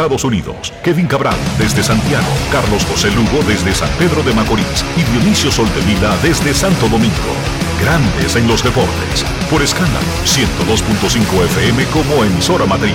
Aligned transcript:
Estados 0.00 0.24
Unidos, 0.24 0.72
Kevin 0.82 1.06
Cabral 1.06 1.36
desde 1.58 1.82
Santiago, 1.82 2.26
Carlos 2.50 2.86
José 2.86 3.10
Lugo 3.10 3.44
desde 3.46 3.74
San 3.74 3.90
Pedro 3.98 4.22
de 4.22 4.32
Macorís 4.32 4.82
y 4.96 5.02
Dionisio 5.02 5.52
Soltevila 5.52 6.16
desde 6.22 6.54
Santo 6.54 6.88
Domingo. 6.88 7.14
Grandes 7.82 8.34
en 8.34 8.48
los 8.48 8.64
deportes. 8.64 9.26
Por 9.50 9.60
escándalo 9.60 10.06
102.5 10.24 11.44
FM 11.44 11.84
como 11.92 12.24
emisora 12.24 12.64
matriz. 12.64 12.94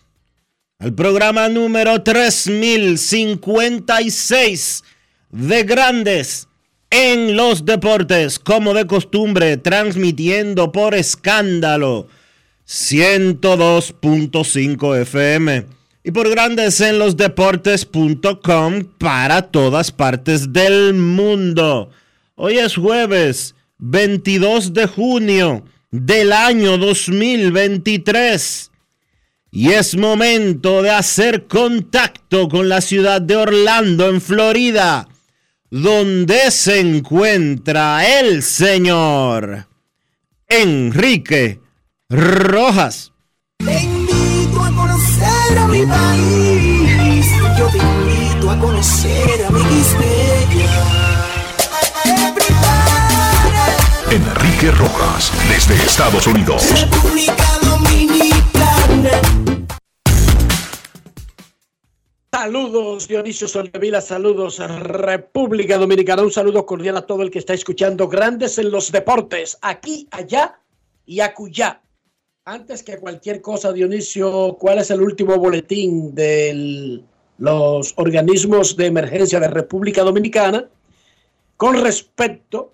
al 0.81 0.93
programa 0.95 1.47
número 1.47 2.01
3056 2.01 4.83
de 5.29 5.63
Grandes 5.63 6.47
en 6.89 7.37
los 7.37 7.65
Deportes, 7.65 8.39
como 8.39 8.73
de 8.73 8.87
costumbre, 8.87 9.57
transmitiendo 9.57 10.71
por 10.71 10.95
escándalo 10.95 12.07
102.5 12.67 15.01
FM 15.01 15.67
y 16.03 16.09
por 16.09 16.31
Grandes 16.31 16.81
en 16.81 16.97
los 16.97 17.15
Deportes.com 17.15 18.83
para 18.97 19.43
todas 19.43 19.91
partes 19.91 20.51
del 20.51 20.95
mundo. 20.95 21.91
Hoy 22.33 22.57
es 22.57 22.75
jueves 22.75 23.53
22 23.77 24.73
de 24.73 24.87
junio 24.87 25.63
del 25.91 26.33
año 26.33 26.79
2023. 26.79 28.70
Y 29.53 29.71
es 29.73 29.97
momento 29.97 30.81
de 30.81 30.91
hacer 30.91 31.45
contacto 31.47 32.47
con 32.47 32.69
la 32.69 32.79
ciudad 32.79 33.21
de 33.21 33.35
Orlando, 33.35 34.09
en 34.09 34.21
Florida, 34.21 35.09
donde 35.69 36.49
se 36.51 36.79
encuentra 36.79 38.19
el 38.19 38.43
señor 38.43 39.67
Enrique 40.47 41.59
Rojas. 42.09 43.11
Te 43.57 43.81
invito 43.81 44.63
a 44.63 44.71
conocer 44.73 45.57
a 45.57 45.67
mi 45.67 45.85
país. 45.85 47.25
Yo 47.59 47.67
te 47.67 47.77
invito 47.77 48.51
a 48.51 48.57
conocer 48.57 49.45
a 49.45 49.51
mi 49.51 49.61
Enrique 54.11 54.71
Rojas, 54.71 55.31
desde 55.47 55.73
Estados 55.75 56.27
Unidos. 56.27 56.63
República 56.81 57.59
Dominicana. 57.63 59.40
Saludos 62.33 63.09
Dionisio 63.09 63.45
Soldevila, 63.45 63.99
saludos 63.99 64.57
República 64.59 65.77
Dominicana, 65.77 66.23
un 66.23 66.31
saludo 66.31 66.65
cordial 66.65 66.95
a 66.95 67.05
todo 67.05 67.23
el 67.23 67.29
que 67.29 67.39
está 67.39 67.53
escuchando 67.53 68.07
Grandes 68.07 68.57
en 68.57 68.71
los 68.71 68.89
Deportes, 68.89 69.57
aquí, 69.61 70.07
allá 70.11 70.57
y 71.05 71.19
acullá. 71.19 71.81
Antes 72.45 72.83
que 72.83 72.99
cualquier 72.99 73.41
cosa, 73.41 73.73
Dionisio, 73.73 74.55
¿cuál 74.57 74.79
es 74.79 74.89
el 74.91 75.01
último 75.01 75.35
boletín 75.39 76.15
de 76.15 77.03
los 77.37 77.93
organismos 77.97 78.77
de 78.77 78.85
emergencia 78.85 79.37
de 79.41 79.49
República 79.49 80.01
Dominicana 80.01 80.69
con 81.57 81.83
respecto 81.83 82.73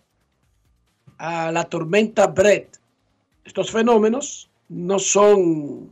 a 1.18 1.52
la 1.52 1.64
tormenta 1.64 2.28
Brett? 2.28 2.78
Estos 3.44 3.72
fenómenos 3.72 4.52
no 4.70 5.00
son 5.00 5.92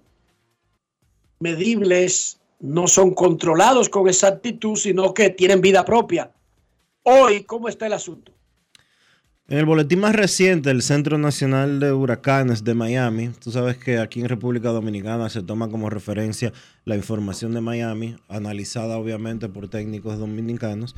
medibles, 1.40 2.40
no 2.60 2.88
son 2.88 3.14
controlados 3.14 3.90
con 3.90 4.08
exactitud, 4.08 4.76
sino 4.76 5.14
que 5.14 5.30
tienen 5.30 5.62
vida 5.62 5.86
propia. 5.86 6.32
Hoy, 7.04 7.44
¿cómo 7.44 7.70
está 7.70 7.88
el 7.88 7.94
asunto? 7.94 8.32
En 9.48 9.60
el 9.60 9.66
boletín 9.66 10.00
más 10.00 10.16
reciente 10.16 10.70
del 10.70 10.82
Centro 10.82 11.20
Nacional 11.20 11.80
de 11.80 11.92
Huracanes 11.94 12.64
de 12.64 12.74
Miami, 12.74 13.30
tú 13.44 13.52
sabes 13.52 13.78
que 13.78 14.00
aquí 14.00 14.22
en 14.22 14.28
República 14.28 14.70
Dominicana 14.70 15.30
se 15.30 15.44
toma 15.44 15.70
como 15.70 15.92
referencia 15.92 16.52
la 16.84 16.96
información 16.96 17.54
de 17.54 17.62
Miami, 17.62 18.16
analizada 18.28 18.98
obviamente 18.98 19.48
por 19.48 19.68
técnicos 19.68 20.18
dominicanos. 20.18 20.96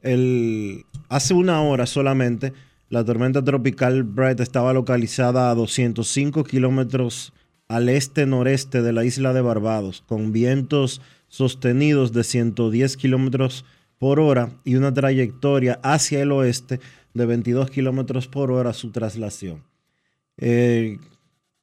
El, 0.00 0.84
hace 1.08 1.34
una 1.34 1.60
hora 1.60 1.86
solamente, 1.86 2.52
la 2.88 3.04
tormenta 3.04 3.42
tropical 3.42 4.04
Brett 4.04 4.38
estaba 4.38 4.72
localizada 4.72 5.50
a 5.50 5.56
205 5.56 6.44
kilómetros 6.44 7.32
al 7.68 7.88
este-noreste 7.88 8.82
de 8.82 8.92
la 8.92 9.04
isla 9.04 9.32
de 9.32 9.42
Barbados, 9.42 10.02
con 10.06 10.32
vientos 10.32 11.00
sostenidos 11.28 12.12
de 12.12 12.24
110 12.24 12.96
kilómetros 12.96 13.64
por 13.98 14.20
hora 14.20 14.50
y 14.64 14.76
una 14.76 14.92
trayectoria 14.94 15.78
hacia 15.82 16.22
el 16.22 16.32
oeste 16.32 16.80
de 17.14 17.26
22 17.26 17.70
kilómetros 17.70 18.26
por 18.26 18.50
hora 18.50 18.72
su 18.72 18.90
traslación. 18.90 19.64
Eh, 20.38 20.98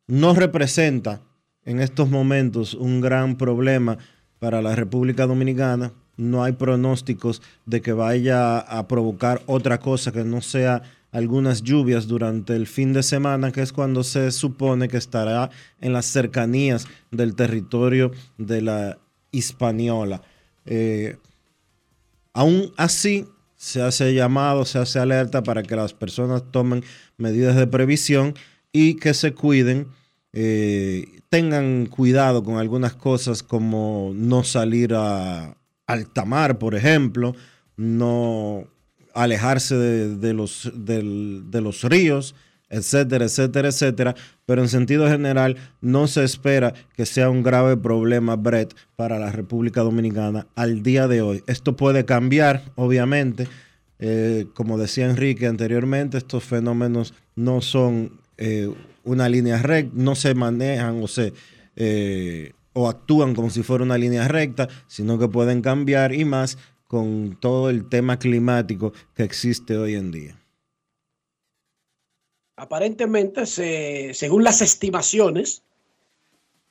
no 0.08 0.36
representa 0.36 1.22
en 1.64 1.80
estos 1.80 2.10
momentos 2.10 2.76
un 2.76 3.02
gran 3.02 3.38
problema 3.38 3.98
para 4.38 4.62
la 4.62 4.76
República 4.76 5.26
Dominicana. 5.26 5.94
No 6.18 6.44
hay 6.44 6.54
pronósticos 6.54 7.42
de 7.66 7.82
que 7.82 7.94
vaya 7.94 8.60
a 8.60 8.88
provocar 8.88 9.42
otra 9.48 9.80
cosa 9.80 10.12
que 10.12 10.24
no 10.24 10.42
sea 10.42 10.84
algunas 11.16 11.64
lluvias 11.64 12.08
durante 12.08 12.58
el 12.58 12.68
fin 12.68 12.92
de 12.92 13.02
semana, 13.02 13.54
que 13.54 13.62
es 13.62 13.72
cuando 13.72 14.04
se 14.04 14.32
supone 14.32 14.90
que 14.90 14.98
estará 14.98 15.50
en 15.80 15.94
las 15.94 16.08
cercanías 16.08 16.88
del 17.10 17.36
territorio 17.36 18.12
de 18.38 18.62
la 18.62 18.98
Hispaniola. 19.32 20.22
Eh, 20.66 21.16
aún 22.34 22.74
así, 22.76 23.26
se 23.56 23.82
hace 23.82 24.14
llamado, 24.14 24.66
se 24.66 24.78
hace 24.78 25.00
alerta 25.00 25.42
para 25.42 25.64
que 25.64 25.78
las 25.78 25.94
personas 25.94 26.44
tomen 26.52 26.84
medidas 27.16 27.56
de 27.56 27.66
previsión 27.66 28.34
y 28.74 28.96
que 28.96 29.14
se 29.14 29.34
cuiden, 29.34 29.88
eh, 30.34 31.22
tengan 31.30 31.86
cuidado 31.86 32.44
con 32.44 32.58
algunas 32.58 32.94
cosas 32.94 33.42
como 33.42 34.12
no 34.14 34.44
salir 34.44 34.94
a 34.94 35.56
alta 35.88 36.26
mar, 36.26 36.60
por 36.60 36.76
ejemplo, 36.76 37.36
no 37.78 38.68
alejarse 39.16 39.76
de, 39.76 40.34
los, 40.34 40.72
de 40.76 41.62
los 41.62 41.84
ríos, 41.84 42.36
etcétera, 42.70 43.26
etcétera, 43.26 43.70
etcétera. 43.70 44.16
Pero 44.46 44.62
en 44.62 44.70
sentido 44.70 45.08
general, 45.10 45.58
no 45.82 46.08
se 46.08 46.24
espera 46.24 46.74
que 46.96 47.06
sea 47.06 47.30
un 47.30 47.42
grave 47.42 47.78
problema, 47.78 48.36
Brett, 48.36 48.76
para 48.96 49.18
la 49.18 49.32
República 49.32 49.82
Dominicana 49.82 50.48
al 50.56 50.84
día 50.84 51.08
de 51.08 51.22
hoy. 51.22 51.44
Esto 51.48 51.76
puede 51.76 52.06
cambiar, 52.06 52.64
obviamente. 52.76 53.48
Eh, 54.00 54.48
como 54.54 54.78
decía 54.78 55.10
Enrique 55.10 55.48
anteriormente, 55.48 56.18
estos 56.18 56.44
fenómenos 56.44 57.14
no 57.36 57.62
son 57.62 58.20
eh, 58.38 58.70
una 59.06 59.30
línea 59.30 59.62
recta, 59.62 59.94
no 59.96 60.16
se 60.16 60.36
manejan 60.36 61.02
o 61.02 61.08
se 61.08 61.34
eh, 61.78 62.52
o 62.74 62.90
actúan 62.90 63.36
como 63.36 63.50
si 63.50 63.64
fuera 63.64 63.86
una 63.86 63.98
línea 63.98 64.28
recta, 64.28 64.68
sino 64.88 65.18
que 65.18 65.30
pueden 65.30 65.62
cambiar 65.62 66.14
y 66.14 66.26
más 66.26 66.58
con 66.88 67.38
todo 67.40 67.70
el 67.70 67.90
tema 67.90 68.18
climático 68.20 68.94
que 69.16 69.24
existe 69.24 69.78
hoy 69.78 69.96
en 69.96 70.12
día. 70.12 70.40
Aparentemente, 72.58 73.46
se- 73.46 74.14
según 74.14 74.44
las 74.44 74.62
estimaciones, 74.62 75.64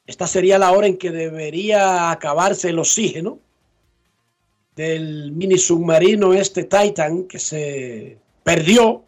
esta 0.07 0.27
sería 0.27 0.59
la 0.59 0.73
hora 0.73 0.87
en 0.87 0.97
que 0.97 1.11
debería 1.11 2.11
acabarse 2.11 2.71
el 2.71 2.79
oxígeno 2.79 3.39
del 4.77 5.33
mini 5.33 5.59
submarino 5.59 6.33
este 6.33 6.65
Titan 6.65 7.25
que 7.25 7.39
se 7.39 8.19
perdió 8.43 9.05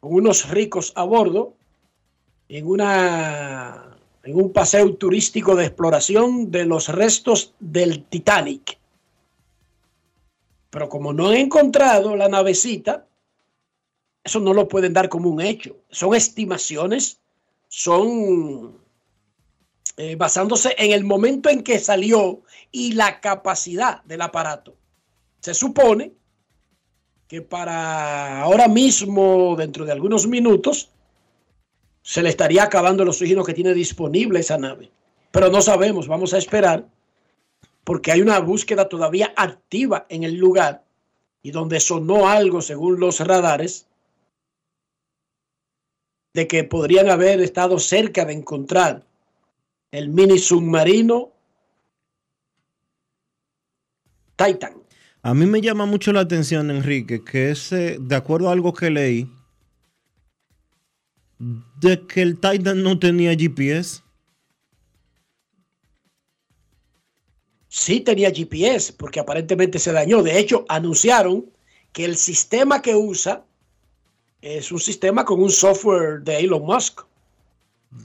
con 0.00 0.14
unos 0.14 0.48
ricos 0.50 0.92
a 0.94 1.04
bordo 1.04 1.54
en, 2.48 2.66
una, 2.66 3.96
en 4.24 4.36
un 4.36 4.52
paseo 4.52 4.94
turístico 4.96 5.56
de 5.56 5.66
exploración 5.66 6.50
de 6.50 6.66
los 6.66 6.88
restos 6.88 7.54
del 7.60 8.04
Titanic. 8.04 8.78
Pero 10.72 10.88
como 10.88 11.12
no 11.12 11.28
han 11.28 11.36
encontrado 11.36 12.16
la 12.16 12.30
navecita, 12.30 13.06
eso 14.24 14.40
no 14.40 14.54
lo 14.54 14.68
pueden 14.68 14.94
dar 14.94 15.10
como 15.10 15.28
un 15.28 15.42
hecho. 15.42 15.76
Son 15.90 16.14
estimaciones, 16.14 17.20
son 17.68 18.80
eh, 19.98 20.16
basándose 20.16 20.74
en 20.78 20.92
el 20.92 21.04
momento 21.04 21.50
en 21.50 21.62
que 21.62 21.78
salió 21.78 22.40
y 22.70 22.92
la 22.92 23.20
capacidad 23.20 24.02
del 24.04 24.22
aparato. 24.22 24.74
Se 25.40 25.52
supone 25.52 26.14
que 27.28 27.42
para 27.42 28.40
ahora 28.40 28.66
mismo, 28.66 29.54
dentro 29.58 29.84
de 29.84 29.92
algunos 29.92 30.26
minutos, 30.26 30.88
se 32.00 32.22
le 32.22 32.30
estaría 32.30 32.62
acabando 32.62 33.02
el 33.02 33.10
oxígeno 33.10 33.44
que 33.44 33.52
tiene 33.52 33.74
disponible 33.74 34.40
esa 34.40 34.56
nave. 34.56 34.90
Pero 35.32 35.50
no 35.50 35.60
sabemos, 35.60 36.08
vamos 36.08 36.32
a 36.32 36.38
esperar, 36.38 36.88
porque 37.84 38.12
hay 38.12 38.20
una 38.20 38.38
búsqueda 38.38 38.88
todavía 38.88 39.32
activa 39.36 40.06
en 40.08 40.22
el 40.22 40.36
lugar 40.36 40.84
y 41.42 41.50
donde 41.50 41.80
sonó 41.80 42.28
algo, 42.28 42.62
según 42.62 43.00
los 43.00 43.20
radares, 43.20 43.86
de 46.34 46.46
que 46.46 46.64
podrían 46.64 47.10
haber 47.10 47.40
estado 47.40 47.78
cerca 47.78 48.24
de 48.24 48.32
encontrar 48.32 49.04
el 49.90 50.08
mini 50.08 50.38
submarino 50.38 51.32
Titan. 54.36 54.82
A 55.22 55.34
mí 55.34 55.46
me 55.46 55.60
llama 55.60 55.86
mucho 55.86 56.12
la 56.12 56.20
atención, 56.20 56.70
Enrique, 56.70 57.22
que 57.22 57.50
ese, 57.50 57.98
de 58.00 58.16
acuerdo 58.16 58.48
a 58.48 58.52
algo 58.52 58.72
que 58.72 58.90
leí, 58.90 59.30
de 61.80 62.06
que 62.06 62.22
el 62.22 62.40
Titan 62.40 62.82
no 62.82 62.98
tenía 62.98 63.34
GPS. 63.36 64.02
Sí 67.74 68.00
tenía 68.00 68.30
GPS, 68.30 68.92
porque 68.92 69.18
aparentemente 69.18 69.78
se 69.78 69.92
dañó. 69.92 70.22
De 70.22 70.38
hecho, 70.38 70.66
anunciaron 70.68 71.46
que 71.94 72.04
el 72.04 72.18
sistema 72.18 72.82
que 72.82 72.94
usa 72.94 73.44
es 74.42 74.70
un 74.72 74.78
sistema 74.78 75.24
con 75.24 75.42
un 75.42 75.48
software 75.48 76.20
de 76.20 76.40
Elon 76.40 76.66
Musk 76.66 77.00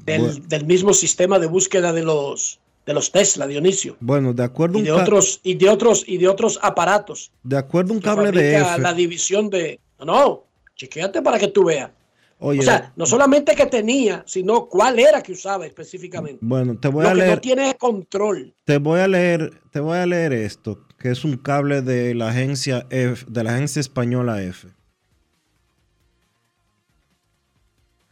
del, 0.05 0.65
mismo 0.65 0.93
sistema 0.93 1.37
de 1.37 1.47
búsqueda 1.47 1.91
de 1.91 2.03
los 2.03 2.61
de 2.85 2.93
los 2.93 3.11
Tesla, 3.11 3.45
Dionisio. 3.45 3.97
Bueno, 3.99 4.33
de 4.33 4.45
acuerdo 4.45 4.79
y 4.79 4.83
de 4.83 4.93
otros 4.93 5.41
y 5.43 5.55
de 5.55 5.69
otros 5.69 6.05
y 6.07 6.17
de 6.17 6.29
otros 6.29 6.57
aparatos. 6.61 7.33
De 7.43 7.57
acuerdo 7.57 7.91
un 7.91 7.99
cable 7.99 8.31
de 8.31 8.55
F. 8.55 8.79
la 8.79 8.93
división 8.93 9.49
de 9.49 9.81
no, 9.99 10.05
no, 10.05 10.43
chequéate 10.77 11.21
para 11.21 11.37
que 11.39 11.49
tú 11.49 11.65
veas. 11.65 11.91
O 12.39 12.61
sea, 12.61 12.93
no 12.95 13.05
solamente 13.05 13.55
que 13.55 13.65
tenía, 13.65 14.23
sino 14.27 14.67
cuál 14.67 14.99
era 14.99 15.21
que 15.23 15.31
usaba 15.31 15.65
específicamente. 15.65 16.39
Bueno, 16.41 16.77
te 16.77 16.87
voy 16.87 17.05
a 17.05 17.13
leer. 17.13 17.35
no 17.35 17.41
tiene 17.41 17.75
control. 17.75 18.53
Te 18.63 18.77
voy 18.77 18.99
a 18.99 19.07
leer, 19.07 19.59
te 19.71 19.79
voy 19.79 19.97
a 19.97 20.05
leer 20.05 20.33
esto, 20.33 20.85
que 20.99 21.09
es 21.09 21.25
un 21.25 21.37
cable 21.37 21.81
de 21.81 22.13
la 22.13 22.29
agencia 22.29 22.85
F, 22.89 23.25
de 23.27 23.43
la 23.43 23.55
agencia 23.55 23.79
española 23.79 24.41
F. 24.43 24.67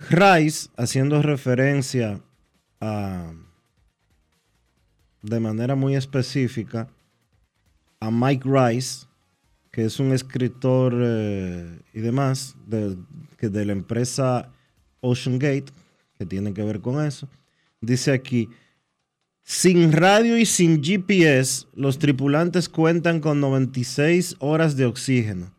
Rice, 0.10 0.70
haciendo 0.76 1.22
referencia 1.22 2.22
a, 2.82 3.32
de 5.22 5.40
manera 5.40 5.76
muy 5.76 5.96
específica 5.96 6.90
a 8.00 8.12
Mike 8.12 8.48
Rice, 8.48 9.08
que 9.76 9.84
es 9.84 10.00
un 10.00 10.14
escritor 10.14 10.94
eh, 11.04 11.82
y 11.94 12.00
demás 12.00 12.56
de, 12.66 12.96
de 13.42 13.66
la 13.66 13.74
empresa 13.74 14.54
Ocean 15.02 15.38
Gate, 15.38 15.66
que 16.18 16.26
tiene 16.26 16.54
que 16.54 16.64
ver 16.64 16.80
con 16.80 17.06
eso, 17.06 17.28
dice 17.82 18.14
aquí, 18.14 18.48
sin 19.44 19.92
radio 19.92 20.38
y 20.38 20.46
sin 20.46 20.82
GPS, 20.82 21.68
los 21.74 22.00
tripulantes 22.00 22.70
cuentan 22.70 23.20
con 23.20 23.42
96 23.42 24.38
horas 24.40 24.78
de 24.78 24.86
oxígeno. 24.86 25.54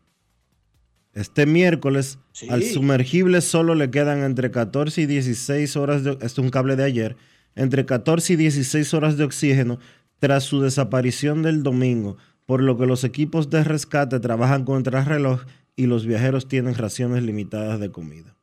Este 1.13 1.45
miércoles 1.45 2.17
al 2.49 2.63
sumergible 2.63 3.41
solo 3.41 3.75
le 3.75 3.91
quedan 3.91 4.23
entre 4.23 4.49
14 4.49 4.99
y 4.99 5.05
16 5.05 5.75
horas 5.75 6.03
de... 6.03 6.13
Esto 6.13 6.25
es 6.25 6.37
un 6.39 6.49
cable 6.49 6.75
de 6.75 6.85
ayer. 6.85 7.17
Entre 7.55 7.85
14 7.85 8.33
y 8.33 8.35
16 8.35 8.95
horas 8.95 9.15
de 9.15 9.25
oxígeno 9.25 9.77
tras 10.17 10.43
su 10.43 10.59
desaparición 10.59 11.43
del 11.43 11.61
domingo, 11.61 12.17
por 12.47 12.63
lo 12.63 12.77
que 12.77 12.85
los 12.85 13.03
equipos 13.03 13.49
de 13.49 13.63
rescate 13.63 14.19
trabajan 14.21 14.63
contra 14.63 15.03
reloj 15.03 15.41
y 15.75 15.85
los 15.85 16.05
viajeros 16.05 16.47
tienen 16.47 16.75
raciones 16.75 17.21
limitadas 17.21 17.79
de 17.79 17.91
comida. 17.91 18.35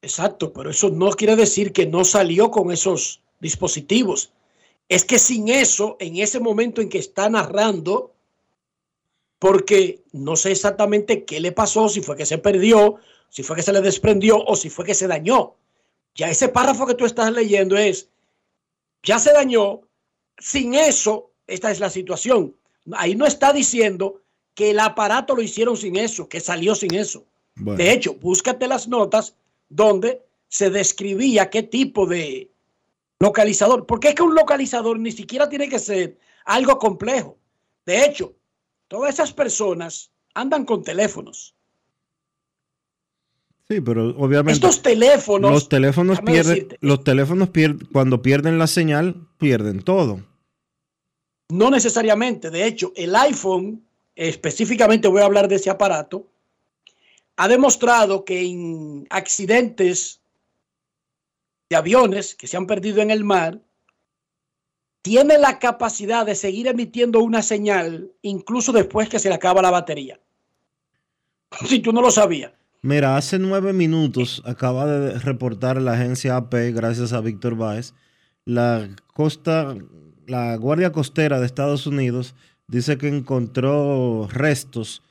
Exacto, 0.00 0.52
pero 0.52 0.70
eso 0.70 0.88
no 0.88 1.10
quiere 1.10 1.34
decir 1.34 1.72
que 1.72 1.86
no 1.86 2.04
salió 2.04 2.52
con 2.52 2.70
esos 2.70 3.20
dispositivos. 3.40 4.32
Es 4.88 5.04
que 5.04 5.18
sin 5.18 5.48
eso, 5.48 5.96
en 5.98 6.18
ese 6.18 6.38
momento 6.38 6.80
en 6.80 6.88
que 6.88 6.98
está 6.98 7.28
narrando, 7.28 8.14
porque 9.40 10.04
no 10.12 10.36
sé 10.36 10.52
exactamente 10.52 11.24
qué 11.24 11.40
le 11.40 11.50
pasó, 11.50 11.88
si 11.88 12.00
fue 12.00 12.16
que 12.16 12.26
se 12.26 12.38
perdió, 12.38 12.96
si 13.28 13.42
fue 13.42 13.56
que 13.56 13.62
se 13.62 13.72
le 13.72 13.80
desprendió 13.80 14.38
o 14.44 14.54
si 14.54 14.70
fue 14.70 14.84
que 14.84 14.94
se 14.94 15.08
dañó. 15.08 15.56
Ya 16.14 16.30
ese 16.30 16.48
párrafo 16.48 16.86
que 16.86 16.94
tú 16.94 17.06
estás 17.06 17.32
leyendo 17.32 17.76
es, 17.76 18.08
ya 19.02 19.18
se 19.18 19.32
dañó, 19.32 19.80
sin 20.38 20.74
eso, 20.74 21.32
esta 21.46 21.70
es 21.70 21.80
la 21.80 21.90
situación. 21.90 22.54
Ahí 22.92 23.14
no 23.14 23.26
está 23.26 23.52
diciendo 23.52 24.22
que 24.54 24.70
el 24.70 24.80
aparato 24.80 25.34
lo 25.34 25.42
hicieron 25.42 25.76
sin 25.76 25.96
eso, 25.96 26.28
que 26.28 26.40
salió 26.40 26.74
sin 26.74 26.94
eso. 26.94 27.24
De 27.54 27.92
hecho, 27.92 28.14
búscate 28.14 28.68
las 28.68 28.86
notas 28.86 29.34
donde 29.68 30.22
se 30.48 30.70
describía 30.70 31.48
qué 31.48 31.62
tipo 31.62 32.06
de 32.06 32.50
localizador, 33.18 33.86
porque 33.86 34.08
es 34.08 34.14
que 34.14 34.22
un 34.22 34.34
localizador 34.34 34.98
ni 34.98 35.10
siquiera 35.10 35.48
tiene 35.48 35.68
que 35.68 35.78
ser 35.78 36.18
algo 36.44 36.78
complejo. 36.78 37.38
De 37.86 38.04
hecho, 38.04 38.34
Todas 38.88 39.14
esas 39.14 39.32
personas 39.32 40.10
andan 40.34 40.64
con 40.64 40.84
teléfonos. 40.84 41.54
Sí, 43.68 43.80
pero 43.80 44.10
obviamente. 44.16 44.52
Estos 44.52 44.80
teléfonos. 44.80 45.50
Los 45.50 45.68
teléfonos 45.68 46.20
pierden. 46.20 46.68
Los 46.80 47.02
teléfonos 47.02 47.48
pierden. 47.50 47.88
Cuando 47.90 48.22
pierden 48.22 48.58
la 48.58 48.68
señal, 48.68 49.26
pierden 49.38 49.82
todo. 49.82 50.20
No 51.48 51.70
necesariamente. 51.70 52.50
De 52.50 52.66
hecho, 52.66 52.92
el 52.96 53.14
iPhone, 53.14 53.84
específicamente 54.14 55.08
voy 55.08 55.22
a 55.22 55.26
hablar 55.26 55.48
de 55.48 55.56
ese 55.56 55.70
aparato, 55.70 56.26
ha 57.36 57.48
demostrado 57.48 58.24
que 58.24 58.42
en 58.42 59.06
accidentes 59.10 60.20
de 61.68 61.76
aviones 61.76 62.34
que 62.34 62.46
se 62.46 62.56
han 62.56 62.66
perdido 62.66 63.02
en 63.02 63.10
el 63.10 63.24
mar, 63.24 63.60
tiene 65.02 65.38
la 65.38 65.58
capacidad 65.58 66.26
de 66.26 66.34
seguir 66.34 66.66
emitiendo 66.66 67.20
una 67.20 67.42
señal 67.42 68.10
incluso 68.22 68.72
después 68.72 69.08
que 69.08 69.18
se 69.18 69.28
le 69.28 69.36
acaba 69.36 69.62
la 69.62 69.70
batería. 69.70 70.18
Si 71.66 71.78
tú 71.78 71.92
no 71.92 72.02
lo 72.02 72.10
sabías. 72.10 72.52
Mira, 72.82 73.16
hace 73.16 73.38
nueve 73.38 73.72
minutos 73.72 74.42
acaba 74.44 74.86
de 74.86 75.18
reportar 75.18 75.80
la 75.80 75.92
agencia 75.92 76.36
AP, 76.36 76.54
gracias 76.72 77.12
a 77.12 77.20
Víctor 77.20 77.56
Báez, 77.56 77.94
la 78.44 78.88
costa, 79.12 79.76
la 80.26 80.56
Guardia 80.56 80.92
Costera 80.92 81.40
de 81.40 81.46
Estados 81.46 81.86
Unidos 81.86 82.34
dice 82.66 82.98
que 82.98 83.08
encontró 83.08 84.28
restos 84.28 85.02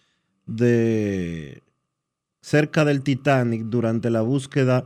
de 0.46 1.64
cerca 2.42 2.86
del 2.86 3.02
Titanic 3.02 3.64
durante 3.64 4.10
la 4.10 4.22
búsqueda 4.22 4.84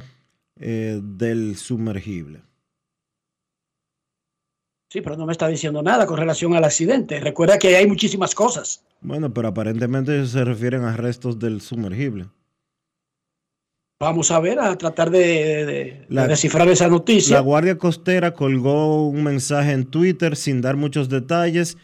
eh, 0.60 1.02
del 1.04 1.58
sumergible. 1.58 2.42
Sí, 4.90 5.02
pero 5.02 5.18
no 5.18 5.26
me 5.26 5.34
está 5.34 5.48
diciendo 5.48 5.84
nada 5.84 6.08
con 6.08 6.18
relación 6.18 6.56
al 6.56 6.64
accidente. 6.64 7.20
Recuerda 7.20 7.60
que 7.60 7.76
hay 7.76 7.86
muchísimas 7.86 8.34
cosas. 8.34 8.84
Bueno, 9.02 9.32
pero 9.34 9.50
aparentemente 9.50 10.26
se 10.26 10.44
refieren 10.44 10.84
a 10.84 10.98
restos 10.98 11.38
del 11.38 11.62
sumergible. 11.62 12.28
Vamos 14.02 14.32
a 14.32 14.40
ver, 14.40 14.60
a 14.62 14.78
tratar 14.78 15.10
de, 15.10 16.06
descifrar 16.08 16.70
esa 16.70 16.88
noticia. 16.88 17.36
La 17.36 17.42
Guardia 17.42 17.78
Costera 17.78 18.34
colgó 18.34 19.10
un 19.10 19.24
mensaje 19.24 19.74
en 19.74 19.84
Twitter 19.84 20.38
sin 20.38 20.62
dar 20.62 20.78
muchos 20.78 21.10
detalles, 21.10 21.78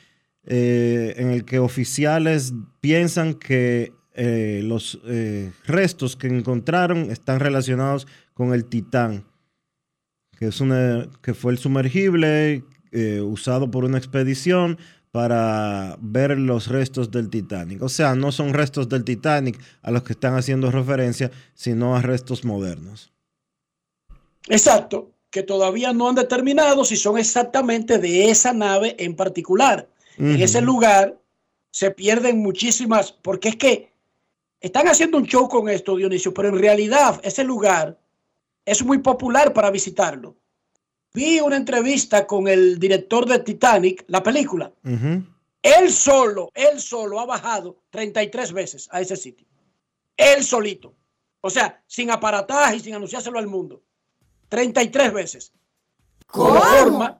eh, 0.46 1.14
en 1.18 1.32
el 1.32 1.44
que 1.44 1.60
oficiales 1.60 2.54
piensan 2.80 3.34
que 3.34 3.92
eh, 4.14 4.62
los 4.64 5.02
eh, 5.06 5.52
restos 5.66 6.16
que 6.16 6.28
encontraron 6.28 7.12
están 7.12 7.42
relacionados 7.42 8.08
con 8.34 8.54
el 8.54 8.64
Titán, 8.64 9.26
que, 10.40 10.48
es 10.48 10.62
una, 10.62 11.10
que 11.22 11.34
fue 11.34 11.52
el 11.52 11.58
sumergible 11.58 12.64
usado 13.24 13.70
por 13.70 13.84
una 13.84 13.98
expedición 13.98 14.78
para 15.16 15.96
ver 16.02 16.38
los 16.38 16.68
restos 16.68 17.10
del 17.10 17.30
Titanic. 17.30 17.82
O 17.82 17.88
sea, 17.88 18.16
no 18.16 18.34
son 18.34 18.54
restos 18.54 18.90
del 18.90 19.06
Titanic 19.06 19.58
a 19.82 19.90
los 19.90 20.04
que 20.04 20.12
están 20.12 20.36
haciendo 20.36 20.72
referencia, 20.72 21.32
sino 21.54 21.96
a 21.96 22.02
restos 22.02 22.44
modernos. 22.44 23.14
Exacto, 24.50 25.14
que 25.30 25.42
todavía 25.42 25.94
no 25.94 26.10
han 26.10 26.16
determinado 26.16 26.84
si 26.84 26.98
son 26.98 27.18
exactamente 27.18 27.98
de 27.98 28.30
esa 28.30 28.52
nave 28.52 28.98
en 29.00 29.16
particular. 29.16 29.88
En 30.18 30.42
ese 30.42 30.60
lugar 30.60 31.18
se 31.72 31.92
pierden 31.92 32.40
muchísimas, 32.40 33.14
porque 33.14 33.48
es 33.48 33.56
que 33.56 33.94
están 34.60 34.90
haciendo 34.90 35.18
un 35.18 35.28
show 35.28 35.48
con 35.48 35.70
esto, 35.70 35.96
Dionisio, 35.96 36.34
pero 36.34 36.50
en 36.50 36.60
realidad 36.60 37.22
ese 37.24 37.46
lugar 37.46 37.98
es 38.66 38.84
muy 38.84 38.98
popular 38.98 39.54
para 39.54 39.72
visitarlo. 39.72 40.36
Vi 41.16 41.40
una 41.40 41.56
entrevista 41.56 42.28
con 42.28 42.48
el 42.48 42.78
director 42.78 43.26
de 43.26 43.40
Titanic, 43.40 44.04
la 44.08 44.22
película. 44.22 44.72
Él 45.62 45.90
solo, 45.90 46.52
él 46.54 46.80
solo 46.80 47.22
ha 47.22 47.26
bajado 47.26 47.78
33 47.90 48.52
veces 48.52 48.90
a 48.92 49.00
ese 49.00 49.16
sitio. 49.16 49.48
Él 50.18 50.44
solito. 50.44 50.94
O 51.40 51.50
sea, 51.50 51.82
sin 51.88 52.12
aparataje 52.12 52.76
y 52.76 52.80
sin 52.82 52.96
anunciárselo 52.96 53.40
al 53.40 53.48
mundo. 53.48 53.82
33 54.50 55.14
veces. 55.14 55.54
Como 56.28 56.60
forma 56.62 57.18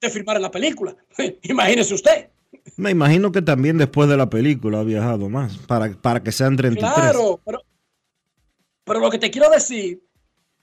de 0.00 0.10
firmar 0.10 0.36
en 0.36 0.42
la 0.42 0.50
película. 0.50 0.96
Imagínese 1.42 1.94
usted. 1.94 2.30
Me 2.76 2.90
imagino 2.90 3.30
que 3.30 3.42
también 3.42 3.76
después 3.76 4.08
de 4.08 4.16
la 4.16 4.30
película 4.30 4.80
ha 4.80 4.84
viajado 4.84 5.28
más, 5.28 5.58
para, 5.58 5.90
para 5.92 6.22
que 6.22 6.32
sean 6.32 6.56
33. 6.56 6.94
Claro, 6.94 7.40
pero, 7.44 7.62
pero 8.84 9.00
lo 9.00 9.10
que 9.10 9.18
te 9.18 9.30
quiero 9.30 9.50
decir 9.50 10.02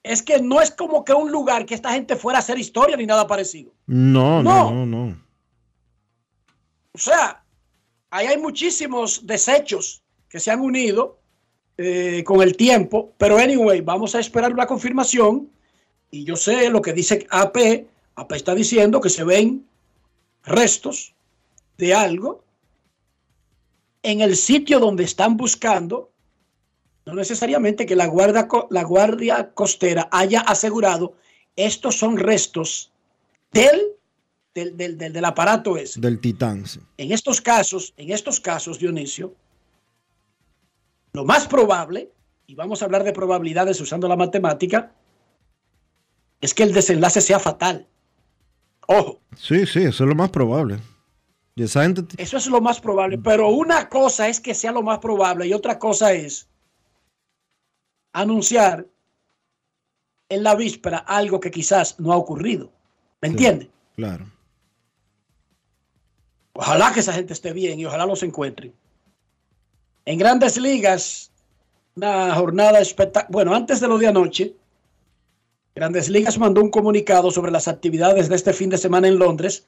es 0.03 0.21
que 0.21 0.41
no 0.41 0.61
es 0.61 0.71
como 0.71 1.03
que 1.03 1.13
un 1.13 1.31
lugar 1.31 1.65
que 1.65 1.75
esta 1.75 1.91
gente 1.91 2.15
fuera 2.15 2.39
a 2.39 2.41
hacer 2.41 2.57
historia 2.57 2.97
ni 2.97 3.05
nada 3.05 3.27
parecido. 3.27 3.71
No, 3.85 4.41
no, 4.41 4.71
no, 4.71 4.85
no. 4.85 5.21
O 6.93 6.97
sea, 6.97 7.43
ahí 8.09 8.27
hay 8.27 8.37
muchísimos 8.37 9.25
desechos 9.25 10.03
que 10.27 10.39
se 10.39 10.51
han 10.51 10.61
unido 10.61 11.19
eh, 11.77 12.23
con 12.25 12.41
el 12.41 12.55
tiempo, 12.55 13.13
pero 13.17 13.37
anyway, 13.37 13.81
vamos 13.81 14.15
a 14.15 14.19
esperar 14.19 14.53
una 14.53 14.67
confirmación 14.67 15.49
y 16.09 16.25
yo 16.25 16.35
sé 16.35 16.69
lo 16.69 16.81
que 16.81 16.93
dice 16.93 17.25
AP, 17.29 17.87
AP 18.15 18.31
está 18.33 18.53
diciendo 18.53 18.99
que 18.99 19.09
se 19.09 19.23
ven 19.23 19.65
restos 20.43 21.13
de 21.77 21.93
algo 21.93 22.43
en 24.03 24.21
el 24.21 24.35
sitio 24.35 24.79
donde 24.79 25.03
están 25.03 25.37
buscando 25.37 26.10
no 27.05 27.13
necesariamente 27.13 27.85
que 27.85 27.95
la 27.95 28.05
guardia, 28.05 28.47
la 28.69 28.83
guardia 28.83 29.51
costera 29.53 30.07
haya 30.11 30.41
asegurado 30.41 31.15
estos 31.55 31.97
son 31.97 32.17
restos 32.17 32.91
del, 33.51 33.81
del, 34.53 34.77
del, 34.77 34.97
del, 34.97 35.25
aparato 35.25 35.77
ese. 35.77 35.99
Del 35.99 36.19
titán. 36.19 36.63
En 36.97 37.11
estos 37.11 37.41
casos, 37.41 37.93
en 37.97 38.11
estos 38.11 38.39
casos, 38.39 38.79
Dionisio, 38.79 39.35
lo 41.13 41.25
más 41.25 41.47
probable, 41.47 42.11
y 42.47 42.55
vamos 42.55 42.81
a 42.81 42.85
hablar 42.85 43.03
de 43.03 43.11
probabilidades 43.11 43.81
usando 43.81 44.07
la 44.07 44.15
matemática, 44.15 44.93
es 46.39 46.53
que 46.53 46.63
el 46.63 46.73
desenlace 46.73 47.21
sea 47.21 47.39
fatal. 47.39 47.87
Ojo. 48.87 49.19
Sí, 49.37 49.65
sí, 49.65 49.79
eso 49.79 50.03
es 50.03 50.09
lo 50.09 50.15
más 50.15 50.29
probable. 50.29 50.79
Eso 52.17 52.37
es 52.37 52.47
lo 52.47 52.61
más 52.61 52.79
probable, 52.79 53.17
pero 53.17 53.49
una 53.49 53.89
cosa 53.89 54.29
es 54.29 54.39
que 54.39 54.53
sea 54.55 54.71
lo 54.71 54.81
más 54.81 54.99
probable 54.99 55.47
y 55.47 55.53
otra 55.53 55.77
cosa 55.77 56.13
es 56.13 56.47
anunciar 58.13 58.85
en 60.29 60.43
la 60.43 60.55
víspera 60.55 60.99
algo 60.99 61.39
que 61.39 61.51
quizás 61.51 61.99
no 61.99 62.13
ha 62.13 62.17
ocurrido. 62.17 62.71
¿Me 63.21 63.29
entiende? 63.29 63.69
Claro. 63.95 64.25
Ojalá 66.53 66.91
que 66.93 67.01
esa 67.01 67.13
gente 67.13 67.33
esté 67.33 67.53
bien 67.53 67.79
y 67.79 67.85
ojalá 67.85 68.05
los 68.05 68.23
encuentren. 68.23 68.73
En 70.05 70.17
grandes 70.17 70.57
ligas, 70.57 71.31
una 71.95 72.33
jornada 72.35 72.79
espectacular. 72.79 73.31
Bueno, 73.31 73.53
antes 73.53 73.79
de 73.79 73.87
lo 73.87 73.97
de 73.97 74.07
anoche, 74.07 74.55
Grandes 75.73 76.09
Ligas 76.09 76.37
mandó 76.37 76.61
un 76.61 76.69
comunicado 76.69 77.31
sobre 77.31 77.51
las 77.51 77.67
actividades 77.67 78.27
de 78.27 78.35
este 78.35 78.51
fin 78.51 78.69
de 78.69 78.77
semana 78.77 79.07
en 79.07 79.17
Londres, 79.17 79.67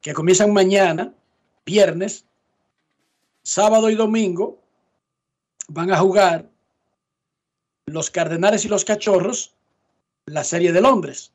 que 0.00 0.14
comienzan 0.14 0.52
mañana, 0.52 1.12
viernes, 1.66 2.24
sábado 3.42 3.90
y 3.90 3.96
domingo. 3.96 4.58
Van 5.68 5.90
a 5.90 5.98
jugar 5.98 6.48
los 7.86 8.10
Cardenales 8.10 8.64
y 8.64 8.68
los 8.68 8.84
Cachorros, 8.84 9.54
la 10.26 10.44
Serie 10.44 10.72
de 10.72 10.80
Londres. 10.80 11.32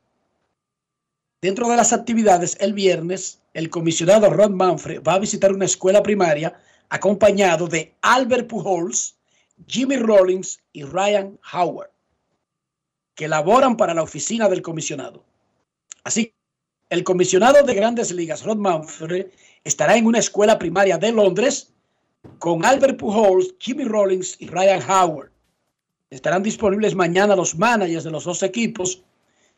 Dentro 1.41 1.67
de 1.67 1.75
las 1.75 1.93
actividades, 1.93 2.57
el 2.59 2.73
viernes, 2.73 3.39
el 3.53 3.69
comisionado 3.69 4.29
Ron 4.29 4.55
Manfred 4.55 5.03
va 5.03 5.15
a 5.15 5.19
visitar 5.19 5.51
una 5.51 5.65
escuela 5.65 6.01
primaria 6.01 6.59
acompañado 6.89 7.67
de 7.67 7.93
Albert 8.01 8.47
Pujols, 8.47 9.15
Jimmy 9.67 9.97
Rollins 9.97 10.59
y 10.71 10.83
Ryan 10.83 11.37
Howard, 11.53 11.91
que 13.13 13.27
laboran 13.27 13.75
para 13.75 13.93
la 13.93 14.03
oficina 14.03 14.47
del 14.47 14.61
comisionado. 14.61 15.23
Así, 16.03 16.33
el 16.89 17.03
comisionado 17.03 17.61
de 17.63 17.73
grandes 17.73 18.11
ligas, 18.11 18.43
Ron 18.43 18.61
Manfred, 18.61 19.27
estará 19.63 19.97
en 19.97 20.05
una 20.05 20.19
escuela 20.19 20.57
primaria 20.57 20.97
de 20.97 21.11
Londres 21.11 21.73
con 22.39 22.65
Albert 22.65 22.97
Pujols, 22.97 23.53
Jimmy 23.59 23.83
Rollins 23.83 24.37
y 24.39 24.47
Ryan 24.47 24.81
Howard. 24.89 25.36
Estarán 26.09 26.41
disponibles 26.41 26.95
mañana 26.95 27.35
los 27.35 27.57
managers 27.57 28.05
de 28.05 28.11
los 28.11 28.23
dos 28.23 28.41
equipos 28.41 29.03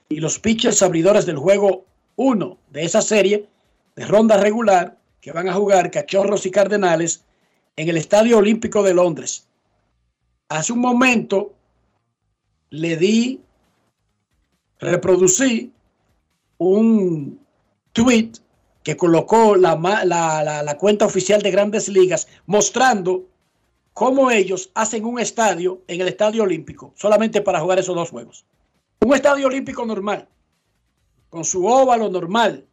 y 0.09 0.19
los 0.19 0.39
pitchers 0.39 0.81
abridores 0.81 1.27
del 1.27 1.37
juego 1.37 1.85
1 2.15 2.57
de 2.71 2.83
esa 2.83 3.03
serie 3.03 3.47
de 3.95 4.05
ronda 4.05 4.37
regular 4.37 4.97
que 5.21 5.31
van 5.31 5.47
a 5.47 5.53
jugar 5.53 5.91
Cachorros 5.91 6.45
y 6.47 6.51
Cardenales 6.51 7.23
en 7.75 7.89
el 7.89 7.97
Estadio 7.97 8.39
Olímpico 8.39 8.81
de 8.81 8.95
Londres. 8.95 9.47
Hace 10.47 10.73
un 10.73 10.79
momento 10.79 11.53
le 12.71 12.97
di, 12.97 13.41
reproducí 14.79 15.71
un 16.57 17.39
tweet 17.93 18.31
que 18.81 18.97
colocó 18.97 19.55
la, 19.55 19.75
la, 20.03 20.63
la 20.63 20.77
cuenta 20.77 21.05
oficial 21.05 21.43
de 21.43 21.51
grandes 21.51 21.89
ligas 21.89 22.27
mostrando 22.47 23.25
cómo 23.93 24.31
ellos 24.31 24.71
hacen 24.75 25.05
un 25.05 25.19
estadio 25.19 25.81
en 25.87 26.01
el 26.01 26.07
Estadio 26.07 26.43
Olímpico 26.43 26.93
solamente 26.95 27.41
para 27.41 27.59
jugar 27.59 27.79
esos 27.79 27.95
dos 27.95 28.09
juegos. 28.09 28.45
Un 29.01 29.13
estadio 29.13 29.47
olímpico 29.47 29.85
normal, 29.85 30.27
con 31.29 31.45
su 31.45 31.65
óvalo 31.65 32.09
normal, 32.09 32.65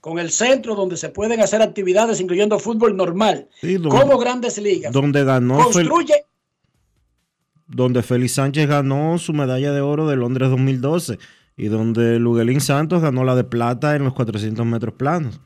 con 0.00 0.18
el 0.18 0.30
centro 0.30 0.74
donde 0.74 0.96
se 0.96 1.08
pueden 1.08 1.40
hacer 1.40 1.62
actividades, 1.62 2.20
incluyendo 2.20 2.58
fútbol 2.58 2.96
normal, 2.96 3.48
como 3.88 4.18
grandes 4.18 4.58
ligas. 4.58 4.92
Donde 4.92 5.24
ganó. 5.24 5.58
Construye. 5.64 6.26
donde 7.66 8.02
Félix 8.02 8.34
Sánchez 8.34 8.68
ganó 8.68 9.18
su 9.18 9.32
medalla 9.32 9.72
de 9.72 9.80
oro 9.80 10.06
de 10.06 10.16
Londres 10.16 10.50
2012 10.50 11.18
y 11.56 11.68
donde 11.68 12.18
Luguelín 12.18 12.60
Santos 12.60 13.00
ganó 13.00 13.24
la 13.24 13.34
de 13.34 13.44
plata 13.44 13.96
en 13.96 14.04
los 14.04 14.12
400 14.12 14.66
metros 14.66 14.94
planos. 14.94 15.40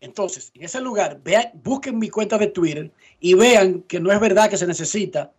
Entonces, 0.00 0.52
en 0.54 0.64
ese 0.64 0.80
lugar, 0.80 1.20
vean, 1.22 1.50
busquen 1.62 1.98
mi 1.98 2.08
cuenta 2.08 2.38
de 2.38 2.46
Twitter 2.48 2.90
y 3.20 3.34
vean 3.34 3.82
que 3.82 4.00
no 4.00 4.12
es 4.12 4.20
verdad 4.20 4.48
que 4.48 4.56
se 4.56 4.66
necesita 4.66 5.32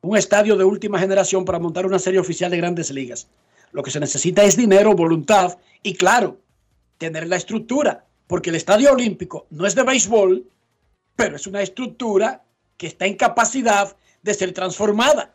un 0.00 0.16
estadio 0.16 0.56
de 0.56 0.64
última 0.64 0.98
generación 0.98 1.44
para 1.44 1.58
montar 1.58 1.86
una 1.86 1.98
serie 1.98 2.20
oficial 2.20 2.50
de 2.50 2.58
grandes 2.58 2.90
ligas. 2.90 3.28
Lo 3.72 3.82
que 3.82 3.90
se 3.90 4.00
necesita 4.00 4.44
es 4.44 4.56
dinero, 4.56 4.94
voluntad 4.94 5.58
y, 5.82 5.94
claro, 5.94 6.38
tener 6.98 7.26
la 7.26 7.36
estructura, 7.36 8.04
porque 8.26 8.50
el 8.50 8.56
estadio 8.56 8.92
olímpico 8.92 9.46
no 9.50 9.66
es 9.66 9.74
de 9.74 9.82
béisbol, 9.82 10.46
pero 11.16 11.36
es 11.36 11.46
una 11.46 11.62
estructura 11.62 12.44
que 12.76 12.86
está 12.86 13.06
en 13.06 13.16
capacidad 13.16 13.96
de 14.22 14.34
ser 14.34 14.52
transformada. 14.52 15.34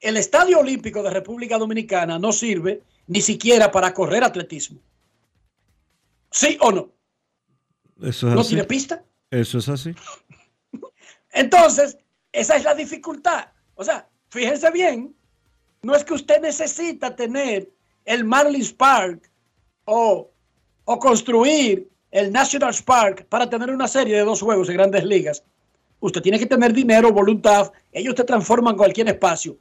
El 0.00 0.16
estadio 0.16 0.60
olímpico 0.60 1.02
de 1.02 1.10
República 1.10 1.58
Dominicana 1.58 2.18
no 2.18 2.32
sirve 2.32 2.82
ni 3.06 3.20
siquiera 3.20 3.70
para 3.70 3.92
correr 3.92 4.24
atletismo. 4.24 4.80
¿Sí 6.30 6.58
o 6.60 6.72
no? 6.72 6.93
¿No 7.96 8.44
tiene 8.44 8.64
pista? 8.64 9.04
Eso 9.30 9.58
es 9.58 9.68
así. 9.68 9.94
Entonces, 11.32 11.98
esa 12.32 12.56
es 12.56 12.64
la 12.64 12.74
dificultad. 12.74 13.48
O 13.74 13.84
sea, 13.84 14.08
fíjense 14.28 14.70
bien, 14.70 15.14
no 15.82 15.94
es 15.94 16.04
que 16.04 16.14
usted 16.14 16.40
necesita 16.40 17.14
tener 17.14 17.70
el 18.04 18.24
Marlins 18.24 18.72
Park 18.72 19.30
o, 19.84 20.30
o 20.84 20.98
construir 20.98 21.88
el 22.10 22.32
National 22.32 22.74
Park 22.84 23.26
para 23.28 23.48
tener 23.50 23.70
una 23.70 23.88
serie 23.88 24.16
de 24.16 24.24
dos 24.24 24.40
juegos 24.40 24.68
en 24.68 24.76
grandes 24.76 25.04
ligas. 25.04 25.42
Usted 26.00 26.22
tiene 26.22 26.38
que 26.38 26.46
tener 26.46 26.72
dinero, 26.72 27.12
voluntad, 27.12 27.72
ellos 27.90 28.14
te 28.14 28.24
transforman 28.24 28.76
cualquier 28.76 29.08
espacio, 29.08 29.56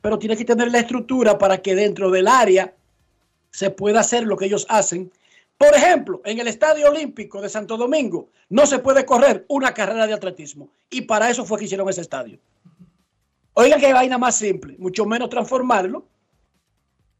pero 0.00 0.18
tiene 0.18 0.36
que 0.36 0.44
tener 0.44 0.70
la 0.70 0.80
estructura 0.80 1.38
para 1.38 1.60
que 1.62 1.74
dentro 1.74 2.10
del 2.10 2.28
área 2.28 2.74
se 3.50 3.70
pueda 3.70 4.00
hacer 4.00 4.24
lo 4.24 4.36
que 4.36 4.46
ellos 4.46 4.66
hacen 4.68 5.10
por 5.60 5.74
ejemplo, 5.74 6.22
en 6.24 6.38
el 6.38 6.48
Estadio 6.48 6.88
Olímpico 6.88 7.42
de 7.42 7.50
Santo 7.50 7.76
Domingo 7.76 8.30
no 8.48 8.64
se 8.64 8.78
puede 8.78 9.04
correr 9.04 9.44
una 9.46 9.74
carrera 9.74 10.06
de 10.06 10.14
atletismo. 10.14 10.70
Y 10.88 11.02
para 11.02 11.28
eso 11.28 11.44
fue 11.44 11.58
que 11.58 11.66
hicieron 11.66 11.86
ese 11.90 12.00
estadio. 12.00 12.38
Oigan 13.52 13.78
qué 13.78 13.92
vaina 13.92 14.16
más 14.16 14.36
simple, 14.36 14.76
mucho 14.78 15.04
menos 15.04 15.28
transformarlo 15.28 16.08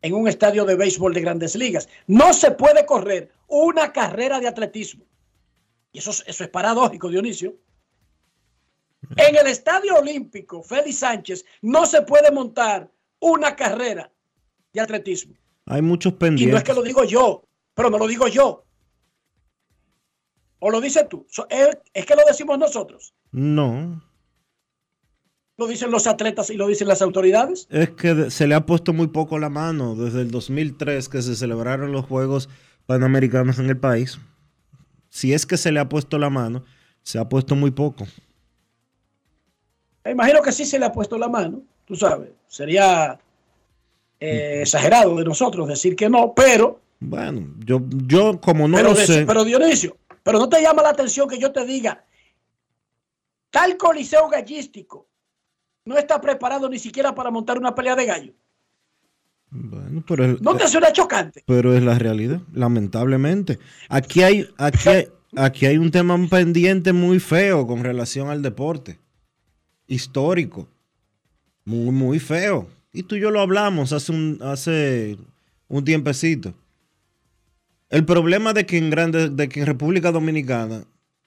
en 0.00 0.14
un 0.14 0.26
estadio 0.26 0.64
de 0.64 0.74
béisbol 0.74 1.12
de 1.12 1.20
grandes 1.20 1.54
ligas. 1.54 1.86
No 2.06 2.32
se 2.32 2.52
puede 2.52 2.86
correr 2.86 3.30
una 3.46 3.92
carrera 3.92 4.40
de 4.40 4.48
atletismo. 4.48 5.04
Y 5.92 5.98
eso, 5.98 6.10
eso 6.10 6.42
es 6.42 6.48
paradójico, 6.48 7.10
Dionisio. 7.10 7.56
En 9.16 9.36
el 9.36 9.48
Estadio 9.48 9.96
Olímpico, 9.96 10.62
Félix 10.62 11.00
Sánchez, 11.00 11.44
no 11.60 11.84
se 11.84 12.00
puede 12.00 12.30
montar 12.30 12.90
una 13.18 13.54
carrera 13.54 14.10
de 14.72 14.80
atletismo. 14.80 15.34
Hay 15.66 15.82
muchos 15.82 16.14
pendientes. 16.14 16.48
Y 16.48 16.50
no 16.50 16.56
es 16.56 16.64
que 16.64 16.72
lo 16.72 16.82
digo 16.82 17.04
yo, 17.04 17.44
pero 17.80 17.88
no 17.88 17.96
lo 17.96 18.06
digo 18.06 18.28
yo. 18.28 18.62
¿O 20.58 20.70
lo 20.70 20.82
dices 20.82 21.08
tú? 21.08 21.26
So- 21.30 21.46
¿Es, 21.48 22.04
que 22.04 22.14
lo 22.14 22.20
decimos 22.26 22.58
nosotros? 22.58 23.14
No, 23.32 24.02
¿Lo 25.56 25.66
dicen 25.66 25.90
los 25.90 26.06
atletas 26.06 26.50
y 26.50 26.56
lo 26.56 26.66
dicen 26.66 26.88
las 26.88 27.00
autoridades? 27.00 27.66
es 27.70 27.90
que 27.90 28.30
se 28.30 28.46
le 28.46 28.54
ha 28.54 28.66
puesto 28.66 28.92
muy 28.92 29.06
poco 29.08 29.38
la 29.38 29.48
mano 29.48 29.94
desde 29.94 30.20
el 30.20 30.30
2003 30.30 31.08
que 31.08 31.22
se 31.22 31.36
celebraron 31.36 31.92
los 31.92 32.04
Juegos 32.04 32.50
Panamericanos 32.84 33.58
en 33.58 33.66
el 33.66 33.78
país. 33.78 34.18
Si 35.08 35.32
es 35.32 35.46
que 35.46 35.56
se 35.56 35.72
le 35.72 35.80
ha 35.80 35.88
puesto 35.88 36.18
la 36.18 36.28
mano, 36.28 36.64
se 37.02 37.18
ha 37.18 37.28
puesto 37.30 37.54
muy 37.54 37.70
poco. 37.70 38.06
Imagino 40.04 40.42
que 40.42 40.52
sí 40.52 40.66
se 40.66 40.78
le 40.78 40.84
ha 40.84 40.92
puesto 40.92 41.16
la 41.16 41.28
mano, 41.28 41.62
tú 41.86 41.94
sabes. 41.94 42.30
Sería 42.46 43.18
eh, 44.18 44.60
exagerado 44.62 45.16
de 45.16 45.24
nosotros 45.24 45.66
decir 45.68 45.96
que 45.96 46.10
no, 46.10 46.34
pero, 46.34 46.80
Bueno, 47.00 47.54
yo, 47.64 47.80
yo 48.06 48.40
como 48.40 48.68
no 48.68 48.76
pero, 48.76 48.90
lo 48.90 48.94
sé, 48.96 49.24
pero 49.26 49.42
Dionisio, 49.44 49.96
pero 50.22 50.38
no 50.38 50.48
te 50.48 50.60
llama 50.62 50.82
la 50.82 50.90
atención 50.90 51.28
que 51.28 51.38
yo 51.38 51.50
te 51.50 51.64
diga, 51.64 52.04
tal 53.50 53.76
coliseo 53.76 54.28
gallístico 54.28 55.08
no 55.84 55.96
está 55.96 56.20
preparado 56.20 56.68
ni 56.68 56.78
siquiera 56.78 57.14
para 57.14 57.30
montar 57.30 57.58
una 57.58 57.74
pelea 57.74 57.96
de 57.96 58.04
gallo. 58.06 58.32
bueno, 59.50 60.04
pero, 60.06 60.24
es- 60.26 60.40
¿No 60.42 60.54
te 60.56 60.68
suena 60.68 60.92
chocante? 60.92 61.42
pero 61.46 61.74
es 61.74 61.82
la 61.82 61.98
realidad, 61.98 62.40
lamentablemente. 62.52 63.58
Aquí 63.88 64.22
hay, 64.22 64.48
aquí 64.58 64.88
hay, 64.90 65.08
aquí 65.36 65.66
hay 65.66 65.78
un 65.78 65.90
tema 65.90 66.18
pendiente 66.28 66.92
muy 66.92 67.18
feo 67.18 67.66
con 67.66 67.82
relación 67.82 68.28
al 68.28 68.42
deporte. 68.42 68.98
Histórico. 69.86 70.68
Muy, 71.64 71.90
muy 71.92 72.18
feo. 72.20 72.68
Y 72.92 73.02
tú 73.04 73.16
y 73.16 73.20
yo 73.20 73.30
lo 73.30 73.40
hablamos 73.40 73.92
hace 73.92 74.12
un, 74.12 74.38
hace 74.42 75.16
un 75.68 75.84
tiempecito. 75.84 76.54
El 77.90 78.04
problema 78.04 78.52
de 78.52 78.66
que 78.66 78.78
en 78.78 78.88
grande, 78.90 79.28
de 79.30 79.48
que 79.48 79.60
en 79.60 79.66
República 79.66 80.12
Dominicana 80.12 80.84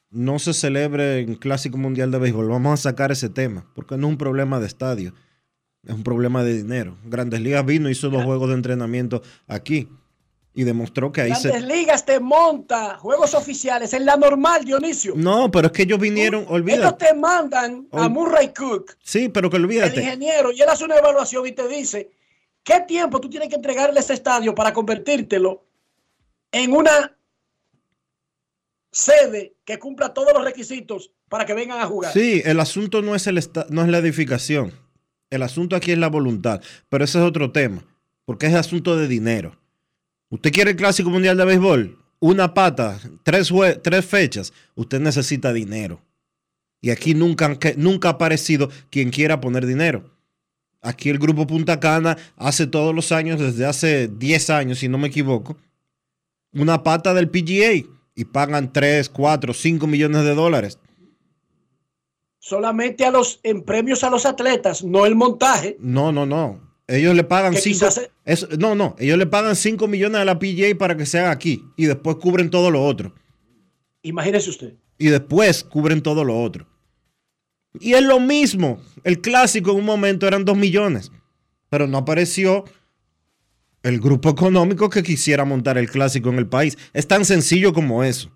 no 0.09 0.39
se 0.39 0.53
celebre 0.53 1.19
el 1.19 1.37
Clásico 1.39 1.77
Mundial 1.77 2.09
de 2.11 2.19
Béisbol, 2.19 2.47
vamos 2.47 2.79
a 2.79 2.83
sacar 2.83 3.11
ese 3.11 3.29
tema, 3.29 3.69
porque 3.75 3.97
no 3.97 4.07
es 4.07 4.11
un 4.11 4.17
problema 4.17 4.59
de 4.59 4.67
estadio, 4.67 5.13
es 5.85 5.93
un 5.93 6.03
problema 6.03 6.43
de 6.43 6.55
dinero. 6.55 6.97
Grandes 7.03 7.41
Ligas 7.41 7.65
vino, 7.65 7.89
hizo 7.89 8.09
dos 8.09 8.23
juegos 8.23 8.47
de 8.49 8.55
entrenamiento 8.55 9.21
aquí 9.47 9.89
y 10.53 10.63
demostró 10.63 11.11
que 11.11 11.21
ahí 11.21 11.29
Grandes 11.31 11.51
se... 11.51 11.61
Ligas 11.61 12.05
te 12.05 12.19
monta 12.21 12.97
juegos 12.97 13.33
oficiales 13.33 13.91
en 13.93 14.05
la 14.05 14.15
normal, 14.15 14.63
Dionisio. 14.63 15.15
No, 15.17 15.51
pero 15.51 15.67
es 15.67 15.73
que 15.73 15.83
ellos 15.83 15.99
vinieron, 15.99 16.41
Ellos 16.43 16.51
olvídate. 16.53 17.07
te 17.07 17.13
mandan 17.13 17.87
a 17.91 18.07
Murray 18.07 18.53
Cook, 18.53 18.95
Sí, 19.03 19.27
pero 19.27 19.49
que 19.49 19.57
el 19.57 19.65
olvídate. 19.65 19.99
ingeniero, 20.01 20.51
y 20.53 20.61
él 20.61 20.69
hace 20.69 20.85
una 20.85 20.95
evaluación 20.95 21.45
y 21.45 21.51
te 21.51 21.67
dice 21.67 22.11
qué 22.63 22.79
tiempo 22.87 23.19
tú 23.19 23.29
tienes 23.29 23.49
que 23.49 23.55
entregarle 23.55 23.99
ese 23.99 24.13
estadio 24.13 24.55
para 24.55 24.71
convertírtelo 24.71 25.65
en 26.53 26.71
una 26.71 27.17
sede 28.91 29.55
que 29.65 29.79
cumpla 29.79 30.13
todos 30.13 30.33
los 30.33 30.45
requisitos 30.45 31.11
para 31.27 31.45
que 31.45 31.53
vengan 31.53 31.81
a 31.81 31.87
jugar. 31.87 32.13
Sí, 32.13 32.41
el 32.45 32.59
asunto 32.59 33.01
no 33.01 33.15
es, 33.15 33.27
el 33.27 33.41
no 33.69 33.81
es 33.81 33.89
la 33.89 33.97
edificación. 33.97 34.71
El 35.29 35.41
asunto 35.41 35.75
aquí 35.75 35.91
es 35.91 35.97
la 35.97 36.07
voluntad. 36.07 36.61
Pero 36.89 37.03
ese 37.03 37.17
es 37.17 37.25
otro 37.25 37.51
tema. 37.51 37.83
Porque 38.23 38.45
es 38.45 38.53
asunto 38.53 38.95
de 38.95 39.07
dinero. 39.07 39.57
¿Usted 40.29 40.51
quiere 40.51 40.71
el 40.71 40.77
Clásico 40.77 41.09
Mundial 41.09 41.35
de 41.35 41.45
Béisbol? 41.45 41.97
Una 42.19 42.53
pata, 42.53 42.99
tres, 43.23 43.51
tres 43.81 44.05
fechas. 44.05 44.53
Usted 44.75 44.99
necesita 45.01 45.51
dinero. 45.51 45.99
Y 46.81 46.91
aquí 46.91 47.15
nunca, 47.15 47.57
nunca 47.77 48.09
ha 48.09 48.11
aparecido 48.11 48.69
quien 48.91 49.09
quiera 49.09 49.41
poner 49.41 49.65
dinero. 49.65 50.11
Aquí 50.81 51.09
el 51.09 51.17
Grupo 51.17 51.47
Punta 51.47 51.79
Cana 51.79 52.17
hace 52.35 52.67
todos 52.67 52.93
los 52.93 53.11
años, 53.11 53.39
desde 53.39 53.65
hace 53.65 54.07
10 54.07 54.49
años, 54.49 54.79
si 54.79 54.89
no 54.89 54.97
me 54.97 55.07
equivoco, 55.07 55.57
una 56.53 56.83
pata 56.83 57.13
del 57.13 57.29
PGA 57.29 57.87
y 58.15 58.25
pagan 58.25 58.71
3, 58.73 59.09
4, 59.09 59.53
5 59.53 59.87
millones 59.87 60.23
de 60.23 60.35
dólares. 60.35 60.79
Solamente 62.39 63.05
a 63.05 63.11
los 63.11 63.39
en 63.43 63.63
premios 63.63 64.03
a 64.03 64.09
los 64.09 64.25
atletas, 64.25 64.83
no 64.83 65.05
el 65.05 65.15
montaje. 65.15 65.77
No, 65.79 66.11
no, 66.11 66.25
no. 66.25 66.59
Ellos 66.87 67.15
le 67.15 67.23
pagan 67.23 67.53
Que 67.53 67.61
5 67.61 67.73
quizás 67.73 67.93
se- 68.25 68.57
No, 68.57 68.75
no. 68.75 68.95
Ellos 68.99 69.17
le 69.17 69.25
pagan 69.25 69.55
5 69.55 69.87
millones 69.87 70.19
a 70.19 70.25
la 70.25 70.37
PGA 70.37 70.77
para 70.77 70.97
que 70.97 71.05
se 71.05 71.19
haga 71.19 71.31
aquí. 71.31 71.63
Y 71.77 71.85
después 71.85 72.17
cubren 72.17 72.49
todo 72.49 72.69
lo 72.69 72.83
otro. 72.83 73.15
Imagínese 74.01 74.49
usted. 74.49 74.73
Y 74.97 75.07
después 75.07 75.63
cubren 75.63 76.01
todo 76.01 76.25
lo 76.25 76.41
otro. 76.41 76.67
Y 77.79 77.93
es 77.93 78.03
lo 78.03 78.19
mismo. 78.19 78.79
El 79.05 79.21
clásico 79.21 79.71
en 79.71 79.77
un 79.77 79.85
momento 79.85 80.27
eran 80.27 80.43
2 80.43 80.57
millones. 80.57 81.11
Pero 81.69 81.87
no 81.87 81.99
apareció 81.99 82.65
el 83.83 83.99
grupo 83.99 84.29
económico 84.29 84.89
que 84.89 85.03
quisiera 85.03 85.45
montar 85.45 85.77
el 85.77 85.89
clásico 85.89 86.29
en 86.29 86.37
el 86.39 86.47
país. 86.47 86.77
Es 86.93 87.07
tan 87.07 87.25
sencillo 87.25 87.73
como 87.73 88.03
eso. 88.03 88.31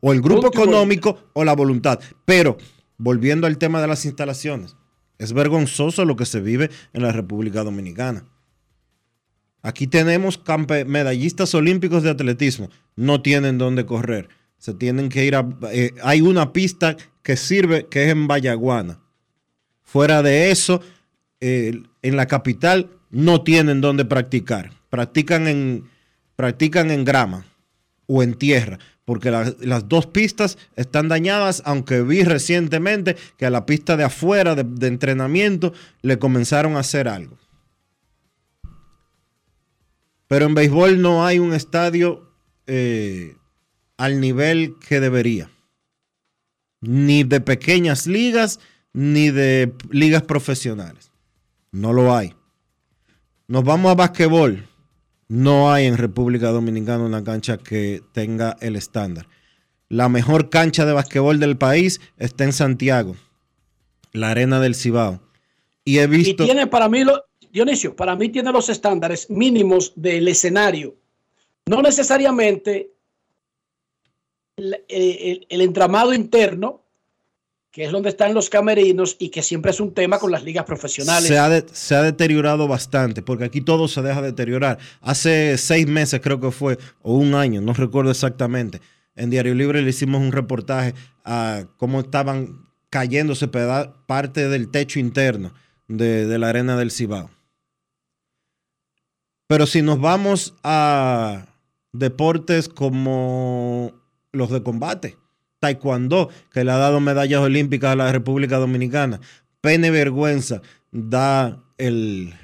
O 0.00 0.12
el 0.12 0.20
grupo 0.20 0.46
económico 0.46 1.30
o 1.32 1.42
la 1.42 1.54
voluntad. 1.54 1.98
Pero, 2.26 2.58
volviendo 2.98 3.46
al 3.46 3.58
tema 3.58 3.80
de 3.80 3.88
las 3.88 4.04
instalaciones, 4.04 4.76
es 5.18 5.32
vergonzoso 5.32 6.04
lo 6.04 6.16
que 6.16 6.26
se 6.26 6.40
vive 6.40 6.70
en 6.92 7.02
la 7.02 7.12
República 7.12 7.64
Dominicana. 7.64 8.26
Aquí 9.62 9.86
tenemos 9.86 10.40
medallistas 10.86 11.54
olímpicos 11.54 12.02
de 12.02 12.10
atletismo. 12.10 12.68
No 12.94 13.22
tienen 13.22 13.58
dónde 13.58 13.86
correr. 13.86 14.28
Se 14.58 14.74
tienen 14.74 15.08
que 15.08 15.24
ir 15.24 15.34
a... 15.34 15.48
eh, 15.72 15.92
hay 16.02 16.20
una 16.20 16.52
pista 16.52 16.96
que 17.22 17.36
sirve, 17.36 17.86
que 17.88 18.04
es 18.04 18.10
en 18.10 18.28
Vallaguana. 18.28 19.00
Fuera 19.82 20.22
de 20.22 20.50
eso, 20.50 20.82
eh, 21.40 21.82
en 22.02 22.16
la 22.16 22.26
capital 22.26 22.90
no 23.16 23.42
tienen 23.42 23.80
dónde 23.80 24.04
practicar. 24.04 24.72
Practican 24.90 25.48
en, 25.48 25.88
practican 26.36 26.90
en 26.90 27.04
grama 27.04 27.46
o 28.06 28.22
en 28.22 28.34
tierra, 28.34 28.78
porque 29.04 29.30
la- 29.30 29.54
las 29.60 29.88
dos 29.88 30.06
pistas 30.06 30.58
están 30.76 31.08
dañadas, 31.08 31.62
aunque 31.64 32.02
vi 32.02 32.24
recientemente 32.24 33.16
que 33.38 33.46
a 33.46 33.50
la 33.50 33.64
pista 33.64 33.96
de 33.96 34.04
afuera 34.04 34.54
de, 34.54 34.64
de 34.64 34.86
entrenamiento 34.88 35.72
le 36.02 36.18
comenzaron 36.18 36.76
a 36.76 36.80
hacer 36.80 37.08
algo. 37.08 37.38
Pero 40.28 40.46
en 40.46 40.54
béisbol 40.54 41.00
no 41.00 41.24
hay 41.24 41.38
un 41.38 41.54
estadio 41.54 42.30
eh, 42.66 43.36
al 43.96 44.20
nivel 44.20 44.74
que 44.86 45.00
debería. 45.00 45.50
Ni 46.80 47.24
de 47.24 47.40
pequeñas 47.40 48.06
ligas, 48.06 48.60
ni 48.92 49.30
de 49.30 49.72
ligas 49.90 50.22
profesionales. 50.22 51.10
No 51.70 51.92
lo 51.92 52.14
hay. 52.14 52.34
Nos 53.48 53.64
vamos 53.64 53.92
a 53.92 53.94
basquetbol. 53.94 54.66
No 55.28 55.72
hay 55.72 55.86
en 55.86 55.96
República 55.96 56.50
Dominicana 56.50 57.04
una 57.04 57.24
cancha 57.24 57.58
que 57.58 58.02
tenga 58.12 58.56
el 58.60 58.76
estándar. 58.76 59.28
La 59.88 60.08
mejor 60.08 60.50
cancha 60.50 60.84
de 60.84 60.92
basquetbol 60.92 61.38
del 61.38 61.56
país 61.56 62.00
está 62.16 62.44
en 62.44 62.52
Santiago, 62.52 63.16
la 64.12 64.30
Arena 64.30 64.60
del 64.60 64.74
Cibao. 64.74 65.20
Y 65.84 65.98
he 65.98 66.04
Y 66.04 66.06
visto... 66.08 66.44
tiene 66.44 66.66
para 66.66 66.88
mí, 66.88 67.04
lo, 67.04 67.24
Dionisio, 67.52 67.94
para 67.94 68.16
mí 68.16 68.28
tiene 68.28 68.50
los 68.52 68.68
estándares 68.68 69.30
mínimos 69.30 69.92
del 69.94 70.26
escenario. 70.28 70.96
No 71.66 71.82
necesariamente 71.82 72.90
el, 74.56 74.84
el- 74.88 75.46
el 75.48 75.60
entramado 75.60 76.12
interno, 76.14 76.82
que 77.76 77.84
es 77.84 77.92
donde 77.92 78.08
están 78.08 78.32
los 78.32 78.48
camerinos 78.48 79.16
y 79.18 79.28
que 79.28 79.42
siempre 79.42 79.70
es 79.70 79.80
un 79.80 79.92
tema 79.92 80.18
con 80.18 80.32
las 80.32 80.42
ligas 80.42 80.64
profesionales. 80.64 81.28
Se 81.28 81.38
ha, 81.38 81.62
se 81.70 81.94
ha 81.94 82.00
deteriorado 82.00 82.66
bastante, 82.66 83.20
porque 83.20 83.44
aquí 83.44 83.60
todo 83.60 83.86
se 83.86 84.00
deja 84.00 84.22
deteriorar. 84.22 84.78
Hace 85.02 85.58
seis 85.58 85.86
meses 85.86 86.22
creo 86.22 86.40
que 86.40 86.50
fue, 86.50 86.78
o 87.02 87.12
un 87.12 87.34
año, 87.34 87.60
no 87.60 87.74
recuerdo 87.74 88.10
exactamente. 88.10 88.80
En 89.14 89.28
Diario 89.28 89.54
Libre 89.54 89.82
le 89.82 89.90
hicimos 89.90 90.22
un 90.22 90.32
reportaje 90.32 90.94
a 91.22 91.66
cómo 91.76 92.00
estaban 92.00 92.66
cayéndose 92.88 93.46
parte 93.46 94.48
del 94.48 94.70
techo 94.70 94.98
interno 94.98 95.52
de, 95.86 96.24
de 96.24 96.38
la 96.38 96.48
arena 96.48 96.78
del 96.78 96.90
Cibao. 96.90 97.28
Pero 99.48 99.66
si 99.66 99.82
nos 99.82 100.00
vamos 100.00 100.54
a 100.64 101.44
deportes 101.92 102.70
como 102.70 103.92
los 104.32 104.50
de 104.50 104.62
combate, 104.62 105.18
taekwondo, 105.66 106.30
que 106.52 106.64
le 106.64 106.72
ha 106.72 106.76
dado 106.76 107.00
medallas 107.00 107.40
olímpicas 107.40 107.92
a 107.92 107.96
la 107.96 108.12
República 108.12 108.58
Dominicana, 108.58 109.20
pene 109.60 109.90
vergüenza 109.90 110.62
da 110.92 111.62
el, 111.78 112.34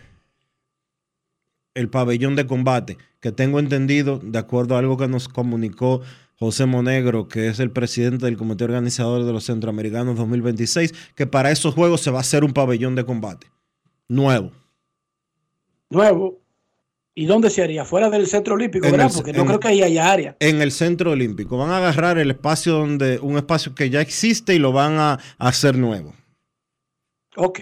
el 1.75 1.89
pabellón 1.89 2.37
de 2.37 2.47
combate, 2.47 2.99
que 3.21 3.33
tengo 3.33 3.59
entendido, 3.59 4.21
de 4.23 4.39
acuerdo 4.39 4.77
a 4.77 4.81
algo 4.81 4.97
que 4.97 5.09
nos 5.09 5.29
comunicó 5.29 6.03
José 6.39 6.67
Monegro, 6.67 7.29
que 7.29 7.47
es 7.49 7.61
el 7.61 7.71
presidente 7.71 8.27
del 8.27 8.37
comité 8.37 8.65
organizador 8.65 9.25
de 9.25 9.33
los 9.33 9.45
Centroamericanos 9.45 10.17
2026, 10.17 10.93
que 11.15 11.27
para 11.27 11.53
esos 11.53 11.75
juegos 11.75 12.01
se 12.01 12.11
va 12.11 12.19
a 12.19 12.23
hacer 12.23 12.43
un 12.43 12.53
pabellón 12.53 12.97
de 12.97 13.05
combate 13.05 13.47
nuevo. 14.09 14.51
Nuevo. 15.89 16.42
¿Y 17.15 17.27
dónde 17.27 17.51
se 17.51 17.63
haría? 17.63 17.85
Fuera 17.85 18.09
del 18.09 18.27
centro 18.27 18.55
olímpico, 18.55 18.87
En 18.87 18.93
¿verdad? 18.93 19.09
el- 19.09 19.15
Porque 19.15 19.33
no 19.33 19.41
en- 19.43 19.47
creo 19.47 19.61
que 19.61 19.69
ahí 19.69 19.83
haya 19.83 20.11
área. 20.11 20.37
En 20.41 20.63
el 20.63 20.73
centro 20.73 21.11
olímpico 21.11 21.59
van 21.59 21.71
a 21.71 21.77
agarrar 21.77 22.17
el 22.19 22.31
espacio 22.31 22.73
donde 22.73 23.19
un 23.19 23.37
espacio 23.37 23.75
que 23.75 23.91
ya 23.91 24.01
existe 24.01 24.55
y 24.55 24.59
lo 24.59 24.73
van 24.73 24.95
a, 24.99 25.13
a 25.13 25.49
hacer 25.49 25.77
nuevo. 25.77 26.15
Ok. 27.37 27.61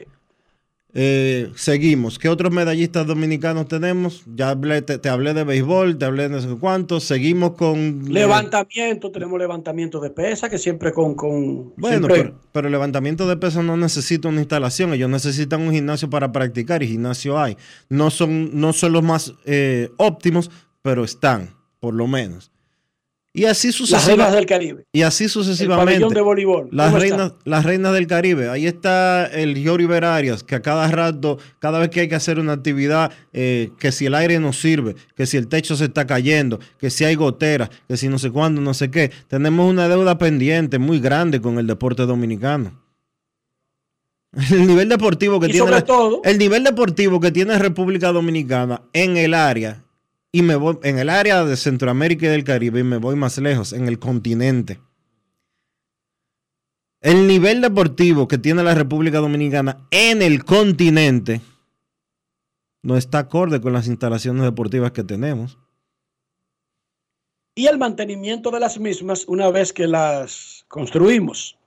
Eh, 0.92 1.52
seguimos. 1.54 2.18
¿Qué 2.18 2.28
otros 2.28 2.52
medallistas 2.52 3.06
dominicanos 3.06 3.68
tenemos? 3.68 4.24
Ya 4.34 4.50
hablé, 4.50 4.82
te, 4.82 5.08
hablé 5.08 5.34
de 5.34 5.44
béisbol, 5.44 5.98
te 5.98 6.04
hablé 6.04 6.24
de 6.24 6.28
no 6.30 6.40
sé 6.40 6.48
cuántos. 6.58 7.04
Seguimos 7.04 7.52
con. 7.52 7.78
Eh, 8.08 8.10
levantamiento, 8.10 9.10
tenemos 9.10 9.38
levantamiento 9.38 10.00
de 10.00 10.10
pesa, 10.10 10.48
que 10.48 10.58
siempre 10.58 10.92
con. 10.92 11.14
con 11.14 11.74
bueno, 11.76 12.08
Pero, 12.52 12.66
el 12.66 12.72
levantamiento 12.72 13.28
de 13.28 13.36
pesa 13.36 13.62
no 13.62 13.76
necesita 13.76 14.28
una 14.28 14.40
instalación. 14.40 14.92
Ellos 14.92 15.10
necesitan 15.10 15.62
un 15.62 15.72
gimnasio 15.72 16.10
para 16.10 16.32
practicar 16.32 16.82
y 16.82 16.88
gimnasio 16.88 17.38
hay. 17.38 17.56
No 17.88 18.10
son, 18.10 18.60
no 18.60 18.72
son 18.72 18.92
los 18.92 19.02
más 19.02 19.34
eh, 19.44 19.90
óptimos, 19.96 20.50
pero 20.82 21.04
están, 21.04 21.50
por 21.78 21.94
lo 21.94 22.08
menos. 22.08 22.50
Y 23.32 23.44
así 23.44 23.70
sucesivamente. 23.70 24.16
Las 24.16 24.26
reinas 24.26 24.34
del 24.34 24.46
Caribe. 24.46 24.86
Y 24.92 25.02
así 25.02 25.28
sucesivamente. 25.28 26.04
El 26.04 26.12
de 26.12 26.20
voleibol. 26.20 26.68
Las 26.72 26.92
reinas, 26.92 27.34
las 27.44 27.64
reinas 27.64 27.92
del 27.92 28.08
Caribe. 28.08 28.48
Ahí 28.48 28.66
está 28.66 29.26
el 29.26 29.56
Giori 29.56 29.86
Arias, 30.02 30.42
que 30.42 30.56
a 30.56 30.62
cada 30.62 30.88
rato, 30.88 31.38
cada 31.60 31.78
vez 31.78 31.90
que 31.90 32.00
hay 32.00 32.08
que 32.08 32.16
hacer 32.16 32.40
una 32.40 32.54
actividad, 32.54 33.12
eh, 33.32 33.70
que 33.78 33.92
si 33.92 34.06
el 34.06 34.14
aire 34.14 34.40
no 34.40 34.52
sirve, 34.52 34.96
que 35.14 35.26
si 35.26 35.36
el 35.36 35.46
techo 35.46 35.76
se 35.76 35.84
está 35.84 36.06
cayendo, 36.06 36.58
que 36.78 36.90
si 36.90 37.04
hay 37.04 37.14
goteras, 37.14 37.70
que 37.86 37.96
si 37.96 38.08
no 38.08 38.18
sé 38.18 38.30
cuándo, 38.30 38.60
no 38.60 38.74
sé 38.74 38.90
qué. 38.90 39.12
Tenemos 39.28 39.70
una 39.70 39.88
deuda 39.88 40.18
pendiente 40.18 40.78
muy 40.78 40.98
grande 40.98 41.40
con 41.40 41.58
el 41.60 41.68
deporte 41.68 42.06
dominicano. 42.06 42.82
El 44.50 44.66
nivel 44.66 44.88
deportivo 44.88 45.40
que 45.40 45.48
tiene. 45.48 45.82
todo, 45.82 46.20
el 46.22 46.38
nivel 46.38 46.62
deportivo 46.62 47.18
que 47.18 47.32
tiene 47.32 47.58
República 47.58 48.12
Dominicana 48.12 48.82
en 48.92 49.16
el 49.16 49.34
área 49.34 49.82
y 50.32 50.42
me 50.42 50.56
voy 50.56 50.78
en 50.82 50.98
el 50.98 51.08
área 51.08 51.44
de 51.44 51.56
Centroamérica 51.56 52.26
y 52.26 52.30
del 52.30 52.44
Caribe 52.44 52.80
y 52.80 52.84
me 52.84 52.98
voy 52.98 53.16
más 53.16 53.38
lejos, 53.38 53.72
en 53.72 53.88
el 53.88 53.98
continente. 53.98 54.80
El 57.00 57.26
nivel 57.26 57.62
deportivo 57.62 58.28
que 58.28 58.38
tiene 58.38 58.62
la 58.62 58.74
República 58.74 59.18
Dominicana 59.18 59.86
en 59.90 60.20
el 60.20 60.44
continente 60.44 61.40
no 62.82 62.96
está 62.96 63.20
acorde 63.20 63.60
con 63.60 63.72
las 63.72 63.86
instalaciones 63.86 64.42
deportivas 64.42 64.92
que 64.92 65.04
tenemos. 65.04 65.58
Y 67.54 67.66
el 67.66 67.78
mantenimiento 67.78 68.50
de 68.50 68.60
las 68.60 68.78
mismas 68.78 69.24
una 69.26 69.50
vez 69.50 69.72
que 69.72 69.86
las 69.86 70.64
construimos. 70.68 71.58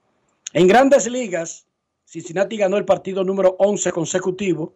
En 0.52 0.66
grandes 0.66 1.10
ligas, 1.10 1.66
Cincinnati 2.04 2.56
ganó 2.56 2.76
el 2.76 2.84
partido 2.84 3.24
número 3.24 3.56
11 3.58 3.92
consecutivo. 3.92 4.74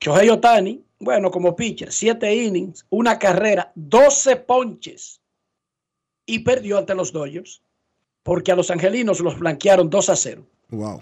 Shohei 0.00 0.28
Otani 0.30 0.86
bueno, 0.98 1.30
como 1.30 1.54
pitcher, 1.54 1.92
siete 1.92 2.34
innings, 2.34 2.86
una 2.90 3.18
carrera, 3.18 3.72
12 3.74 4.36
ponches 4.36 5.20
y 6.24 6.40
perdió 6.40 6.78
ante 6.78 6.94
los 6.94 7.12
Dodgers 7.12 7.62
porque 8.22 8.52
a 8.52 8.56
los 8.56 8.70
angelinos 8.70 9.20
los 9.20 9.38
blanquearon 9.38 9.90
2 9.90 10.08
a 10.08 10.16
0. 10.16 10.46
Wow. 10.70 11.00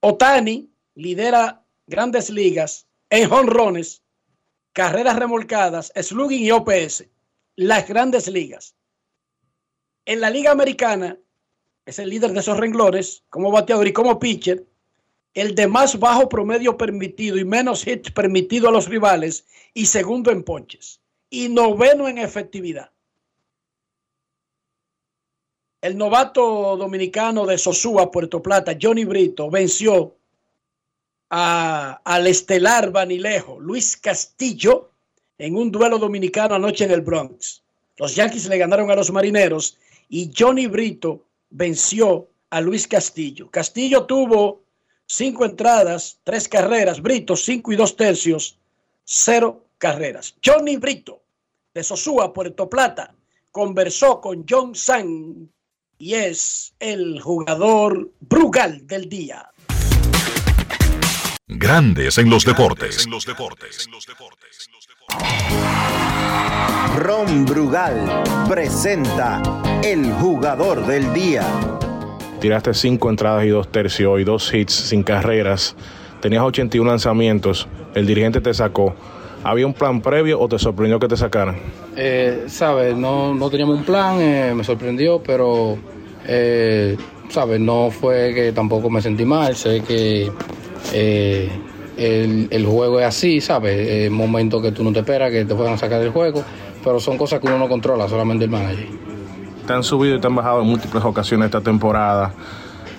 Otani 0.00 0.70
lidera 0.94 1.64
grandes 1.86 2.30
ligas 2.30 2.86
en 3.10 3.28
jonrones, 3.28 4.02
carreras 4.72 5.18
remolcadas, 5.18 5.92
slugging 5.94 6.44
y 6.44 6.50
OPS. 6.50 7.04
Las 7.56 7.88
grandes 7.88 8.28
ligas. 8.28 8.76
En 10.04 10.20
la 10.20 10.30
Liga 10.30 10.52
Americana 10.52 11.18
es 11.84 11.98
el 11.98 12.08
líder 12.08 12.32
de 12.32 12.40
esos 12.40 12.56
renglones 12.56 13.24
como 13.28 13.50
bateador 13.50 13.88
y 13.88 13.92
como 13.92 14.18
pitcher 14.18 14.64
el 15.34 15.54
de 15.54 15.66
más 15.68 15.98
bajo 15.98 16.28
promedio 16.28 16.76
permitido 16.76 17.36
y 17.36 17.44
menos 17.44 17.86
hits 17.86 18.10
permitido 18.10 18.68
a 18.68 18.72
los 18.72 18.88
rivales 18.88 19.44
y 19.74 19.86
segundo 19.86 20.30
en 20.30 20.42
ponches 20.42 21.00
y 21.30 21.48
noveno 21.48 22.08
en 22.08 22.18
efectividad. 22.18 22.90
El 25.80 25.96
novato 25.96 26.76
dominicano 26.76 27.46
de 27.46 27.56
Sosúa, 27.56 28.10
Puerto 28.10 28.42
Plata, 28.42 28.76
Johnny 28.80 29.04
Brito, 29.04 29.48
venció 29.48 30.16
al 31.30 32.26
estelar 32.26 32.90
vanilejo 32.90 33.60
Luis 33.60 33.96
Castillo 33.96 34.90
en 35.36 35.56
un 35.56 35.70
duelo 35.70 35.98
dominicano 35.98 36.54
anoche 36.54 36.84
en 36.84 36.90
el 36.90 37.02
Bronx. 37.02 37.62
Los 37.96 38.16
Yankees 38.16 38.48
le 38.48 38.58
ganaron 38.58 38.90
a 38.90 38.96
los 38.96 39.12
Marineros 39.12 39.76
y 40.08 40.32
Johnny 40.36 40.66
Brito 40.66 41.22
venció 41.50 42.28
a 42.50 42.60
Luis 42.60 42.88
Castillo. 42.88 43.50
Castillo 43.50 44.04
tuvo 44.06 44.62
cinco 45.08 45.44
entradas, 45.44 46.20
tres 46.22 46.48
carreras. 46.48 47.02
Brito, 47.02 47.34
cinco 47.34 47.72
y 47.72 47.76
dos 47.76 47.96
tercios, 47.96 48.58
cero 49.02 49.64
carreras. 49.78 50.36
Johnny 50.44 50.76
Brito, 50.76 51.22
de 51.74 51.82
Sosúa, 51.82 52.32
Puerto 52.32 52.68
Plata, 52.68 53.14
conversó 53.50 54.20
con 54.20 54.44
John 54.48 54.74
San 54.74 55.50
y 55.98 56.14
es 56.14 56.74
el 56.78 57.20
jugador 57.20 58.12
Brugal 58.20 58.86
del 58.86 59.08
día. 59.08 59.50
Grandes 61.48 62.18
en 62.18 62.28
los 62.28 62.44
deportes. 62.44 63.06
En 63.06 63.10
los 63.10 63.24
deportes. 63.24 63.88
Ron 66.98 67.46
Brugal 67.46 68.22
presenta 68.48 69.40
el 69.82 70.12
jugador 70.14 70.86
del 70.86 71.12
día. 71.14 71.46
Tiraste 72.40 72.72
cinco 72.72 73.10
entradas 73.10 73.44
y 73.44 73.48
dos 73.48 73.66
tercios 73.68 74.20
y 74.20 74.24
dos 74.24 74.54
hits 74.54 74.72
sin 74.72 75.02
carreras. 75.02 75.74
Tenías 76.20 76.44
81 76.44 76.88
lanzamientos. 76.88 77.66
El 77.94 78.06
dirigente 78.06 78.40
te 78.40 78.54
sacó. 78.54 78.94
¿Había 79.42 79.66
un 79.66 79.74
plan 79.74 80.00
previo 80.00 80.38
o 80.40 80.48
te 80.48 80.58
sorprendió 80.58 81.00
que 81.00 81.08
te 81.08 81.16
sacaran? 81.16 81.56
Eh, 81.96 82.44
sabes, 82.46 82.96
no, 82.96 83.34
no, 83.34 83.50
teníamos 83.50 83.78
un 83.78 83.84
plan, 83.84 84.20
eh, 84.20 84.52
me 84.54 84.62
sorprendió, 84.62 85.20
pero, 85.20 85.78
eh, 86.26 86.96
sabes, 87.28 87.58
no 87.58 87.90
fue 87.90 88.32
que 88.34 88.52
tampoco 88.52 88.88
me 88.88 89.02
sentí 89.02 89.24
mal. 89.24 89.56
Sé 89.56 89.80
que 89.80 90.30
el, 91.96 92.48
el, 92.50 92.66
juego 92.66 93.00
es 93.00 93.06
así, 93.06 93.40
sabes, 93.40 94.10
momentos 94.10 94.62
que 94.62 94.70
tú 94.70 94.84
no 94.84 94.92
te 94.92 95.00
esperas 95.00 95.32
que 95.32 95.44
te 95.44 95.54
puedan 95.54 95.76
sacar 95.76 96.00
del 96.00 96.10
juego, 96.10 96.44
pero 96.84 97.00
son 97.00 97.16
cosas 97.16 97.40
que 97.40 97.48
uno 97.48 97.58
no 97.58 97.68
controla, 97.68 98.08
solamente 98.08 98.44
el 98.44 98.50
manager 98.50 99.17
te 99.68 99.74
han 99.74 99.84
subido 99.84 100.16
y 100.16 100.20
te 100.20 100.26
han 100.26 100.34
bajado 100.34 100.62
en 100.62 100.66
múltiples 100.66 101.04
ocasiones 101.04 101.46
esta 101.46 101.60
temporada. 101.60 102.32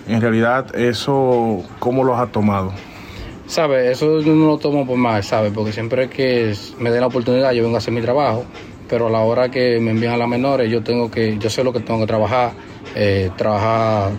En 0.07 0.21
realidad, 0.21 0.75
eso, 0.75 1.63
¿cómo 1.79 2.03
lo 2.03 2.15
has 2.15 2.31
tomado? 2.31 2.71
Sabe, 3.47 3.91
eso 3.91 4.21
no 4.23 4.45
lo 4.45 4.57
tomo 4.59 4.85
por 4.85 4.95
mal, 4.95 5.23
¿sabe? 5.23 5.49
Porque 5.49 5.71
siempre 5.71 6.09
que 6.09 6.53
me 6.77 6.91
den 6.91 7.01
la 7.01 7.07
oportunidad, 7.07 7.51
yo 7.53 7.63
vengo 7.63 7.75
a 7.75 7.79
hacer 7.79 7.91
mi 7.91 8.01
trabajo, 8.01 8.45
pero 8.87 9.07
a 9.07 9.09
la 9.09 9.21
hora 9.21 9.49
que 9.49 9.79
me 9.79 9.89
envían 9.91 10.13
a 10.13 10.17
las 10.17 10.27
menores, 10.27 10.69
yo 10.69 10.83
tengo 10.83 11.09
que, 11.09 11.39
yo 11.39 11.49
sé 11.49 11.63
lo 11.63 11.73
que 11.73 11.79
tengo 11.79 12.01
que 12.01 12.05
trabajar, 12.05 12.51
eh, 12.93 13.31
trabajar 13.35 14.11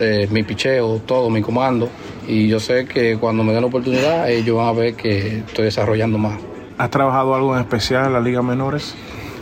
eh, 0.00 0.26
mi 0.30 0.42
picheo, 0.44 1.02
todo, 1.04 1.28
mi 1.28 1.42
comando, 1.42 1.90
y 2.26 2.48
yo 2.48 2.58
sé 2.58 2.86
que 2.86 3.18
cuando 3.18 3.44
me 3.44 3.52
den 3.52 3.60
la 3.60 3.66
oportunidad, 3.66 4.30
ellos 4.30 4.56
van 4.56 4.68
a 4.68 4.72
ver 4.72 4.94
que 4.94 5.40
estoy 5.40 5.66
desarrollando 5.66 6.16
más. 6.16 6.40
¿Has 6.78 6.88
trabajado 6.88 7.34
algo 7.34 7.54
en 7.54 7.60
especial 7.60 8.06
en 8.06 8.14
la 8.14 8.20
Liga 8.20 8.40
Menores? 8.40 8.94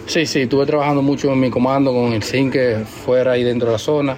Sí, 0.06 0.24
sí, 0.24 0.42
estuve 0.42 0.64
trabajando 0.66 1.02
mucho 1.02 1.32
en 1.32 1.40
mi 1.40 1.50
comando 1.50 1.92
con 1.92 2.12
el 2.12 2.22
zinc 2.22 2.54
fuera 2.84 3.36
y 3.36 3.42
dentro 3.42 3.66
de 3.66 3.72
la 3.72 3.78
zona, 3.78 4.16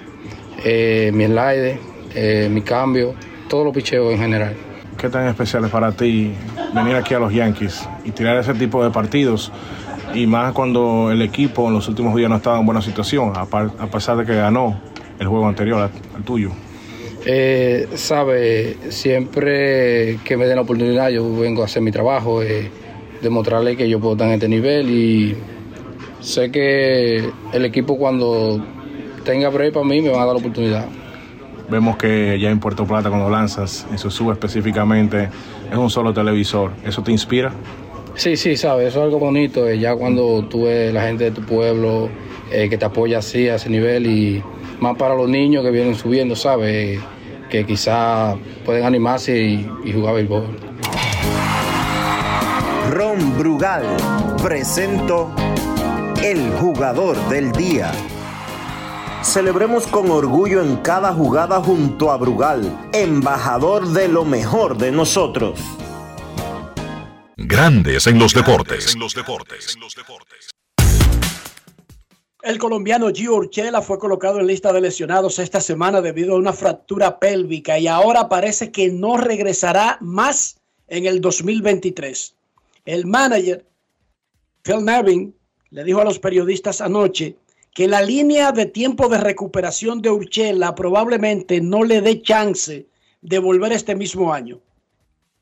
eh, 0.63 1.09
mi 1.11 1.25
slide, 1.25 1.79
eh, 2.13 2.47
mi 2.49 2.61
cambio, 2.61 3.15
todos 3.49 3.65
los 3.65 3.73
picheos 3.73 4.13
en 4.13 4.19
general. 4.19 4.55
¿Qué 4.99 5.09
tan 5.09 5.27
especial 5.27 5.65
es 5.65 5.71
para 5.71 5.91
ti 5.91 6.31
venir 6.75 6.95
aquí 6.95 7.15
a 7.15 7.19
los 7.19 7.33
Yankees 7.33 7.89
y 8.05 8.11
tirar 8.11 8.37
ese 8.37 8.53
tipo 8.53 8.83
de 8.83 8.91
partidos? 8.91 9.51
Y 10.13 10.27
más 10.27 10.53
cuando 10.53 11.09
el 11.11 11.23
equipo 11.23 11.67
en 11.67 11.73
los 11.73 11.87
últimos 11.87 12.15
días 12.15 12.29
no 12.29 12.35
estaba 12.35 12.59
en 12.59 12.67
buena 12.67 12.83
situación, 12.83 13.33
a, 13.35 13.47
pesar 13.87 14.17
de 14.17 14.25
que 14.25 14.35
ganó 14.35 14.79
el 15.17 15.27
juego 15.27 15.47
anterior 15.47 15.89
al, 16.15 16.23
tuyo. 16.23 16.51
Eh, 17.25 17.87
sabe, 17.95 18.77
siempre 18.89 20.19
que 20.23 20.37
me 20.37 20.45
den 20.45 20.57
la 20.57 20.61
oportunidad 20.61 21.09
yo 21.09 21.35
vengo 21.35 21.63
a 21.63 21.65
hacer 21.65 21.81
mi 21.81 21.91
trabajo, 21.91 22.41
demostrarle 23.21 23.75
que 23.75 23.89
yo 23.89 23.99
puedo 23.99 24.13
estar 24.13 24.27
en 24.27 24.35
este 24.35 24.47
nivel 24.47 24.89
y 24.89 25.35
Sé 26.19 26.51
que 26.51 27.29
el 27.53 27.65
equipo 27.65 27.97
cuando 27.97 28.63
tenga 29.23 29.49
break 29.49 29.73
para 29.73 29.85
mí 29.85 30.01
me 30.01 30.09
va 30.09 30.23
a 30.23 30.25
dar 30.25 30.35
la 30.35 30.39
oportunidad. 30.39 30.85
Vemos 31.69 31.97
que 31.97 32.39
ya 32.39 32.49
en 32.49 32.59
Puerto 32.59 32.85
Plata 32.85 33.09
cuando 33.09 33.29
lanzas, 33.29 33.85
en 33.91 33.97
su 33.97 34.09
sube 34.09 34.33
específicamente, 34.33 35.29
es 35.71 35.77
un 35.77 35.89
solo 35.89 36.13
televisor. 36.13 36.71
¿Eso 36.83 37.03
te 37.03 37.11
inspira? 37.11 37.51
Sí, 38.15 38.35
sí, 38.35 38.57
sabes, 38.57 38.89
eso 38.89 38.99
es 38.99 39.05
algo 39.05 39.19
bonito. 39.19 39.67
Eh, 39.67 39.79
ya 39.79 39.95
cuando 39.95 40.43
tú 40.45 40.63
ves 40.63 40.93
la 40.93 41.03
gente 41.03 41.25
de 41.25 41.31
tu 41.31 41.41
pueblo 41.43 42.09
eh, 42.51 42.67
que 42.69 42.77
te 42.77 42.85
apoya 42.85 43.19
así 43.19 43.47
a 43.47 43.55
ese 43.55 43.69
nivel 43.69 44.07
y 44.07 44.43
más 44.79 44.97
para 44.97 45.15
los 45.15 45.29
niños 45.29 45.63
que 45.63 45.71
vienen 45.71 45.95
subiendo, 45.95 46.35
sabes, 46.35 46.99
que 47.49 47.65
quizás 47.65 48.35
pueden 48.65 48.83
animarse 48.83 49.39
y, 49.39 49.69
y 49.85 49.93
jugar 49.93 50.15
béisbol. 50.15 50.43
Ron 52.91 53.37
Brugal 53.37 53.83
presento 54.41 55.31
el 56.23 56.51
jugador 56.51 57.17
del 57.29 57.51
día. 57.53 57.93
Celebremos 59.23 59.87
con 59.87 60.11
orgullo 60.11 60.61
en 60.61 60.77
cada 60.77 61.13
jugada 61.13 61.61
junto 61.61 62.11
a 62.11 62.17
Brugal, 62.17 62.89
embajador 62.91 63.87
de 63.87 64.09
lo 64.09 64.25
mejor 64.25 64.77
de 64.77 64.91
nosotros. 64.91 65.59
Grandes 67.37 68.05
en 68.07 68.19
los 68.19 68.33
deportes. 68.33 68.97
El 72.41 72.57
colombiano 72.57 73.09
Gio 73.13 73.35
Urchela 73.35 73.81
fue 73.81 73.97
colocado 73.97 74.39
en 74.39 74.47
lista 74.47 74.73
de 74.73 74.81
lesionados 74.81 75.39
esta 75.39 75.61
semana 75.61 76.01
debido 76.01 76.35
a 76.35 76.37
una 76.37 76.53
fractura 76.53 77.19
pélvica 77.19 77.79
y 77.79 77.87
ahora 77.87 78.27
parece 78.27 78.71
que 78.71 78.89
no 78.89 79.15
regresará 79.15 79.97
más 80.01 80.57
en 80.87 81.05
el 81.05 81.21
2023. 81.21 82.35
El 82.85 83.05
manager, 83.05 83.65
Phil 84.63 84.83
Nevin, 84.83 85.38
le 85.71 85.83
dijo 85.83 86.01
a 86.01 86.05
los 86.05 86.19
periodistas 86.19 86.81
anoche 86.81 87.37
que 87.73 87.87
la 87.87 88.01
línea 88.01 88.51
de 88.51 88.65
tiempo 88.65 89.07
de 89.07 89.19
recuperación 89.19 90.01
de 90.01 90.09
Urchela 90.09 90.73
probablemente 90.75 91.61
no 91.61 91.83
le 91.83 92.01
dé 92.01 92.21
chance 92.21 92.87
de 93.21 93.39
volver 93.39 93.71
este 93.71 93.95
mismo 93.95 94.33
año. 94.33 94.59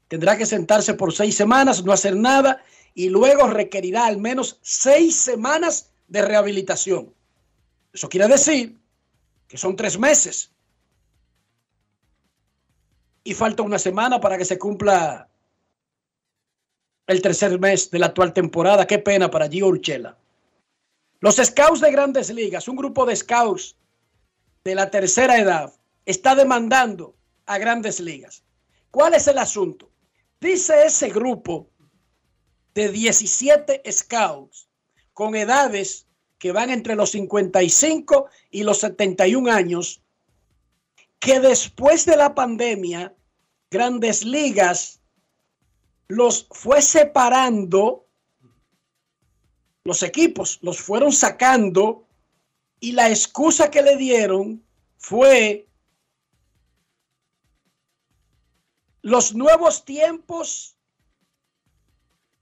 Tendrá 0.07 0.37
que 0.37 0.45
sentarse 0.45 0.93
por 0.93 1.13
seis 1.13 1.35
semanas, 1.35 1.83
no 1.83 1.91
hacer 1.91 2.15
nada 2.15 2.63
y 2.93 3.09
luego 3.09 3.47
requerirá 3.47 4.05
al 4.05 4.17
menos 4.17 4.59
seis 4.61 5.15
semanas 5.15 5.91
de 6.07 6.21
rehabilitación. 6.21 7.13
Eso 7.93 8.09
quiere 8.09 8.27
decir 8.27 8.77
que 9.47 9.57
son 9.57 9.75
tres 9.75 9.97
meses. 9.97 10.51
Y 13.23 13.33
falta 13.33 13.63
una 13.63 13.79
semana 13.79 14.19
para 14.19 14.37
que 14.37 14.45
se 14.45 14.57
cumpla 14.57 15.27
el 17.07 17.21
tercer 17.21 17.57
mes 17.59 17.89
de 17.89 17.99
la 17.99 18.07
actual 18.07 18.33
temporada. 18.33 18.85
Qué 18.85 18.99
pena 18.99 19.31
para 19.31 19.49
Gio 19.49 19.67
Urchela. 19.67 20.17
Los 21.19 21.37
scouts 21.37 21.81
de 21.81 21.91
grandes 21.91 22.29
ligas, 22.29 22.67
un 22.67 22.75
grupo 22.75 23.05
de 23.05 23.15
scouts 23.15 23.75
de 24.63 24.75
la 24.75 24.91
tercera 24.91 25.39
edad, 25.39 25.73
está 26.05 26.35
demandando 26.35 27.15
a 27.45 27.57
grandes 27.57 27.99
ligas. 27.99 28.43
¿Cuál 28.91 29.15
es 29.15 29.27
el 29.27 29.37
asunto? 29.37 29.89
Dice 30.39 30.85
ese 30.85 31.09
grupo 31.09 31.69
de 32.75 32.89
17 32.89 33.81
scouts 33.91 34.69
con 35.13 35.35
edades 35.35 36.05
que 36.37 36.51
van 36.51 36.69
entre 36.69 36.95
los 36.95 37.11
55 37.11 38.29
y 38.51 38.63
los 38.63 38.79
71 38.79 39.51
años, 39.51 40.03
que 41.19 41.39
después 41.39 42.05
de 42.05 42.17
la 42.17 42.35
pandemia, 42.35 43.15
grandes 43.71 44.23
ligas 44.23 45.01
los 46.07 46.47
fue 46.51 46.81
separando, 46.81 48.07
los 49.83 50.03
equipos 50.03 50.59
los 50.61 50.79
fueron 50.79 51.11
sacando 51.11 52.07
y 52.79 52.91
la 52.91 53.09
excusa 53.09 53.71
que 53.71 53.81
le 53.81 53.97
dieron 53.97 54.63
fue 54.97 55.67
los 59.01 59.33
nuevos 59.33 59.85
tiempos 59.85 60.77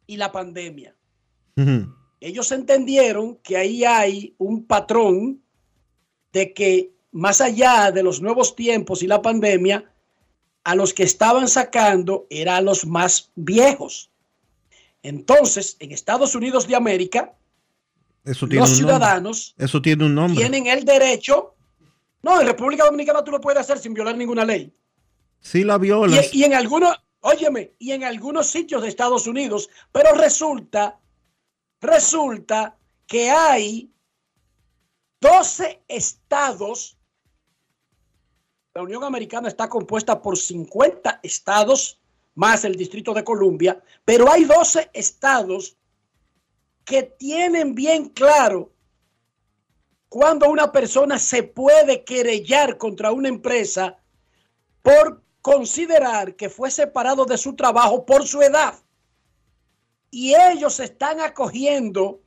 y 0.08 0.18
la 0.18 0.32
pandemia. 0.32 0.96
Ellos 2.20 2.52
entendieron 2.52 3.38
que 3.38 3.56
ahí 3.56 3.86
hay 3.86 4.36
un 4.38 4.66
patrón 4.66 5.44
de 6.34 6.54
que 6.54 6.94
más 7.12 7.40
allá 7.40 7.92
de 7.92 8.04
los 8.04 8.22
nuevos 8.22 8.56
tiempos 8.56 9.04
y 9.04 9.08
la 9.08 9.22
pandemia, 9.22 9.95
a 10.66 10.76
los 10.76 10.94
que 10.94 11.04
estaban 11.04 11.48
sacando 11.48 12.28
eran 12.30 12.56
a 12.56 12.62
los 12.62 12.86
más 12.86 13.32
viejos. 13.36 14.12
Entonces, 15.02 15.78
en 15.80 15.94
Estados 15.94 16.36
Unidos 16.36 16.68
de 16.68 16.76
América, 16.76 17.34
los 18.26 18.70
ciudadanos 18.76 19.56
eso 19.58 19.82
tiene 19.82 20.06
un 20.06 20.16
nombre. 20.16 20.38
tienen 20.38 20.68
el 20.68 20.84
derecho. 20.84 21.56
No, 22.22 22.42
en 22.42 22.48
República 22.48 22.84
Dominicana 22.84 23.24
tú 23.24 23.32
lo 23.32 23.40
puedes 23.40 23.62
hacer 23.62 23.78
sin 23.80 23.94
violar 23.94 24.18
ninguna 24.18 24.44
ley. 24.44 24.74
Sí 25.40 25.64
la 25.64 25.78
violas. 25.78 26.34
Y, 26.34 26.40
y 26.40 26.44
en 26.44 26.56
algunos, 26.56 26.94
óyeme, 27.22 27.72
y 27.80 27.92
en 27.92 28.04
algunos 28.04 28.48
sitios 28.48 28.82
de 28.82 28.90
Estados 28.90 29.28
Unidos, 29.28 29.70
pero 29.94 30.12
resulta 30.14 31.00
Resulta 31.86 32.78
que 33.06 33.30
hay 33.30 33.92
12 35.22 35.84
estados. 35.88 36.95
La 38.76 38.84
Unión 38.84 39.06
Americana 39.06 39.48
está 39.48 39.70
compuesta 39.70 40.22
por 40.22 40.38
50 40.38 41.22
estados 41.24 41.98
más 42.34 42.66
el 42.66 42.76
Distrito 42.76 43.14
de 43.14 43.24
Columbia, 43.24 43.82
pero 44.04 44.30
hay 44.30 44.44
12 44.44 44.90
estados 44.92 45.78
que 46.84 47.04
tienen 47.04 47.74
bien 47.74 48.10
claro 48.10 48.74
cuando 50.10 50.50
una 50.50 50.74
persona 50.74 51.18
se 51.20 51.44
puede 51.44 52.04
querellar 52.04 52.78
contra 52.78 53.14
una 53.14 53.30
empresa 53.30 53.98
por 54.82 55.24
considerar 55.42 56.36
que 56.36 56.50
fue 56.50 56.70
separado 56.70 57.24
de 57.24 57.38
su 57.38 57.56
trabajo 57.56 58.06
por 58.06 58.28
su 58.28 58.42
edad. 58.42 58.76
Y 60.12 60.36
ellos 60.36 60.82
están 60.82 61.22
acogiendo 61.22 62.20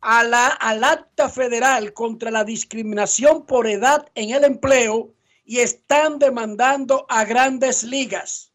a 0.00 0.22
la, 0.22 0.46
al 0.46 0.84
acta 0.84 1.28
federal 1.28 1.92
contra 1.94 2.30
la 2.30 2.44
discriminación 2.44 3.44
por 3.44 3.66
edad 3.66 4.06
en 4.14 4.30
el 4.30 4.44
empleo 4.44 5.14
y 5.44 5.58
están 5.58 6.18
demandando 6.18 7.06
a 7.08 7.24
grandes 7.24 7.82
ligas. 7.82 8.52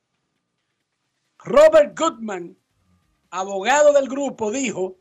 Robert 1.38 1.98
Goodman, 1.98 2.58
abogado 3.30 3.94
del 3.94 4.10
grupo, 4.10 4.52
dijo 4.52 4.98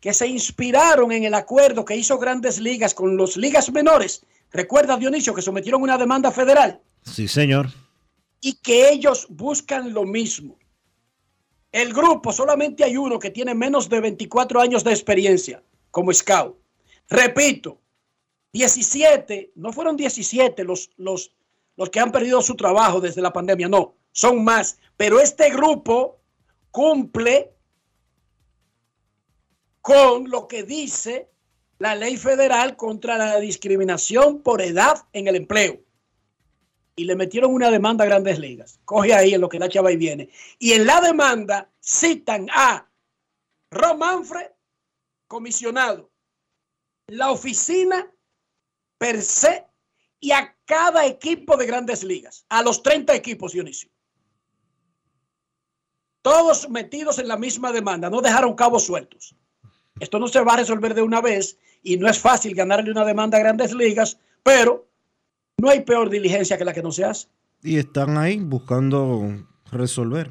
que 0.00 0.12
se 0.12 0.26
inspiraron 0.26 1.10
en 1.10 1.24
el 1.24 1.34
acuerdo 1.34 1.84
que 1.84 1.96
hizo 1.96 2.18
grandes 2.18 2.60
ligas 2.60 2.94
con 2.94 3.16
los 3.16 3.36
ligas 3.36 3.72
menores. 3.72 4.24
Recuerda, 4.52 4.96
Dionisio, 4.96 5.34
que 5.34 5.42
sometieron 5.42 5.82
una 5.82 5.98
demanda 5.98 6.30
federal. 6.30 6.80
Sí, 7.02 7.26
señor. 7.26 7.70
Y 8.40 8.54
que 8.54 8.90
ellos 8.90 9.26
buscan 9.30 9.92
lo 9.92 10.04
mismo. 10.04 10.58
El 11.72 11.92
grupo 11.92 12.32
solamente 12.32 12.84
hay 12.84 12.96
uno 12.96 13.18
que 13.18 13.30
tiene 13.30 13.54
menos 13.54 13.88
de 13.88 14.00
24 14.00 14.60
años 14.60 14.84
de 14.84 14.92
experiencia 14.92 15.62
como 15.90 16.12
scout. 16.12 16.56
Repito, 17.08 17.80
17, 18.56 19.52
no 19.56 19.70
fueron 19.70 19.96
17 19.96 20.64
los, 20.64 20.90
los, 20.96 21.32
los 21.76 21.90
que 21.90 22.00
han 22.00 22.10
perdido 22.10 22.40
su 22.40 22.54
trabajo 22.56 23.02
desde 23.02 23.20
la 23.20 23.32
pandemia, 23.32 23.68
no, 23.68 23.96
son 24.12 24.42
más. 24.44 24.78
Pero 24.96 25.20
este 25.20 25.50
grupo 25.50 26.20
cumple 26.70 27.52
con 29.82 30.30
lo 30.30 30.48
que 30.48 30.62
dice 30.62 31.28
la 31.78 31.94
ley 31.94 32.16
federal 32.16 32.76
contra 32.76 33.18
la 33.18 33.38
discriminación 33.38 34.40
por 34.40 34.62
edad 34.62 35.06
en 35.12 35.28
el 35.28 35.36
empleo 35.36 35.82
y 36.96 37.04
le 37.04 37.14
metieron 37.14 37.52
una 37.52 37.70
demanda 37.70 38.04
a 38.04 38.08
grandes 38.08 38.38
ligas. 38.38 38.80
Coge 38.86 39.12
ahí 39.12 39.34
en 39.34 39.42
lo 39.42 39.50
que 39.50 39.58
la 39.58 39.68
chava 39.68 39.92
y 39.92 39.98
viene. 39.98 40.30
Y 40.58 40.72
en 40.72 40.86
la 40.86 41.02
demanda 41.02 41.70
citan 41.78 42.48
a 42.50 42.88
Romanfre, 43.70 44.54
comisionado, 45.28 46.10
la 47.08 47.30
oficina 47.30 48.10
per 48.98 49.22
se 49.22 49.64
y 50.20 50.32
a 50.32 50.56
cada 50.64 51.06
equipo 51.06 51.56
de 51.56 51.66
grandes 51.66 52.02
ligas, 52.02 52.44
a 52.48 52.62
los 52.62 52.82
30 52.82 53.14
equipos, 53.14 53.52
Dionisio. 53.52 53.90
Todos 56.22 56.68
metidos 56.68 57.18
en 57.18 57.28
la 57.28 57.36
misma 57.36 57.72
demanda, 57.72 58.10
no 58.10 58.20
dejaron 58.20 58.54
cabos 58.54 58.84
sueltos. 58.84 59.36
Esto 60.00 60.18
no 60.18 60.28
se 60.28 60.40
va 60.40 60.54
a 60.54 60.58
resolver 60.58 60.94
de 60.94 61.02
una 61.02 61.20
vez 61.20 61.58
y 61.82 61.96
no 61.96 62.08
es 62.08 62.18
fácil 62.18 62.54
ganarle 62.54 62.90
una 62.90 63.04
demanda 63.04 63.38
a 63.38 63.40
grandes 63.40 63.72
ligas, 63.72 64.18
pero 64.42 64.88
no 65.58 65.70
hay 65.70 65.80
peor 65.80 66.10
diligencia 66.10 66.58
que 66.58 66.64
la 66.64 66.72
que 66.72 66.82
no 66.82 66.90
se 66.90 67.04
hace. 67.04 67.28
Y 67.62 67.78
están 67.78 68.18
ahí 68.18 68.38
buscando 68.38 69.46
resolver. 69.70 70.30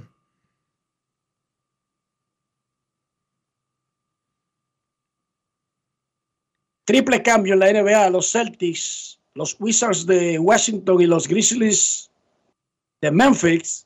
Triple 6.85 7.23
cambio 7.23 7.53
en 7.53 7.59
la 7.59 7.73
NBA. 7.73 8.09
Los 8.11 8.31
Celtics, 8.31 9.19
los 9.33 9.55
Wizards 9.59 10.05
de 10.05 10.39
Washington 10.39 11.01
y 11.01 11.07
los 11.07 11.27
Grizzlies 11.27 12.09
de 13.01 13.11
Memphis 13.11 13.85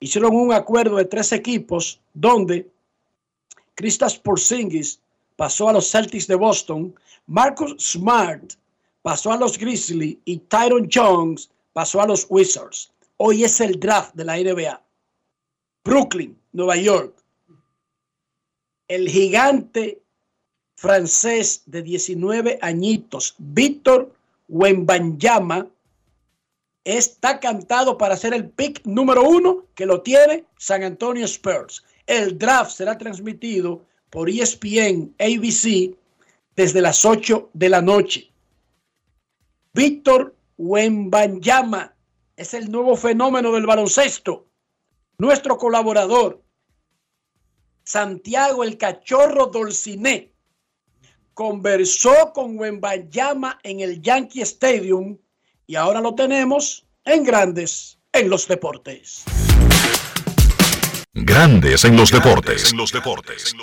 hicieron 0.00 0.34
un 0.34 0.52
acuerdo 0.52 0.96
de 0.96 1.04
tres 1.04 1.32
equipos 1.32 2.00
donde 2.14 2.68
Kristaps 3.74 4.18
Porzingis 4.18 5.00
pasó 5.36 5.68
a 5.68 5.72
los 5.72 5.90
Celtics 5.90 6.26
de 6.26 6.34
Boston, 6.34 6.94
Marcus 7.26 7.76
Smart 7.78 8.54
pasó 9.02 9.32
a 9.32 9.36
los 9.36 9.56
Grizzlies 9.56 10.18
y 10.24 10.38
Tyron 10.38 10.88
Jones 10.92 11.50
pasó 11.72 12.00
a 12.00 12.06
los 12.06 12.26
Wizards. 12.28 12.92
Hoy 13.16 13.44
es 13.44 13.60
el 13.60 13.78
draft 13.78 14.14
de 14.14 14.24
la 14.24 14.36
NBA. 14.36 14.82
Brooklyn, 15.84 16.36
Nueva 16.52 16.76
York. 16.76 17.14
El 18.88 19.08
gigante 19.08 20.02
francés 20.78 21.62
de 21.66 21.82
19 21.82 22.60
añitos, 22.62 23.34
Víctor 23.38 24.14
Wembanyama, 24.48 25.66
está 26.84 27.40
cantado 27.40 27.98
para 27.98 28.16
ser 28.16 28.32
el 28.32 28.48
pick 28.48 28.86
número 28.86 29.28
uno 29.28 29.64
que 29.74 29.86
lo 29.86 30.02
tiene 30.02 30.44
San 30.56 30.84
Antonio 30.84 31.24
Spurs. 31.24 31.84
El 32.06 32.38
draft 32.38 32.70
será 32.70 32.96
transmitido 32.96 33.84
por 34.08 34.30
ESPN 34.30 35.16
ABC 35.18 35.96
desde 36.54 36.80
las 36.80 37.04
8 37.04 37.50
de 37.52 37.68
la 37.68 37.82
noche. 37.82 38.30
Víctor 39.74 40.36
Wembanyama 40.58 41.92
es 42.36 42.54
el 42.54 42.70
nuevo 42.70 42.94
fenómeno 42.94 43.50
del 43.50 43.66
baloncesto. 43.66 44.46
Nuestro 45.18 45.58
colaborador, 45.58 46.40
Santiago 47.82 48.62
el 48.62 48.78
Cachorro 48.78 49.46
Dolciné, 49.46 50.30
conversó 51.38 52.32
con 52.34 52.58
Wembayama 52.58 53.60
en 53.62 53.78
el 53.78 54.02
Yankee 54.02 54.40
Stadium 54.40 55.18
y 55.68 55.76
ahora 55.76 56.00
lo 56.00 56.16
tenemos 56.16 56.84
en 57.04 57.22
Grandes 57.22 58.00
en 58.12 58.28
los 58.28 58.48
Deportes. 58.48 59.22
Grandes 61.12 61.84
en 61.84 61.96
los 61.96 62.10
deportes. 62.10 62.72
En 62.72 62.76
los 62.76 62.90
deportes. 62.90 63.54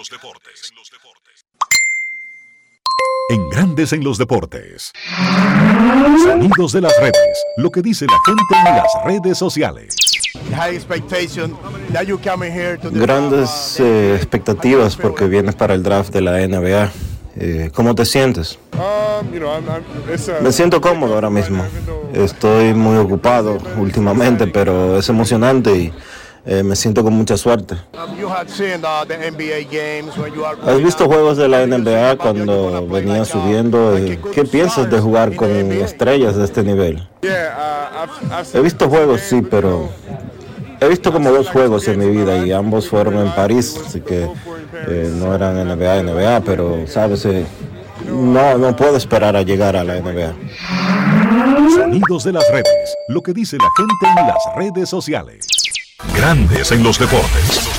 En 3.30 3.50
Grandes 3.50 3.92
en 3.92 4.06
los 4.06 4.18
deportes. 4.20 4.94
Sonidos 6.24 6.72
de 6.72 6.80
las 6.80 6.98
redes. 6.98 7.46
Lo 7.58 7.72
que 7.72 7.82
dice 7.82 8.06
la 8.06 8.20
gente 8.26 8.70
en 8.70 8.76
las 8.78 8.88
redes 9.04 9.38
sociales. 9.38 9.98
Grandes 12.94 13.80
eh, 13.82 14.16
expectativas 14.16 14.96
porque 14.96 15.28
vienes 15.28 15.56
para 15.56 15.74
el 15.74 15.84
draft 15.84 16.14
de 16.14 16.22
la 16.22 16.48
NBA. 16.48 17.15
Eh, 17.38 17.70
¿Cómo 17.74 17.94
te 17.96 18.06
sientes? 18.06 18.58
Me 20.42 20.52
siento 20.52 20.80
cómodo 20.80 21.16
ahora 21.16 21.30
mismo. 21.30 21.64
Estoy 22.14 22.74
muy 22.74 22.98
ocupado 22.98 23.58
últimamente, 23.78 24.48
pero 24.48 24.98
es 24.98 25.10
emocionante 25.10 25.76
y 25.78 25.94
eh, 26.46 26.64
me 26.64 26.76
siento 26.76 27.04
con 27.04 27.14
mucha 27.14 27.36
suerte. 27.36 27.76
¿Has 30.64 30.84
visto 30.84 31.08
juegos 31.08 31.38
de 31.38 31.48
la 31.50 31.66
NBA 31.66 32.18
cuando 32.18 32.88
venía 32.88 33.26
subiendo? 33.26 33.98
Eh, 33.98 34.20
¿Qué 34.34 34.46
piensas 34.46 34.90
de 34.90 35.00
jugar 35.00 35.36
con 35.36 35.50
estrellas 35.50 36.36
de 36.36 36.46
este 36.46 36.64
nivel? 36.64 37.06
He 38.54 38.62
visto 38.62 38.88
juegos, 38.88 39.22
sí, 39.22 39.42
pero 39.42 39.90
he 40.80 40.88
visto 40.90 41.12
como 41.12 41.32
dos 41.32 41.50
juegos 41.50 41.88
en 41.88 42.00
mi 42.00 42.10
vida 42.10 42.46
y 42.46 42.52
ambos 42.52 42.90
fueron 42.90 43.18
en 43.18 43.34
París, 43.34 43.80
así 43.86 44.02
que 44.02 44.28
eh, 44.88 45.12
no 45.16 45.34
eran 45.34 45.56
NBA, 45.56 46.04
NBA, 46.04 46.42
pero 46.42 46.86
sabes, 46.88 47.28
no, 48.08 48.58
no 48.58 48.76
puedo 48.76 48.98
esperar 48.98 49.36
a 49.36 49.42
llegar 49.42 49.76
a 49.76 49.84
la 49.84 50.00
NBA. 50.00 50.34
Sonidos 51.76 52.24
de 52.24 52.34
las 52.34 52.50
redes, 52.52 52.96
lo 53.08 53.22
que 53.22 53.34
dice 53.34 53.58
la 53.58 53.70
gente 53.78 54.22
en 54.22 54.28
las 54.28 54.56
redes 54.56 54.90
sociales. 54.90 55.48
Grandes 56.16 56.72
en 56.72 56.84
los 56.84 57.00
deportes. 57.00 57.72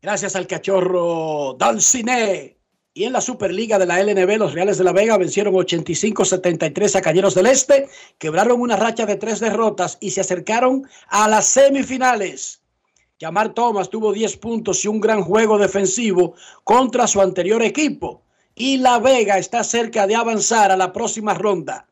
Gracias 0.00 0.36
al 0.36 0.46
cachorro 0.46 1.56
Dalcine. 1.58 2.55
Y 2.96 3.04
en 3.04 3.12
la 3.12 3.20
Superliga 3.20 3.78
de 3.78 3.84
la 3.84 4.02
LNB, 4.02 4.38
los 4.38 4.54
Reales 4.54 4.78
de 4.78 4.84
la 4.84 4.92
Vega 4.92 5.18
vencieron 5.18 5.52
85-73 5.52 6.96
a 6.96 7.02
Cañeros 7.02 7.34
del 7.34 7.44
Este, 7.44 7.90
quebraron 8.16 8.58
una 8.58 8.74
racha 8.74 9.04
de 9.04 9.16
tres 9.16 9.38
derrotas 9.38 9.98
y 10.00 10.12
se 10.12 10.22
acercaron 10.22 10.88
a 11.08 11.28
las 11.28 11.44
semifinales. 11.46 12.62
Yamar 13.18 13.52
Thomas 13.52 13.90
tuvo 13.90 14.14
10 14.14 14.38
puntos 14.38 14.82
y 14.82 14.88
un 14.88 14.98
gran 14.98 15.20
juego 15.20 15.58
defensivo 15.58 16.36
contra 16.64 17.06
su 17.06 17.20
anterior 17.20 17.62
equipo. 17.62 18.22
Y 18.54 18.78
La 18.78 18.98
Vega 18.98 19.36
está 19.36 19.62
cerca 19.62 20.06
de 20.06 20.16
avanzar 20.16 20.72
a 20.72 20.76
la 20.78 20.94
próxima 20.94 21.34
ronda. 21.34 21.86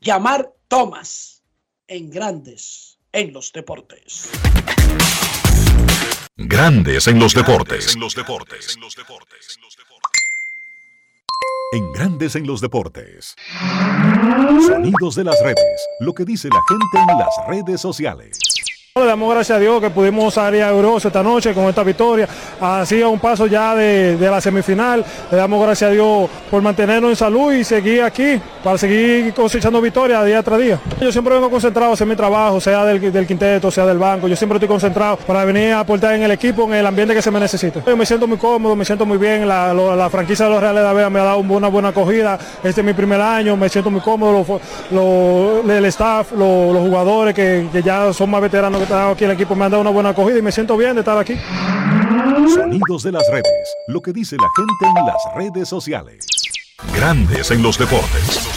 Yamar 0.00 0.54
Thomas 0.68 1.42
en 1.86 2.08
Grandes 2.08 2.98
en 3.12 3.34
los 3.34 3.52
Deportes. 3.52 4.30
Grandes 6.34 7.08
en 7.08 7.18
los 7.18 7.34
Deportes. 7.34 7.94
En 7.94 8.00
los 8.00 8.14
Deportes. 8.14 8.78
En 11.72 11.92
Grandes 11.92 12.36
en 12.36 12.46
los 12.46 12.60
Deportes. 12.60 13.34
Sonidos 14.66 15.16
de 15.16 15.24
las 15.24 15.40
redes. 15.42 15.88
Lo 16.00 16.14
que 16.14 16.24
dice 16.24 16.48
la 16.48 16.60
gente 16.68 17.12
en 17.12 17.18
las 17.18 17.34
redes 17.48 17.80
sociales. 17.80 18.38
Le 18.96 19.04
damos 19.04 19.30
gracias 19.30 19.58
a 19.58 19.60
Dios 19.60 19.78
que 19.78 19.90
pudimos 19.90 20.32
salir 20.32 20.62
a 20.62 20.70
Euroso 20.70 21.08
esta 21.08 21.22
noche 21.22 21.52
con 21.52 21.64
esta 21.64 21.82
victoria. 21.82 22.26
Así 22.58 23.02
a 23.02 23.08
un 23.08 23.18
paso 23.18 23.46
ya 23.46 23.74
de, 23.74 24.16
la 24.18 24.40
semifinal. 24.40 25.04
Le 25.30 25.36
damos 25.36 25.62
gracias 25.62 25.90
a 25.90 25.92
Dios 25.92 26.30
por 26.50 26.62
mantenernos 26.62 27.10
en 27.10 27.16
salud 27.16 27.52
y 27.52 27.62
seguir 27.62 28.02
aquí 28.02 28.40
para 28.64 28.78
seguir 28.78 29.34
cosechando 29.34 29.82
victorias 29.82 30.24
día 30.24 30.42
tras 30.42 30.58
día. 30.58 30.80
Yo 30.98 31.12
siempre 31.12 31.34
vengo 31.34 31.50
concentrado 31.50 31.92
a 31.92 32.04
mi 32.06 32.16
trabajo, 32.16 32.58
sea 32.58 32.86
del, 32.86 33.26
quinteto, 33.26 33.70
sea 33.70 33.84
del 33.84 33.98
banco. 33.98 34.28
Yo 34.28 34.34
siempre 34.34 34.56
estoy 34.56 34.68
concentrado 34.68 35.18
para 35.18 35.44
venir 35.44 35.74
a 35.74 35.80
aportar 35.80 36.14
en 36.14 36.22
el 36.22 36.30
equipo, 36.30 36.64
en 36.64 36.76
el 36.76 36.86
ambiente 36.86 37.14
que 37.14 37.20
se 37.20 37.30
me 37.30 37.38
necesita. 37.38 37.82
Yo 37.86 37.98
me 37.98 38.06
siento 38.06 38.26
muy 38.26 38.38
cómodo, 38.38 38.74
me 38.74 38.86
siento 38.86 39.04
muy 39.04 39.18
bien. 39.18 39.46
La, 39.46 40.08
franquicia 40.10 40.46
de 40.46 40.52
los 40.52 40.60
Reales 40.62 40.80
de 40.80 40.86
la 40.86 40.94
Vega 40.94 41.10
me 41.10 41.20
ha 41.20 41.24
dado 41.24 41.40
una 41.40 41.68
buena 41.68 41.88
acogida. 41.88 42.38
Este 42.64 42.80
es 42.80 42.86
mi 42.86 42.94
primer 42.94 43.20
año, 43.20 43.58
me 43.58 43.68
siento 43.68 43.90
muy 43.90 44.00
cómodo. 44.00 44.58
el 44.90 45.84
staff, 45.84 46.32
los 46.32 46.78
jugadores 46.78 47.34
que, 47.34 47.68
que 47.70 47.82
ya 47.82 48.10
son 48.14 48.30
más 48.30 48.40
veteranos 48.40 48.85
aquí 48.90 49.24
el 49.24 49.32
equipo 49.32 49.54
me 49.54 49.64
ha 49.64 49.68
dado 49.68 49.80
una 49.80 49.90
buena 49.90 50.10
acogida 50.10 50.38
y 50.38 50.42
me 50.42 50.52
siento 50.52 50.76
bien 50.76 50.94
de 50.94 51.00
estar 51.00 51.18
aquí. 51.18 51.34
Sonidos 52.54 53.02
de 53.02 53.12
las 53.12 53.28
redes, 53.30 53.74
lo 53.88 54.00
que 54.00 54.12
dice 54.12 54.36
la 54.36 54.48
gente 54.56 55.00
en 55.00 55.06
las 55.06 55.34
redes 55.34 55.68
sociales. 55.68 56.26
Grandes 56.94 57.50
en 57.50 57.62
los 57.62 57.78
deportes. 57.78 58.48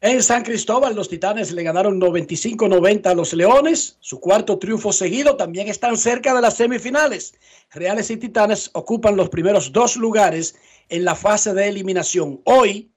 En 0.00 0.20
San 0.20 0.42
Cristóbal, 0.42 0.96
los 0.96 1.08
Titanes 1.08 1.52
le 1.52 1.62
ganaron 1.62 2.00
95-90 2.00 3.06
a 3.06 3.14
los 3.14 3.32
Leones, 3.32 3.96
su 4.00 4.18
cuarto 4.18 4.58
triunfo 4.58 4.92
seguido. 4.92 5.36
También 5.36 5.68
están 5.68 5.96
cerca 5.96 6.34
de 6.34 6.40
las 6.40 6.56
semifinales. 6.56 7.34
Reales 7.70 8.10
y 8.10 8.16
Titanes 8.16 8.70
ocupan 8.74 9.16
los 9.16 9.28
primeros 9.28 9.72
dos 9.72 9.96
lugares 9.96 10.56
en 10.88 11.04
la 11.04 11.14
fase 11.14 11.54
de 11.54 11.68
eliminación. 11.68 12.40
Hoy, 12.44 12.90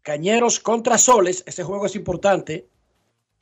Cañeros 0.00 0.58
contra 0.58 0.96
Soles, 0.96 1.44
ese 1.46 1.62
juego 1.62 1.84
es 1.84 1.94
importante 1.94 2.68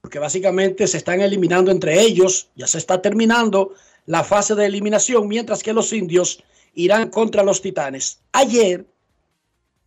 porque 0.05 0.19
básicamente 0.19 0.87
se 0.87 0.99
están 0.99 1.23
eliminando 1.23 1.71
entre 1.71 1.99
ellos, 1.99 2.51
ya 2.57 2.67
se 2.67 2.77
está 2.77 3.01
terminando 3.01 3.73
la 4.05 4.23
fase 4.23 4.55
de 4.55 4.67
eliminación, 4.67 5.27
mientras 5.27 5.63
que 5.63 5.73
los 5.73 5.95
indios 5.95 6.45
irán 6.75 7.09
contra 7.09 7.43
los 7.43 7.63
titanes. 7.63 8.21
Ayer, 8.33 8.85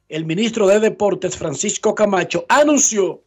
el 0.09 0.25
ministro 0.25 0.65
de 0.65 0.79
Deportes, 0.79 1.37
Francisco 1.37 1.93
Camacho, 1.93 2.47
anunció 2.49 3.21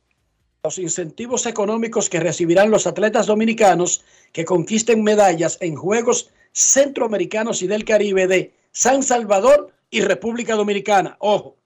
los 0.64 0.78
incentivos 0.78 1.46
económicos 1.46 2.10
que 2.10 2.18
recibirán 2.18 2.72
los 2.72 2.88
atletas 2.88 3.28
dominicanos 3.28 4.02
que 4.32 4.44
conquisten 4.44 5.04
medallas 5.04 5.58
en 5.60 5.76
Juegos 5.76 6.30
Centroamericanos 6.50 7.62
y 7.62 7.68
del 7.68 7.84
Caribe 7.84 8.26
de 8.26 8.52
San 8.72 9.04
Salvador 9.04 9.72
y 9.90 10.00
República 10.00 10.56
Dominicana. 10.56 11.14
Ojo, 11.20 11.56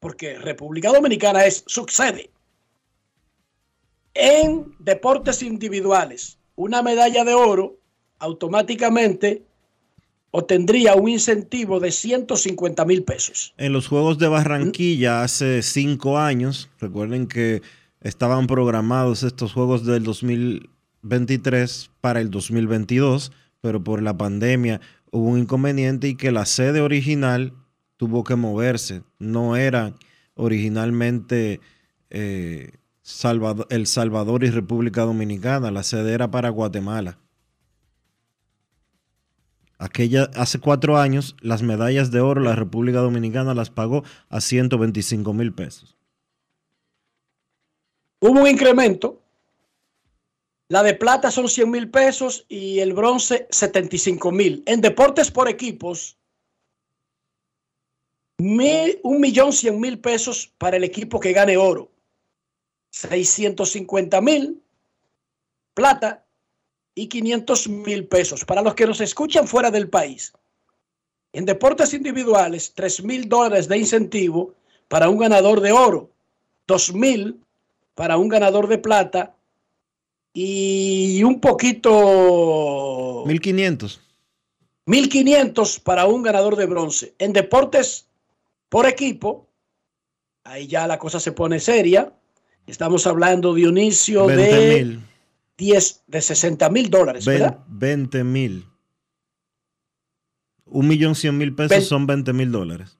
porque 0.00 0.38
República 0.38 0.92
Dominicana 0.92 1.44
es 1.44 1.62
sucede 1.66 2.30
en 4.18 4.74
deportes 4.78 5.42
individuales 5.42 6.38
una 6.56 6.82
medalla 6.82 7.24
de 7.24 7.34
oro, 7.34 7.78
automáticamente 8.18 9.42
obtendría 10.30 10.94
un 10.94 11.08
incentivo 11.08 11.80
de 11.80 11.92
150 11.92 12.84
mil 12.84 13.04
pesos. 13.04 13.54
En 13.58 13.72
los 13.72 13.86
Juegos 13.86 14.18
de 14.18 14.28
Barranquilla 14.28 15.22
hace 15.22 15.62
cinco 15.62 16.18
años, 16.18 16.68
recuerden 16.80 17.26
que 17.26 17.62
estaban 18.00 18.46
programados 18.46 19.22
estos 19.22 19.52
Juegos 19.52 19.84
del 19.86 20.02
2023 20.02 21.90
para 22.00 22.20
el 22.20 22.30
2022, 22.30 23.32
pero 23.60 23.82
por 23.82 24.02
la 24.02 24.16
pandemia 24.16 24.80
hubo 25.10 25.28
un 25.28 25.38
inconveniente 25.38 26.08
y 26.08 26.16
que 26.16 26.32
la 26.32 26.46
sede 26.46 26.80
original 26.80 27.52
tuvo 27.96 28.24
que 28.24 28.34
moverse. 28.34 29.02
No 29.18 29.56
era 29.56 29.94
originalmente... 30.34 31.60
Eh, 32.10 32.72
El 33.70 33.86
Salvador 33.86 34.42
y 34.42 34.50
República 34.50 35.02
Dominicana. 35.02 35.70
La 35.70 35.84
sede 35.84 36.12
era 36.12 36.30
para 36.30 36.48
Guatemala. 36.48 37.20
Aquella, 39.78 40.24
hace 40.34 40.58
cuatro 40.58 40.98
años, 40.98 41.36
las 41.40 41.62
medallas 41.62 42.10
de 42.10 42.20
oro 42.20 42.40
la 42.40 42.56
República 42.56 42.98
Dominicana 42.98 43.54
las 43.54 43.70
pagó 43.70 44.02
a 44.28 44.40
125 44.40 45.32
mil 45.34 45.54
pesos. 45.54 45.96
Hubo 48.20 48.40
un 48.40 48.48
incremento. 48.48 49.22
La 50.68 50.82
de 50.82 50.94
plata 50.94 51.30
son 51.30 51.48
100 51.48 51.70
mil 51.70 51.90
pesos 51.90 52.44
y 52.48 52.80
el 52.80 52.92
bronce 52.92 53.46
75 53.50 54.32
mil. 54.32 54.64
En 54.66 54.80
deportes 54.80 55.30
por 55.30 55.48
equipos, 55.48 56.18
un 58.38 59.20
millón 59.20 59.52
cien 59.52 59.78
mil 59.78 60.00
pesos 60.00 60.52
para 60.58 60.76
el 60.76 60.82
equipo 60.82 61.20
que 61.20 61.32
gane 61.32 61.56
oro. 61.56 61.92
650 62.96 64.20
mil 64.22 64.62
plata 65.74 66.24
y 66.94 67.08
500 67.08 67.68
mil 67.68 68.06
pesos. 68.06 68.44
Para 68.44 68.62
los 68.62 68.74
que 68.74 68.86
nos 68.86 69.02
escuchan 69.02 69.46
fuera 69.46 69.70
del 69.70 69.90
país, 69.90 70.32
en 71.32 71.44
deportes 71.44 71.92
individuales, 71.92 72.72
3 72.74 73.04
mil 73.04 73.28
dólares 73.28 73.68
de 73.68 73.76
incentivo 73.76 74.54
para 74.88 75.10
un 75.10 75.18
ganador 75.18 75.60
de 75.60 75.72
oro, 75.72 76.10
2 76.66 76.94
mil 76.94 77.38
para 77.94 78.16
un 78.16 78.28
ganador 78.28 78.66
de 78.66 78.78
plata 78.78 79.34
y 80.32 81.22
un 81.22 81.40
poquito... 81.40 83.24
1500. 83.26 84.00
1500 84.86 85.80
para 85.80 86.06
un 86.06 86.22
ganador 86.22 86.56
de 86.56 86.64
bronce. 86.64 87.14
En 87.18 87.34
deportes 87.34 88.06
por 88.70 88.86
equipo, 88.86 89.46
ahí 90.44 90.66
ya 90.66 90.86
la 90.86 90.98
cosa 90.98 91.20
se 91.20 91.32
pone 91.32 91.60
seria. 91.60 92.15
Estamos 92.66 93.06
hablando, 93.06 93.54
Dionisio, 93.54 94.26
de 94.26 94.98
10, 95.56 96.04
de 96.06 96.20
60 96.20 96.68
mil 96.70 96.90
dólares, 96.90 97.24
¿verdad? 97.24 97.58
20 97.68 98.24
mil. 98.24 98.66
Un 100.66 100.88
millón 100.88 101.14
cien 101.14 101.38
mil 101.38 101.54
pesos 101.54 101.70
Ven- 101.70 101.82
son 101.84 102.06
20 102.06 102.32
mil 102.32 102.50
dólares. 102.50 102.98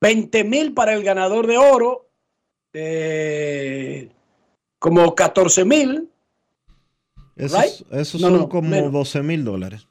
20 0.00 0.44
mil 0.44 0.72
para 0.72 0.94
el 0.94 1.02
ganador 1.02 1.46
de 1.46 1.58
oro, 1.58 2.08
eh, 2.72 4.10
como 4.78 5.14
14 5.14 5.64
mil, 5.64 6.10
Esos, 7.36 7.60
Right? 7.60 7.92
esos 7.92 8.20
No, 8.20 8.28
son 8.28 8.36
no, 8.38 8.48
como 8.48 8.68
menos. 8.70 8.92
12 8.92 9.22
mil 9.22 9.44
dólares. 9.44 9.86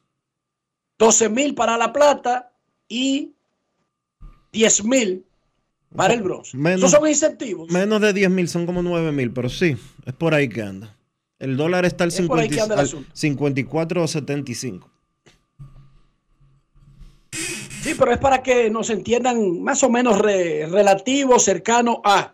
12 0.98 1.30
mil 1.30 1.54
para 1.54 1.78
la 1.78 1.94
plata 1.94 2.52
y 2.88 3.34
10 4.52 4.84
mil 4.84 5.24
para 5.96 6.14
el 6.14 6.22
bronce. 6.24 6.58
Menos- 6.58 6.80
Esos 6.80 6.92
son 6.92 7.08
incentivos. 7.08 7.72
Menos 7.72 8.02
de 8.02 8.14
10 8.14 8.30
mil 8.30 8.48
son 8.48 8.66
como 8.66 8.82
9 8.82 9.12
mil, 9.12 9.32
pero 9.32 9.50
sí, 9.50 9.76
es 10.06 10.14
por 10.14 10.34
ahí 10.34 10.48
que 10.50 10.62
anda. 10.62 10.96
El 11.40 11.58
dólar 11.58 11.86
está 11.86 12.04
al, 12.06 12.10
Es 12.10 12.22
por 12.22 12.40
ahí 12.40 12.48
que 12.50 12.56
50 12.56 12.64
anda 12.64 12.76
el 12.76 12.80
al 12.80 12.86
asunto. 12.86 13.12
54.75. 13.14 14.90
Sí, 17.84 17.94
pero 18.00 18.12
es 18.12 18.18
para 18.18 18.42
que 18.42 18.70
nos 18.70 18.90
entiendan 18.90 19.62
más 19.62 19.84
o 19.84 19.90
menos 19.90 20.18
re- 20.20 20.66
relativo, 20.68 21.38
cercano 21.40 22.02
a. 22.04 22.34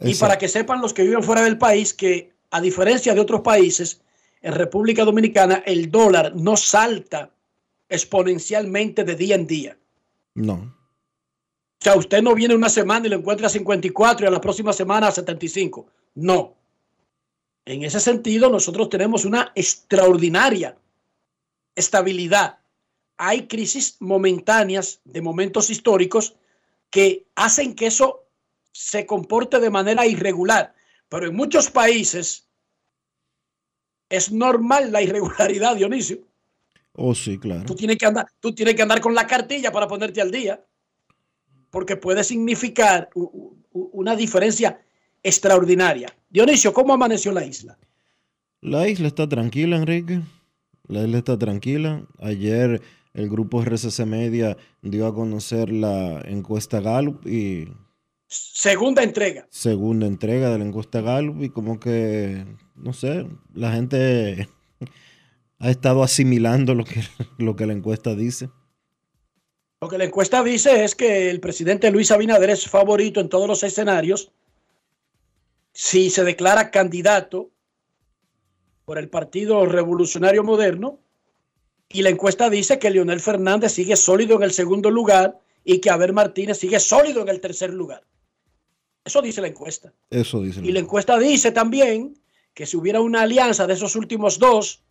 Y 0.00 0.14
para 0.14 0.38
que 0.38 0.48
sepan 0.48 0.80
los 0.80 0.94
que 0.94 1.02
viven 1.02 1.22
fuera 1.22 1.42
del 1.42 1.58
país 1.58 1.92
que, 1.92 2.32
a 2.50 2.60
diferencia 2.60 3.12
de 3.14 3.20
otros 3.20 3.40
países, 3.42 4.00
en 4.40 4.54
República 4.54 5.04
Dominicana 5.04 5.62
el 5.66 5.90
dólar 5.90 6.34
no 6.36 6.56
salta 6.56 7.30
exponencialmente 7.88 9.02
de 9.04 9.16
día 9.16 9.34
en 9.34 9.46
día. 9.46 9.76
No. 10.34 10.77
O 11.80 11.84
sea, 11.84 11.96
usted 11.96 12.22
no 12.22 12.34
viene 12.34 12.54
una 12.54 12.68
semana 12.68 13.06
y 13.06 13.10
lo 13.10 13.16
encuentra 13.16 13.46
a 13.46 13.50
54 13.50 14.24
y 14.24 14.28
a 14.28 14.32
la 14.32 14.40
próxima 14.40 14.72
semana 14.72 15.08
a 15.08 15.12
75. 15.12 15.86
No. 16.16 16.56
En 17.64 17.84
ese 17.84 18.00
sentido, 18.00 18.50
nosotros 18.50 18.88
tenemos 18.88 19.24
una 19.24 19.52
extraordinaria 19.54 20.76
estabilidad. 21.76 22.58
Hay 23.16 23.46
crisis 23.46 23.96
momentáneas 24.00 25.00
de 25.04 25.22
momentos 25.22 25.70
históricos 25.70 26.34
que 26.90 27.26
hacen 27.36 27.74
que 27.74 27.86
eso 27.86 28.24
se 28.72 29.06
comporte 29.06 29.60
de 29.60 29.70
manera 29.70 30.06
irregular. 30.06 30.74
Pero 31.08 31.26
en 31.26 31.36
muchos 31.36 31.70
países 31.70 32.48
es 34.08 34.32
normal 34.32 34.90
la 34.90 35.02
irregularidad, 35.02 35.76
Dionisio. 35.76 36.18
Oh, 36.94 37.14
sí, 37.14 37.38
claro. 37.38 37.64
Tú 37.64 37.74
tienes 37.74 37.96
que 37.96 38.06
andar, 38.06 38.26
tú 38.40 38.52
tienes 38.52 38.74
que 38.74 38.82
andar 38.82 39.00
con 39.00 39.14
la 39.14 39.26
cartilla 39.26 39.70
para 39.70 39.86
ponerte 39.86 40.20
al 40.20 40.30
día, 40.30 40.64
porque 41.70 41.96
puede 41.96 42.24
significar 42.24 43.10
una 43.72 44.16
diferencia 44.16 44.80
extraordinaria. 45.22 46.14
Dionisio, 46.30 46.72
¿cómo 46.72 46.94
amaneció 46.94 47.32
la 47.32 47.44
isla? 47.44 47.78
La 48.60 48.88
isla 48.88 49.08
está 49.08 49.28
tranquila, 49.28 49.76
Enrique. 49.76 50.20
La 50.86 51.02
isla 51.02 51.18
está 51.18 51.38
tranquila. 51.38 52.06
Ayer 52.20 52.80
el 53.14 53.28
grupo 53.28 53.62
RCC 53.62 54.06
Media 54.06 54.56
dio 54.82 55.06
a 55.06 55.14
conocer 55.14 55.70
la 55.70 56.20
encuesta 56.26 56.80
Gallup 56.80 57.26
y 57.26 57.68
Segunda 58.30 59.02
entrega. 59.02 59.46
segunda 59.50 60.06
entrega 60.06 60.50
de 60.50 60.58
la 60.58 60.64
encuesta 60.64 61.00
Gallup 61.00 61.42
y 61.42 61.48
como 61.48 61.80
que, 61.80 62.44
no 62.76 62.92
sé, 62.92 63.26
la 63.54 63.72
gente 63.72 64.48
ha 65.58 65.70
estado 65.70 66.02
asimilando 66.02 66.74
lo 66.74 66.84
que, 66.84 67.02
lo 67.38 67.56
que 67.56 67.66
la 67.66 67.72
encuesta 67.72 68.14
dice. 68.14 68.50
Lo 69.80 69.88
que 69.88 69.98
la 69.98 70.04
encuesta 70.04 70.42
dice 70.42 70.84
es 70.84 70.96
que 70.96 71.30
el 71.30 71.38
presidente 71.38 71.90
Luis 71.90 72.10
Abinader 72.10 72.50
es 72.50 72.68
favorito 72.68 73.20
en 73.20 73.28
todos 73.28 73.46
los 73.46 73.62
escenarios 73.62 74.32
si 75.72 76.10
se 76.10 76.24
declara 76.24 76.72
candidato 76.72 77.50
por 78.84 78.98
el 78.98 79.08
Partido 79.08 79.64
Revolucionario 79.66 80.42
Moderno 80.42 80.98
y 81.88 82.02
la 82.02 82.10
encuesta 82.10 82.50
dice 82.50 82.80
que 82.80 82.90
Leonel 82.90 83.20
Fernández 83.20 83.72
sigue 83.72 83.94
sólido 83.94 84.34
en 84.36 84.42
el 84.42 84.52
segundo 84.52 84.90
lugar 84.90 85.38
y 85.62 85.78
que 85.78 85.90
Abel 85.90 86.12
Martínez 86.12 86.58
sigue 86.58 86.80
sólido 86.80 87.22
en 87.22 87.28
el 87.28 87.40
tercer 87.40 87.72
lugar. 87.72 88.02
Eso 89.04 89.22
dice 89.22 89.40
la 89.40 89.48
encuesta. 89.48 89.92
Eso 90.10 90.42
dice. 90.42 90.60
Y 90.64 90.72
la 90.72 90.80
encuesta 90.80 91.16
dice 91.18 91.52
también 91.52 92.18
que 92.52 92.66
si 92.66 92.76
hubiera 92.76 93.00
una 93.00 93.22
alianza 93.22 93.68
de 93.68 93.74
esos 93.74 93.94
últimos 93.94 94.40
dos 94.40 94.82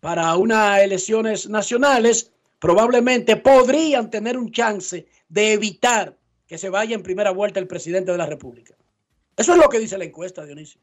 para 0.00 0.34
unas 0.36 0.80
elecciones 0.80 1.48
nacionales, 1.48 2.31
probablemente 2.62 3.36
podrían 3.36 4.08
tener 4.08 4.38
un 4.38 4.52
chance 4.52 5.08
de 5.28 5.52
evitar 5.52 6.16
que 6.46 6.56
se 6.58 6.68
vaya 6.68 6.94
en 6.94 7.02
primera 7.02 7.32
vuelta 7.32 7.58
el 7.58 7.66
presidente 7.66 8.12
de 8.12 8.18
la 8.18 8.26
República. 8.26 8.76
Eso 9.36 9.54
es 9.54 9.58
lo 9.58 9.68
que 9.68 9.80
dice 9.80 9.98
la 9.98 10.04
encuesta, 10.04 10.44
Dionisio. 10.44 10.80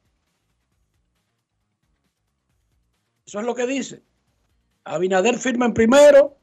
Eso 3.25 3.39
es 3.39 3.45
lo 3.45 3.55
que 3.55 3.65
dice. 3.65 4.03
Abinader 4.83 5.37
firma 5.37 5.67
en 5.67 5.73
primero, 5.73 6.35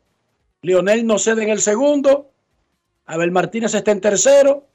Lionel 0.63 1.07
no 1.07 1.19
cede 1.19 1.43
en 1.43 1.51
el 1.51 1.61
segundo, 1.61 2.33
Abel 3.05 3.31
Martínez 3.31 3.75
está 3.75 3.91
en 3.91 4.01
tercero, 4.01 4.67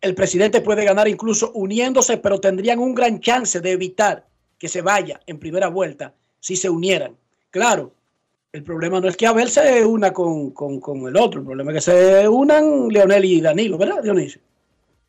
el 0.00 0.14
presidente 0.14 0.62
puede 0.62 0.86
ganar 0.86 1.06
incluso 1.06 1.52
uniéndose, 1.52 2.16
pero 2.16 2.40
tendrían 2.40 2.78
un 2.78 2.94
gran 2.94 3.20
chance 3.20 3.60
de 3.60 3.72
evitar 3.72 4.26
que 4.56 4.68
se 4.68 4.80
vaya 4.80 5.20
en 5.26 5.38
primera 5.38 5.68
vuelta 5.68 6.14
si 6.40 6.56
se 6.56 6.70
unieran. 6.70 7.18
Claro, 7.50 7.92
el 8.52 8.62
problema 8.64 9.00
no 9.00 9.08
es 9.08 9.16
que 9.16 9.26
Abel 9.26 9.48
se 9.48 9.84
una 9.84 10.12
con, 10.12 10.50
con- 10.50 10.80
con 10.80 11.06
el 11.08 11.16
otro, 11.16 11.40
el 11.40 11.46
problema 11.46 11.72
es 11.72 11.76
que 11.84 11.90
se 11.92 12.28
unan 12.28 12.88
Leonel 12.88 13.24
y 13.24 13.40
Danilo, 13.40 13.78
¿verdad, 13.78 14.02
Dionisio? 14.02 14.40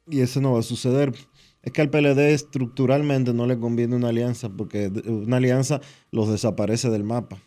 Y 0.10 0.22
eso 0.22 0.41
no 0.41 0.54
va 0.54 0.60
a 0.60 0.64
suceder. 0.64 1.14
Es 1.62 1.72
que 1.72 1.82
al 1.82 1.89
PLD 1.89 2.34
estructuralmente 2.34 3.34
no 3.34 3.48
le 3.48 3.58
conviene 3.58 3.96
una 3.96 4.10
alianza 4.10 4.50
porque 4.50 4.88
una 5.06 5.38
alianza 5.38 5.80
los 6.12 6.30
desaparece 6.30 6.89
del 6.89 7.04
mapa. 7.06 7.38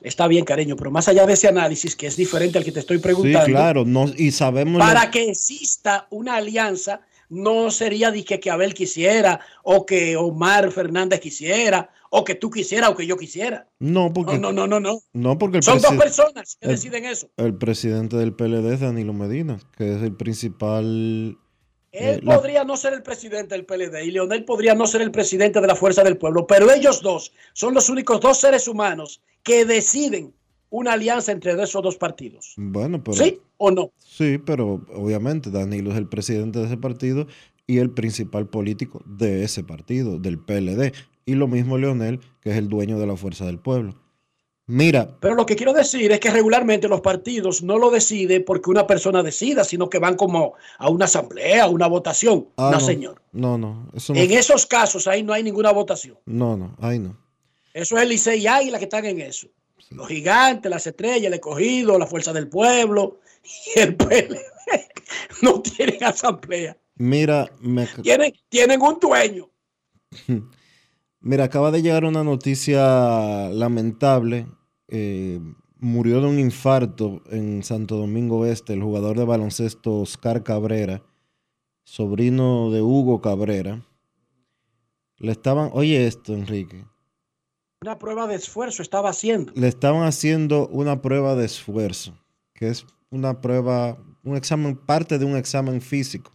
Está 0.00 0.28
bien, 0.28 0.44
cariño, 0.44 0.76
pero 0.76 0.92
más 0.92 1.08
allá 1.08 1.26
de 1.26 1.32
ese 1.32 1.48
análisis, 1.48 1.96
que 1.96 2.06
es 2.06 2.16
diferente 2.16 2.56
al 2.58 2.64
que 2.64 2.70
te 2.70 2.78
estoy 2.78 2.98
Sí, 2.98 3.02
preguntando, 3.02 3.46
claro, 3.46 3.84
no, 3.84 4.06
y 4.16 4.30
sabemos... 4.30 4.78
para 4.78 5.06
lo- 5.06 5.10
que 5.10 5.30
exista 5.30 6.06
una 6.10 6.36
alianza, 6.36 7.00
no 7.28 7.72
sería 7.72 8.12
de 8.12 8.24
que, 8.24 8.38
que 8.38 8.50
Abel 8.50 8.74
quisiera, 8.74 9.40
o 9.64 9.84
que 9.84 10.16
Omar 10.16 10.70
Fernández 10.70 11.18
quisiera, 11.18 11.90
o 12.10 12.24
que 12.24 12.34
tú 12.34 12.50
quisieras, 12.50 12.90
o 12.90 12.96
que 12.96 13.06
yo 13.06 13.16
quisiera. 13.16 13.68
No, 13.78 14.12
porque, 14.12 14.38
No, 14.38 14.52
no, 14.52 14.66
no, 14.66 14.80
no, 14.80 15.00
no. 15.12 15.38
porque 15.38 15.58
el, 15.58 15.62
Son 15.62 15.80
dos 15.80 15.94
personas 15.94 16.56
que 16.60 16.66
el- 16.68 16.72
deciden 16.74 17.04
eso. 17.04 17.28
el 17.36 17.54
presidente 17.54 18.16
del 18.16 18.32
PLD 18.34 18.72
es 18.74 18.80
Danilo 18.80 19.12
Medina, 19.12 19.58
que 19.76 19.94
es 19.96 20.02
el 20.02 20.14
principal... 20.16 21.38
Él 21.90 22.16
eh, 22.16 22.20
la- 22.22 22.36
podría 22.36 22.64
no 22.64 22.76
ser 22.76 22.92
el 22.92 23.02
presidente 23.02 23.54
del 23.54 23.64
PLD 23.64 24.04
y 24.04 24.10
Leonel 24.10 24.44
podría 24.44 24.74
no 24.74 24.86
ser 24.86 25.00
el 25.00 25.10
presidente 25.10 25.60
de 25.60 25.66
la 25.66 25.74
Fuerza 25.74 26.04
del 26.04 26.18
Pueblo, 26.18 26.46
pero 26.46 26.70
ellos 26.70 27.00
dos 27.02 27.32
son 27.54 27.72
los 27.74 27.88
únicos 27.88 28.20
dos 28.20 28.38
seres 28.38 28.68
humanos 28.68 29.22
que 29.42 29.64
deciden 29.64 30.34
una 30.70 30.92
alianza 30.92 31.32
entre 31.32 31.52
esos 31.62 31.82
dos 31.82 31.96
partidos. 31.96 32.52
Bueno, 32.58 33.02
pero... 33.02 33.16
¿Sí 33.16 33.40
o 33.56 33.70
no? 33.70 33.90
Sí, 33.98 34.36
pero 34.38 34.84
obviamente 34.94 35.50
Danilo 35.50 35.90
es 35.92 35.96
el 35.96 36.08
presidente 36.08 36.58
de 36.58 36.66
ese 36.66 36.76
partido 36.76 37.26
y 37.66 37.78
el 37.78 37.90
principal 37.90 38.46
político 38.48 39.02
de 39.06 39.44
ese 39.44 39.64
partido, 39.64 40.18
del 40.18 40.38
PLD. 40.38 40.92
Y 41.28 41.34
lo 41.34 41.46
mismo 41.46 41.76
Leonel, 41.76 42.20
que 42.40 42.52
es 42.52 42.56
el 42.56 42.70
dueño 42.70 42.98
de 42.98 43.06
la 43.06 43.14
Fuerza 43.14 43.44
del 43.44 43.58
Pueblo. 43.58 43.94
Mira, 44.66 45.18
Pero 45.20 45.34
lo 45.34 45.44
que 45.44 45.56
quiero 45.56 45.74
decir 45.74 46.10
es 46.10 46.20
que 46.20 46.30
regularmente 46.30 46.88
los 46.88 47.02
partidos 47.02 47.62
no 47.62 47.76
lo 47.76 47.90
deciden 47.90 48.46
porque 48.46 48.70
una 48.70 48.86
persona 48.86 49.22
decida, 49.22 49.62
sino 49.62 49.90
que 49.90 49.98
van 49.98 50.16
como 50.16 50.54
a 50.78 50.88
una 50.88 51.04
asamblea, 51.04 51.64
a 51.64 51.68
una 51.68 51.86
votación. 51.86 52.48
ah, 52.56 52.70
no, 52.72 52.78
no, 52.78 52.80
señor. 52.80 53.22
No, 53.32 53.58
no, 53.58 53.90
eso 53.92 54.14
no. 54.14 54.20
En 54.20 54.30
esos 54.32 54.64
casos 54.64 55.06
ahí 55.06 55.22
no 55.22 55.34
hay 55.34 55.42
ninguna 55.42 55.70
votación. 55.70 56.16
No, 56.24 56.56
no, 56.56 56.74
ahí 56.80 56.98
no. 56.98 57.14
Eso 57.74 57.98
es 57.98 58.02
el 58.04 58.08
Licey 58.08 58.40
y 58.40 58.46
Águila 58.46 58.78
que 58.78 58.84
están 58.84 59.04
en 59.04 59.20
eso. 59.20 59.48
Los 59.90 60.08
gigantes, 60.08 60.70
las 60.70 60.86
estrellas, 60.86 61.26
el 61.26 61.34
escogido, 61.34 61.98
la 61.98 62.06
fuerza 62.06 62.32
del 62.32 62.48
pueblo 62.48 63.18
y 63.76 63.80
el 63.80 63.96
PLD 63.96 64.38
no 65.42 65.60
tienen 65.60 66.02
asamblea. 66.04 66.74
Mira, 66.96 67.50
me, 67.60 67.86
Tienen, 68.02 68.32
tienen 68.48 68.80
un 68.80 68.98
dueño. 68.98 69.50
mira, 71.20 71.44
acaba 71.44 71.70
de 71.70 71.82
llegar 71.82 72.04
una 72.04 72.24
noticia 72.24 73.48
lamentable. 73.50 74.46
Eh, 74.88 75.40
murió 75.78 76.20
de 76.20 76.26
un 76.26 76.38
infarto 76.38 77.22
en 77.30 77.62
Santo 77.62 77.96
Domingo 77.96 78.46
Este 78.46 78.72
el 78.72 78.82
jugador 78.82 79.16
de 79.16 79.24
baloncesto 79.24 80.00
Oscar 80.00 80.42
Cabrera, 80.42 81.02
sobrino 81.84 82.70
de 82.70 82.82
Hugo 82.82 83.20
Cabrera. 83.20 83.84
Le 85.18 85.32
estaban, 85.32 85.70
oye 85.72 86.06
esto, 86.06 86.34
Enrique. 86.34 86.84
Una 87.82 87.98
prueba 87.98 88.26
de 88.26 88.34
esfuerzo 88.34 88.82
estaba 88.82 89.10
haciendo. 89.10 89.52
le 89.54 89.68
estaban 89.68 90.02
haciendo 90.02 90.68
una 90.68 91.00
prueba 91.00 91.36
de 91.36 91.44
esfuerzo, 91.44 92.18
que 92.54 92.68
es 92.68 92.84
una 93.10 93.40
prueba, 93.40 93.98
un 94.24 94.36
examen, 94.36 94.76
parte 94.76 95.18
de 95.18 95.24
un 95.24 95.36
examen 95.36 95.80
físico. 95.80 96.32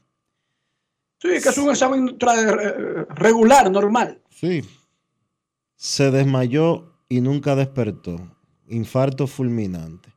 Sí, 1.24 1.30
que 1.42 1.50
es 1.50 1.58
un 1.58 1.70
examen 1.70 2.10
eh, 2.20 3.06
regular, 3.16 3.72
normal. 3.72 4.22
Sí. 4.30 4.62
Se 5.78 6.12
desmayó 6.12 6.92
y 7.08 7.22
nunca 7.22 7.56
despertó. 7.56 8.18
Infarto 8.68 9.26
fulminante. 9.26 10.10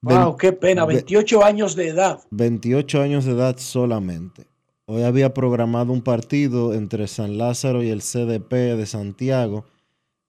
Wow, 0.00 0.36
qué 0.36 0.52
pena, 0.52 0.84
ve- 0.84 0.94
28 0.94 1.44
años 1.44 1.76
de 1.76 1.88
edad. 1.88 2.20
28 2.32 3.02
años 3.02 3.24
de 3.24 3.32
edad 3.32 3.56
solamente. 3.58 4.48
Hoy 4.86 5.04
había 5.04 5.32
programado 5.32 5.92
un 5.92 6.02
partido 6.02 6.74
entre 6.74 7.06
San 7.06 7.38
Lázaro 7.38 7.84
y 7.84 7.90
el 7.90 8.00
CDP 8.02 8.74
de 8.76 8.84
Santiago. 8.86 9.64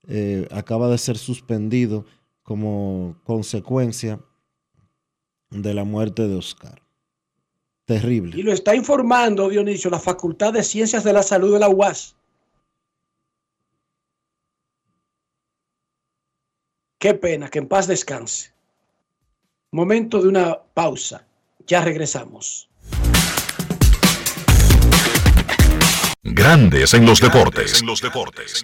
Eh, 0.07 0.47
acaba 0.51 0.89
de 0.89 0.99
ser 0.99 1.17
suspendido 1.17 2.05
como 2.43 3.15
consecuencia 3.23 4.19
de 5.49 5.73
la 5.73 5.85
muerte 5.85 6.27
de 6.27 6.35
Oscar. 6.35 6.82
Terrible. 7.85 8.39
Y 8.39 8.43
lo 8.43 8.53
está 8.53 8.75
informando, 8.75 9.49
Dionisio, 9.49 9.89
la 9.89 9.99
Facultad 9.99 10.53
de 10.53 10.63
Ciencias 10.63 11.03
de 11.03 11.13
la 11.13 11.23
Salud 11.23 11.53
de 11.53 11.59
la 11.59 11.69
UAS. 11.69 12.15
Qué 16.97 17.13
pena, 17.13 17.49
que 17.49 17.59
en 17.59 17.67
paz 17.67 17.87
descanse. 17.87 18.53
Momento 19.71 20.21
de 20.21 20.29
una 20.29 20.57
pausa. 20.73 21.27
Ya 21.67 21.81
regresamos. 21.81 22.69
Grandes 26.21 26.93
en 26.93 27.05
los 27.05 27.19
deportes. 27.19 27.81
En 27.81 27.87
los 27.87 28.01
deportes. 28.01 28.63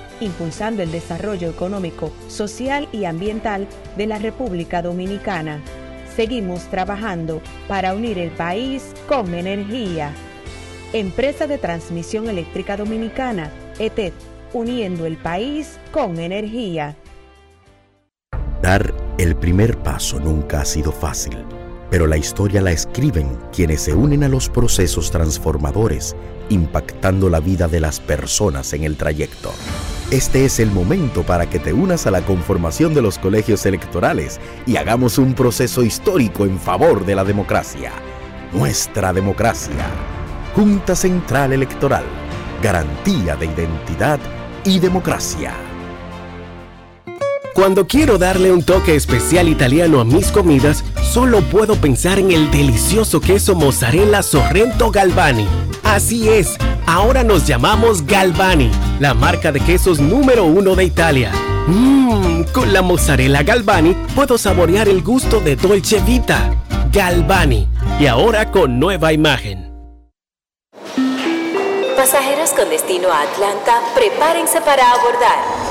impulsando 0.21 0.81
el 0.81 0.91
desarrollo 0.91 1.49
económico, 1.49 2.11
social 2.29 2.87
y 2.93 3.05
ambiental 3.05 3.67
de 3.97 4.07
la 4.07 4.19
República 4.19 4.81
Dominicana. 4.81 5.59
Seguimos 6.15 6.63
trabajando 6.69 7.41
para 7.67 7.93
unir 7.93 8.17
el 8.17 8.31
país 8.31 8.93
con 9.07 9.33
energía. 9.33 10.13
Empresa 10.93 11.47
de 11.47 11.57
Transmisión 11.57 12.29
Eléctrica 12.29 12.77
Dominicana, 12.77 13.49
ETED, 13.79 14.13
uniendo 14.53 15.05
el 15.05 15.17
país 15.17 15.79
con 15.91 16.19
energía. 16.19 16.97
Dar 18.61 18.93
el 19.17 19.35
primer 19.35 19.77
paso 19.77 20.19
nunca 20.19 20.61
ha 20.61 20.65
sido 20.65 20.91
fácil, 20.91 21.37
pero 21.89 22.07
la 22.07 22.17
historia 22.17 22.61
la 22.61 22.71
escriben 22.71 23.37
quienes 23.53 23.81
se 23.81 23.93
unen 23.93 24.23
a 24.23 24.27
los 24.27 24.49
procesos 24.49 25.11
transformadores, 25.11 26.15
impactando 26.49 27.29
la 27.29 27.39
vida 27.39 27.67
de 27.67 27.79
las 27.79 27.99
personas 27.99 28.73
en 28.73 28.83
el 28.83 28.97
trayecto. 28.97 29.51
Este 30.11 30.43
es 30.43 30.59
el 30.59 30.71
momento 30.71 31.23
para 31.23 31.49
que 31.49 31.57
te 31.57 31.71
unas 31.71 32.05
a 32.05 32.11
la 32.11 32.21
conformación 32.21 32.93
de 32.93 33.01
los 33.01 33.17
colegios 33.17 33.65
electorales 33.65 34.41
y 34.65 34.75
hagamos 34.75 35.17
un 35.17 35.33
proceso 35.33 35.83
histórico 35.83 36.43
en 36.45 36.59
favor 36.59 37.05
de 37.05 37.15
la 37.15 37.23
democracia. 37.23 37.93
Nuestra 38.51 39.13
democracia. 39.13 39.85
Junta 40.53 40.97
Central 40.97 41.53
Electoral. 41.53 42.03
Garantía 42.61 43.37
de 43.37 43.45
identidad 43.45 44.19
y 44.65 44.79
democracia. 44.79 45.53
Cuando 47.53 47.87
quiero 47.87 48.17
darle 48.17 48.51
un 48.51 48.63
toque 48.63 48.95
especial 48.95 49.47
italiano 49.47 50.01
a 50.01 50.03
mis 50.03 50.27
comidas, 50.27 50.83
solo 51.01 51.39
puedo 51.39 51.75
pensar 51.75 52.19
en 52.19 52.31
el 52.31 52.51
delicioso 52.51 53.21
queso 53.21 53.55
mozzarella 53.55 54.23
Sorrento 54.23 54.91
Galvani. 54.91 55.47
Así 55.83 56.27
es, 56.27 56.57
ahora 56.85 57.23
nos 57.23 57.47
llamamos 57.47 58.05
Galvani, 58.05 58.71
la 58.99 59.13
marca 59.13 59.51
de 59.51 59.59
quesos 59.59 59.99
número 59.99 60.45
uno 60.45 60.75
de 60.75 60.85
Italia. 60.85 61.31
Mmm, 61.67 62.43
con 62.53 62.73
la 62.73 62.81
mozzarella 62.81 63.43
Galvani 63.43 63.95
puedo 64.15 64.37
saborear 64.37 64.87
el 64.89 65.01
gusto 65.01 65.39
de 65.39 65.55
Dolce 65.55 65.99
Vita. 66.01 66.53
Galvani, 66.91 67.67
y 67.99 68.07
ahora 68.07 68.51
con 68.51 68.79
nueva 68.79 69.13
imagen. 69.13 69.71
Pasajeros 71.95 72.49
con 72.51 72.69
destino 72.69 73.09
a 73.09 73.21
Atlanta, 73.21 73.79
prepárense 73.93 74.59
para 74.61 74.91
abordar. 74.91 75.70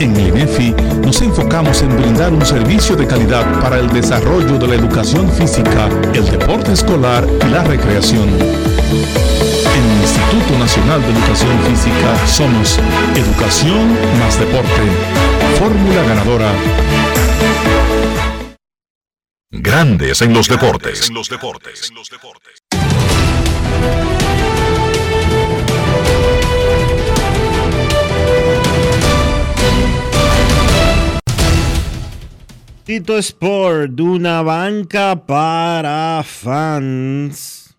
En 0.00 0.16
el 0.16 0.28
INEFI 0.28 0.74
nos 1.04 1.20
enfocamos 1.20 1.82
en 1.82 1.94
brindar 1.94 2.32
un 2.32 2.44
servicio 2.44 2.96
de 2.96 3.06
calidad 3.06 3.44
para 3.60 3.78
el 3.78 3.90
desarrollo 3.90 4.56
de 4.56 4.66
la 4.66 4.74
educación 4.76 5.30
física, 5.30 5.90
el 6.14 6.24
deporte 6.24 6.72
escolar 6.72 7.28
y 7.46 7.50
la 7.50 7.62
recreación. 7.64 8.26
En 8.30 9.90
el 9.90 10.00
Instituto 10.00 10.58
Nacional 10.58 11.02
de 11.02 11.08
Educación 11.08 11.60
Física 11.64 12.26
somos 12.26 12.78
Educación 13.14 13.92
más 14.18 14.38
Deporte. 14.40 14.80
Fórmula 15.58 16.02
ganadora. 16.04 16.50
Grandes 19.50 20.22
en 20.22 20.32
los 20.32 20.48
deportes. 20.48 21.08
En 21.08 21.14
los 21.14 21.28
deportes. 21.28 21.92
Tito 32.90 33.16
Sport, 33.18 34.00
una 34.00 34.42
banca 34.42 35.24
para 35.24 36.24
fans, 36.24 37.72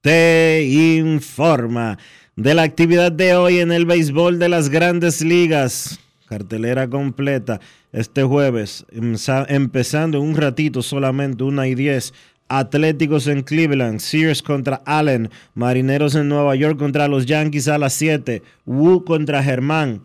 te 0.00 0.64
informa 0.64 1.98
de 2.34 2.54
la 2.54 2.64
actividad 2.64 3.12
de 3.12 3.36
hoy 3.36 3.60
en 3.60 3.70
el 3.70 3.86
béisbol 3.86 4.40
de 4.40 4.48
las 4.48 4.70
grandes 4.70 5.20
ligas. 5.20 6.00
Cartelera 6.26 6.90
completa 6.90 7.60
este 7.92 8.24
jueves, 8.24 8.84
empezando 8.90 10.18
en 10.18 10.24
un 10.24 10.34
ratito 10.34 10.82
solamente, 10.82 11.44
una 11.44 11.68
y 11.68 11.76
10. 11.76 12.12
Atléticos 12.48 13.28
en 13.28 13.44
Cleveland, 13.44 14.00
Sears 14.00 14.42
contra 14.42 14.82
Allen, 14.84 15.30
Marineros 15.54 16.16
en 16.16 16.28
Nueva 16.28 16.56
York 16.56 16.76
contra 16.76 17.06
los 17.06 17.26
Yankees 17.26 17.68
a 17.68 17.78
las 17.78 17.92
7, 17.92 18.42
Wu 18.66 19.04
contra 19.04 19.44
Germán. 19.44 20.02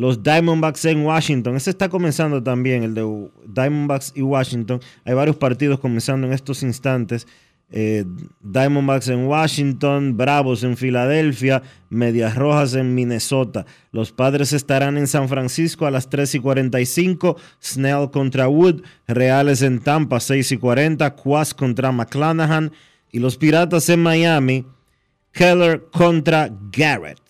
Los 0.00 0.22
Diamondbacks 0.22 0.86
en 0.86 1.04
Washington. 1.04 1.56
Ese 1.56 1.68
está 1.68 1.90
comenzando 1.90 2.42
también, 2.42 2.84
el 2.84 2.94
de 2.94 3.28
Diamondbacks 3.46 4.12
y 4.14 4.22
Washington. 4.22 4.80
Hay 5.04 5.12
varios 5.12 5.36
partidos 5.36 5.78
comenzando 5.78 6.26
en 6.26 6.32
estos 6.32 6.62
instantes. 6.62 7.26
Eh, 7.70 8.06
Diamondbacks 8.40 9.08
en 9.08 9.26
Washington, 9.26 10.16
Bravos 10.16 10.64
en 10.64 10.78
Filadelfia, 10.78 11.62
Medias 11.90 12.34
Rojas 12.34 12.72
en 12.76 12.94
Minnesota. 12.94 13.66
Los 13.92 14.10
padres 14.10 14.54
estarán 14.54 14.96
en 14.96 15.06
San 15.06 15.28
Francisco 15.28 15.84
a 15.84 15.90
las 15.90 16.08
3 16.08 16.36
y 16.36 16.38
45, 16.40 17.36
Snell 17.62 18.10
contra 18.10 18.48
Wood, 18.48 18.80
Reales 19.06 19.60
en 19.60 19.80
Tampa 19.80 20.18
6 20.18 20.52
y 20.52 20.56
40, 20.56 21.14
Quas 21.14 21.52
contra 21.52 21.92
McClanahan 21.92 22.72
y 23.12 23.18
los 23.18 23.36
Piratas 23.36 23.90
en 23.90 24.02
Miami, 24.02 24.64
Keller 25.30 25.84
contra 25.92 26.50
Garrett. 26.72 27.29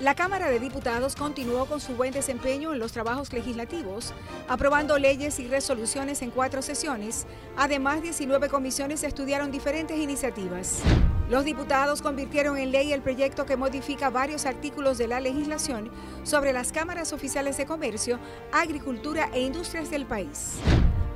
La 0.00 0.14
Cámara 0.14 0.48
de 0.48 0.58
Diputados 0.58 1.14
continuó 1.14 1.66
con 1.66 1.78
su 1.78 1.94
buen 1.94 2.10
desempeño 2.10 2.72
en 2.72 2.78
los 2.78 2.90
trabajos 2.90 3.30
legislativos, 3.34 4.14
aprobando 4.48 4.98
leyes 4.98 5.38
y 5.38 5.46
resoluciones 5.46 6.22
en 6.22 6.30
cuatro 6.30 6.62
sesiones. 6.62 7.26
Además, 7.54 8.00
19 8.00 8.48
comisiones 8.48 9.04
estudiaron 9.04 9.50
diferentes 9.50 9.98
iniciativas. 9.98 10.80
Los 11.28 11.44
diputados 11.44 12.00
convirtieron 12.00 12.56
en 12.56 12.72
ley 12.72 12.94
el 12.94 13.02
proyecto 13.02 13.44
que 13.44 13.58
modifica 13.58 14.08
varios 14.08 14.46
artículos 14.46 14.96
de 14.96 15.06
la 15.06 15.20
legislación 15.20 15.90
sobre 16.22 16.54
las 16.54 16.72
cámaras 16.72 17.12
oficiales 17.12 17.58
de 17.58 17.66
comercio, 17.66 18.18
agricultura 18.52 19.28
e 19.34 19.42
industrias 19.42 19.90
del 19.90 20.06
país. 20.06 20.54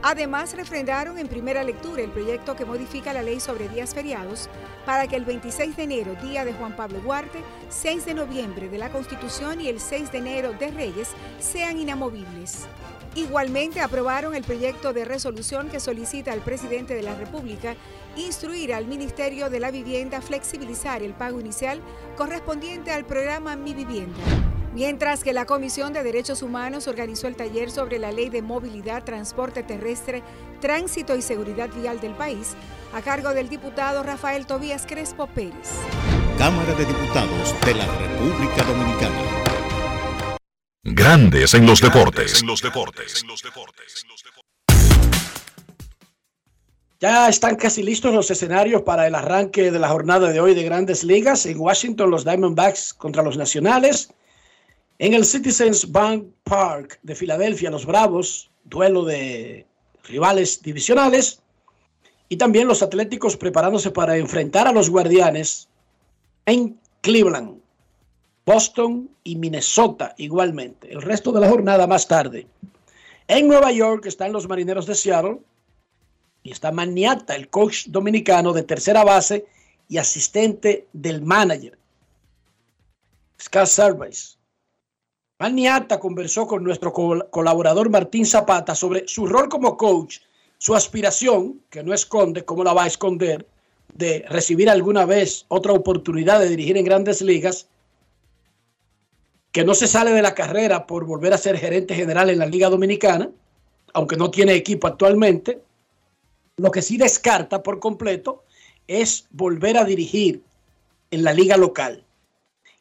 Además, 0.07 0.55
refrendaron 0.55 1.19
en 1.19 1.29
primera 1.29 1.65
lectura 1.65 2.03
el 2.03 2.11
proyecto 2.11 2.55
que 2.55 2.67
modifica 2.67 3.15
la 3.15 3.23
ley 3.23 3.41
sobre 3.41 3.71
días 3.71 3.95
feriados 3.95 4.51
para 4.85 5.07
que 5.07 5.17
el 5.17 5.25
26 5.25 5.79
de 5.79 5.83
enero, 5.83 6.15
día 6.23 6.45
de 6.45 6.53
Juan 6.53 6.77
Pablo 6.77 7.01
Duarte, 7.01 7.43
6 7.71 8.05
de 8.05 8.13
noviembre 8.13 8.69
de 8.69 8.77
la 8.77 8.91
Constitución 8.91 9.63
y 9.63 9.69
el 9.69 9.81
6 9.81 10.13
de 10.13 10.19
enero 10.19 10.53
de 10.53 10.71
Reyes 10.73 11.09
sean 11.39 11.79
inamovibles. 11.79 12.67
Igualmente 13.15 13.81
aprobaron 13.81 14.35
el 14.35 14.45
proyecto 14.45 14.93
de 14.93 15.07
resolución 15.07 15.71
que 15.71 15.81
solicita 15.81 16.33
al 16.33 16.41
presidente 16.41 16.95
de 16.95 17.03
la 17.03 17.15
República 17.15 17.75
instruir 18.15 18.75
al 18.75 18.87
Ministerio 18.87 19.49
de 19.49 19.61
la 19.61 19.71
Vivienda 19.71 20.21
flexibilizar 20.21 21.03
el 21.03 21.15
pago 21.15 21.41
inicial 21.41 21.81
correspondiente 22.15 22.93
al 22.93 23.07
programa 23.07 23.57
Mi 23.57 23.73
Vivienda. 23.73 24.21
Mientras 24.75 25.23
que 25.23 25.33
la 25.33 25.47
Comisión 25.47 25.93
de 25.93 26.03
Derechos 26.03 26.43
Humanos 26.43 26.89
organizó 26.89 27.29
el 27.29 27.37
taller 27.37 27.71
sobre 27.71 28.01
la 28.01 28.11
Ley 28.11 28.29
de 28.29 28.43
Movilidad, 28.43 29.05
Transporte 29.05 29.63
Terrestre, 29.63 30.25
Tránsito 30.61 31.15
y 31.15 31.23
Seguridad 31.23 31.71
Vial 31.73 32.01
del 32.01 32.15
país, 32.15 32.55
a 32.93 33.01
cargo 33.01 33.33
del 33.35 33.49
diputado 33.49 34.03
Rafael 34.03 34.47
Tobías 34.47 34.85
Crespo 34.85 35.29
Pérez. 35.29 35.79
Cámara 36.39 36.75
de 36.75 36.87
Diputados 36.87 37.55
de 37.65 37.75
la 37.77 37.87
República 37.87 38.65
Dominicana. 38.65 39.23
Grandes 40.83 41.55
en 41.55 41.67
los 41.67 41.81
deportes. 41.81 42.41
En 42.41 42.49
los 42.49 42.61
deportes. 42.61 43.25
Ya 46.99 47.29
están 47.29 47.55
casi 47.55 47.85
listos 47.85 48.13
los 48.13 48.29
escenarios 48.29 48.83
para 48.83 49.07
el 49.07 49.15
arranque 49.15 49.71
de 49.71 49.79
la 49.79 49.89
jornada 49.89 50.33
de 50.33 50.41
hoy 50.41 50.53
de 50.57 50.65
Grandes 50.65 51.05
Ligas. 51.05 51.47
En 51.47 51.61
Washington, 51.61 52.11
los 52.11 52.25
Diamondbacks 52.25 52.93
contra 52.93 53.23
los 53.23 53.37
Nacionales. 53.37 54.09
En 54.99 55.13
el 55.15 55.25
Citizens 55.25 55.91
Bank 55.91 56.27
Park 56.45 57.01
de 57.03 57.15
Filadelfia, 57.15 57.71
los 57.71 57.85
Bravos, 57.85 58.51
duelo 58.65 59.05
de 59.05 59.67
rivales 60.05 60.63
divisionales. 60.63 61.41
Y 62.29 62.37
también 62.37 62.69
los 62.69 62.83
Atléticos 62.83 63.37
preparándose 63.37 63.91
para 63.91 64.17
enfrentar 64.17 64.67
a 64.67 64.73
los 64.73 64.89
Guardianes 64.91 65.69
en 66.47 66.79
Cleveland, 67.01 67.61
Boston 68.47 69.11
y 69.25 69.37
Minnesota 69.37 70.15
igualmente. 70.17 70.91
El 70.91 71.03
resto 71.03 71.33
de 71.33 71.41
la 71.41 71.49
jornada 71.49 71.87
más 71.87 72.09
tarde. 72.09 72.47
En 73.29 73.49
Nueva 73.49 73.73
York 73.73 74.07
están 74.07 74.33
los 74.33 74.49
Marineros 74.49 74.87
de 74.87 74.95
Seattle 74.95 75.41
y 76.43 76.51
está 76.51 76.73
Maniata, 76.73 77.35
el 77.35 77.49
coach 77.49 77.87
dominicano 77.87 78.53
de 78.53 78.63
tercera 78.63 79.05
base 79.05 79.47
y 79.89 79.99
asistente 79.99 80.87
del 80.93 81.23
manager. 81.23 81.79
Scott 83.41 83.67
Service. 83.67 84.37
Maniata 85.39 85.99
conversó 85.99 86.47
con 86.47 86.63
nuestro 86.63 86.93
colaborador 86.93 87.91
Martín 87.91 88.25
Zapata 88.25 88.75
sobre 88.75 89.09
su 89.09 89.27
rol 89.27 89.49
como 89.49 89.77
coach, 89.77 90.19
su 90.59 90.77
aspiración, 90.77 91.61
que 91.71 91.83
no 91.83 91.93
esconde, 91.93 92.45
cómo 92.45 92.63
la 92.63 92.73
va 92.73 92.85
a 92.85 92.87
esconder, 92.87 93.47
de 93.93 94.25
recibir 94.29 94.71
alguna 94.71 95.05
vez 95.05 95.45
otra 95.49 95.73
oportunidad 95.73 96.39
de 96.39 96.49
dirigir 96.49 96.77
en 96.77 96.85
grandes 96.85 97.21
ligas, 97.21 97.69
que 99.51 99.65
no 99.65 99.75
se 99.75 99.89
sale 99.89 100.13
de 100.13 100.23
la 100.23 100.35
carrera 100.35 100.87
por 100.87 101.05
volver 101.05 101.33
a 101.33 101.39
ser 101.39 101.59
gerente 101.59 101.95
general 101.95 102.31
en 102.31 102.39
la 102.39 102.47
Liga 102.47 102.69
Dominicana, 102.69 103.31
aunque 103.93 104.17
no 104.17 104.31
tiene 104.31 104.55
equipo 104.55 104.87
actualmente. 104.87 105.61
Lo 106.57 106.71
que 106.71 106.83
sí 106.83 106.97
descarta 106.97 107.63
por 107.63 107.81
completo 107.81 108.45
es 108.87 109.27
volver 109.31 109.79
a 109.79 109.85
dirigir 109.85 110.43
en 111.11 111.25
la 111.25 111.33
liga 111.33 111.57
local. 111.57 112.05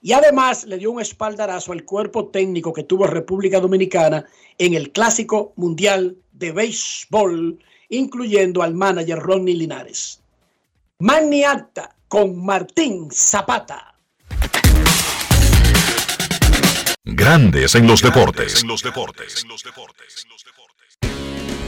Y 0.05 0.11
además 0.11 0.65
le 0.65 0.77
dio 0.77 0.91
un 0.91 0.99
espaldarazo 0.99 1.71
al 1.71 1.85
cuerpo 1.85 2.27
técnico 2.27 2.73
que 2.73 2.83
tuvo 2.83 3.07
República 3.07 3.61
Dominicana 3.61 4.25
en 4.57 4.73
el 4.73 4.91
Clásico 4.91 5.53
Mundial 5.55 6.17
de 6.33 6.51
Béisbol, 6.51 7.57
incluyendo 7.87 8.61
al 8.61 8.73
manager 8.73 9.19
Ronnie 9.19 9.55
Linares. 9.55 10.21
Maniata 10.99 11.95
con 12.09 12.45
Martín 12.45 13.07
Zapata. 13.13 13.95
Grandes 17.05 17.73
en 17.75 17.87
los 17.87 18.01
deportes. 18.01 18.61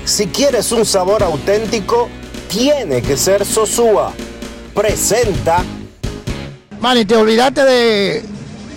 Si 0.04 0.28
quieres 0.28 0.74
un 0.74 0.86
sabor 0.86 1.24
auténtico, 1.24 2.10
tiene 2.50 3.02
que 3.02 3.16
ser 3.16 3.46
Sosúa. 3.46 4.14
Presenta 4.74 5.64
Manny, 6.80 7.06
te 7.06 7.16
olvidaste 7.16 7.64
de, 7.64 8.24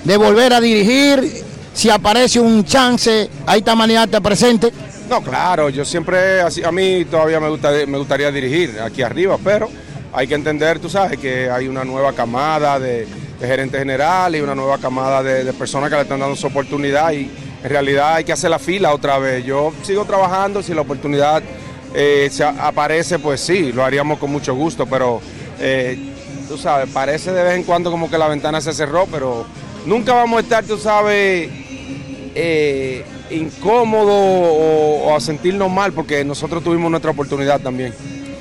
de 0.04 0.16
volver 0.16 0.52
a 0.52 0.60
dirigir. 0.60 1.44
Si 1.72 1.90
aparece 1.90 2.40
un 2.40 2.64
chance, 2.64 3.30
ahí 3.46 3.60
está 3.60 3.74
Maniata 3.74 4.20
presente. 4.20 4.72
No, 5.08 5.22
claro, 5.22 5.68
yo 5.70 5.84
siempre, 5.84 6.40
a 6.40 6.72
mí 6.72 7.04
todavía 7.04 7.40
me, 7.40 7.48
gusta, 7.48 7.70
me 7.86 7.98
gustaría 7.98 8.30
dirigir 8.30 8.78
aquí 8.80 9.02
arriba, 9.02 9.38
pero 9.42 9.70
hay 10.12 10.26
que 10.26 10.34
entender, 10.34 10.80
tú 10.80 10.90
sabes, 10.90 11.18
que 11.18 11.48
hay 11.48 11.68
una 11.68 11.84
nueva 11.84 12.12
camada 12.12 12.78
de, 12.78 13.06
de 13.38 13.46
gerentes 13.46 13.78
generales 13.78 14.40
y 14.40 14.42
una 14.42 14.54
nueva 14.54 14.78
camada 14.78 15.22
de, 15.22 15.52
personas 15.52 15.90
que 15.90 15.96
le 15.96 16.02
están 16.02 16.20
dando 16.20 16.36
su 16.36 16.46
oportunidad 16.46 17.12
y 17.12 17.30
en 17.62 17.70
realidad 17.70 18.16
hay 18.16 18.24
que 18.24 18.32
hacer 18.32 18.50
la 18.50 18.58
fila 18.58 18.92
otra 18.92 19.18
vez. 19.18 19.44
Yo 19.44 19.72
sigo 19.82 20.04
trabajando, 20.04 20.62
si 20.62 20.74
la 20.74 20.80
oportunidad 20.80 21.42
eh, 21.94 22.28
se 22.30 22.44
aparece, 22.44 23.18
pues 23.18 23.40
sí, 23.40 23.72
lo 23.72 23.84
haríamos 23.84 24.18
con 24.18 24.30
mucho 24.30 24.54
gusto, 24.54 24.86
pero 24.86 25.20
eh, 25.60 25.98
tú 26.48 26.56
sabes, 26.56 26.88
parece 26.90 27.32
de 27.32 27.42
vez 27.42 27.54
en 27.54 27.62
cuando 27.62 27.90
como 27.90 28.10
que 28.10 28.18
la 28.18 28.26
ventana 28.26 28.60
se 28.60 28.72
cerró, 28.72 29.06
pero 29.06 29.46
nunca 29.84 30.14
vamos 30.14 30.38
a 30.38 30.40
estar, 30.40 30.64
tú 30.64 30.78
sabes, 30.78 31.50
eh, 32.34 33.04
incómodos 33.30 34.08
o, 34.10 35.14
a 35.14 35.20
sentirnos 35.20 35.70
mal 35.70 35.92
porque 35.92 36.24
nosotros 36.24 36.64
tuvimos 36.64 36.90
nuestra 36.90 37.10
oportunidad 37.10 37.60
también. 37.60 37.94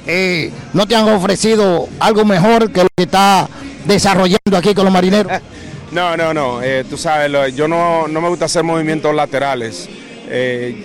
Eh, 0.07 0.51
¿No 0.73 0.87
te 0.87 0.95
han 0.95 1.09
ofrecido 1.09 1.89
algo 1.99 2.23
mejor 2.23 2.71
que 2.71 2.83
lo 2.83 2.89
que 2.95 3.03
está 3.03 3.49
desarrollando 3.85 4.57
aquí 4.57 4.73
con 4.73 4.85
los 4.85 4.93
marineros? 4.93 5.31
no, 5.91 6.15
no, 6.15 6.33
no, 6.33 6.61
eh, 6.61 6.85
tú 6.89 6.97
sabes, 6.97 7.53
yo 7.53 7.67
no, 7.67 8.07
no, 8.07 8.21
me 8.21 8.29
gusta 8.29 8.45
hacer 8.45 8.63
movimientos 8.63 9.13
laterales. 9.13 9.89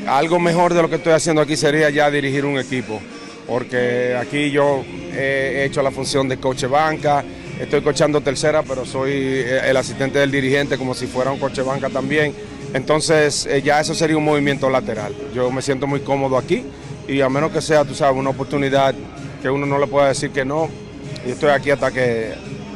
algo 0.06 0.40
mejor 0.40 0.74
de 0.74 0.82
lo 0.82 0.90
que 0.90 0.96
estoy 0.96 1.12
haciendo 1.12 1.40
aquí 1.42 1.56
sería 1.56 1.88
ya 1.90 2.10
dirigir 2.10 2.44
un 2.44 2.58
equipo 2.58 3.00
porque 3.52 4.16
aquí 4.18 4.50
yo 4.50 4.82
he 5.12 5.64
hecho 5.66 5.82
la 5.82 5.90
función 5.90 6.26
de 6.26 6.38
coche 6.38 6.66
banca, 6.66 7.22
estoy 7.60 7.82
cochando 7.82 8.22
tercera, 8.22 8.62
pero 8.62 8.86
soy 8.86 9.12
eh, 9.12 9.60
el 9.68 9.76
asistente 9.76 10.18
del 10.18 10.30
dirigente 10.30 10.78
como 10.78 10.94
si 10.94 11.06
fuera 11.06 11.30
un 11.30 11.38
coche 11.38 11.60
banca 11.60 11.90
también. 11.90 12.34
Entonces 12.72 13.44
eh, 13.44 13.60
ya 13.60 13.78
eso 13.78 13.94
sería 13.94 14.16
un 14.16 14.24
movimiento 14.24 14.70
lateral. 14.70 15.14
Yo 15.34 15.50
me 15.50 15.60
siento 15.60 15.86
muy 15.86 16.00
cómodo 16.00 16.38
aquí 16.38 16.64
y 17.06 17.20
a 17.20 17.28
menos 17.28 17.52
que 17.52 17.60
sea, 17.60 17.84
tú 17.84 17.94
sabes, 17.94 18.16
una 18.18 18.30
oportunidad 18.30 18.94
que 19.42 19.50
uno 19.50 19.66
no 19.66 19.78
le 19.78 19.86
pueda 19.86 20.08
decir 20.08 20.30
que 20.30 20.46
no, 20.46 20.70
yo 21.26 21.34
estoy 21.34 21.50
aquí 21.50 21.70
hasta 21.70 21.90
que, 21.90 22.32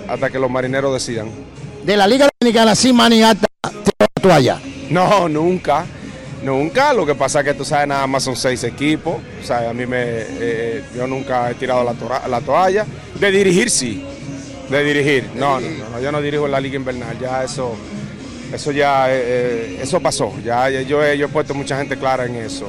hasta 0.06 0.28
que 0.28 0.38
los 0.38 0.50
marineros 0.50 0.92
decidan. 0.92 1.30
De 1.86 1.96
la 1.96 2.06
Liga 2.06 2.28
Dominicana, 2.38 2.72
hasta 2.72 3.46
la 3.62 4.06
toalla. 4.20 4.60
No, 4.90 5.26
nunca. 5.26 5.86
Nunca, 6.47 6.92
lo 6.92 7.05
que 7.05 7.16
pasa 7.16 7.40
es 7.40 7.44
que 7.44 7.55
tú 7.55 7.64
sabes, 7.64 7.88
nada 7.88 8.07
más 8.07 8.22
son 8.22 8.36
seis 8.36 8.62
equipos. 8.62 9.16
O 9.42 9.44
sea, 9.44 9.68
a 9.68 9.74
mí 9.74 9.84
me. 9.84 9.99
Eh, 9.99 10.84
yo 10.94 11.05
nunca 11.09 11.51
he 11.51 11.55
tirado 11.55 11.82
la, 11.82 12.40
toalla. 12.40 12.86
De 13.18 13.32
dirigir, 13.32 13.68
sí. 13.68 14.07
De 14.70 14.84
dirigir. 14.84 15.28
No, 15.34 15.59
no, 15.59 15.68
no, 15.90 16.01
yo 16.01 16.12
no 16.12 16.22
dirijo 16.22 16.47
la 16.47 16.61
Liga 16.61 16.76
Invernal. 16.76 17.18
Ya 17.18 17.42
eso. 17.42 17.74
Eso 18.53 18.70
ya. 18.70 19.12
Eh, 19.12 19.22
eh, 19.24 19.78
eso 19.82 19.99
pasó. 19.99 20.32
Ya, 20.44 20.70
yo, 20.70 21.03
he, 21.03 21.18
yo 21.18 21.26
he 21.26 21.28
puesto 21.28 21.53
mucha 21.53 21.78
gente 21.78 21.97
clara 21.97 22.26
en 22.26 22.36
eso. 22.36 22.68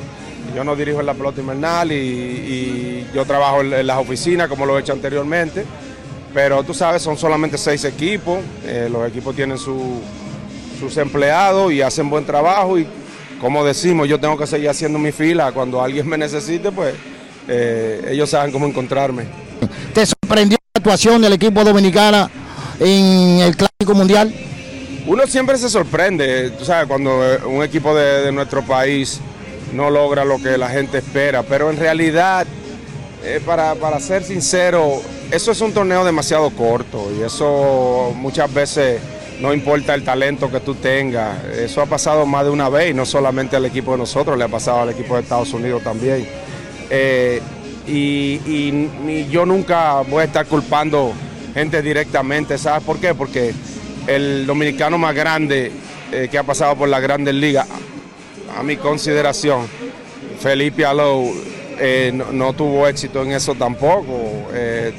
Yo 0.56 0.64
no 0.64 0.76
dirijo 0.76 1.00
en 1.02 1.06
la 1.06 1.14
pelota 1.14 1.40
invernal 1.40 1.92
y, 1.92 3.06
yo 3.14 3.26
trabajo 3.26 3.62
en, 3.62 3.86
las 3.86 4.00
oficinas 4.00 4.48
como 4.48 4.66
lo 4.66 4.76
he 4.76 4.82
hecho 4.82 4.94
anteriormente. 4.94 5.64
Pero 6.34 6.64
tú 6.64 6.74
sabes, 6.74 7.04
son 7.04 7.16
solamente 7.16 7.60
seis 7.60 7.86
equipos. 7.86 8.40
los 8.90 9.08
equipos 9.08 9.36
tienen 9.36 9.60
sus 9.60 10.98
empleados 10.98 11.72
y 11.72 11.84
hacen 11.84 12.10
buen 12.10 12.26
trabajo 12.26 12.80
y 12.80 12.88
como 13.40 13.64
decimos, 13.64 14.08
yo 14.08 14.20
tengo 14.20 14.38
que 14.38 14.48
seguir 14.48 14.70
haciendo 14.70 15.00
mi 15.00 15.12
fila. 15.12 15.52
Cuando 15.52 15.82
alguien 15.82 16.08
me 16.08 16.18
necesite, 16.18 16.72
pues 16.72 16.96
eh, 17.48 18.10
ellos 18.12 18.30
saben 18.30 18.52
cómo 18.52 18.66
encontrarme. 18.66 19.26
¿Te 19.94 20.06
sorprendió 20.06 20.58
la 20.74 20.80
actuación 20.80 21.22
del 21.22 21.34
equipo 21.34 21.64
dominicano 21.64 22.30
en 22.80 23.40
el 23.40 23.56
Clásico 23.56 23.94
Mundial? 23.94 24.34
Uno 25.06 25.26
siempre 25.26 25.58
se 25.58 25.70
sorprende, 25.70 26.52
tú 26.52 26.66
sabes, 26.66 26.88
cuando 26.88 27.24
eh, 27.24 27.40
un 27.46 27.64
equipo 27.64 27.96
de, 27.96 28.32
nuestro 28.32 28.62
país 28.64 29.22
no 29.74 29.90
logra 29.90 30.26
lo 30.26 30.42
que 30.42 30.58
la 30.58 30.70
gente 30.70 30.98
espera, 30.98 31.44
pero 31.44 31.70
en 31.70 31.78
realidad, 31.78 32.46
eh, 33.24 33.40
para, 33.46 33.76
para 33.76 34.02
ser 34.02 34.24
sincero, 34.24 35.02
eso 35.32 35.52
es 35.52 35.62
un 35.62 35.72
torneo 35.72 36.04
demasiado 36.04 36.50
corto 36.50 37.10
y 37.18 37.24
eso 37.24 38.12
muchas 38.16 38.54
veces 38.54 39.00
no 39.40 39.54
importa 39.54 39.94
el 39.94 40.04
talento 40.04 40.52
que 40.52 40.60
tú 40.60 40.76
tengas. 40.76 41.44
Eso 41.46 41.82
ha 41.82 41.86
pasado 41.86 42.26
más 42.26 42.46
de 42.46 42.50
una 42.50 42.70
vez 42.70 42.92
y 42.92 42.94
no 42.94 43.06
solamente 43.06 43.56
al 43.56 43.66
equipo 43.66 43.92
de 43.92 44.00
nosotros, 44.00 44.38
le 44.38 44.44
ha 44.44 44.48
pasado 44.48 44.82
al 44.82 44.90
equipo 44.90 45.16
de 45.16 45.22
Estados 45.22 45.54
Unidos 45.54 45.84
también. 45.84 46.28
Eh, 46.90 47.42
y, 47.86 49.28
yo 49.30 49.46
nunca 49.46 50.02
voy 50.02 50.22
a 50.22 50.26
estar 50.26 50.46
culpando 50.46 51.14
gente 51.54 51.82
directamente, 51.82 52.58
¿sabes 52.58 52.84
por 52.84 53.00
qué? 53.00 53.14
Porque 53.14 53.54
el 54.08 54.46
dominicano 54.46 54.98
más 54.98 55.16
grande 55.16 55.72
eh, 56.12 56.28
que 56.30 56.38
ha 56.38 56.44
pasado 56.44 56.76
por 56.76 56.90
la 56.90 57.00
Grandes 57.00 57.34
Ligas, 57.34 57.68
a 58.58 58.64
mi 58.64 58.78
consideración, 58.78 59.68
Felipe 60.40 60.86
Alou, 60.86 61.34
eh, 61.80 62.12
no, 62.32 62.54
tuvo 62.54 62.88
éxito 62.88 63.24
en 63.24 63.34
eso 63.34 63.56
tampoco. 63.56 64.32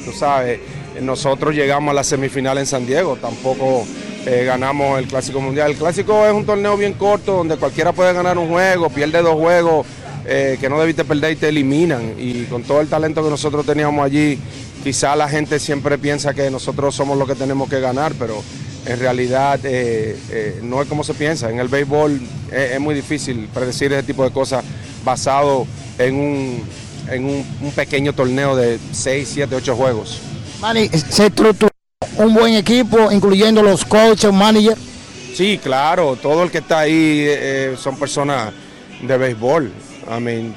Tú 0.05 0.13
sabes, 0.13 0.61
nosotros 1.01 1.55
llegamos 1.55 1.91
a 1.93 1.95
la 1.95 2.05
semifinal 2.05 2.59
en 2.59 2.67
San 2.67 2.87
Diego, 2.87 3.17
tampoco 3.17 3.87
eh, 4.31 4.45
ganamos 4.45 4.99
el 4.99 5.07
Clásico 5.07 5.41
Mundial. 5.41 5.71
El 5.71 5.77
Clásico 5.79 6.27
es 6.27 6.35
un 6.35 6.45
torneo 6.45 6.77
bien 6.77 6.93
corto 6.93 7.33
donde 7.33 7.57
cualquiera 7.57 7.93
puede 7.93 8.13
ganar 8.13 8.37
un 8.37 8.49
juego, 8.49 8.91
pierde 8.91 9.23
dos 9.23 9.37
juegos 9.37 9.87
eh, 10.27 10.59
que 10.61 10.69
no 10.69 10.79
debiste 10.79 11.07
perder 11.07 11.33
y 11.33 11.37
te 11.37 11.49
eliminan. 11.49 12.13
Y 12.19 12.45
con 12.45 12.63
todo 12.63 12.83
el 12.83 12.89
talento 12.89 13.25
que 13.25 13.31
nosotros 13.31 13.65
teníamos 13.65 14.05
allí, 14.05 14.39
quizá 14.85 15.17
la 15.17 15.31
gente 15.31 15.59
siempre 15.59 15.97
piensa 15.97 16.35
que 16.35 16.51
nosotros 16.51 16.95
somos 16.95 17.17
los 17.17 17.27
que 17.27 17.37
tenemos 17.37 17.71
que 17.71 17.81
ganar, 17.81 18.13
pero 18.19 18.43
en 18.85 18.99
realidad 18.99 19.61
eh, 19.65 20.61
no 20.63 20.83
es 20.83 20.89
como 20.89 21.05
se 21.05 21.15
piensa. 21.15 21.49
En 21.49 21.59
el 21.59 21.69
béisbol 21.69 22.21
es, 22.53 22.79
muy 22.81 22.95
difícil 22.95 23.49
predecir 23.55 23.95
ese 23.95 24.03
tipo 24.03 24.25
de 24.25 24.31
cosas 24.31 24.63
basado 25.07 25.67
en 25.99 26.15
un, 26.15 26.63
en 27.11 27.25
un, 27.25 27.73
pequeño 27.75 28.13
torneo 28.13 28.55
de 28.55 28.79
6, 28.93 29.31
7, 29.33 29.55
8 29.55 29.75
juegos. 29.75 30.21
Manny, 30.61 30.89
se 30.89 31.27
estructuró 31.29 31.68
un 32.19 32.35
buen 32.35 32.55
equipo, 32.55 33.11
incluyendo 33.11 33.63
los 33.63 33.85
coaches, 33.85 34.33
managers. 34.33 34.81
Sí, 35.35 35.59
claro, 35.63 36.17
todo 36.17 36.43
el 36.43 36.51
que 36.51 36.59
está 36.59 36.81
ahí 36.81 37.25
eh, 37.29 37.77
son 37.79 37.97
personas 37.97 38.53
de 39.01 39.17
béisbol. 39.17 39.73
I 40.11 40.21
mean, 40.21 40.55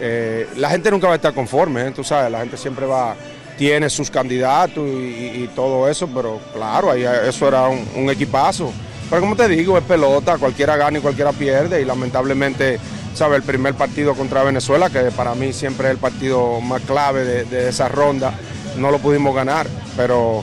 eh, 0.00 0.48
la 0.56 0.70
gente 0.70 0.90
nunca 0.90 1.06
va 1.06 1.12
a 1.14 1.16
estar 1.16 1.34
conforme, 1.34 1.86
¿eh? 1.86 1.90
tú 1.90 2.02
sabes, 2.02 2.30
la 2.32 2.40
gente 2.40 2.56
siempre 2.56 2.86
va, 2.86 3.14
tiene 3.58 3.90
sus 3.90 4.10
candidatos 4.10 4.88
y, 4.88 5.50
todo 5.54 5.88
eso, 5.88 6.08
pero 6.08 6.40
claro, 6.54 6.90
ahí, 6.90 7.04
eso 7.28 7.46
era 7.46 7.68
un, 7.68 8.08
equipazo. 8.08 8.72
Pero 9.10 9.20
como 9.20 9.36
te 9.36 9.46
digo, 9.48 9.76
es 9.76 9.84
pelota, 9.84 10.38
cualquiera 10.38 10.76
gana 10.76 10.98
y 10.98 11.02
cualquiera 11.02 11.32
pierde 11.32 11.82
y 11.82 11.84
lamentablemente, 11.84 12.80
¿sabes? 13.14 13.36
El 13.36 13.42
primer 13.42 13.74
partido 13.74 14.14
contra 14.14 14.42
Venezuela, 14.42 14.88
que 14.88 15.10
para 15.10 15.34
mí 15.34 15.52
siempre 15.52 15.88
es 15.88 15.92
el 15.92 15.98
partido 15.98 16.62
más 16.62 16.80
clave 16.82 17.44
de 17.44 17.68
esa 17.68 17.88
ronda, 17.88 18.32
no 18.76 18.90
lo 18.90 18.98
pudimos 18.98 19.34
ganar, 19.34 19.66
pero... 19.96 20.42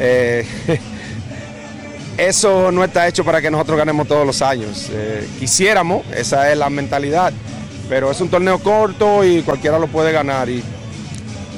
eh, 0.00 0.46
eso 2.18 2.72
no 2.72 2.82
está 2.82 3.06
hecho 3.06 3.24
para 3.24 3.42
que 3.42 3.50
nosotros 3.50 3.76
ganemos 3.76 4.08
todos 4.08 4.26
los 4.26 4.42
años. 4.42 4.88
Eh, 4.90 5.28
quisiéramos, 5.38 6.04
esa 6.14 6.50
es 6.50 6.58
la 6.58 6.70
mentalidad, 6.70 7.32
pero 7.88 8.10
es 8.10 8.20
un 8.20 8.28
torneo 8.28 8.58
corto 8.58 9.24
y 9.24 9.42
cualquiera 9.42 9.78
lo 9.78 9.86
puede 9.86 10.12
ganar 10.12 10.48
y 10.48 10.62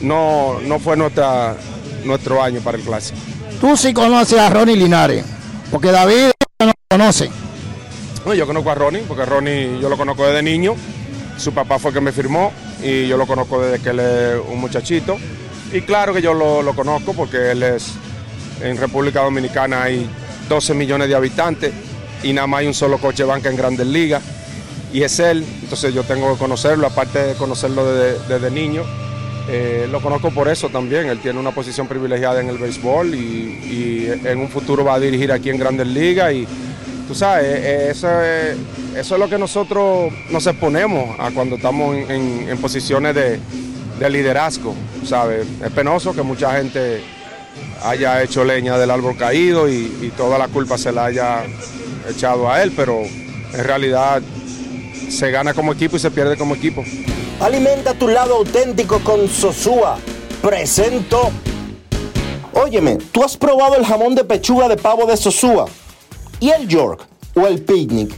no, 0.03 0.59
no 0.61 0.79
fue 0.79 0.97
nuestra, 0.97 1.55
nuestro 2.05 2.43
año 2.43 2.61
para 2.61 2.77
el 2.79 2.85
clásico. 2.85 3.19
Tú 3.61 3.77
sí 3.77 3.93
conoces 3.93 4.39
a 4.39 4.51
Ronnie 4.51 4.77
Linares, 4.77 5.25
porque 5.71 5.91
David 5.91 6.31
no 6.61 6.67
lo 6.67 6.73
conoce. 6.91 7.31
No, 8.25 8.35
yo 8.35 8.47
conozco 8.47 8.71
a 8.71 8.75
Ronnie, 8.75 9.03
porque 9.07 9.25
Ronnie 9.25 9.79
yo 9.81 9.89
lo 9.89 9.97
conozco 9.97 10.27
desde 10.27 10.43
niño, 10.43 10.75
su 11.37 11.53
papá 11.53 11.79
fue 11.79 11.91
el 11.91 11.95
que 11.95 12.01
me 12.01 12.13
firmó 12.13 12.53
y 12.83 13.07
yo 13.07 13.17
lo 13.17 13.27
conozco 13.27 13.63
desde 13.63 13.83
que 13.83 13.91
él 13.91 14.01
es 14.01 14.41
un 14.49 14.61
muchachito. 14.61 15.17
Y 15.73 15.83
claro 15.83 16.15
que 16.15 16.23
yo 16.23 16.33
lo, 16.33 16.75
conozco 16.75 17.13
porque 17.13 17.51
él 17.51 17.63
es, 17.63 17.93
en 18.63 18.79
República 18.79 19.21
Dominicana 19.21 19.83
hay 19.83 20.09
12 20.49 20.73
millones 20.73 21.09
de 21.09 21.15
habitantes 21.15 21.73
y 22.23 22.33
nada 22.33 22.47
más 22.47 22.61
hay 22.61 22.69
un 22.69 22.75
solo 22.75 22.97
coche 22.99 23.25
banca 23.25 23.51
en 23.51 23.57
Grandes 23.57 23.87
Ligas 23.87 24.23
y 24.95 25.03
es 25.03 25.19
él, 25.19 25.45
entonces 25.61 25.93
yo 25.93 26.05
tengo 26.05 26.33
que 26.33 26.39
conocerlo, 26.39 26.87
aparte 26.87 27.19
de 27.19 27.35
conocerlo 27.35 27.85
desde, 27.95 28.51
niño. 28.51 28.83
eh, 29.51 29.87
lo 29.91 30.01
conozco 30.01 30.31
por 30.31 30.49
eso 30.49 30.71
también, 30.71 31.07
él 31.07 31.19
tiene 31.19 31.39
una 31.39 31.51
posición 31.51 31.87
privilegiada 31.87 32.41
en 32.41 32.49
el 32.49 32.57
béisbol 32.57 33.15
y, 33.15 34.09
en 34.25 34.39
un 34.39 34.49
futuro 34.49 34.83
va 34.85 34.95
a 34.95 35.01
dirigir 35.01 35.31
aquí 35.31 35.51
en 35.51 35.59
Grandes 35.59 35.87
Ligas 35.87 36.33
y 36.33 36.47
tú 37.07 37.15
sabes, 37.15 37.95
eso 37.95 38.23
es, 38.23 38.57
eso 38.97 39.15
es 39.15 39.21
lo 39.21 39.29
que 39.29 39.37
nosotros 39.37 40.11
nos 40.31 40.47
exponemos 40.47 41.15
a 41.21 41.31
cuando 41.31 41.57
estamos 41.57 41.95
en 42.09 42.59
posiciones 42.59 43.15
de, 43.15 43.39
de 43.99 44.11
liderazgo, 44.11 44.75
¿sabes? 45.05 45.47
Es 45.65 45.71
penoso 45.73 46.15
que 46.15 46.23
mucha 46.23 46.57
gente 46.57 47.03
haya 47.83 48.23
hecho 48.23 48.45
leña 48.45 48.79
del 48.79 48.91
árbol 48.91 49.17
caído 49.17 49.69
y, 49.69 49.99
y 50.03 50.13
toda 50.17 50.39
la 50.39 50.49
culpa 50.49 50.79
se 50.79 50.93
la 50.93 51.07
haya 51.07 51.45
echado 52.09 52.51
a 52.51 52.63
él, 52.63 52.73
pero 52.77 53.01
en 53.03 53.65
realidad 53.65 54.23
se 55.11 55.31
gana 55.31 55.55
como 55.55 55.73
equipo 55.73 55.97
y 55.97 56.01
se 56.01 56.11
pierde 56.11 56.37
como 56.37 56.55
equipo. 56.55 56.85
Alimenta 57.41 57.95
tu 57.95 58.09
lado 58.09 58.37
auténtico 58.37 58.99
con 59.01 59.29
Sosúa. 59.29 59.99
Presento. 60.43 61.31
Óyeme, 62.53 62.97
¿tú 63.13 63.23
has 63.23 63.37
probado 63.37 63.77
el 63.77 63.85
jamón 63.85 64.15
de 64.15 64.25
pechuga 64.25 64.69
de 64.69 64.77
pavo 64.77 65.07
de 65.07 65.17
Sosúa? 65.17 65.67
¿Y 66.41 66.51
el 66.51 66.67
York? 66.67 67.07
¿O 67.35 67.47
el 67.47 67.63
picnic? 67.63 68.13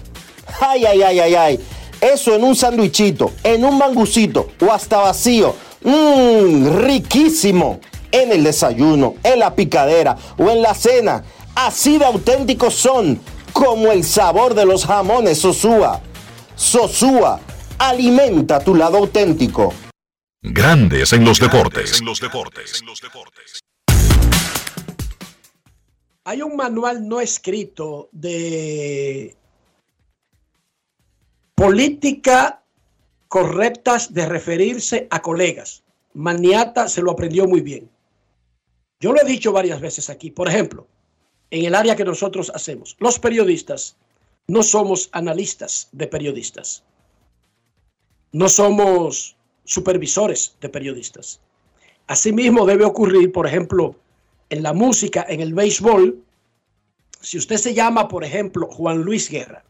Ay, 0.61 0.85
ay, 0.85 1.03
ay, 1.03 1.21
ay, 1.21 1.35
ay. 1.35 1.61
Eso 2.01 2.35
en 2.35 2.45
un 2.45 2.57
sandwichito, 2.57 3.33
en 3.43 3.65
un 3.65 3.77
mangucito 3.77 4.49
o 4.61 4.73
hasta 4.73 4.99
vacío. 4.99 5.55
Mmm, 5.83 6.79
riquísimo. 6.85 7.81
En 8.13 8.33
el 8.33 8.43
desayuno, 8.43 9.15
en 9.23 9.39
la 9.39 9.55
picadera 9.55 10.17
o 10.37 10.51
en 10.51 10.63
la 10.63 10.75
cena. 10.75 11.23
Así 11.55 11.99
de 11.99 12.05
auténticos 12.05 12.75
son, 12.75 13.21
como 13.53 13.93
el 13.93 14.05
sabor 14.05 14.55
de 14.55 14.67
los 14.67 14.85
jamones 14.85 15.39
Sosúa. 15.39 16.01
Sosúa, 16.57 17.41
alimenta 17.79 18.59
tu 18.61 18.75
lado 18.75 18.99
auténtico. 18.99 19.73
Grandes 20.43 21.13
en 21.13 21.25
los 21.25 21.39
deportes. 21.39 22.03
Hay 26.25 26.43
un 26.43 26.57
manual 26.57 27.07
no 27.07 27.21
escrito 27.21 28.09
de 28.13 29.37
política 31.55 32.60
correctas 33.31 34.13
de 34.13 34.27
referirse 34.27 35.07
a 35.09 35.23
colegas. 35.23 35.85
Maniata 36.15 36.89
se 36.89 37.01
lo 37.01 37.13
aprendió 37.13 37.47
muy 37.47 37.61
bien. 37.61 37.89
Yo 38.99 39.13
lo 39.13 39.23
he 39.23 39.25
dicho 39.25 39.53
varias 39.53 39.81
veces 39.81 40.11
aquí. 40.11 40.33
Por 40.33 40.49
ejemplo, 40.49 40.89
en 41.53 41.65
el 41.65 41.77
área 41.77 41.95
que 41.95 42.05
nosotros 42.05 42.51
hacemos, 42.53 42.97
los 42.99 43.21
periodistas 43.21 43.97
no 44.49 44.65
somos 44.65 45.11
analistas 45.13 45.89
de 45.93 46.09
periodistas. 46.09 46.83
No 48.33 48.49
somos 48.49 49.37
supervisores 49.63 50.57
de 50.61 50.69
periodistas. 50.69 51.41
Asimismo 52.09 52.67
debe 52.67 52.85
ocurrir, 52.85 53.31
por 53.31 53.47
ejemplo, 53.47 53.95
en 54.49 54.65
la 54.65 54.73
música, 54.73 55.25
en 55.29 55.41
el 55.41 55.55
béisbol, 55.55 56.21
si 57.21 57.39
usted 57.39 57.59
se 57.59 57.75
llama, 57.75 58.09
por 58.09 58.25
ejemplo, 58.25 58.67
Juan 58.67 59.03
Luis 59.03 59.31
Guerra, 59.31 59.63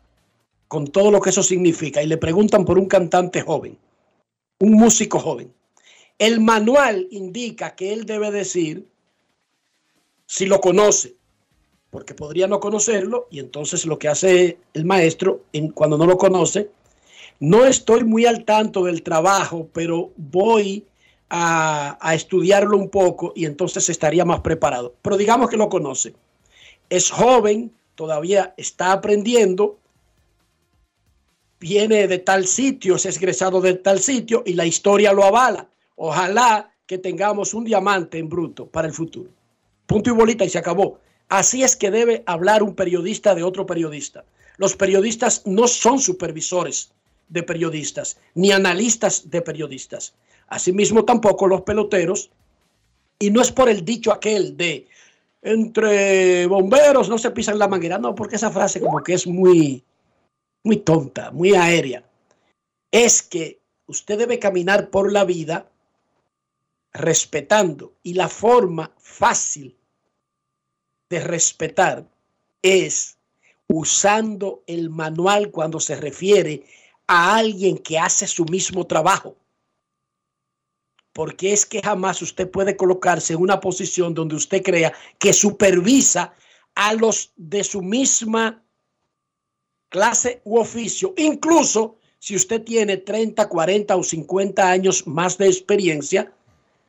con 0.71 0.87
todo 0.87 1.11
lo 1.11 1.21
que 1.21 1.31
eso 1.31 1.43
significa, 1.43 2.01
y 2.01 2.07
le 2.07 2.17
preguntan 2.17 2.65
por 2.65 2.79
un 2.79 2.87
cantante 2.87 3.41
joven, 3.41 3.77
un 4.61 4.75
músico 4.75 5.19
joven, 5.19 5.53
el 6.17 6.39
manual 6.39 7.09
indica 7.11 7.75
que 7.75 7.93
él 7.93 8.07
debe 8.07 8.31
decir 8.31 8.87
si 10.27 10.47
lo 10.47 10.61
conoce, 10.61 11.17
porque 11.91 12.15
podría 12.15 12.47
no 12.47 12.61
conocerlo, 12.61 13.27
y 13.33 13.41
entonces 13.41 13.85
lo 13.85 13.99
que 13.99 14.07
hace 14.07 14.59
el 14.73 14.85
maestro 14.85 15.43
cuando 15.75 15.99
no 15.99 16.07
lo 16.07 16.17
conoce, 16.17 16.71
no 17.41 17.65
estoy 17.65 18.05
muy 18.05 18.27
al 18.27 18.45
tanto 18.45 18.85
del 18.85 19.03
trabajo, 19.03 19.69
pero 19.73 20.13
voy 20.17 20.87
a, 21.31 21.99
a 22.01 22.15
estudiarlo 22.15 22.77
un 22.77 22.91
poco 22.91 23.33
y 23.35 23.45
entonces 23.45 23.89
estaría 23.89 24.25
más 24.25 24.39
preparado. 24.39 24.95
Pero 25.03 25.17
digamos 25.17 25.51
que 25.51 25.57
lo 25.57 25.69
conoce. 25.69 26.15
Es 26.89 27.11
joven, 27.11 27.73
todavía 27.97 28.55
está 28.57 28.93
aprendiendo, 28.93 29.80
viene 31.61 32.09
de 32.09 32.19
tal 32.19 32.47
sitio, 32.47 32.97
es 32.97 33.05
egresado 33.05 33.61
de 33.61 33.75
tal 33.75 34.01
sitio 34.01 34.43
y 34.47 34.55
la 34.55 34.67
historia 34.67 35.13
lo 35.13 35.25
avala. 35.25 35.69
Ojalá 35.95 36.75
que 36.87 36.99
tengamos 36.99 37.55
un 37.55 37.65
diamante 37.65 38.19
en 38.19 38.29
bruto 38.29 38.67
para 38.67 38.89
el 38.89 38.95
futuro. 38.95 39.31
Punto 39.87 40.11
y 40.11 40.15
bolita 40.15 40.45
y 40.45 40.49
se 40.49 40.59
acabó. 40.59 40.99
Así 41.29 41.63
es 41.63 41.77
que 41.77 41.91
debe 41.91 42.25
hablar 42.27 42.63
un 42.63 42.75
periodista 42.75 43.35
de 43.35 43.45
otro 43.45 43.67
periodista. 43.67 44.25
Los 44.57 44.75
periodistas 44.75 45.47
no 45.47 45.69
son 45.69 46.01
supervisores 46.01 46.91
de 47.29 47.43
periodistas, 47.43 48.19
ni 48.35 48.51
analistas 48.51 49.31
de 49.31 49.41
periodistas. 49.41 50.15
Asimismo 50.49 51.05
tampoco 51.05 51.47
los 51.47 51.63
peloteros. 51.63 52.31
Y 53.19 53.31
no 53.31 53.43
es 53.43 53.53
por 53.53 53.69
el 53.69 53.85
dicho 53.85 54.13
aquel 54.13 54.57
de 54.57 54.89
entre 55.43 56.47
bomberos 56.47 57.09
no 57.09 57.19
se 57.19 57.31
pisan 57.31 57.59
la 57.59 57.69
manguera. 57.69 57.99
No, 57.99 58.15
porque 58.15 58.37
esa 58.37 58.51
frase 58.51 58.81
como 58.81 59.03
que 59.03 59.15
es 59.15 59.27
muy, 59.27 59.83
muy 60.63 60.79
tonta, 60.79 61.31
muy 61.31 61.55
aérea. 61.55 62.05
Es 62.91 63.23
que 63.23 63.61
usted 63.87 64.19
debe 64.19 64.39
caminar 64.39 64.91
por 64.91 65.13
la 65.13 65.25
vida 65.25 65.71
respetando. 66.93 67.95
Y 68.03 68.15
la 68.15 68.29
forma 68.29 68.93
fácil 68.99 69.77
de 71.09 71.21
respetar 71.21 72.09
es 72.63 73.17
usando 73.69 74.63
el 74.67 74.91
manual 74.91 75.51
cuando 75.51 75.81
se 75.81 75.97
refiere 75.97 76.65
a 77.07 77.37
alguien 77.37 77.79
que 77.79 77.99
hace 77.99 78.27
su 78.27 78.45
mismo 78.45 78.87
trabajo. 78.87 79.37
Porque 81.13 81.53
es 81.53 81.67
que 81.67 81.83
jamás 81.83 82.23
usted 82.23 82.51
puede 82.51 82.77
colocarse 82.77 83.33
en 83.33 83.41
una 83.41 83.61
posición 83.61 84.15
donde 84.15 84.37
usted 84.37 84.63
crea 84.63 84.93
que 85.19 85.33
supervisa 85.33 86.35
a 86.75 86.95
los 86.95 87.33
de 87.37 87.65
su 87.65 87.83
misma 87.83 88.63
clase 89.91 90.41
u 90.45 90.59
oficio, 90.59 91.13
incluso 91.19 91.97
si 92.19 92.35
usted 92.37 92.63
tiene 92.63 92.97
30, 92.97 93.47
40 93.49 93.97
o 93.97 94.03
50 94.03 94.71
años 94.71 95.07
más 95.07 95.37
de 95.37 95.47
experiencia 95.49 96.33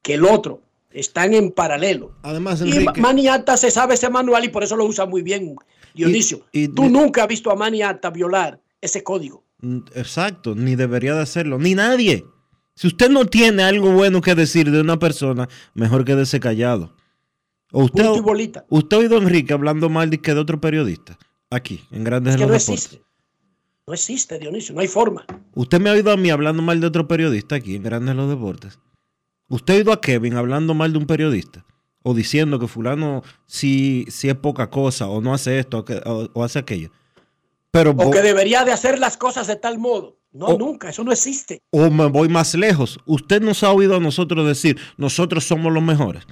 que 0.01 0.13
el 0.13 0.23
otro. 0.25 0.61
Están 0.93 1.33
en 1.33 1.51
paralelo. 1.51 2.11
Además, 2.21 2.61
Y 2.65 2.85
Maniata 2.99 3.55
se 3.55 3.71
sabe 3.71 3.93
ese 3.93 4.09
manual 4.09 4.43
y 4.43 4.49
por 4.49 4.61
eso 4.63 4.75
lo 4.75 4.83
usa 4.85 5.05
muy 5.05 5.21
bien 5.21 5.55
Dionisio. 5.95 6.41
Y- 6.51 6.63
y- 6.63 6.67
Tú 6.67 6.89
nunca 6.89 7.23
has 7.23 7.27
visto 7.29 7.49
a 7.49 7.55
Maniata 7.55 8.09
violar 8.09 8.59
ese 8.81 9.01
código. 9.03 9.43
mm, 9.61 9.77
exacto, 9.95 10.53
ni 10.55 10.75
debería 10.75 11.13
de 11.15 11.21
hacerlo, 11.21 11.59
ni 11.59 11.75
nadie. 11.75 12.25
Si 12.75 12.87
usted 12.87 13.09
no 13.09 13.25
tiene 13.25 13.63
algo 13.63 13.91
bueno 13.93 14.19
que 14.21 14.35
decir 14.35 14.69
de 14.71 14.81
una 14.81 14.97
persona, 14.99 15.47
mejor 15.75 16.03
quédese 16.03 16.39
callado. 16.41 16.93
O 17.71 17.83
usted, 17.85 18.05
usted 18.69 18.97
ha 18.97 18.99
oído 18.99 19.15
a 19.15 19.21
Enrique 19.21 19.53
hablando 19.53 19.87
mal 19.87 20.09
de, 20.09 20.19
que 20.19 20.33
de 20.33 20.39
otro 20.41 20.59
periodista, 20.59 21.17
aquí, 21.51 21.85
en 21.91 22.03
Grandes 22.03 22.33
Es 22.33 22.37
que 22.37 22.43
en 22.43 22.49
no 22.49 22.53
los 22.55 22.65
Deportes. 22.65 22.85
existe. 22.85 23.05
No 23.87 23.93
existe, 23.93 24.39
Dionisio, 24.39 24.73
no 24.75 24.81
hay 24.81 24.87
forma. 24.87 25.25
Usted 25.55 25.79
me 25.79 25.89
ha 25.89 25.93
oído 25.93 26.11
a 26.11 26.17
mí 26.17 26.29
hablando 26.29 26.61
mal 26.61 26.79
de 26.79 26.87
otro 26.87 27.07
periodista 27.07 27.55
aquí 27.55 27.75
en 27.75 27.83
Grandes 27.83 28.11
en 28.11 28.17
los 28.17 28.29
Deportes. 28.29 28.79
Usted 29.49 29.73
ha 29.73 29.77
oído 29.77 29.91
a 29.93 30.01
Kevin 30.01 30.35
hablando 30.35 30.73
mal 30.73 30.91
de 30.93 30.97
un 30.99 31.05
periodista. 31.07 31.65
O 32.03 32.13
diciendo 32.15 32.57
que 32.57 32.67
fulano 32.67 33.21
sí, 33.45 34.05
sí 34.09 34.27
es 34.29 34.35
poca 34.35 34.69
cosa, 34.71 35.07
o 35.07 35.21
no 35.21 35.33
hace 35.35 35.59
esto, 35.59 35.79
o, 35.79 35.85
que- 35.85 36.01
o- 36.05 36.29
o 36.33 36.43
hace 36.43 36.57
aquello. 36.57 36.89
Pero 37.69 37.91
O 37.91 38.09
que 38.11 38.21
debería 38.23 38.65
de 38.65 38.71
hacer 38.71 38.97
las 38.97 39.17
cosas 39.17 39.45
de 39.47 39.55
tal 39.55 39.77
modo. 39.77 40.17
No, 40.31 40.47
O- 40.47 40.57
nunca, 40.57 40.89
eso 40.89 41.03
no 41.03 41.11
existe. 41.11 41.61
o 41.71 41.89
me 41.91 42.05
voy 42.07 42.27
más 42.29 42.55
lejos. 42.55 42.99
Usted 43.05 43.41
nos 43.41 43.63
ha 43.63 43.71
oído 43.71 43.95
a 43.97 43.99
nosotros 43.99 44.47
decir, 44.47 44.79
nosotros 44.97 45.43
somos 45.43 45.71
los 45.73 45.83
mejores. 45.83 46.23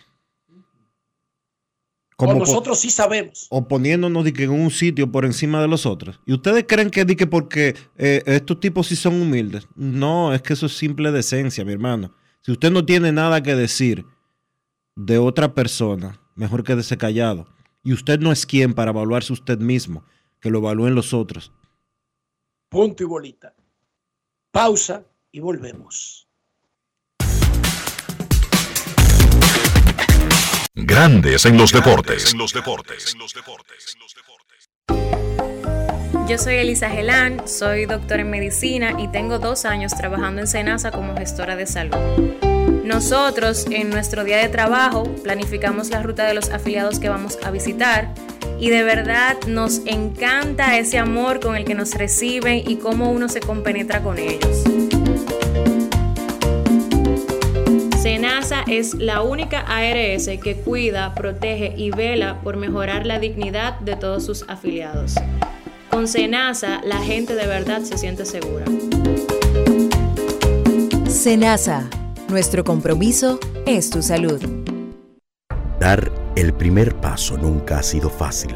O 2.27 2.33
po- 2.33 2.39
nosotros 2.39 2.79
sí 2.79 2.89
sabemos. 2.89 3.47
o 3.49 3.67
poniéndonos 3.67 4.23
de 4.25 4.33
que 4.33 4.43
en 4.43 4.49
un 4.51 4.71
sitio 4.71 5.11
por 5.11 5.25
encima 5.25 5.61
de 5.61 5.67
los 5.67 5.85
otros. 5.85 6.19
¿Y 6.25 6.33
ustedes 6.33 6.65
creen 6.67 6.89
que, 6.89 7.05
que 7.05 7.27
porque 7.27 7.75
eh, 7.97 8.23
estos 8.25 8.59
tipos 8.59 8.87
sí 8.87 8.95
son 8.95 9.21
humildes? 9.21 9.67
No, 9.75 10.33
es 10.33 10.41
que 10.41 10.53
eso 10.53 10.65
es 10.65 10.77
simple 10.77 11.11
decencia, 11.11 11.63
mi 11.65 11.71
hermano. 11.73 12.13
Si 12.41 12.51
usted 12.51 12.71
no 12.71 12.85
tiene 12.85 13.11
nada 13.11 13.41
que 13.43 13.55
decir 13.55 14.05
de 14.95 15.17
otra 15.17 15.53
persona, 15.53 16.19
mejor 16.35 16.63
quédese 16.63 16.97
callado. 16.97 17.47
Y 17.83 17.93
usted 17.93 18.19
no 18.19 18.31
es 18.31 18.45
quien 18.45 18.73
para 18.73 18.91
evaluarse 18.91 19.31
usted 19.33 19.57
mismo, 19.59 20.03
que 20.41 20.49
lo 20.49 20.59
evalúen 20.59 20.95
los 20.95 21.13
otros. 21.13 21.51
Punto 22.69 23.03
y 23.03 23.05
bolita. 23.05 23.53
Pausa 24.51 25.03
y 25.31 25.39
volvemos. 25.39 26.28
Grandes 30.85 31.45
en 31.45 31.57
los 31.57 31.71
deportes. 31.73 32.33
Yo 36.27 36.37
soy 36.37 36.55
Elisa 36.55 36.89
Gelán, 36.89 37.47
soy 37.47 37.85
doctora 37.85 38.21
en 38.21 38.29
medicina 38.29 38.93
y 38.97 39.07
tengo 39.09 39.39
dos 39.39 39.65
años 39.65 39.93
trabajando 39.95 40.41
en 40.41 40.47
Senasa 40.47 40.91
como 40.91 41.15
gestora 41.15 41.55
de 41.55 41.65
salud. 41.65 41.97
Nosotros 42.85 43.65
en 43.69 43.89
nuestro 43.89 44.23
día 44.23 44.37
de 44.37 44.47
trabajo 44.47 45.03
planificamos 45.23 45.89
la 45.89 46.01
ruta 46.01 46.25
de 46.25 46.33
los 46.33 46.49
afiliados 46.49 46.99
que 46.99 47.09
vamos 47.09 47.37
a 47.43 47.51
visitar 47.51 48.13
y 48.59 48.69
de 48.69 48.83
verdad 48.83 49.37
nos 49.47 49.81
encanta 49.85 50.77
ese 50.77 50.97
amor 50.97 51.39
con 51.39 51.55
el 51.55 51.65
que 51.65 51.75
nos 51.75 51.93
reciben 51.95 52.63
y 52.65 52.77
cómo 52.77 53.11
uno 53.11 53.27
se 53.27 53.41
compenetra 53.41 54.01
con 54.01 54.17
ellos. 54.17 54.63
Senasa 58.01 58.63
es 58.65 58.93
la 58.93 59.21
única 59.21 59.59
ARS 59.59 60.29
que 60.41 60.55
cuida, 60.63 61.13
protege 61.13 61.73
y 61.75 61.91
vela 61.91 62.39
por 62.41 62.55
mejorar 62.55 63.05
la 63.05 63.19
dignidad 63.19 63.77
de 63.81 63.97
todos 63.97 64.23
sus 64.25 64.45
afiliados. 64.47 65.15
Con 65.91 66.07
Senasa, 66.07 66.79
la 66.85 66.99
gente 66.99 67.35
de 67.35 67.45
verdad 67.45 67.81
se 67.81 67.97
siente 67.97 68.23
segura. 68.23 68.63
Senasa, 71.09 71.89
nuestro 72.29 72.63
compromiso 72.63 73.37
es 73.65 73.89
tu 73.89 74.01
salud. 74.01 74.39
Dar 75.81 76.09
el 76.37 76.53
primer 76.53 76.95
paso 76.95 77.37
nunca 77.37 77.79
ha 77.79 77.83
sido 77.83 78.09
fácil, 78.09 78.55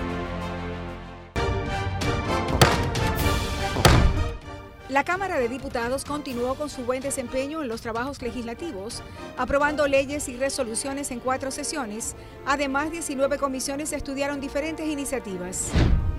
La 4.91 5.05
Cámara 5.05 5.39
de 5.39 5.47
Diputados 5.47 6.03
continuó 6.03 6.55
con 6.55 6.69
su 6.69 6.83
buen 6.83 7.01
desempeño 7.01 7.61
en 7.61 7.69
los 7.69 7.79
trabajos 7.79 8.21
legislativos, 8.21 9.01
aprobando 9.37 9.87
leyes 9.87 10.27
y 10.27 10.35
resoluciones 10.35 11.11
en 11.11 11.21
cuatro 11.21 11.49
sesiones. 11.49 12.17
Además, 12.45 12.91
19 12.91 13.37
comisiones 13.37 13.93
estudiaron 13.93 14.41
diferentes 14.41 14.85
iniciativas. 14.85 15.69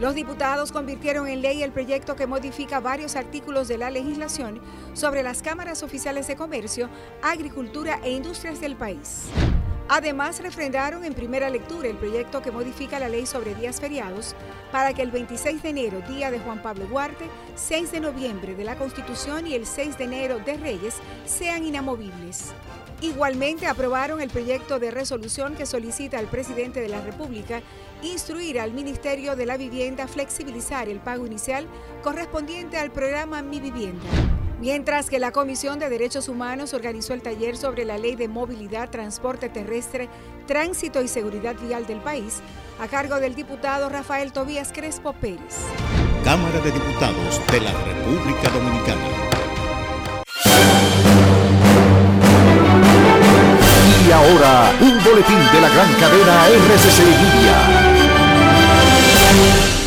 Los 0.00 0.14
diputados 0.14 0.72
convirtieron 0.72 1.28
en 1.28 1.42
ley 1.42 1.62
el 1.62 1.70
proyecto 1.70 2.16
que 2.16 2.26
modifica 2.26 2.80
varios 2.80 3.14
artículos 3.14 3.68
de 3.68 3.76
la 3.76 3.90
legislación 3.90 4.58
sobre 4.94 5.22
las 5.22 5.42
cámaras 5.42 5.82
oficiales 5.82 6.26
de 6.26 6.36
comercio, 6.36 6.88
agricultura 7.20 8.00
e 8.02 8.12
industrias 8.12 8.58
del 8.58 8.76
país. 8.76 9.28
Además, 9.88 10.40
refrendaron 10.40 11.04
en 11.04 11.14
primera 11.14 11.50
lectura 11.50 11.88
el 11.88 11.96
proyecto 11.96 12.40
que 12.40 12.50
modifica 12.50 12.98
la 12.98 13.08
ley 13.08 13.26
sobre 13.26 13.54
días 13.54 13.80
feriados 13.80 14.34
para 14.70 14.94
que 14.94 15.02
el 15.02 15.10
26 15.10 15.62
de 15.62 15.68
enero, 15.68 16.00
día 16.08 16.30
de 16.30 16.38
Juan 16.38 16.62
Pablo 16.62 16.86
Duarte, 16.86 17.28
6 17.56 17.92
de 17.92 18.00
noviembre 18.00 18.54
de 18.54 18.64
la 18.64 18.76
Constitución 18.76 19.46
y 19.46 19.54
el 19.54 19.66
6 19.66 19.98
de 19.98 20.04
enero 20.04 20.38
de 20.38 20.56
Reyes 20.56 20.94
sean 21.26 21.64
inamovibles. 21.64 22.52
Igualmente 23.02 23.66
aprobaron 23.66 24.20
el 24.20 24.30
proyecto 24.30 24.78
de 24.78 24.92
resolución 24.92 25.56
que 25.56 25.66
solicita 25.66 26.18
al 26.18 26.26
presidente 26.26 26.80
de 26.80 26.88
la 26.88 27.00
República 27.00 27.60
instruir 28.02 28.60
al 28.60 28.72
Ministerio 28.72 29.34
de 29.34 29.44
la 29.44 29.56
Vivienda 29.56 30.04
a 30.04 30.08
flexibilizar 30.08 30.88
el 30.88 31.00
pago 31.00 31.26
inicial 31.26 31.66
correspondiente 32.02 32.78
al 32.78 32.92
programa 32.92 33.42
Mi 33.42 33.58
Vivienda. 33.58 34.06
Mientras 34.62 35.10
que 35.10 35.18
la 35.18 35.32
Comisión 35.32 35.80
de 35.80 35.88
Derechos 35.88 36.28
Humanos 36.28 36.72
organizó 36.72 37.14
el 37.14 37.20
taller 37.20 37.56
sobre 37.56 37.84
la 37.84 37.98
Ley 37.98 38.14
de 38.14 38.28
Movilidad, 38.28 38.90
Transporte 38.90 39.48
Terrestre, 39.48 40.08
Tránsito 40.46 41.02
y 41.02 41.08
Seguridad 41.08 41.56
Vial 41.60 41.84
del 41.84 42.00
país, 42.00 42.40
a 42.80 42.86
cargo 42.86 43.18
del 43.18 43.34
diputado 43.34 43.88
Rafael 43.88 44.30
Tobías 44.32 44.70
Crespo 44.72 45.14
Pérez. 45.14 45.56
Cámara 46.22 46.60
de 46.60 46.70
Diputados 46.70 47.40
de 47.50 47.60
la 47.60 47.72
República 47.72 48.50
Dominicana. 48.50 49.02
Y 54.06 54.12
ahora, 54.12 54.70
un 54.80 55.02
boletín 55.02 55.40
de 55.52 55.60
la 55.60 55.70
gran 55.70 55.92
cadena 55.94 56.46
RCC 56.46 57.00
Media. 57.00 58.02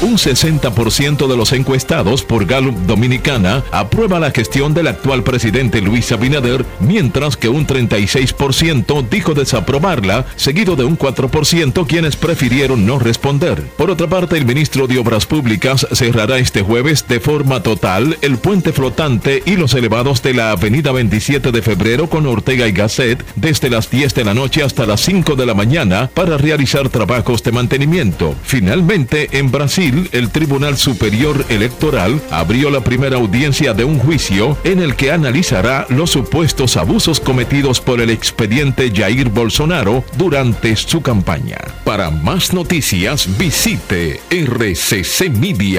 Un 0.06 0.18
60% 0.18 1.28
de 1.28 1.36
los 1.36 1.52
encuestados 1.52 2.22
por 2.22 2.46
Gallup 2.46 2.76
Dominicana 2.86 3.64
aprueba 3.72 4.20
la 4.20 4.30
gestión 4.30 4.76
del 4.76 4.86
actual 4.86 5.24
presidente 5.24 5.82
Luis 5.82 6.12
Abinader, 6.12 6.64
mientras 6.80 7.36
que 7.36 7.50
un 7.50 7.66
36% 7.66 9.10
dijo 9.10 9.34
desaprobarla, 9.34 10.28
seguido 10.36 10.76
de 10.76 10.84
un 10.84 10.96
4% 10.96 11.88
quienes 11.88 12.18
prefirieron 12.18 12.86
no 12.86 13.00
responder. 13.00 13.64
Por 13.78 13.90
otra 13.90 14.06
parte, 14.06 14.38
el 14.38 14.46
ministro 14.46 14.86
de 14.86 15.00
Obras 15.00 15.26
Públicas 15.26 15.88
cerrará 15.92 16.38
este 16.38 16.62
jueves 16.62 17.08
de 17.08 17.20
forma 17.20 17.64
total 17.64 18.16
el 18.22 18.38
puente 18.38 18.74
flotante 18.74 19.42
y 19.44 19.56
los 19.56 19.74
elevados 19.74 20.22
de 20.22 20.36
la 20.36 20.52
avenida 20.52 20.92
27 20.92 21.52
de 21.52 21.62
febrero 21.64 22.12
con 22.12 22.28
Ortega 22.28 22.68
y 22.68 22.74
Gasset 22.74 23.26
desde 23.36 23.72
las 23.72 23.90
10 23.90 24.14
de 24.14 24.24
la 24.24 24.36
noche 24.36 24.62
hasta 24.62 24.86
las 24.86 25.02
5 25.02 25.36
de 25.36 25.48
la 25.48 25.56
mañana 25.56 26.12
para 26.14 26.38
realizar 26.38 26.90
trabajos 26.90 27.42
de 27.42 27.52
mantenimiento. 27.52 28.36
Finalmente, 28.44 29.30
en 29.32 29.50
Brasil, 29.50 29.95
el 30.12 30.30
Tribunal 30.30 30.78
Superior 30.78 31.46
Electoral 31.50 32.22
abrió 32.32 32.70
la 32.70 32.82
primera 32.82 33.18
audiencia 33.18 33.74
de 33.74 33.84
un 33.84 34.00
juicio 34.00 34.58
en 34.64 34.80
el 34.80 34.96
que 34.96 35.12
analizará 35.12 35.86
los 35.90 36.12
supuestos 36.12 36.78
abusos 36.78 37.20
cometidos 37.20 37.82
por 37.82 38.02
el 38.02 38.10
expediente 38.10 38.92
Jair 38.94 39.30
Bolsonaro 39.30 40.04
durante 40.18 40.76
su 40.76 41.02
campaña. 41.02 41.58
Para 41.84 42.10
más 42.12 42.54
noticias, 42.54 43.28
visite 43.38 44.22
rccmedia.com.do. 44.30 45.76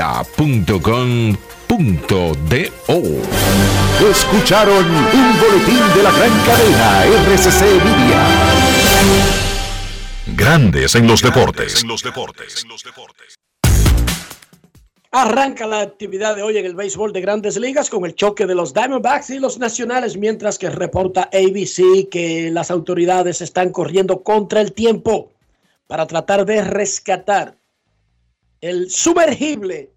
Escucharon 4.11 4.85
un 4.87 5.41
boletín 5.41 5.83
de 5.95 6.03
la 6.03 6.13
gran 6.13 6.33
cadena 6.45 7.05
RCC 7.05 7.63
Media. 7.85 8.27
Grandes 10.27 10.95
en 10.95 11.07
los 11.07 11.23
deportes. 11.23 11.85
Arranca 15.19 15.67
la 15.67 15.81
actividad 15.81 16.37
de 16.37 16.43
hoy 16.43 16.59
en 16.59 16.67
el 16.67 16.75
béisbol 16.75 17.11
de 17.11 17.23
grandes 17.23 17.57
ligas 17.57 17.89
con 17.89 18.05
el 18.05 18.15
choque 18.15 18.45
de 18.45 18.55
los 18.55 18.75
Diamondbacks 18.75 19.31
y 19.31 19.39
los 19.39 19.59
nacionales, 19.59 20.19
mientras 20.19 20.59
que 20.59 20.69
reporta 20.69 21.31
ABC 21.33 22.11
que 22.11 22.51
las 22.53 22.71
autoridades 22.71 23.41
están 23.41 23.71
corriendo 23.71 24.23
contra 24.23 24.61
el 24.61 24.75
tiempo 24.75 25.33
para 25.87 26.07
tratar 26.07 26.45
de 26.45 26.63
rescatar 26.63 27.57
el 28.61 28.91
sumergible 28.91 29.89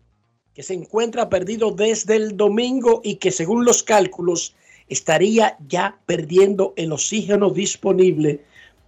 que 0.53 0.63
se 0.63 0.75
encuentra 0.75 1.27
perdido 1.27 1.71
desde 1.71 2.15
el 2.15 2.37
domingo 2.37 3.01
y 3.03 3.15
que 3.15 3.31
según 3.31 3.65
los 3.65 3.83
cálculos 3.83 4.55
estaría 4.87 5.57
ya 5.67 5.99
perdiendo 6.05 6.73
el 6.77 6.93
oxígeno 6.93 7.49
disponible 7.49 8.39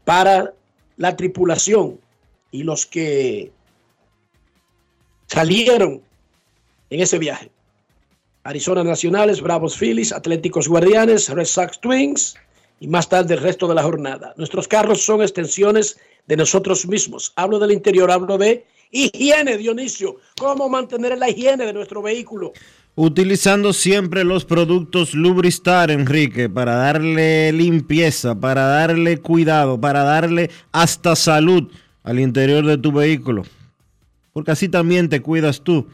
para 0.05 0.53
la 0.95 1.13
tripulación 1.17 1.99
y 2.51 2.63
los 2.63 2.85
que 2.85 3.51
salieron 5.27 6.01
en 6.91 6.99
ese 6.99 7.17
viaje. 7.17 7.49
Arizona 8.43 8.83
Nacionales, 8.83 9.41
Bravos 9.41 9.77
Phillies, 9.77 10.11
Atléticos 10.11 10.67
Guardianes, 10.67 11.29
Red 11.29 11.45
Sox 11.45 11.79
Twins 11.79 12.35
y 12.79 12.87
más 12.87 13.07
tarde 13.09 13.35
el 13.35 13.41
resto 13.41 13.67
de 13.67 13.75
la 13.75 13.83
jornada. 13.83 14.33
Nuestros 14.37 14.67
carros 14.67 15.03
son 15.03 15.21
extensiones 15.21 15.97
de 16.27 16.37
nosotros 16.37 16.87
mismos. 16.87 17.33
Hablo 17.35 17.59
del 17.59 17.71
interior, 17.71 18.11
hablo 18.11 18.37
de 18.37 18.65
higiene, 18.91 19.57
Dionisio. 19.57 20.17
¿Cómo 20.37 20.69
mantener 20.69 21.17
la 21.17 21.29
higiene 21.29 21.65
de 21.65 21.73
nuestro 21.73 22.01
vehículo? 22.01 22.51
Utilizando 22.95 23.71
siempre 23.71 24.23
los 24.23 24.43
productos 24.43 25.13
Lubristar, 25.13 25.91
Enrique, 25.91 26.49
para 26.49 26.75
darle 26.75 27.53
limpieza, 27.53 28.35
para 28.35 28.65
darle 28.65 29.17
cuidado, 29.17 29.79
para 29.79 30.03
darle 30.03 30.49
hasta 30.71 31.15
salud 31.15 31.71
al 32.03 32.19
interior 32.19 32.65
de 32.65 32.77
tu 32.77 32.91
vehículo. 32.91 33.43
Porque 34.33 34.51
así 34.51 34.67
también 34.67 35.07
te 35.07 35.21
cuidas 35.21 35.61
tú. 35.61 35.87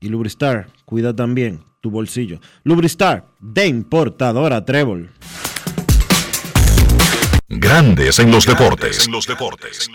Y 0.00 0.08
Lubristar 0.08 0.68
cuida 0.84 1.14
también 1.14 1.60
tu 1.80 1.90
bolsillo. 1.90 2.40
Lubristar 2.64 3.26
de 3.40 3.66
importadora 3.66 4.64
Trébol. 4.64 5.10
Grandes 7.48 8.18
en 8.18 8.30
los 8.30 8.46
deportes. 8.46 9.06
En 9.06 9.12
los 9.12 9.26
deportes. 9.26 9.88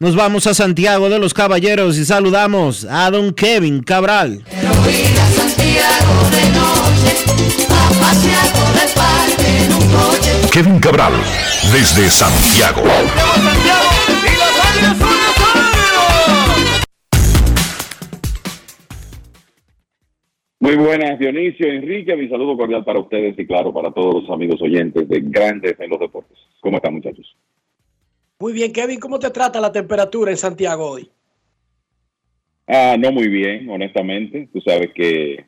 Nos 0.00 0.14
vamos 0.14 0.46
a 0.46 0.54
Santiago 0.54 1.08
de 1.08 1.18
los 1.18 1.34
Caballeros 1.34 1.96
y 1.96 2.04
saludamos 2.04 2.84
a 2.84 3.10
don 3.10 3.32
Kevin 3.32 3.82
Cabral. 3.82 4.44
Kevin 10.52 10.78
Cabral, 10.78 11.14
desde 11.72 12.10
Santiago. 12.10 12.82
Muy 20.60 20.76
buenas, 20.76 21.18
Dionisio, 21.18 21.68
Enrique, 21.68 22.16
mi 22.16 22.28
saludo 22.28 22.56
cordial 22.56 22.84
para 22.84 22.98
ustedes 22.98 23.38
y 23.38 23.46
claro, 23.46 23.72
para 23.72 23.92
todos 23.92 24.22
los 24.22 24.30
amigos 24.30 24.60
oyentes 24.60 25.08
de 25.08 25.20
Grandes 25.20 25.78
en 25.78 25.88
los 25.88 26.00
Deportes. 26.00 26.36
¿Cómo 26.60 26.78
están, 26.78 26.94
muchachos? 26.94 27.36
Muy 28.40 28.52
bien, 28.52 28.72
Kevin, 28.72 28.98
¿cómo 28.98 29.18
te 29.18 29.30
trata 29.30 29.60
la 29.60 29.70
temperatura 29.70 30.32
en 30.32 30.36
Santiago 30.36 30.90
hoy? 30.90 31.08
Ah, 32.66 32.96
no 32.98 33.12
muy 33.12 33.28
bien, 33.28 33.68
honestamente. 33.70 34.48
Tú 34.52 34.60
sabes 34.60 34.92
que 34.94 35.44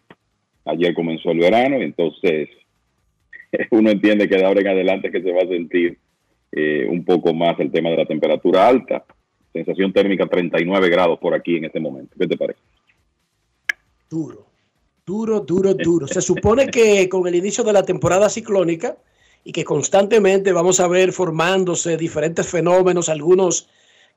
ayer 0.65 0.95
comenzó 0.95 1.33
el 1.33 1.39
verano 1.39 1.79
y 1.79 1.83
entonces 1.83 2.49
uno 3.71 3.91
entiende 3.91 4.29
que 4.29 4.37
de 4.37 4.45
ahora 4.45 4.61
en 4.61 4.69
adelante 4.69 5.11
que 5.11 5.23
se 5.23 5.33
va 5.33 5.43
a 5.43 5.49
sentir 5.49 5.99
eh, 6.53 6.87
un 6.89 7.05
poco 7.05 7.35
más 7.35 7.59
el 7.61 7.71
tema 7.71 7.91
de 7.91 7.97
la 7.97 8.07
temperatura 8.07 8.67
alta. 8.67 9.05
Sensación 9.53 9.93
térmica 9.93 10.27
39 10.27 10.89
grados 10.89 11.19
por 11.19 11.35
aquí 11.35 11.57
en 11.57 11.65
este 11.65 11.81
momento. 11.81 12.15
¿Qué 12.19 12.27
te 12.27 12.37
parece? 12.37 12.61
Duro, 14.09 14.47
duro, 15.11 15.41
duro, 15.41 15.75
duro. 15.75 16.07
Se 16.07 16.21
supone 16.21 16.69
que 16.69 17.09
con 17.09 17.27
el 17.27 17.35
inicio 17.35 17.65
de 17.65 17.73
la 17.73 17.83
temporada 17.83 18.29
ciclónica 18.29 18.97
y 19.43 19.51
que 19.51 19.65
constantemente 19.65 20.53
vamos 20.53 20.79
a 20.79 20.87
ver 20.87 21.13
formándose 21.13 21.97
diferentes 21.97 22.47
fenómenos, 22.47 23.09
algunos 23.09 23.69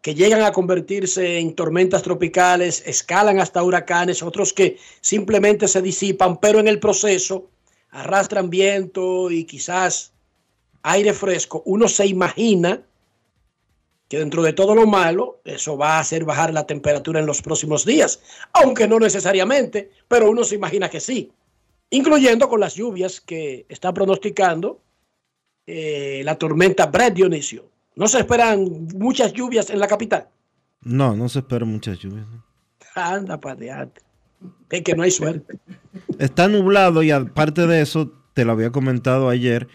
que 0.03 0.13
llegan 0.13 0.43
a 0.43 0.51
convertirse 0.51 1.39
en 1.39 1.55
tormentas 1.55 2.03
tropicales, 2.03 2.83
escalan 2.85 3.39
hasta 3.39 3.63
huracanes, 3.63 4.21
otros 4.21 4.53
que 4.53 4.77
simplemente 5.01 5.67
se 5.67 5.81
disipan, 5.81 6.39
pero 6.39 6.59
en 6.59 6.67
el 6.67 6.79
proceso 6.79 7.49
arrastran 7.89 8.51
viento 8.51 9.31
y 9.31 9.45
quizás 9.45 10.13
aire 10.83 11.13
fresco. 11.13 11.63
Uno 11.65 11.87
se 11.87 12.05
imagina 12.05 12.83
que 14.13 14.19
dentro 14.19 14.43
de 14.43 14.53
todo 14.53 14.75
lo 14.75 14.85
malo, 14.85 15.41
eso 15.43 15.75
va 15.75 15.97
a 15.97 15.99
hacer 15.99 16.23
bajar 16.23 16.53
la 16.53 16.67
temperatura 16.67 17.19
en 17.19 17.25
los 17.25 17.41
próximos 17.41 17.83
días, 17.83 18.21
aunque 18.53 18.87
no 18.87 18.99
necesariamente, 18.99 19.89
pero 20.07 20.29
uno 20.29 20.43
se 20.43 20.53
imagina 20.53 20.87
que 20.87 20.99
sí, 20.99 21.31
incluyendo 21.89 22.47
con 22.47 22.59
las 22.59 22.75
lluvias 22.75 23.19
que 23.19 23.65
está 23.69 23.91
pronosticando 23.91 24.79
eh, 25.65 26.21
la 26.25 26.35
tormenta 26.35 26.85
Brett 26.85 27.15
Dionisio. 27.15 27.65
¿No 27.95 28.07
se 28.07 28.19
esperan 28.19 28.87
muchas 28.93 29.33
lluvias 29.33 29.71
en 29.71 29.79
la 29.79 29.87
capital? 29.87 30.27
No, 30.83 31.15
no 31.15 31.27
se 31.27 31.39
esperan 31.39 31.69
muchas 31.69 31.97
lluvias. 31.97 32.27
Anda, 32.93 33.39
padeate. 33.39 33.99
Es 34.69 34.83
que 34.83 34.93
no 34.93 35.01
hay 35.01 35.09
suerte. 35.09 35.57
Está 36.19 36.47
nublado 36.47 37.01
y 37.01 37.09
aparte 37.09 37.65
de 37.65 37.81
eso, 37.81 38.11
te 38.35 38.45
lo 38.45 38.51
había 38.51 38.69
comentado 38.69 39.29
ayer, 39.29 39.67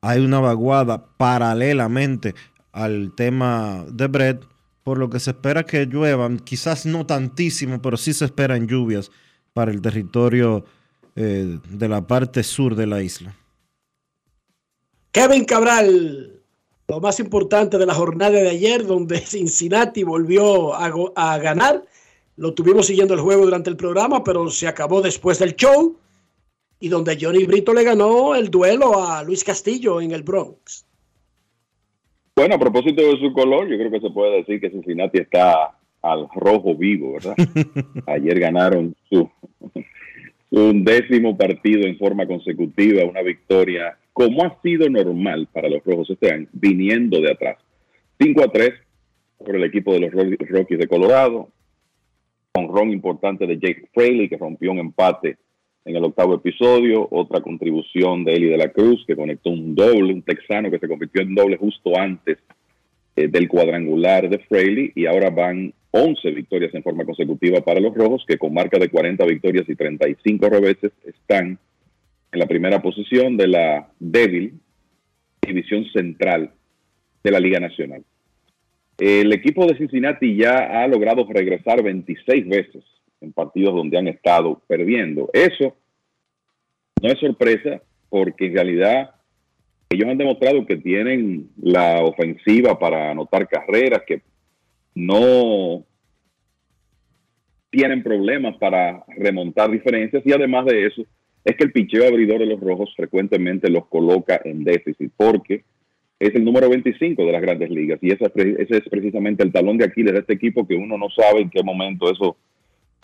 hay 0.00 0.24
una 0.24 0.40
vaguada 0.40 1.04
paralelamente 1.18 2.34
al 2.72 3.14
tema 3.14 3.84
de 3.88 4.06
Brett, 4.08 4.44
por 4.82 4.98
lo 4.98 5.08
que 5.08 5.20
se 5.20 5.30
espera 5.30 5.64
que 5.64 5.86
lluevan, 5.86 6.38
quizás 6.38 6.86
no 6.86 7.06
tantísimo, 7.06 7.80
pero 7.80 7.96
sí 7.96 8.12
se 8.12 8.24
esperan 8.24 8.66
lluvias 8.66 9.10
para 9.52 9.70
el 9.70 9.80
territorio 9.80 10.64
eh, 11.14 11.58
de 11.68 11.88
la 11.88 12.06
parte 12.06 12.42
sur 12.42 12.74
de 12.74 12.86
la 12.86 13.02
isla. 13.02 13.36
Kevin 15.12 15.44
Cabral, 15.44 16.40
lo 16.88 17.00
más 17.00 17.20
importante 17.20 17.76
de 17.76 17.86
la 17.86 17.94
jornada 17.94 18.30
de 18.30 18.48
ayer, 18.48 18.86
donde 18.86 19.18
Cincinnati 19.26 20.02
volvió 20.02 20.74
a, 20.74 20.90
a, 21.16 21.38
ganar. 21.38 21.84
Lo 22.36 22.54
tuvimos 22.54 22.86
siguiendo 22.86 23.12
el 23.12 23.20
juego 23.20 23.44
durante 23.44 23.68
el 23.68 23.76
programa, 23.76 24.24
pero 24.24 24.50
se 24.50 24.66
acabó 24.66 25.02
después 25.02 25.38
del 25.38 25.54
show. 25.54 25.98
Y 26.80 26.88
donde 26.88 27.16
Johnny 27.20 27.44
Brito 27.44 27.72
le 27.72 27.84
ganó 27.84 28.34
el 28.34 28.50
duelo 28.50 29.06
a 29.06 29.22
Luis 29.22 29.44
Castillo 29.44 30.00
en 30.00 30.10
el 30.10 30.24
Bronx. 30.24 30.84
Bueno, 32.42 32.56
a 32.56 32.58
propósito 32.58 33.00
de 33.02 33.20
su 33.20 33.32
color, 33.32 33.68
yo 33.68 33.78
creo 33.78 33.92
que 33.92 34.00
se 34.00 34.10
puede 34.10 34.38
decir 34.38 34.60
que 34.60 34.68
Cincinnati 34.68 35.20
está 35.20 35.78
al 36.02 36.26
rojo 36.34 36.74
vivo, 36.74 37.12
¿verdad? 37.12 37.36
Ayer 38.08 38.40
ganaron 38.40 38.96
su, 39.08 39.30
su 40.50 40.72
décimo 40.82 41.36
partido 41.38 41.86
en 41.86 41.96
forma 41.98 42.26
consecutiva, 42.26 43.04
una 43.04 43.22
victoria 43.22 43.96
como 44.12 44.42
ha 44.42 44.60
sido 44.60 44.90
normal 44.90 45.46
para 45.52 45.68
los 45.68 45.84
rojos 45.84 46.10
este 46.10 46.34
año, 46.34 46.48
viniendo 46.52 47.20
de 47.20 47.30
atrás. 47.30 47.58
5 48.18 48.42
a 48.42 48.48
3 48.48 48.70
por 49.38 49.54
el 49.54 49.62
equipo 49.62 49.92
de 49.92 50.00
los 50.00 50.10
Rockies 50.10 50.80
de 50.80 50.88
Colorado, 50.88 51.48
con 52.50 52.74
ron 52.74 52.90
importante 52.90 53.46
de 53.46 53.54
Jake 53.54 53.88
Fraley, 53.94 54.28
que 54.28 54.36
rompió 54.36 54.72
un 54.72 54.80
empate 54.80 55.36
en 55.84 55.96
el 55.96 56.04
octavo 56.04 56.36
episodio, 56.36 57.08
otra 57.10 57.40
contribución 57.40 58.24
de 58.24 58.34
Eli 58.34 58.48
de 58.48 58.56
la 58.56 58.68
Cruz, 58.68 59.04
que 59.06 59.16
conectó 59.16 59.50
un 59.50 59.74
doble, 59.74 60.12
un 60.12 60.22
texano 60.22 60.70
que 60.70 60.78
se 60.78 60.88
convirtió 60.88 61.22
en 61.22 61.34
doble 61.34 61.56
justo 61.56 61.98
antes 61.98 62.38
eh, 63.16 63.28
del 63.28 63.48
cuadrangular 63.48 64.28
de 64.28 64.38
Fraley, 64.38 64.92
y 64.94 65.06
ahora 65.06 65.30
van 65.30 65.72
11 65.90 66.30
victorias 66.30 66.74
en 66.74 66.82
forma 66.82 67.04
consecutiva 67.04 67.60
para 67.60 67.80
los 67.80 67.94
rojos, 67.94 68.24
que 68.26 68.38
con 68.38 68.54
marca 68.54 68.78
de 68.78 68.88
40 68.88 69.24
victorias 69.26 69.68
y 69.68 69.74
35 69.74 70.48
reveses 70.48 70.92
están 71.04 71.58
en 72.32 72.38
la 72.38 72.46
primera 72.46 72.80
posición 72.80 73.36
de 73.36 73.48
la 73.48 73.88
débil 73.98 74.54
división 75.42 75.84
central 75.92 76.52
de 77.24 77.30
la 77.30 77.40
Liga 77.40 77.58
Nacional. 77.58 78.04
El 78.98 79.32
equipo 79.32 79.66
de 79.66 79.76
Cincinnati 79.76 80.36
ya 80.36 80.82
ha 80.82 80.86
logrado 80.86 81.26
regresar 81.28 81.82
26 81.82 82.48
veces 82.48 82.84
en 83.22 83.32
partidos 83.32 83.74
donde 83.74 83.98
han 83.98 84.08
estado 84.08 84.60
perdiendo. 84.66 85.30
Eso 85.32 85.74
no 87.00 87.08
es 87.08 87.18
sorpresa 87.18 87.80
porque 88.10 88.46
en 88.46 88.54
realidad 88.54 89.10
ellos 89.88 90.08
han 90.08 90.18
demostrado 90.18 90.66
que 90.66 90.76
tienen 90.76 91.50
la 91.60 92.02
ofensiva 92.02 92.78
para 92.78 93.10
anotar 93.10 93.48
carreras, 93.48 94.02
que 94.06 94.22
no 94.94 95.84
tienen 97.70 98.02
problemas 98.02 98.56
para 98.58 99.04
remontar 99.16 99.70
diferencias 99.70 100.22
y 100.26 100.32
además 100.32 100.66
de 100.66 100.86
eso 100.86 101.02
es 101.44 101.56
que 101.56 101.64
el 101.64 101.72
picheo 101.72 102.06
abridor 102.06 102.38
de 102.38 102.46
los 102.46 102.60
rojos 102.60 102.92
frecuentemente 102.94 103.70
los 103.70 103.86
coloca 103.86 104.40
en 104.44 104.62
déficit 104.62 105.10
porque 105.16 105.64
es 106.20 106.34
el 106.34 106.44
número 106.44 106.68
25 106.68 107.24
de 107.24 107.32
las 107.32 107.42
grandes 107.42 107.70
ligas 107.70 107.98
y 108.02 108.12
ese, 108.12 108.30
es 108.68 108.88
precisamente 108.90 109.42
el 109.42 109.52
talón 109.52 109.78
de 109.78 109.86
Aquiles 109.86 110.12
de 110.12 110.20
este 110.20 110.34
equipo 110.34 110.66
que 110.66 110.74
uno 110.74 110.96
no 110.98 111.08
sabe 111.10 111.40
en 111.40 111.50
qué 111.50 111.62
momento 111.62 112.10
eso 112.12 112.36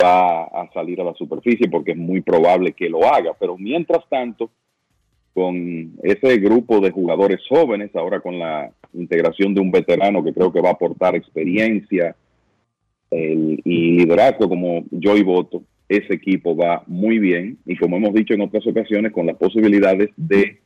va 0.01 0.43
a 0.43 0.69
salir 0.73 1.01
a 1.01 1.03
la 1.03 1.13
superficie 1.13 1.69
porque 1.69 1.91
es 1.91 1.97
muy 1.97 2.21
probable 2.21 2.73
que 2.73 2.89
lo 2.89 3.05
haga. 3.05 3.33
Pero 3.39 3.57
mientras 3.57 4.07
tanto, 4.09 4.49
con 5.33 5.93
ese 6.03 6.37
grupo 6.37 6.79
de 6.79 6.91
jugadores 6.91 7.41
jóvenes, 7.47 7.95
ahora 7.95 8.19
con 8.19 8.39
la 8.39 8.71
integración 8.93 9.53
de 9.53 9.61
un 9.61 9.71
veterano 9.71 10.23
que 10.23 10.33
creo 10.33 10.51
que 10.51 10.61
va 10.61 10.69
a 10.69 10.73
aportar 10.73 11.15
experiencia, 11.15 12.15
y 13.11 13.97
liderazgo 13.97 14.47
como 14.47 14.83
Joey 15.01 15.23
Boto, 15.23 15.63
ese 15.87 16.13
equipo 16.13 16.55
va 16.55 16.83
muy 16.85 17.17
bien 17.17 17.57
y 17.65 17.75
como 17.75 17.97
hemos 17.97 18.13
dicho 18.13 18.35
en 18.35 18.41
otras 18.41 18.65
ocasiones, 18.67 19.11
con 19.11 19.25
las 19.25 19.35
posibilidades 19.37 20.11
de 20.15 20.59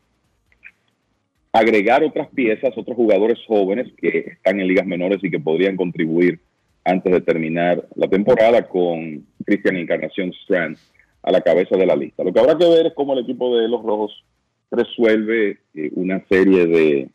agregar 1.53 2.03
otras 2.03 2.27
piezas, 2.29 2.73
otros 2.75 2.97
jugadores 2.97 3.39
jóvenes 3.47 3.87
que 3.95 4.17
están 4.33 4.59
en 4.59 4.67
ligas 4.67 4.85
menores 4.85 5.19
y 5.23 5.31
que 5.31 5.39
podrían 5.39 5.77
contribuir 5.77 6.39
antes 6.85 7.11
de 7.11 7.21
terminar 7.21 7.87
la 7.95 8.07
temporada 8.07 8.67
con 8.67 9.25
Cristian 9.45 9.77
Encarnación 9.77 10.33
Strand 10.43 10.77
a 11.21 11.31
la 11.31 11.41
cabeza 11.41 11.77
de 11.77 11.85
la 11.85 11.95
lista. 11.95 12.23
Lo 12.23 12.33
que 12.33 12.39
habrá 12.39 12.57
que 12.57 12.67
ver 12.67 12.87
es 12.87 12.93
cómo 12.93 13.13
el 13.13 13.23
equipo 13.23 13.57
de 13.57 13.67
los 13.67 13.81
Rojos 13.81 14.23
resuelve 14.71 15.59
eh, 15.73 15.91
una 15.93 16.23
serie 16.27 16.65
de, 16.65 17.09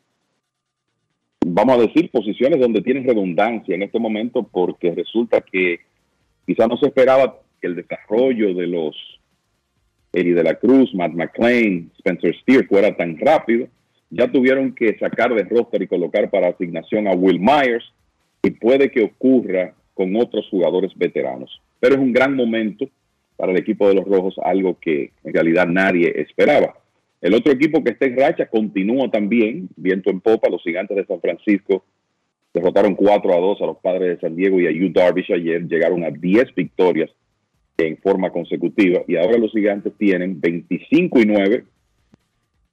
vamos 1.45 1.77
a 1.77 1.81
decir, 1.81 2.09
posiciones 2.09 2.59
donde 2.59 2.81
tienen 2.81 3.05
redundancia 3.05 3.75
en 3.75 3.83
este 3.83 3.99
momento 3.99 4.43
porque 4.43 4.95
resulta 4.95 5.41
que 5.41 5.79
quizá 6.47 6.67
no 6.67 6.77
se 6.77 6.87
esperaba 6.87 7.37
que 7.61 7.67
el 7.67 7.75
desarrollo 7.75 8.53
de 8.55 8.67
los 8.67 8.95
Eddie 10.11 10.33
de 10.33 10.43
la 10.43 10.55
Cruz, 10.55 10.93
Matt 10.95 11.13
McClain, 11.13 11.91
Spencer 11.99 12.35
Steer 12.41 12.65
fuera 12.65 12.95
tan 12.95 13.17
rápido. 13.19 13.67
Ya 14.09 14.31
tuvieron 14.31 14.73
que 14.73 14.97
sacar 14.97 15.35
de 15.35 15.43
roster 15.43 15.83
y 15.83 15.87
colocar 15.87 16.31
para 16.31 16.47
asignación 16.47 17.07
a 17.07 17.11
Will 17.11 17.39
Myers 17.39 17.83
y 18.43 18.51
puede 18.51 18.91
que 18.91 19.03
ocurra 19.03 19.73
con 19.93 20.15
otros 20.15 20.47
jugadores 20.49 20.91
veteranos. 20.95 21.61
Pero 21.79 21.95
es 21.95 22.01
un 22.01 22.13
gran 22.13 22.35
momento 22.35 22.89
para 23.35 23.51
el 23.51 23.57
equipo 23.57 23.87
de 23.87 23.95
los 23.95 24.05
Rojos, 24.05 24.35
algo 24.43 24.77
que 24.79 25.11
en 25.23 25.33
realidad 25.33 25.67
nadie 25.67 26.13
esperaba. 26.21 26.75
El 27.21 27.33
otro 27.33 27.51
equipo 27.51 27.83
que 27.83 27.91
está 27.91 28.05
en 28.05 28.17
racha 28.17 28.45
continúa 28.47 29.09
también, 29.09 29.69
viento 29.75 30.09
en 30.09 30.21
popa, 30.21 30.49
los 30.49 30.63
gigantes 30.63 30.95
de 30.95 31.05
San 31.05 31.19
Francisco 31.19 31.83
derrotaron 32.53 32.95
4 32.95 33.33
a 33.33 33.39
2 33.39 33.61
a 33.61 33.65
los 33.65 33.77
padres 33.77 34.09
de 34.09 34.19
San 34.19 34.35
Diego 34.35 34.59
y 34.59 34.67
a 34.67 34.71
Yu 34.71 34.91
Darvish 34.91 35.31
ayer, 35.31 35.67
llegaron 35.67 36.03
a 36.03 36.09
10 36.09 36.55
victorias 36.55 37.09
en 37.77 37.97
forma 37.97 38.31
consecutiva 38.31 39.01
y 39.07 39.15
ahora 39.15 39.37
los 39.37 39.51
gigantes 39.51 39.93
tienen 39.97 40.39
25 40.39 41.19
y 41.19 41.25
9 41.25 41.63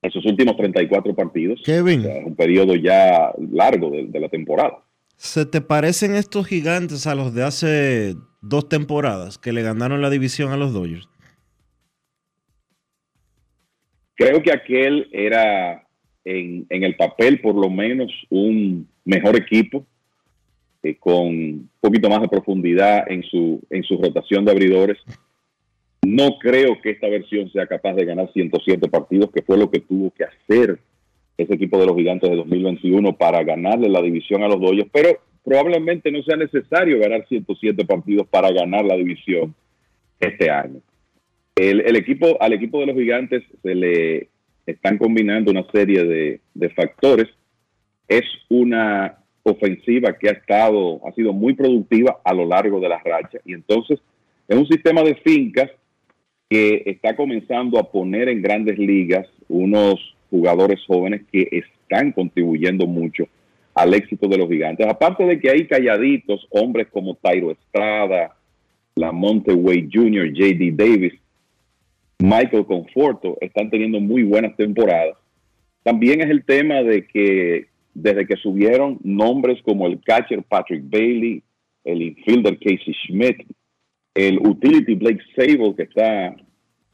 en 0.03 0.11
sus 0.11 0.25
últimos 0.27 0.57
34 0.57 1.15
partidos. 1.15 1.61
Kevin. 1.65 2.05
un 2.25 2.37
periodo 2.37 2.75
ya 2.75 3.33
largo 3.53 3.91
de, 3.91 4.07
de 4.07 4.21
la 4.21 4.29
temporada. 4.29 4.79
¿Se 5.17 5.47
te 5.47 5.61
parecen 5.61 6.15
estos 6.15 6.47
gigantes 6.47 7.07
a 7.07 7.15
los 7.15 7.35
de 7.35 7.43
hace 7.43 8.15
dos 8.43 8.69
temporadas 8.69 9.39
que 9.39 9.53
le 9.53 9.63
ganaron 9.63 10.03
la 10.03 10.11
división 10.11 10.53
a 10.53 10.57
los 10.57 10.73
Dodgers? 10.73 11.09
Creo 14.15 14.43
que 14.43 14.53
aquel 14.53 15.09
era 15.13 15.87
en, 16.25 16.67
en 16.69 16.83
el 16.85 16.97
papel 16.97 17.41
por 17.41 17.55
lo 17.55 17.71
menos 17.71 18.13
un 18.31 18.89
mejor 19.05 19.37
equipo, 19.37 19.87
eh, 20.83 20.97
con 20.99 21.27
un 21.27 21.71
poquito 21.81 22.09
más 22.09 22.21
de 22.21 22.29
profundidad 22.29 23.11
en 23.11 23.23
su, 23.23 23.61
en 23.71 23.83
su 23.83 23.97
rotación 24.01 24.45
de 24.45 24.53
abridores. 24.53 24.99
No 26.03 26.39
creo 26.39 26.81
que 26.81 26.91
esta 26.91 27.09
versión 27.09 27.51
sea 27.51 27.67
capaz 27.67 27.95
de 27.95 28.05
ganar 28.05 28.31
107 28.33 28.89
partidos, 28.89 29.31
que 29.33 29.43
fue 29.43 29.57
lo 29.59 29.71
que 29.71 29.81
tuvo 29.81 30.13
que 30.13 30.25
hacer 30.25 30.79
ese 31.37 31.55
equipo 31.55 31.79
de 31.79 31.87
los 31.87 31.97
gigantes 31.97 32.31
de 32.31 32.37
2021 32.37 33.17
para 33.17 33.43
ganarle 33.45 33.89
la 33.89 34.03
división 34.03 34.43
a 34.43 34.49
los 34.49 34.61
Dodgers, 34.61 34.89
pero 34.93 35.19
probablemente 35.45 36.11
no 36.11 36.23
sea 36.23 36.37
necesario 36.37 36.99
ganar 36.99 37.27
107 37.29 37.85
partidos 37.85 38.27
para 38.27 38.51
ganar 38.51 38.85
la 38.85 38.97
división 38.97 39.55
este 40.19 40.51
año. 40.51 40.81
El, 41.55 41.97
equipo, 41.97 42.37
al 42.41 42.53
equipo 42.53 42.81
de 42.81 42.87
los 42.87 42.97
gigantes 42.97 43.43
se 43.63 43.75
le 43.75 44.29
están 44.67 44.99
combinando 44.99 45.51
una 45.51 45.65
serie 45.71 46.05
de, 46.05 46.41
de 46.53 46.69
factores. 46.71 47.29
Es 48.09 48.25
una 48.49 49.19
ofensiva 49.43 50.19
que 50.19 50.29
ha 50.29 50.33
estado, 50.33 51.01
ha 51.07 51.13
sido 51.13 51.33
muy 51.33 51.55
productiva 51.55 52.21
a 52.25 52.35
lo 52.35 52.45
largo 52.45 52.81
de 52.81 52.89
la 52.89 52.99
racha. 52.99 53.39
Y 53.45 53.55
entonces 53.55 54.01
es 54.49 54.57
un 54.57 54.67
sistema 54.67 55.03
de 55.03 55.15
fincas 55.17 55.71
que 56.49 56.83
está 56.87 57.17
comenzando 57.17 57.79
a 57.79 57.91
poner 57.91 58.29
en 58.29 58.43
grandes 58.43 58.79
ligas 58.79 59.27
unos 59.49 60.16
jugadores 60.37 60.81
jóvenes 60.87 61.23
que 61.33 61.49
están 61.51 62.13
contribuyendo 62.13 62.87
mucho 62.87 63.27
al 63.75 63.95
éxito 63.95 64.29
de 64.29 64.39
los 64.39 64.49
gigantes. 64.49 64.87
Aparte 64.87 65.25
de 65.25 65.39
que 65.39 65.51
hay 65.51 65.67
calladitos, 65.67 66.47
hombres 66.51 66.89
como 66.91 67.15
Tyro 67.15 67.51
Estrada, 67.51 68.37
Lamonte 68.95 69.53
Wade 69.53 69.89
Jr., 69.93 70.29
J.D. 70.31 70.73
Davis, 70.73 71.15
Michael 72.19 72.65
Conforto, 72.65 73.37
están 73.41 73.69
teniendo 73.69 74.01
muy 74.01 74.23
buenas 74.23 74.57
temporadas. 74.57 75.17
También 75.83 76.21
es 76.21 76.31
el 76.31 76.45
tema 76.45 76.83
de 76.83 77.07
que 77.07 77.67
desde 77.95 78.27
que 78.27 78.37
subieron 78.37 78.99
nombres 79.03 79.61
como 79.63 79.87
el 79.87 80.01
catcher 80.01 80.43
Patrick 80.43 80.83
Bailey, 80.89 81.43
el 81.85 82.03
infielder 82.03 82.59
Casey 82.59 82.95
Schmidt, 83.07 83.47
el 84.15 84.39
utility 84.39 84.95
Blake 84.95 85.23
Sable, 85.35 85.75
que 85.77 85.83
está 85.83 86.35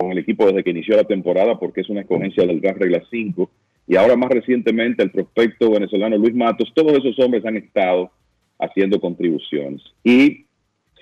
con 0.02 0.12
el 0.12 0.18
equipo 0.18 0.46
desde 0.46 0.64
que 0.64 0.70
inició 0.70 0.96
la 0.96 1.04
temporada 1.04 1.58
porque 1.58 1.82
es 1.82 1.88
una 1.88 2.00
escogencia 2.00 2.44
del 2.44 2.60
draft 2.60 2.80
regla 2.80 3.02
5, 3.08 3.50
y 3.86 3.96
ahora 3.96 4.16
más 4.16 4.30
recientemente 4.30 5.02
el 5.02 5.10
prospecto 5.10 5.70
venezolano 5.70 6.16
Luis 6.16 6.34
Matos, 6.34 6.72
todos 6.74 6.92
esos 6.98 7.18
hombres 7.18 7.44
han 7.44 7.56
estado 7.56 8.10
haciendo 8.58 9.00
contribuciones. 9.00 9.82
Y 10.04 10.46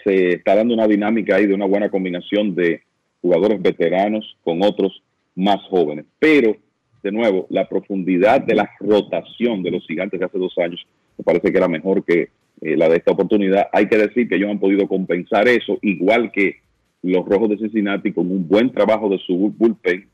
se 0.02 0.34
está 0.34 0.54
dando 0.54 0.74
una 0.74 0.88
dinámica 0.88 1.36
ahí 1.36 1.46
de 1.46 1.54
una 1.54 1.66
buena 1.66 1.90
combinación 1.90 2.54
de 2.54 2.82
jugadores 3.20 3.60
veteranos 3.60 4.36
con 4.42 4.62
otros 4.62 5.02
más 5.34 5.62
jóvenes. 5.68 6.06
Pero, 6.18 6.56
de 7.02 7.12
nuevo, 7.12 7.46
la 7.50 7.68
profundidad 7.68 8.40
de 8.40 8.54
la 8.54 8.70
rotación 8.80 9.62
de 9.62 9.72
los 9.72 9.86
gigantes 9.86 10.20
de 10.20 10.26
hace 10.26 10.38
dos 10.38 10.56
años 10.58 10.86
me 11.18 11.24
parece 11.24 11.52
que 11.52 11.58
era 11.58 11.68
mejor 11.68 12.02
que 12.04 12.30
eh, 12.62 12.76
la 12.76 12.88
de 12.88 12.96
esta 12.96 13.12
oportunidad. 13.12 13.68
Hay 13.72 13.88
que 13.88 13.98
decir 13.98 14.28
que 14.28 14.36
ellos 14.36 14.50
han 14.50 14.58
podido 14.60 14.88
compensar 14.88 15.48
eso, 15.48 15.78
igual 15.82 16.32
que 16.32 16.56
los 17.02 17.24
Rojos 17.26 17.50
de 17.50 17.58
Cincinnati, 17.58 18.12
con 18.12 18.30
un 18.30 18.46
buen 18.46 18.70
trabajo 18.72 19.08
de 19.08 19.18
su 19.18 19.54
bullpen. 19.56 20.08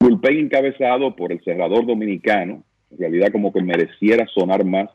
Bullpen 0.00 0.38
encabezado 0.38 1.14
por 1.14 1.32
el 1.32 1.42
cerrador 1.44 1.86
dominicano, 1.86 2.62
en 2.90 2.98
realidad 2.98 3.30
como 3.32 3.52
que 3.52 3.62
mereciera 3.62 4.26
sonar 4.26 4.64
más 4.64 4.90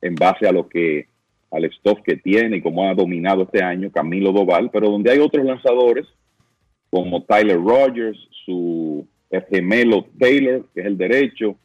en 0.00 0.14
base 0.14 0.46
a 0.46 0.52
lo 0.52 0.68
que 0.68 1.06
al 1.50 1.70
stuff 1.70 2.00
que 2.04 2.16
tiene 2.16 2.56
y 2.56 2.62
como 2.62 2.88
ha 2.88 2.94
dominado 2.94 3.42
este 3.42 3.62
año 3.62 3.90
Camilo 3.90 4.32
Doval, 4.32 4.70
pero 4.70 4.90
donde 4.90 5.12
hay 5.12 5.18
otros 5.18 5.44
lanzadores 5.44 6.06
como 6.90 7.22
Tyler 7.24 7.58
Rogers, 7.58 8.18
su 8.44 9.06
gemelo 9.50 10.06
Taylor, 10.18 10.66
que 10.74 10.80
es 10.80 10.86
el 10.86 10.98
derecho, 10.98 11.56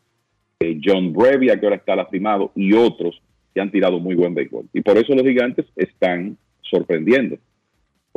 eh, 0.60 0.80
John 0.84 1.14
Brevia, 1.14 1.60
que 1.60 1.66
ahora 1.66 1.76
está 1.76 1.96
lastimado, 1.96 2.52
y 2.56 2.74
otros 2.74 3.22
que 3.54 3.62
han 3.62 3.72
tirado 3.72 4.00
muy 4.00 4.16
buen 4.16 4.34
béisbol. 4.34 4.68
Y 4.74 4.82
por 4.82 4.98
eso 4.98 5.14
los 5.14 5.24
gigantes 5.24 5.66
están 5.76 6.38
sorprendiendo, 6.62 7.38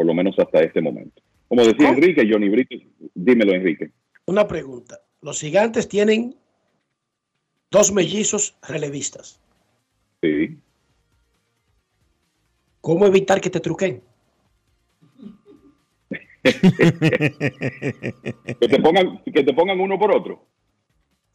por 0.01 0.07
lo 0.07 0.15
menos 0.15 0.35
hasta 0.39 0.63
este 0.63 0.81
momento. 0.81 1.21
Como 1.47 1.63
decía 1.63 1.91
Enrique, 1.91 2.27
Johnny 2.27 2.49
Brito, 2.49 2.75
dímelo 3.15 3.53
Enrique. 3.53 3.91
Una 4.25 4.49
pregunta. 4.49 4.99
Los 5.21 5.41
gigantes 5.41 5.89
tienen 5.89 6.35
dos 7.71 7.93
mellizos 7.93 8.57
relevistas. 8.67 9.39
Sí. 10.23 10.57
¿Cómo 12.81 13.05
evitar 13.05 13.43
que 13.43 13.51
te 13.51 13.61
truquen? 13.61 14.03
que, 16.43 16.53
te 18.59 18.81
pongan, 18.81 19.23
que 19.23 19.45
te 19.45 19.53
pongan 19.53 19.79
uno 19.83 19.99
por 19.99 20.17
otro. 20.17 20.47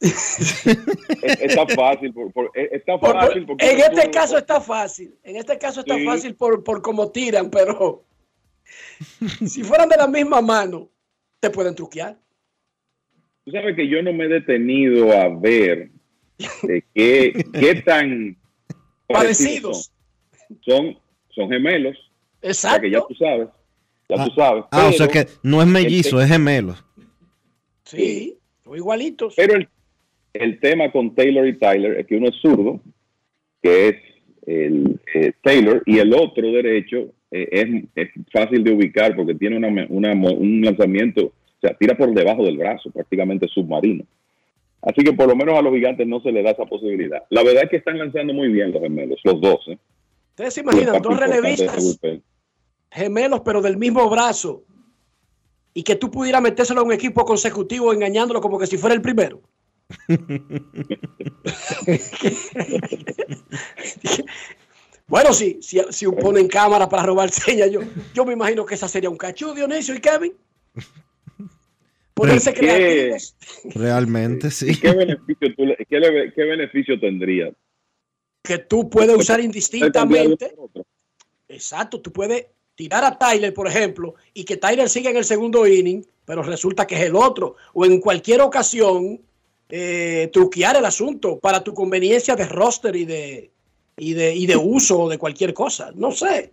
está 0.00 1.68
fácil. 1.68 2.12
Por, 2.12 2.32
por, 2.32 2.50
está 2.52 2.98
fácil 2.98 3.46
porque 3.46 3.70
en 3.70 3.78
este 3.78 4.10
caso 4.10 4.38
está 4.38 4.60
fácil. 4.60 5.16
En 5.22 5.36
este 5.36 5.56
caso 5.56 5.78
está 5.82 5.94
sí. 5.94 6.04
fácil 6.04 6.34
por, 6.34 6.64
por 6.64 6.82
cómo 6.82 7.12
tiran, 7.12 7.48
pero 7.48 8.02
si 9.46 9.62
fueran 9.62 9.88
de 9.88 9.96
la 9.96 10.06
misma 10.06 10.40
mano, 10.40 10.90
te 11.40 11.50
pueden 11.50 11.74
truquear. 11.74 12.18
Tú 13.44 13.52
sabes 13.52 13.76
que 13.76 13.88
yo 13.88 14.02
no 14.02 14.12
me 14.12 14.24
he 14.24 14.28
detenido 14.28 15.12
a 15.12 15.28
ver 15.28 15.90
de 16.62 16.84
qué, 16.94 17.44
qué 17.52 17.82
tan 17.82 18.36
parecidos 19.06 19.92
son. 20.64 20.98
Son 21.30 21.50
gemelos. 21.50 21.96
Exacto. 22.40 22.82
que 22.82 22.90
ya 22.90 23.00
tú 23.06 23.14
sabes. 23.14 23.48
Ya 24.08 24.24
tú 24.24 24.30
sabes. 24.34 24.64
Ah, 24.70 24.88
o 24.88 24.92
sea 24.92 25.08
que 25.08 25.26
no 25.42 25.60
es 25.60 25.68
mellizo, 25.68 26.20
es 26.20 26.28
gemelo. 26.28 26.74
Sí, 27.84 28.38
son 28.64 28.76
igualitos. 28.76 29.34
Pero 29.36 29.54
el, 29.54 29.68
el, 30.32 30.58
tema 30.60 30.90
con 30.90 31.14
Taylor 31.14 31.46
y 31.46 31.58
Tyler 31.58 31.98
es 31.98 32.06
que 32.06 32.16
uno 32.16 32.28
es 32.28 32.36
zurdo, 32.40 32.80
que 33.62 33.88
es 33.88 33.96
el 34.46 35.00
eh, 35.14 35.32
Taylor, 35.42 35.82
y 35.86 35.98
el 35.98 36.14
otro 36.14 36.50
derecho 36.52 37.12
eh, 37.30 37.48
es, 37.50 37.84
es, 37.94 38.08
fácil 38.32 38.62
de 38.62 38.72
ubicar 38.72 39.16
porque 39.16 39.34
tiene 39.34 39.56
una, 39.56 39.86
una, 39.88 40.12
un 40.12 40.62
lanzamiento, 40.62 41.26
o 41.26 41.60
sea, 41.60 41.74
tira 41.74 41.96
por 41.96 42.12
debajo 42.14 42.44
del 42.44 42.56
brazo, 42.56 42.90
prácticamente 42.90 43.48
submarino. 43.48 44.04
Así 44.82 45.02
que 45.02 45.12
por 45.12 45.28
lo 45.28 45.34
menos 45.34 45.58
a 45.58 45.62
los 45.62 45.74
gigantes 45.74 46.06
no 46.06 46.20
se 46.20 46.30
le 46.30 46.42
da 46.42 46.50
esa 46.50 46.66
posibilidad. 46.66 47.24
La 47.30 47.42
verdad 47.42 47.64
es 47.64 47.70
que 47.70 47.78
están 47.78 47.98
lanzando 47.98 48.32
muy 48.32 48.48
bien 48.48 48.72
los 48.72 48.80
gemelos, 48.80 49.18
los 49.24 49.40
dos. 49.40 49.66
¿eh? 49.68 49.78
Ustedes 50.30 50.54
se 50.54 50.60
imaginan 50.60 51.02
dos 51.02 51.18
relevistas 51.18 51.98
gemelos, 52.90 53.40
pero 53.44 53.60
del 53.60 53.76
mismo 53.76 54.08
brazo, 54.08 54.62
y 55.74 55.82
que 55.82 55.96
tú 55.96 56.10
pudieras 56.10 56.40
metérselo 56.40 56.80
a 56.80 56.84
un 56.84 56.92
equipo 56.92 57.24
consecutivo 57.24 57.92
engañándolo 57.92 58.40
como 58.40 58.58
que 58.58 58.66
si 58.66 58.78
fuera 58.78 58.94
el 58.94 59.02
primero. 59.02 59.40
Bueno, 65.08 65.32
sí, 65.32 65.58
si, 65.62 65.80
si 65.90 66.06
ponen 66.06 66.48
cámara 66.48 66.88
para 66.88 67.04
robar 67.04 67.30
señas, 67.30 67.70
yo, 67.70 67.80
yo 68.12 68.24
me 68.24 68.32
imagino 68.32 68.66
que 68.66 68.74
esa 68.74 68.88
sería 68.88 69.08
un 69.10 69.16
cachú, 69.16 69.54
Dionisio 69.54 69.94
y 69.94 70.00
Kevin. 70.00 70.32
Ponerse 72.14 72.52
¿Qué- 72.54 72.60
creativos. 72.60 73.36
Realmente, 73.74 74.50
sí. 74.50 74.74
¿Qué 74.80 74.92
beneficio, 74.92 75.54
tú 75.54 75.66
le- 75.66 75.76
qué 75.88 76.00
le- 76.00 76.32
qué 76.32 76.42
beneficio 76.44 76.98
tendría? 76.98 77.52
que 78.42 78.58
tú 78.58 78.88
puedes 78.88 79.16
usar 79.16 79.40
indistintamente. 79.40 80.54
Exacto, 81.48 82.00
tú 82.00 82.12
puedes 82.12 82.46
tirar 82.76 83.02
a 83.04 83.18
Tyler, 83.18 83.52
por 83.52 83.66
ejemplo, 83.66 84.14
y 84.32 84.44
que 84.44 84.56
Tyler 84.56 84.88
siga 84.88 85.10
en 85.10 85.16
el 85.16 85.24
segundo 85.24 85.66
inning, 85.66 86.06
pero 86.24 86.44
resulta 86.44 86.86
que 86.86 86.94
es 86.94 87.00
el 87.02 87.16
otro. 87.16 87.56
O 87.74 87.84
en 87.84 87.98
cualquier 88.00 88.40
ocasión, 88.42 89.20
eh, 89.68 90.30
truquear 90.32 90.76
el 90.76 90.84
asunto 90.84 91.40
para 91.40 91.64
tu 91.64 91.74
conveniencia 91.74 92.36
de 92.36 92.46
roster 92.46 92.94
y 92.94 93.04
de, 93.04 93.50
y 93.96 94.14
de, 94.14 94.34
y 94.34 94.46
de 94.46 94.56
uso 94.56 95.08
de 95.08 95.18
cualquier 95.18 95.54
cosa. 95.54 95.92
No 95.94 96.12
sé. 96.12 96.52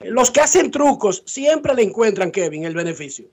Los 0.00 0.30
que 0.30 0.40
hacen 0.40 0.70
trucos 0.70 1.22
siempre 1.24 1.74
le 1.74 1.82
encuentran, 1.82 2.30
Kevin, 2.30 2.64
el 2.64 2.74
beneficio. 2.74 3.26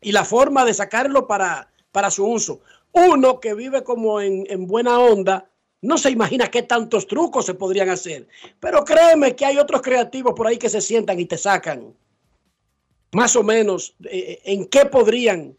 Y 0.00 0.12
la 0.12 0.24
forma 0.24 0.64
de 0.64 0.74
sacarlo 0.74 1.26
para, 1.26 1.70
para 1.92 2.10
su 2.10 2.26
uso. 2.26 2.60
Uno 2.92 3.40
que 3.40 3.54
vive 3.54 3.82
como 3.82 4.20
en, 4.20 4.46
en 4.48 4.66
buena 4.66 4.98
onda, 4.98 5.50
no 5.82 5.98
se 5.98 6.10
imagina 6.10 6.50
qué 6.50 6.62
tantos 6.62 7.06
trucos 7.06 7.46
se 7.46 7.54
podrían 7.54 7.88
hacer. 7.88 8.26
Pero 8.58 8.84
créeme 8.84 9.36
que 9.36 9.44
hay 9.44 9.58
otros 9.58 9.82
creativos 9.82 10.34
por 10.34 10.46
ahí 10.46 10.56
que 10.56 10.68
se 10.68 10.80
sientan 10.80 11.20
y 11.20 11.26
te 11.26 11.36
sacan 11.36 11.94
más 13.12 13.36
o 13.36 13.42
menos 13.42 13.94
eh, 14.04 14.40
en 14.44 14.66
qué 14.66 14.86
podrían 14.86 15.56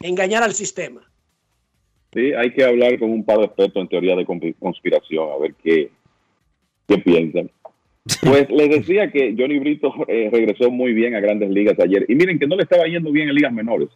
engañar 0.00 0.42
al 0.42 0.54
sistema. 0.54 1.02
Sí, 2.12 2.32
hay 2.32 2.54
que 2.54 2.64
hablar 2.64 2.98
con 2.98 3.10
un 3.10 3.24
par 3.24 3.38
de 3.38 3.44
expertos 3.44 3.82
en 3.82 3.88
teoría 3.88 4.16
de 4.16 4.26
conspi- 4.26 4.56
conspiración, 4.58 5.30
a 5.30 5.36
ver 5.36 5.54
qué, 5.62 5.90
qué 6.88 6.98
piensan. 6.98 7.50
Pues 8.22 8.50
les 8.50 8.70
decía 8.70 9.10
que 9.10 9.34
Johnny 9.38 9.58
Brito 9.58 9.92
eh, 10.08 10.30
regresó 10.32 10.70
muy 10.70 10.92
bien 10.92 11.14
a 11.14 11.20
grandes 11.20 11.50
ligas 11.50 11.78
ayer. 11.78 12.04
Y 12.08 12.14
miren 12.14 12.38
que 12.38 12.46
no 12.46 12.56
le 12.56 12.62
estaba 12.62 12.86
yendo 12.86 13.12
bien 13.12 13.28
en 13.28 13.34
ligas 13.34 13.52
menores. 13.52 13.90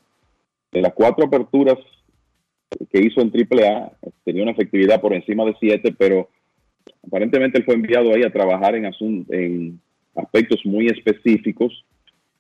De 0.71 0.81
las 0.81 0.93
cuatro 0.93 1.27
aperturas 1.27 1.79
que 2.91 3.01
hizo 3.01 3.21
en 3.21 3.31
AAA, 3.31 3.93
tenía 4.25 4.43
una 4.43 4.53
efectividad 4.53 5.01
por 5.01 5.13
encima 5.13 5.45
de 5.45 5.55
siete, 5.61 5.95
pero 5.97 6.29
aparentemente 7.07 7.59
él 7.59 7.65
fue 7.65 7.75
enviado 7.75 8.15
ahí 8.15 8.23
a 8.23 8.33
trabajar 8.33 8.75
en, 8.75 8.91
en 9.29 9.81
aspectos 10.15 10.65
muy 10.65 10.87
específicos, 10.87 11.85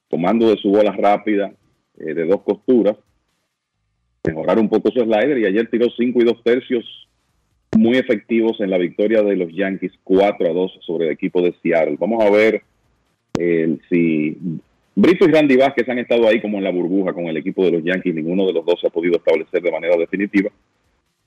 comando 0.09 0.51
de 0.51 0.57
su 0.57 0.70
bola 0.70 0.93
rápida 0.93 1.53
eh, 1.99 2.15
de 2.15 2.24
dos 2.24 2.43
costuras, 2.43 2.97
mejorar 4.27 4.59
un 4.59 4.69
poco 4.69 4.91
su 4.91 5.01
slider 5.01 5.39
y 5.39 5.47
ayer 5.47 5.69
tiró 5.69 5.87
cinco 5.97 6.20
y 6.20 6.24
dos 6.24 6.43
tercios 6.43 6.85
muy 7.77 7.97
efectivos 7.97 8.61
en 8.61 8.70
la 8.70 8.78
victoria 8.78 9.23
de 9.23 9.36
los 9.36 9.53
Yankees 9.53 9.93
4 10.05 10.51
a 10.51 10.53
2 10.53 10.78
sobre 10.81 11.07
el 11.07 11.12
equipo 11.12 11.40
de 11.43 11.55
Seattle. 11.62 11.97
Vamos 11.99 12.24
a 12.24 12.31
ver 12.31 12.62
eh, 13.39 13.77
si 13.89 14.36
Brito 14.94 15.24
y 15.24 15.32
Randy 15.32 15.57
Vázquez 15.57 15.89
han 15.89 15.99
estado 15.99 16.28
ahí 16.28 16.40
como 16.40 16.59
en 16.59 16.65
la 16.65 16.70
burbuja 16.70 17.12
con 17.12 17.27
el 17.27 17.36
equipo 17.36 17.65
de 17.65 17.73
los 17.73 17.85
Yankees. 17.85 18.15
Ninguno 18.15 18.47
de 18.47 18.53
los 18.53 18.65
dos 18.65 18.78
se 18.81 18.86
ha 18.86 18.90
podido 18.90 19.16
establecer 19.16 19.62
de 19.62 19.73
manera 19.73 19.97
definitiva. 19.97 20.51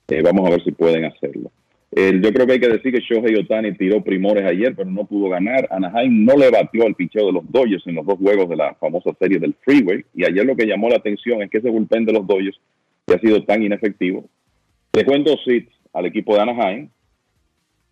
Eh, 0.08 0.22
vamos 0.22 0.46
a 0.46 0.50
ver 0.50 0.62
si 0.62 0.70
pueden 0.70 1.04
hacerlo. 1.04 1.50
Eh, 1.90 2.20
yo 2.22 2.32
creo 2.32 2.46
que 2.46 2.52
hay 2.54 2.60
que 2.60 2.68
decir 2.68 2.92
que 2.92 3.00
Shohei 3.00 3.34
Otani 3.36 3.72
tiró 3.72 4.02
primores 4.02 4.44
ayer, 4.44 4.74
pero 4.76 4.88
no 4.88 5.04
pudo 5.04 5.30
ganar. 5.30 5.66
Anaheim 5.70 6.24
no 6.24 6.36
le 6.36 6.50
batió 6.50 6.86
al 6.86 6.94
picheo 6.94 7.26
de 7.26 7.32
los 7.32 7.50
Dodgers 7.50 7.86
en 7.86 7.96
los 7.96 8.06
dos 8.06 8.18
juegos 8.18 8.48
de 8.48 8.56
la 8.56 8.74
famosa 8.74 9.10
serie 9.18 9.38
del 9.38 9.54
Freeway. 9.64 10.04
Y 10.14 10.24
ayer 10.24 10.44
lo 10.44 10.54
que 10.54 10.66
llamó 10.66 10.88
la 10.88 10.96
atención 10.96 11.42
es 11.42 11.50
que 11.50 11.58
ese 11.58 11.70
bullpen 11.70 12.04
de 12.04 12.12
los 12.12 12.26
Dodgers 12.26 12.60
que 13.06 13.14
ha 13.14 13.20
sido 13.20 13.42
tan 13.44 13.62
inefectivo. 13.62 14.24
En 14.92 15.24
dos 15.24 15.40
hits 15.46 15.70
al 15.96 16.06
equipo 16.06 16.34
de 16.34 16.42
Anaheim. 16.42 16.88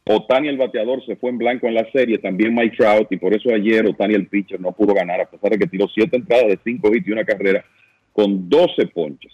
Otani 0.06 0.48
el 0.48 0.58
bateador 0.58 1.04
se 1.06 1.16
fue 1.16 1.30
en 1.30 1.38
blanco 1.38 1.66
en 1.66 1.74
la 1.74 1.90
serie, 1.90 2.18
también 2.18 2.54
Mike 2.54 2.76
Trout, 2.76 3.10
y 3.10 3.16
por 3.16 3.32
eso 3.34 3.48
ayer 3.50 3.86
Otani 3.86 4.14
el 4.14 4.26
pitcher 4.26 4.60
no 4.60 4.72
pudo 4.72 4.92
ganar, 4.92 5.22
a 5.22 5.30
pesar 5.30 5.50
de 5.50 5.58
que 5.58 5.66
tiró 5.66 5.88
siete 5.88 6.16
entradas 6.16 6.48
de 6.48 6.58
cinco 6.62 6.94
hits 6.94 7.08
y 7.08 7.12
una 7.12 7.24
carrera 7.24 7.64
con 8.12 8.48
12 8.48 8.86
ponches. 8.88 9.32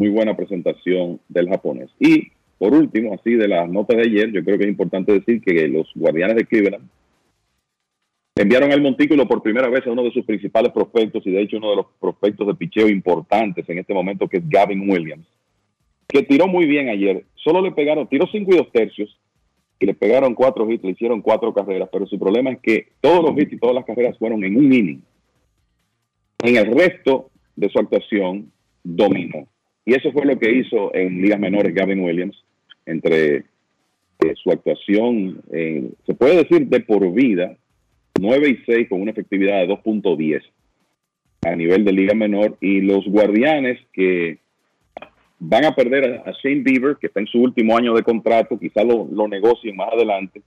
Muy 0.00 0.10
buena 0.10 0.36
presentación 0.36 1.20
del 1.28 1.48
japonés. 1.48 1.90
Y 1.98 2.28
por 2.58 2.72
último, 2.72 3.14
así 3.14 3.34
de 3.34 3.48
las 3.48 3.68
notas 3.68 3.96
de 3.96 4.04
ayer, 4.04 4.30
yo 4.30 4.44
creo 4.44 4.56
que 4.56 4.64
es 4.64 4.70
importante 4.70 5.12
decir 5.12 5.42
que 5.42 5.66
los 5.68 5.90
guardianes 5.94 6.36
de 6.36 6.46
Cleveland 6.46 6.88
enviaron 8.36 8.72
al 8.72 8.82
montículo 8.82 9.28
por 9.28 9.42
primera 9.42 9.68
vez 9.68 9.86
a 9.86 9.90
uno 9.92 10.02
de 10.02 10.10
sus 10.10 10.24
principales 10.24 10.72
prospectos 10.72 11.24
y 11.26 11.30
de 11.30 11.42
hecho 11.42 11.56
uno 11.56 11.70
de 11.70 11.76
los 11.76 11.86
prospectos 12.00 12.46
de 12.46 12.54
picheo 12.54 12.88
importantes 12.88 13.68
en 13.68 13.78
este 13.78 13.94
momento 13.94 14.28
que 14.28 14.38
es 14.38 14.48
Gavin 14.48 14.90
Williams, 14.90 15.26
que 16.08 16.22
tiró 16.22 16.46
muy 16.46 16.66
bien 16.66 16.88
ayer. 16.88 17.24
Solo 17.34 17.60
le 17.60 17.72
pegaron, 17.72 18.08
tiró 18.08 18.26
cinco 18.30 18.54
y 18.54 18.58
dos 18.58 18.70
tercios 18.72 19.18
y 19.78 19.86
le 19.86 19.94
pegaron 19.94 20.34
cuatro 20.34 20.70
hits, 20.70 20.84
le 20.84 20.92
hicieron 20.92 21.20
cuatro 21.20 21.52
carreras, 21.52 21.88
pero 21.92 22.06
su 22.06 22.18
problema 22.18 22.50
es 22.50 22.60
que 22.60 22.88
todos 23.00 23.22
los 23.22 23.36
hits 23.40 23.52
y 23.52 23.58
todas 23.58 23.74
las 23.74 23.84
carreras 23.84 24.18
fueron 24.18 24.44
en 24.44 24.56
un 24.56 24.72
inning. 24.72 25.02
En 26.42 26.56
el 26.56 26.66
resto 26.66 27.30
de 27.56 27.68
su 27.68 27.78
actuación 27.78 28.50
dominó. 28.82 29.46
Y 29.84 29.94
eso 29.94 30.12
fue 30.12 30.24
lo 30.24 30.38
que 30.38 30.50
hizo 30.50 30.94
en 30.94 31.20
ligas 31.20 31.38
menores 31.38 31.74
Gavin 31.74 32.00
Williams 32.00 32.36
entre 32.86 33.36
eh, 33.36 34.34
su 34.42 34.50
actuación, 34.50 35.42
eh, 35.52 35.90
se 36.06 36.14
puede 36.14 36.36
decir 36.36 36.66
de 36.68 36.80
por 36.80 37.12
vida, 37.12 37.56
9 38.20 38.48
y 38.48 38.64
6 38.64 38.88
con 38.88 39.02
una 39.02 39.10
efectividad 39.10 39.60
de 39.60 39.68
2.10 39.68 40.42
a 41.46 41.56
nivel 41.56 41.84
de 41.84 41.92
liga 41.92 42.14
menor 42.14 42.56
y 42.60 42.80
los 42.80 43.04
guardianes 43.06 43.78
que 43.92 44.38
van 45.38 45.64
a 45.64 45.74
perder 45.74 46.22
a, 46.26 46.32
Shane 46.32 46.62
Bieber, 46.62 46.96
que 46.96 47.08
está 47.08 47.20
en 47.20 47.26
su 47.26 47.40
último 47.40 47.76
año 47.76 47.94
de 47.94 48.02
contrato, 48.02 48.58
quizá 48.58 48.82
lo, 48.84 49.06
lo 49.10 49.28
negocien 49.28 49.76
más 49.76 49.92
adelante, 49.92 50.42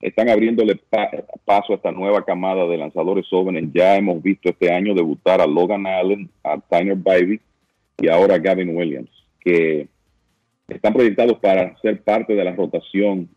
están 0.00 0.28
abriéndole 0.28 0.76
pa- 0.76 1.10
paso 1.44 1.72
a 1.72 1.76
esta 1.76 1.90
nueva 1.90 2.24
camada 2.24 2.66
de 2.66 2.76
lanzadores 2.76 3.26
jóvenes. 3.28 3.68
Ya 3.74 3.96
hemos 3.96 4.22
visto 4.22 4.48
este 4.48 4.72
año 4.72 4.94
debutar 4.94 5.40
a 5.40 5.46
Logan 5.46 5.86
Allen, 5.86 6.30
a 6.44 6.58
Tyler 6.60 6.96
Bivey 6.96 7.40
y 8.00 8.08
ahora 8.08 8.36
a 8.36 8.38
Gavin 8.38 8.76
Williams, 8.76 9.10
que 9.40 9.88
están 10.68 10.92
proyectados 10.92 11.38
para 11.40 11.76
ser 11.80 12.00
parte 12.02 12.34
de 12.34 12.44
la 12.44 12.54
rotación 12.54 13.28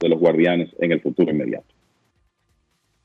de 0.00 0.08
los 0.08 0.18
guardianes 0.18 0.70
en 0.80 0.90
el 0.92 1.00
futuro 1.00 1.30
inmediato. 1.30 1.66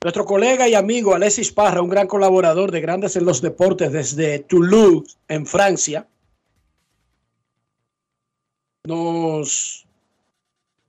Nuestro 0.02 0.24
colega 0.24 0.68
y 0.68 0.74
amigo 0.74 1.14
Alexis 1.14 1.52
Parra, 1.52 1.80
un 1.82 1.88
gran 1.88 2.06
colaborador 2.06 2.70
de 2.72 2.80
Grandes 2.80 3.16
en 3.16 3.24
los 3.24 3.40
Deportes 3.40 3.90
desde 3.92 4.40
Toulouse, 4.40 5.16
en 5.28 5.46
Francia, 5.46 6.06
nos 8.86 9.86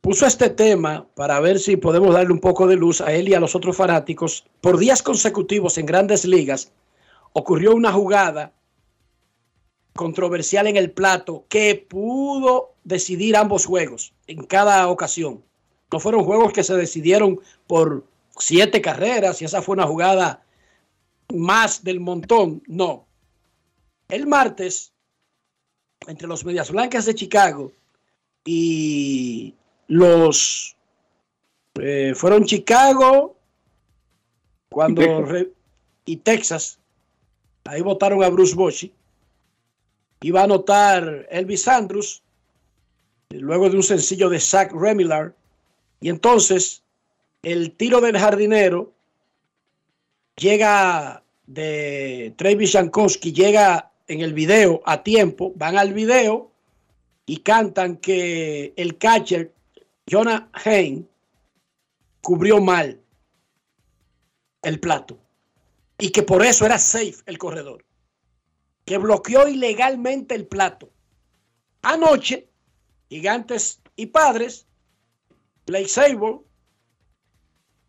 puso 0.01 0.25
este 0.25 0.49
tema 0.49 1.07
para 1.15 1.39
ver 1.39 1.59
si 1.59 1.77
podemos 1.77 2.13
darle 2.13 2.33
un 2.33 2.39
poco 2.39 2.67
de 2.67 2.75
luz 2.75 2.99
a 2.99 3.13
él 3.13 3.29
y 3.29 3.33
a 3.33 3.39
los 3.39 3.55
otros 3.55 3.77
fanáticos. 3.77 4.45
Por 4.61 4.77
días 4.77 5.01
consecutivos 5.01 5.77
en 5.77 5.85
grandes 5.85 6.25
ligas 6.25 6.71
ocurrió 7.33 7.73
una 7.73 7.93
jugada 7.93 8.51
controversial 9.93 10.67
en 10.67 10.75
el 10.75 10.91
plato 10.91 11.45
que 11.47 11.85
pudo 11.89 12.73
decidir 12.83 13.37
ambos 13.37 13.65
juegos 13.65 14.13
en 14.27 14.45
cada 14.45 14.89
ocasión. 14.89 15.41
No 15.91 15.99
fueron 16.01 16.25
juegos 16.25 16.51
que 16.51 16.63
se 16.63 16.75
decidieron 16.75 17.39
por 17.65 18.05
siete 18.37 18.81
carreras 18.81 19.41
y 19.41 19.45
esa 19.45 19.61
fue 19.61 19.73
una 19.73 19.87
jugada 19.87 20.43
más 21.33 21.83
del 21.83 22.01
montón. 22.01 22.61
No. 22.67 23.07
El 24.09 24.27
martes, 24.27 24.91
entre 26.07 26.27
los 26.27 26.43
Medias 26.43 26.69
Blancas 26.69 27.05
de 27.05 27.15
Chicago 27.15 27.71
y 28.45 29.53
los... 29.87 30.77
eh, 31.81 32.13
fueron 32.15 32.45
Chicago 32.45 33.35
cuando... 34.69 35.01
Y 35.01 35.05
Texas. 35.05 35.29
re- 35.29 35.51
y 36.05 36.17
Texas. 36.17 36.79
Ahí 37.65 37.81
votaron 37.81 38.23
a 38.23 38.29
Bruce 38.29 38.55
Bochy. 38.55 38.93
Iba 40.21 40.41
a 40.41 40.43
anotar 40.45 41.27
Elvis 41.29 41.67
Andrews 41.67 42.21
eh, 43.29 43.39
luego 43.39 43.69
de 43.69 43.77
un 43.77 43.83
sencillo 43.83 44.29
de 44.29 44.39
Zach 44.39 44.71
Remillard. 44.71 45.33
Y 45.99 46.09
entonces 46.09 46.83
el 47.41 47.71
tiro 47.71 47.99
del 48.01 48.17
jardinero 48.17 48.93
llega 50.35 51.23
de 51.47 52.33
Travis 52.37 52.73
Jankowski, 52.73 53.31
llega 53.31 53.91
en 54.07 54.21
el 54.21 54.33
video 54.33 54.81
a 54.85 55.01
tiempo, 55.03 55.53
van 55.55 55.77
al 55.77 55.93
video 55.93 56.51
y 57.25 57.37
cantan 57.37 57.97
que 57.97 58.73
el 58.77 58.97
catcher 58.97 59.53
Jonah 60.09 60.49
Hain 60.53 61.09
cubrió 62.21 62.61
mal 62.61 63.01
el 64.61 64.79
plato 64.79 65.17
y 65.97 66.09
que 66.09 66.23
por 66.23 66.43
eso 66.43 66.65
era 66.65 66.77
safe 66.77 67.17
el 67.25 67.37
corredor, 67.37 67.85
que 68.83 68.97
bloqueó 68.97 69.47
ilegalmente 69.47 70.35
el 70.35 70.45
plato. 70.45 70.89
Anoche, 71.81 72.49
gigantes 73.09 73.81
y 73.95 74.07
padres, 74.07 74.67
Blake 75.65 75.87
Sable 75.87 76.41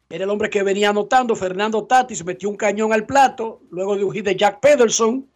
era 0.09 0.25
el 0.25 0.31
hombre 0.31 0.51
que 0.51 0.63
venía 0.63 0.91
anotando. 0.91 1.35
Fernando 1.35 1.85
Tatis 1.85 2.25
metió 2.25 2.49
un 2.49 2.57
cañón 2.57 2.93
al 2.93 3.07
plato 3.07 3.63
luego 3.71 3.97
de 3.97 4.05
un 4.05 4.13
hit 4.13 4.25
de 4.25 4.37
Jack 4.37 4.61
Pederson. 4.61 5.29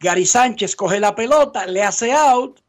Gary 0.00 0.26
Sánchez 0.26 0.74
coge 0.74 0.98
la 0.98 1.14
pelota, 1.14 1.66
le 1.66 1.82
hace 1.82 2.12
out, 2.12 2.60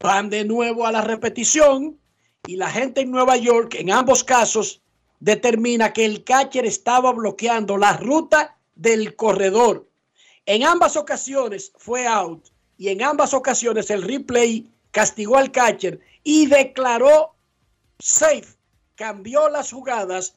van 0.00 0.30
de 0.30 0.44
nuevo 0.44 0.86
a 0.86 0.92
la 0.92 1.02
repetición 1.02 1.98
y 2.46 2.56
la 2.56 2.70
gente 2.70 3.02
en 3.02 3.10
Nueva 3.10 3.36
York, 3.36 3.74
en 3.78 3.90
ambos 3.90 4.24
casos, 4.24 4.82
determina 5.20 5.92
que 5.92 6.06
el 6.06 6.24
catcher 6.24 6.64
estaba 6.64 7.12
bloqueando 7.12 7.76
la 7.76 7.96
ruta 7.98 8.56
del 8.74 9.14
corredor. 9.14 9.86
En 10.46 10.64
ambas 10.64 10.96
ocasiones 10.96 11.72
fue 11.76 12.06
out 12.06 12.48
y 12.78 12.88
en 12.88 13.02
ambas 13.02 13.34
ocasiones 13.34 13.90
el 13.90 14.02
replay 14.02 14.66
castigó 14.90 15.36
al 15.36 15.52
catcher 15.52 16.00
y 16.24 16.46
declaró 16.46 17.34
safe, 17.98 18.56
cambió 18.94 19.50
las 19.50 19.70
jugadas. 19.70 20.34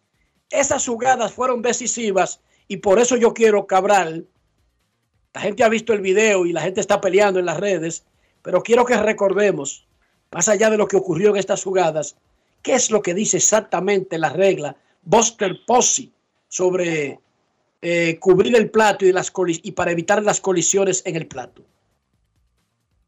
Esas 0.50 0.86
jugadas 0.86 1.32
fueron 1.32 1.62
decisivas 1.62 2.42
y 2.68 2.78
por 2.78 3.00
eso 3.00 3.16
yo 3.16 3.34
quiero, 3.34 3.66
Cabral, 3.66 4.28
la 5.34 5.42
gente 5.42 5.64
ha 5.64 5.70
visto 5.70 5.94
el 5.94 6.02
video 6.02 6.46
y 6.46 6.52
la 6.52 6.62
gente 6.62 6.82
está 6.82 7.00
peleando 7.00 7.40
en 7.40 7.46
las 7.46 7.60
redes, 7.60 8.06
pero 8.44 8.62
quiero 8.62 8.86
que 8.86 8.96
recordemos, 8.98 9.88
más 10.32 10.48
allá 10.50 10.70
de 10.70 10.78
lo 10.78 10.88
que 10.88 10.98
ocurrió 10.98 11.32
en 11.32 11.38
estas 11.38 11.64
jugadas, 11.64 12.16
qué 12.62 12.74
es 12.74 12.92
lo 12.92 13.02
que 13.02 13.14
dice 13.14 13.38
exactamente 13.38 14.20
la 14.20 14.30
regla 14.30 14.76
Buster 15.02 15.62
Posey 15.66 16.12
sobre 16.48 17.20
eh, 17.82 18.18
cubrir 18.20 18.56
el 18.56 18.70
plato 18.70 19.06
y, 19.06 19.12
las 19.12 19.34
y 19.64 19.72
para 19.72 19.92
evitar 19.92 20.22
las 20.24 20.40
colisiones 20.40 21.04
en 21.06 21.16
el 21.16 21.28
plato. 21.28 21.64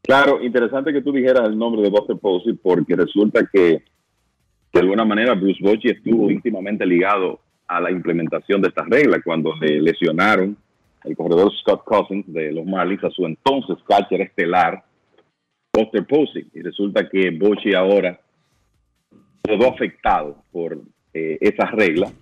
Claro, 0.02 0.42
interesante 0.42 0.92
que 0.92 1.02
tú 1.02 1.12
dijeras 1.12 1.48
el 1.48 1.58
nombre 1.58 1.82
de 1.82 1.90
Buster 1.90 2.16
Posey 2.16 2.54
porque 2.54 2.94
resulta 2.94 3.46
que 3.52 3.82
de 4.72 4.80
alguna 4.80 5.04
manera 5.04 5.34
Bruce 5.34 5.60
Bochy 5.62 5.88
estuvo 5.88 6.30
íntimamente 6.30 6.86
ligado 6.86 7.40
a 7.66 7.80
la 7.80 7.90
implementación 7.90 8.62
de 8.62 8.68
estas 8.68 8.88
reglas 8.88 9.20
cuando 9.24 9.54
le 9.56 9.80
lesionaron 9.80 10.56
el 11.04 11.16
corredor 11.16 11.52
Scott 11.60 11.84
Cousins 11.84 12.24
de 12.32 12.52
los 12.52 12.66
Marlins 12.66 13.04
a 13.04 13.10
su 13.10 13.26
entonces 13.26 13.76
catcher 13.88 14.20
estelar 14.20 14.84
Buster 15.76 16.06
Posey 16.06 16.46
y 16.54 16.62
resulta 16.62 17.06
que 17.06 17.30
Bochy 17.30 17.74
ahora 17.74 18.18
quedó 19.44 19.68
afectado 19.68 20.42
por 20.50 20.80
eh, 21.12 21.36
esas 21.40 21.70
reglas 21.72 22.14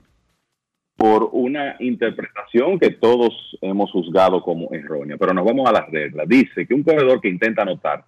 por 0.96 1.30
una 1.32 1.76
interpretación 1.78 2.78
que 2.78 2.90
todos 2.90 3.56
hemos 3.60 3.90
juzgado 3.92 4.42
como 4.42 4.72
errónea. 4.72 5.16
Pero 5.16 5.32
nos 5.32 5.44
vamos 5.44 5.68
a 5.68 5.72
las 5.72 5.88
reglas. 5.90 6.28
Dice 6.28 6.66
que 6.66 6.74
un 6.74 6.82
corredor 6.82 7.20
que 7.20 7.28
intenta 7.28 7.62
anotar, 7.62 8.04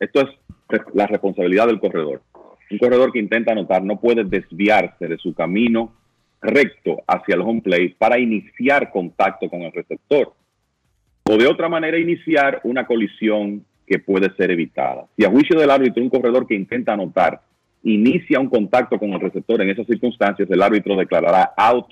esto 0.00 0.20
es 0.20 0.80
la 0.94 1.06
responsabilidad 1.06 1.66
del 1.66 1.80
corredor. 1.80 2.22
Un 2.70 2.78
corredor 2.78 3.12
que 3.12 3.18
intenta 3.20 3.52
anotar 3.52 3.82
no 3.82 4.00
puede 4.00 4.24
desviarse 4.24 5.06
de 5.06 5.16
su 5.18 5.32
camino 5.32 5.94
recto 6.40 7.02
hacia 7.06 7.34
el 7.34 7.42
home 7.42 7.62
plate 7.62 7.96
para 7.98 8.18
iniciar 8.18 8.90
contacto 8.90 9.48
con 9.48 9.62
el 9.62 9.72
receptor. 9.72 10.32
O 11.30 11.36
de 11.36 11.46
otra 11.46 11.68
manera 11.68 11.98
iniciar 11.98 12.60
una 12.64 12.86
colisión 12.86 13.64
que 13.88 13.98
puede 13.98 14.34
ser 14.36 14.50
evitada. 14.50 15.06
Si 15.16 15.24
a 15.24 15.30
juicio 15.30 15.58
del 15.58 15.70
árbitro 15.70 16.02
un 16.02 16.10
corredor 16.10 16.46
que 16.46 16.54
intenta 16.54 16.92
anotar 16.92 17.40
inicia 17.82 18.40
un 18.40 18.48
contacto 18.48 18.98
con 18.98 19.10
el 19.10 19.20
receptor 19.20 19.62
en 19.62 19.70
esas 19.70 19.86
circunstancias, 19.86 20.48
el 20.50 20.62
árbitro 20.62 20.96
declarará 20.96 21.52
out 21.56 21.86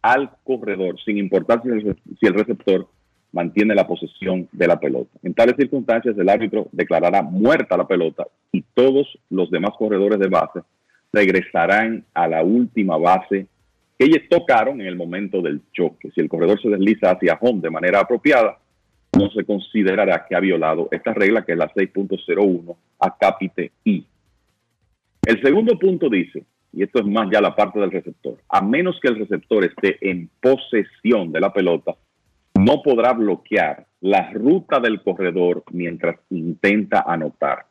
al 0.00 0.30
corredor, 0.44 0.96
sin 1.04 1.18
importar 1.18 1.62
si 1.62 2.26
el, 2.26 2.34
receptor 2.34 2.88
mantiene 3.32 3.74
la 3.74 3.86
posesión 3.86 4.48
de 4.50 4.66
la 4.66 4.80
pelota. 4.80 5.10
En 5.22 5.34
tales 5.34 5.54
circunstancias, 5.56 6.16
el 6.18 6.28
árbitro 6.28 6.68
declarará 6.72 7.22
muerta 7.22 7.76
la 7.76 7.86
pelota 7.86 8.26
y 8.50 8.62
todos 8.74 9.06
los 9.30 9.50
demás 9.50 9.72
corredores 9.78 10.18
de 10.18 10.28
base 10.28 10.60
regresarán 11.12 12.04
a 12.14 12.26
la 12.26 12.42
última 12.42 12.96
base 12.96 13.46
que 13.98 14.06
ellos 14.06 14.22
tocaron 14.28 14.80
en 14.80 14.86
el 14.86 14.96
momento 14.96 15.40
del 15.40 15.60
choque. 15.72 16.10
Si 16.14 16.20
el 16.20 16.28
corredor 16.28 16.60
se 16.60 16.68
desliza 16.68 17.12
hacia 17.12 17.38
home 17.40 17.60
de 17.60 17.70
manera 17.70 18.00
apropiada, 18.00 18.58
no 19.18 19.30
se 19.30 19.44
considerará 19.44 20.26
que 20.28 20.34
ha 20.34 20.40
violado 20.40 20.88
esta 20.90 21.12
regla 21.12 21.44
que 21.44 21.52
es 21.52 21.58
la 21.58 21.72
6.01 21.72 22.76
a 23.00 23.16
capite 23.18 23.72
I. 23.84 24.06
El 25.24 25.42
segundo 25.42 25.78
punto 25.78 26.08
dice, 26.08 26.44
y 26.72 26.82
esto 26.82 27.00
es 27.00 27.06
más 27.06 27.28
ya 27.30 27.40
la 27.40 27.54
parte 27.54 27.78
del 27.78 27.90
receptor, 27.90 28.38
a 28.48 28.62
menos 28.62 28.98
que 29.00 29.08
el 29.08 29.18
receptor 29.18 29.64
esté 29.64 29.98
en 30.00 30.28
posesión 30.40 31.30
de 31.30 31.40
la 31.40 31.52
pelota, 31.52 31.94
no 32.54 32.82
podrá 32.82 33.12
bloquear 33.12 33.86
la 34.00 34.30
ruta 34.32 34.80
del 34.80 35.02
corredor 35.02 35.62
mientras 35.70 36.16
intenta 36.30 37.04
anotar. 37.06 37.66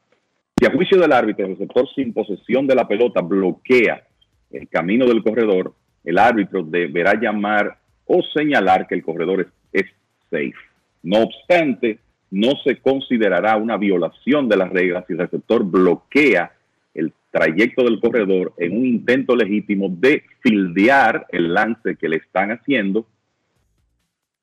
Si 0.57 0.65
a 0.65 0.71
juicio 0.71 0.99
del 0.99 1.11
árbitro 1.11 1.45
el 1.45 1.53
receptor 1.53 1.87
sin 1.93 2.13
posesión 2.13 2.67
de 2.67 2.75
la 2.75 2.87
pelota 2.87 3.21
bloquea 3.21 4.03
el 4.51 4.67
camino 4.69 5.05
del 5.05 5.23
corredor, 5.23 5.73
el 6.03 6.17
árbitro 6.17 6.63
deberá 6.63 7.19
llamar 7.19 7.77
o 8.05 8.21
señalar 8.33 8.87
que 8.87 8.95
el 8.95 9.03
corredor 9.03 9.51
es, 9.71 9.85
safe. 10.29 10.70
No 11.03 11.23
obstante, 11.23 11.99
no 12.29 12.51
se 12.63 12.77
considerará 12.77 13.57
una 13.57 13.77
violación 13.77 14.47
de 14.47 14.57
las 14.57 14.69
reglas 14.69 15.05
si 15.07 15.13
el 15.13 15.19
receptor 15.19 15.63
bloquea 15.63 16.51
el 16.93 17.13
trayecto 17.29 17.83
del 17.83 17.99
corredor 17.99 18.53
en 18.57 18.77
un 18.77 18.85
intento 18.85 19.35
legítimo 19.35 19.87
de 19.89 20.23
fildear 20.41 21.25
el 21.29 21.53
lance 21.53 21.95
que 21.95 22.09
le 22.09 22.17
están 22.17 22.51
haciendo. 22.51 23.05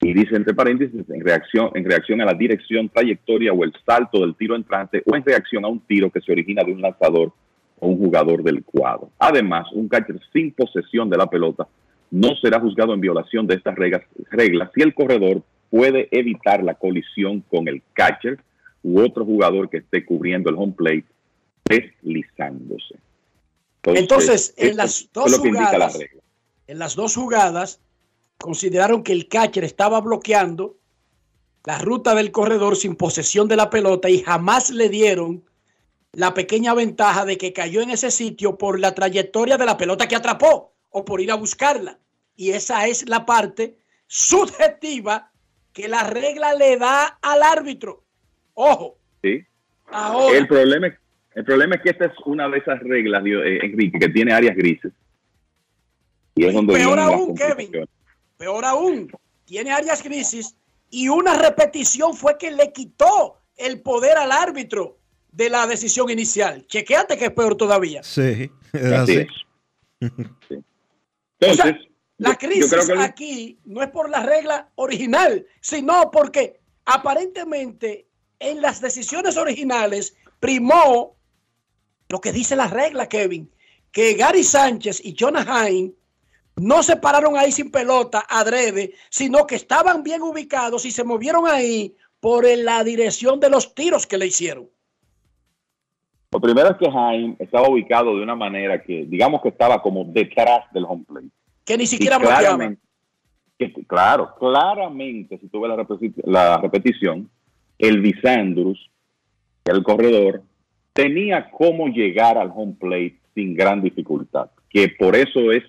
Y 0.00 0.14
dice 0.14 0.36
entre 0.36 0.54
paréntesis, 0.54 1.08
en 1.10 1.24
reacción, 1.24 1.70
en 1.74 1.84
reacción 1.84 2.20
a 2.20 2.24
la 2.24 2.34
dirección, 2.34 2.88
trayectoria 2.88 3.52
o 3.52 3.64
el 3.64 3.72
salto 3.84 4.20
del 4.20 4.36
tiro 4.36 4.54
entrante 4.54 5.02
o 5.04 5.16
en 5.16 5.24
reacción 5.24 5.64
a 5.64 5.68
un 5.68 5.80
tiro 5.80 6.10
que 6.10 6.20
se 6.20 6.32
origina 6.32 6.62
de 6.62 6.72
un 6.72 6.80
lanzador 6.80 7.32
o 7.80 7.88
un 7.88 7.98
jugador 7.98 8.42
del 8.42 8.62
cuadro. 8.64 9.10
Además, 9.18 9.66
un 9.72 9.88
catcher 9.88 10.20
sin 10.32 10.52
posesión 10.52 11.10
de 11.10 11.16
la 11.16 11.26
pelota 11.26 11.66
no 12.10 12.34
será 12.36 12.60
juzgado 12.60 12.94
en 12.94 13.00
violación 13.00 13.46
de 13.46 13.54
estas 13.56 13.74
reglas, 13.76 14.02
reglas 14.30 14.70
si 14.74 14.82
el 14.82 14.94
corredor 14.94 15.42
puede 15.70 16.08
evitar 16.10 16.62
la 16.62 16.74
colisión 16.74 17.42
con 17.50 17.68
el 17.68 17.82
catcher 17.92 18.38
u 18.82 19.00
otro 19.00 19.24
jugador 19.24 19.68
que 19.68 19.78
esté 19.78 20.04
cubriendo 20.04 20.50
el 20.50 20.56
home 20.56 20.72
plate 20.72 21.04
deslizándose. 21.64 22.96
Entonces, 23.82 24.54
en 24.56 24.76
las 24.76 25.08
dos 25.12 25.38
jugadas, 25.38 25.98
en 26.66 26.78
las 26.78 26.94
dos 26.94 27.14
jugadas, 27.14 27.80
consideraron 28.38 29.02
que 29.02 29.12
el 29.12 29.28
catcher 29.28 29.64
estaba 29.64 30.00
bloqueando 30.00 30.76
la 31.64 31.78
ruta 31.78 32.14
del 32.14 32.30
corredor 32.30 32.76
sin 32.76 32.96
posesión 32.96 33.48
de 33.48 33.56
la 33.56 33.68
pelota 33.68 34.08
y 34.08 34.22
jamás 34.22 34.70
le 34.70 34.88
dieron 34.88 35.44
la 36.12 36.32
pequeña 36.32 36.72
ventaja 36.72 37.24
de 37.24 37.36
que 37.36 37.52
cayó 37.52 37.82
en 37.82 37.90
ese 37.90 38.10
sitio 38.10 38.56
por 38.56 38.80
la 38.80 38.94
trayectoria 38.94 39.58
de 39.58 39.66
la 39.66 39.76
pelota 39.76 40.08
que 40.08 40.16
atrapó 40.16 40.77
o 40.90 41.04
por 41.04 41.20
ir 41.20 41.30
a 41.30 41.36
buscarla. 41.36 41.98
Y 42.36 42.50
esa 42.50 42.86
es 42.86 43.08
la 43.08 43.26
parte 43.26 43.78
subjetiva 44.06 45.30
que 45.72 45.88
la 45.88 46.04
regla 46.04 46.54
le 46.54 46.76
da 46.76 47.18
al 47.22 47.42
árbitro. 47.42 48.04
Ojo. 48.54 48.98
Sí. 49.22 49.44
El 50.32 50.46
problema 50.46 50.88
es 50.88 50.94
el 51.38 51.44
problema 51.44 51.76
es 51.76 51.82
que 51.82 51.90
esta 51.90 52.06
es 52.06 52.12
una 52.26 52.48
de 52.48 52.58
esas 52.58 52.80
reglas, 52.80 53.22
eh, 53.24 53.60
Enrique, 53.62 53.96
que 54.00 54.08
tiene 54.08 54.32
áreas 54.32 54.56
grises. 54.56 54.92
Y 56.34 56.46
es 56.46 56.52
donde 56.52 56.74
peor 56.74 56.98
aún, 56.98 57.36
Kevin. 57.36 57.70
Peor 58.36 58.64
aún, 58.64 59.08
tiene 59.44 59.70
áreas 59.70 60.02
grises 60.02 60.56
y 60.90 61.08
una 61.08 61.34
repetición 61.34 62.14
fue 62.14 62.38
que 62.38 62.50
le 62.50 62.72
quitó 62.72 63.40
el 63.56 63.80
poder 63.82 64.18
al 64.18 64.32
árbitro 64.32 64.98
de 65.30 65.48
la 65.48 65.68
decisión 65.68 66.10
inicial. 66.10 66.66
Chequéate 66.66 67.16
que 67.16 67.26
es 67.26 67.30
peor 67.30 67.56
todavía. 67.56 68.02
Sí, 68.02 68.50
es 68.72 68.92
así. 68.92 69.26
Entonces, 71.40 71.76
la 72.16 72.36
crisis 72.36 72.90
aquí 72.98 73.60
no 73.64 73.82
es 73.82 73.90
por 73.90 74.10
la 74.10 74.22
regla 74.22 74.70
original, 74.74 75.46
sino 75.60 76.10
porque 76.10 76.60
aparentemente 76.84 78.08
en 78.40 78.60
las 78.60 78.80
decisiones 78.80 79.36
originales 79.36 80.16
primó 80.40 81.16
lo 82.08 82.20
que 82.20 82.32
dice 82.32 82.56
la 82.56 82.66
regla, 82.66 83.08
Kevin, 83.08 83.50
que 83.92 84.14
Gary 84.14 84.42
Sánchez 84.42 85.00
y 85.04 85.14
Jonah 85.18 85.68
Hine 85.68 85.92
no 86.56 86.82
se 86.82 86.96
pararon 86.96 87.36
ahí 87.36 87.52
sin 87.52 87.70
pelota 87.70 88.26
adrede, 88.28 88.94
sino 89.10 89.46
que 89.46 89.54
estaban 89.54 90.02
bien 90.02 90.22
ubicados 90.22 90.84
y 90.84 90.90
se 90.90 91.04
movieron 91.04 91.46
ahí 91.46 91.96
por 92.20 92.46
la 92.46 92.82
dirección 92.82 93.38
de 93.38 93.50
los 93.50 93.74
tiros 93.74 94.06
que 94.06 94.18
le 94.18 94.26
hicieron. 94.26 94.68
Lo 96.30 96.40
primero 96.40 96.70
es 96.70 96.76
que 96.76 96.88
Hine 96.88 97.36
estaba 97.38 97.68
ubicado 97.68 98.16
de 98.16 98.22
una 98.22 98.36
manera 98.36 98.82
que, 98.82 99.06
digamos 99.06 99.40
que 99.40 99.48
estaba 99.48 99.80
como 99.80 100.04
detrás 100.04 100.70
del 100.72 100.84
home 100.84 101.04
plate. 101.06 101.28
Que 101.64 101.78
ni 101.78 101.86
siquiera 101.86 102.18
bloqueaba. 102.18 102.74
claro, 103.86 104.34
claramente, 104.38 105.38
si 105.38 105.48
tuve 105.48 105.68
la, 105.68 105.86
la 106.24 106.58
repetición, 106.58 107.30
el 107.78 108.00
Bisandrus, 108.00 108.90
el 109.64 109.82
corredor, 109.82 110.42
tenía 110.92 111.50
cómo 111.50 111.88
llegar 111.88 112.36
al 112.36 112.52
home 112.54 112.76
plate 112.78 113.18
sin 113.34 113.54
gran 113.54 113.80
dificultad, 113.80 114.50
que 114.68 114.88
por 114.98 115.16
eso 115.16 115.52
es 115.52 115.62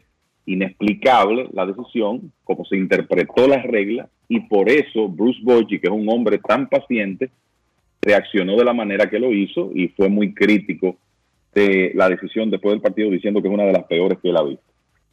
inexplicable 0.45 1.47
la 1.53 1.65
decisión, 1.65 2.33
como 2.43 2.65
se 2.65 2.75
interpretó 2.75 3.47
la 3.47 3.61
regla, 3.61 4.09
y 4.27 4.41
por 4.41 4.69
eso 4.69 5.07
Bruce 5.07 5.39
Bochy, 5.43 5.79
que 5.79 5.87
es 5.87 5.93
un 5.93 6.09
hombre 6.09 6.39
tan 6.39 6.67
paciente, 6.67 7.29
reaccionó 8.01 8.55
de 8.55 8.65
la 8.65 8.73
manera 8.73 9.09
que 9.09 9.19
lo 9.19 9.33
hizo 9.33 9.71
y 9.73 9.89
fue 9.89 10.09
muy 10.09 10.33
crítico 10.33 10.97
de 11.53 11.91
la 11.95 12.09
decisión 12.09 12.49
después 12.49 12.73
del 12.73 12.81
partido 12.81 13.09
diciendo 13.09 13.41
que 13.41 13.47
es 13.47 13.53
una 13.53 13.65
de 13.65 13.73
las 13.73 13.85
peores 13.85 14.17
que 14.21 14.29
él 14.29 14.37
ha 14.37 14.43
visto. 14.43 14.63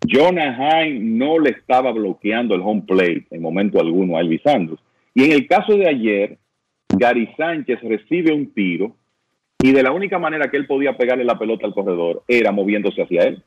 Jonah 0.08 0.84
Hine 0.84 1.00
no 1.00 1.38
le 1.38 1.50
estaba 1.50 1.90
bloqueando 1.92 2.54
el 2.54 2.60
home 2.62 2.84
plate 2.86 3.26
en 3.30 3.42
momento 3.42 3.80
alguno 3.80 4.16
a 4.16 4.20
Elvis 4.20 4.46
Andrews. 4.46 4.80
Y 5.14 5.24
en 5.24 5.32
el 5.32 5.46
caso 5.46 5.76
de 5.76 5.88
ayer, 5.88 6.38
Gary 6.88 7.28
Sánchez 7.36 7.80
recibe 7.82 8.32
un 8.32 8.52
tiro 8.52 8.94
y 9.62 9.72
de 9.72 9.82
la 9.82 9.92
única 9.92 10.18
manera 10.18 10.50
que 10.50 10.58
él 10.58 10.66
podía 10.66 10.96
pegarle 10.96 11.24
la 11.24 11.38
pelota 11.38 11.66
al 11.66 11.74
corredor 11.74 12.22
era 12.28 12.52
moviéndose 12.52 13.02
hacia 13.02 13.22
él. 13.22 13.42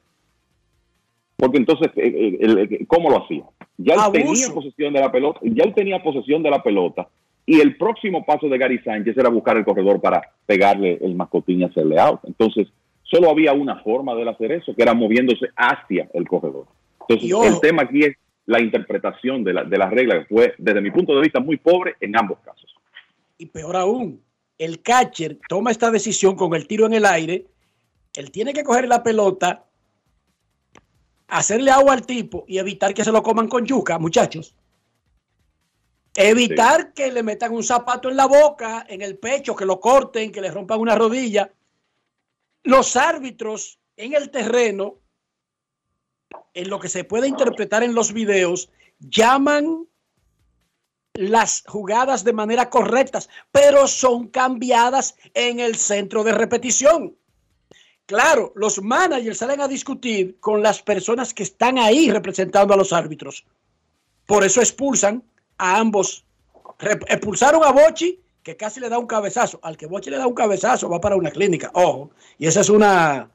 Porque 1.38 1.60
entonces, 1.60 1.90
eh, 1.96 2.38
eh, 2.42 2.86
¿cómo 2.88 3.10
lo 3.10 3.24
hacía? 3.24 3.44
Ya 3.78 3.94
él 3.94 4.00
Abuso. 4.02 4.34
tenía 4.34 4.54
posesión 4.54 4.94
de 4.94 5.00
la 5.00 5.12
pelota, 5.12 5.40
ya 5.44 5.64
él 5.64 5.74
tenía 5.74 6.04
posesión 6.04 6.44
de 6.44 6.50
la 6.50 6.62
pelota 6.62 7.08
y 7.50 7.60
el 7.62 7.78
próximo 7.78 8.24
paso 8.24 8.48
de 8.48 8.60
Gary 8.60 8.78
Sánchez 8.78 9.18
era 9.18 9.28
buscar 9.28 9.58
el 9.58 9.66
corredor 9.66 10.00
para 10.00 10.22
pegarle 10.46 11.00
el 11.02 11.16
mascotín 11.16 11.62
y 11.62 11.64
hacerle 11.64 12.00
out. 12.00 12.20
Entonces, 12.26 12.68
solo 13.02 13.28
había 13.32 13.54
una 13.54 13.78
forma 13.78 14.14
de 14.14 14.30
hacer 14.30 14.52
eso, 14.52 14.76
que 14.76 14.84
era 14.84 14.94
moviéndose 14.94 15.48
hacia 15.56 16.08
el 16.14 16.28
corredor. 16.28 16.68
Entonces, 17.08 17.52
el 17.52 17.60
tema 17.60 17.82
aquí 17.82 18.02
es 18.04 18.16
la 18.46 18.62
interpretación 18.62 19.44
de 19.44 19.54
la, 19.54 19.64
de 19.64 19.78
la 19.80 19.90
regla, 19.90 20.20
que 20.20 20.26
fue, 20.26 20.54
desde 20.60 20.80
mi 20.80 20.92
punto 20.92 21.16
de 21.16 21.22
vista, 21.22 21.40
muy 21.40 21.58
pobre 21.58 21.96
en 22.00 22.16
ambos 22.16 22.38
casos. 22.46 22.72
Y 23.40 23.48
peor 23.48 23.78
aún, 23.78 24.22
el 24.60 24.84
catcher 24.84 25.40
toma 25.50 25.72
esta 25.72 25.90
decisión 25.90 26.36
con 26.36 26.54
el 26.54 26.68
tiro 26.68 26.86
en 26.86 26.94
el 26.94 27.06
aire. 27.08 27.48
Él 28.14 28.30
tiene 28.30 28.54
que 28.54 28.64
coger 28.64 28.88
la 28.88 29.02
pelota, 29.02 29.66
hacerle 31.28 31.72
agua 31.72 31.94
al 31.94 32.06
tipo 32.06 32.46
y 32.48 32.60
evitar 32.60 32.94
que 32.94 33.04
se 33.04 33.12
lo 33.12 33.24
coman 33.24 33.48
con 33.48 33.66
yuca, 33.66 33.98
muchachos. 33.98 34.54
Evitar 36.16 36.94
que 36.94 37.12
le 37.12 37.24
metan 37.24 37.54
un 37.54 37.64
zapato 37.64 38.10
en 38.10 38.18
la 38.18 38.26
boca, 38.26 38.86
en 38.90 39.02
el 39.02 39.18
pecho, 39.18 39.56
que 39.56 39.66
lo 39.66 39.80
corten, 39.80 40.32
que 40.32 40.42
le 40.42 40.52
rompan 40.52 40.80
una 40.80 40.96
rodilla. 40.96 41.52
Los 42.64 42.96
árbitros 42.96 43.80
en 43.96 44.14
el 44.14 44.30
terreno, 44.32 45.00
en 46.54 46.70
lo 46.70 46.80
que 46.80 46.90
se 46.90 47.04
puede 47.04 47.28
interpretar 47.28 47.84
en 47.84 47.94
los 47.94 48.12
videos, 48.12 48.70
llaman 49.00 49.88
las 51.14 51.64
jugadas 51.68 52.24
de 52.24 52.34
manera 52.34 52.70
correctas, 52.70 53.30
pero 53.52 53.88
son 53.88 54.28
cambiadas 54.28 55.16
en 55.34 55.60
el 55.60 55.76
centro 55.76 56.24
de 56.24 56.34
repetición. 56.34 57.16
Claro, 58.06 58.54
los 58.56 58.82
managers 58.82 59.38
salen 59.38 59.62
a 59.62 59.68
discutir 59.68 60.40
con 60.40 60.64
las 60.64 60.82
personas 60.82 61.34
que 61.34 61.44
están 61.44 61.78
ahí 61.78 62.10
representando 62.10 62.74
a 62.74 62.78
los 62.78 62.92
árbitros. 62.92 63.46
Por 64.26 64.44
eso 64.44 64.62
expulsan 64.62 65.24
a 65.60 65.78
ambos. 65.78 66.26
Expulsaron 67.08 67.64
a 67.64 67.72
Bochi, 67.72 68.20
que 68.42 68.58
casi 68.58 68.80
le 68.80 68.90
da 68.90 68.98
un 68.98 69.06
cabezazo. 69.06 69.60
Al 69.62 69.78
que 69.78 69.86
Bochi 69.86 70.10
le 70.10 70.18
da 70.18 70.26
un 70.26 70.34
cabezazo 70.34 70.90
va 70.90 71.00
para 71.00 71.16
una 71.16 71.30
clínica. 71.30 71.70
Ojo. 71.74 72.10
Y 72.40 72.48
esa 72.48 72.62
es 72.62 72.70
una 72.70 73.30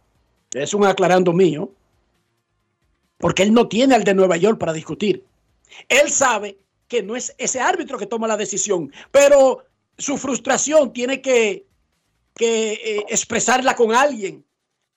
es 0.53 0.75
un 0.75 0.85
aclarando 0.85 1.33
mío. 1.33 1.71
Porque 3.19 3.43
él 3.43 3.53
no 3.53 3.69
tiene 3.69 3.95
al 3.95 4.05
de 4.05 4.15
Nueva 4.15 4.37
York 4.37 4.59
para 4.59 4.73
discutir. 4.73 5.25
Él 5.89 6.11
sabe 6.11 6.59
que 6.89 7.03
no 7.03 7.17
es 7.17 7.35
ese 7.39 7.61
árbitro 7.61 7.99
que 7.99 8.07
toma 8.07 8.27
la 8.27 8.37
decisión, 8.37 8.93
pero 9.11 9.65
su 9.99 10.19
frustración 10.19 10.93
tiene 10.93 11.23
que, 11.23 11.67
que 12.35 12.73
eh, 12.73 13.05
expresarla 13.09 13.75
con 13.77 13.95
alguien. 13.95 14.45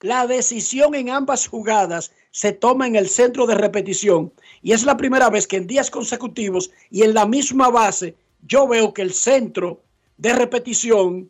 La 0.01 0.27
decisión 0.27 0.93
en 0.95 1.09
ambas 1.09 1.47
jugadas 1.47 2.11
se 2.31 2.51
toma 2.51 2.85
en 2.85 2.95
el 2.95 3.07
centro 3.07 3.47
de 3.47 3.55
repetición 3.55 4.31
y 4.61 4.71
es 4.71 4.85
la 4.85 4.97
primera 4.97 5.29
vez 5.29 5.47
que 5.47 5.57
en 5.57 5.67
días 5.67 5.89
consecutivos 5.91 6.71
y 6.89 7.03
en 7.03 7.13
la 7.13 7.25
misma 7.25 7.69
base 7.69 8.15
yo 8.45 8.67
veo 8.67 8.93
que 8.93 9.01
el 9.01 9.13
centro 9.13 9.81
de 10.17 10.33
repetición, 10.33 11.29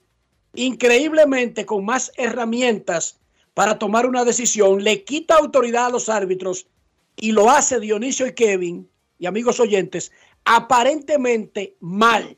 increíblemente 0.55 1.65
con 1.65 1.85
más 1.85 2.11
herramientas 2.17 3.19
para 3.53 3.77
tomar 3.79 4.05
una 4.05 4.23
decisión, 4.23 4.83
le 4.83 5.03
quita 5.03 5.35
autoridad 5.35 5.87
a 5.87 5.91
los 5.91 6.09
árbitros 6.09 6.67
y 7.15 7.31
lo 7.31 7.49
hace 7.49 7.79
Dionisio 7.79 8.27
y 8.27 8.33
Kevin 8.33 8.87
y 9.19 9.25
amigos 9.25 9.59
oyentes 9.59 10.11
aparentemente 10.45 11.75
mal. 11.79 12.37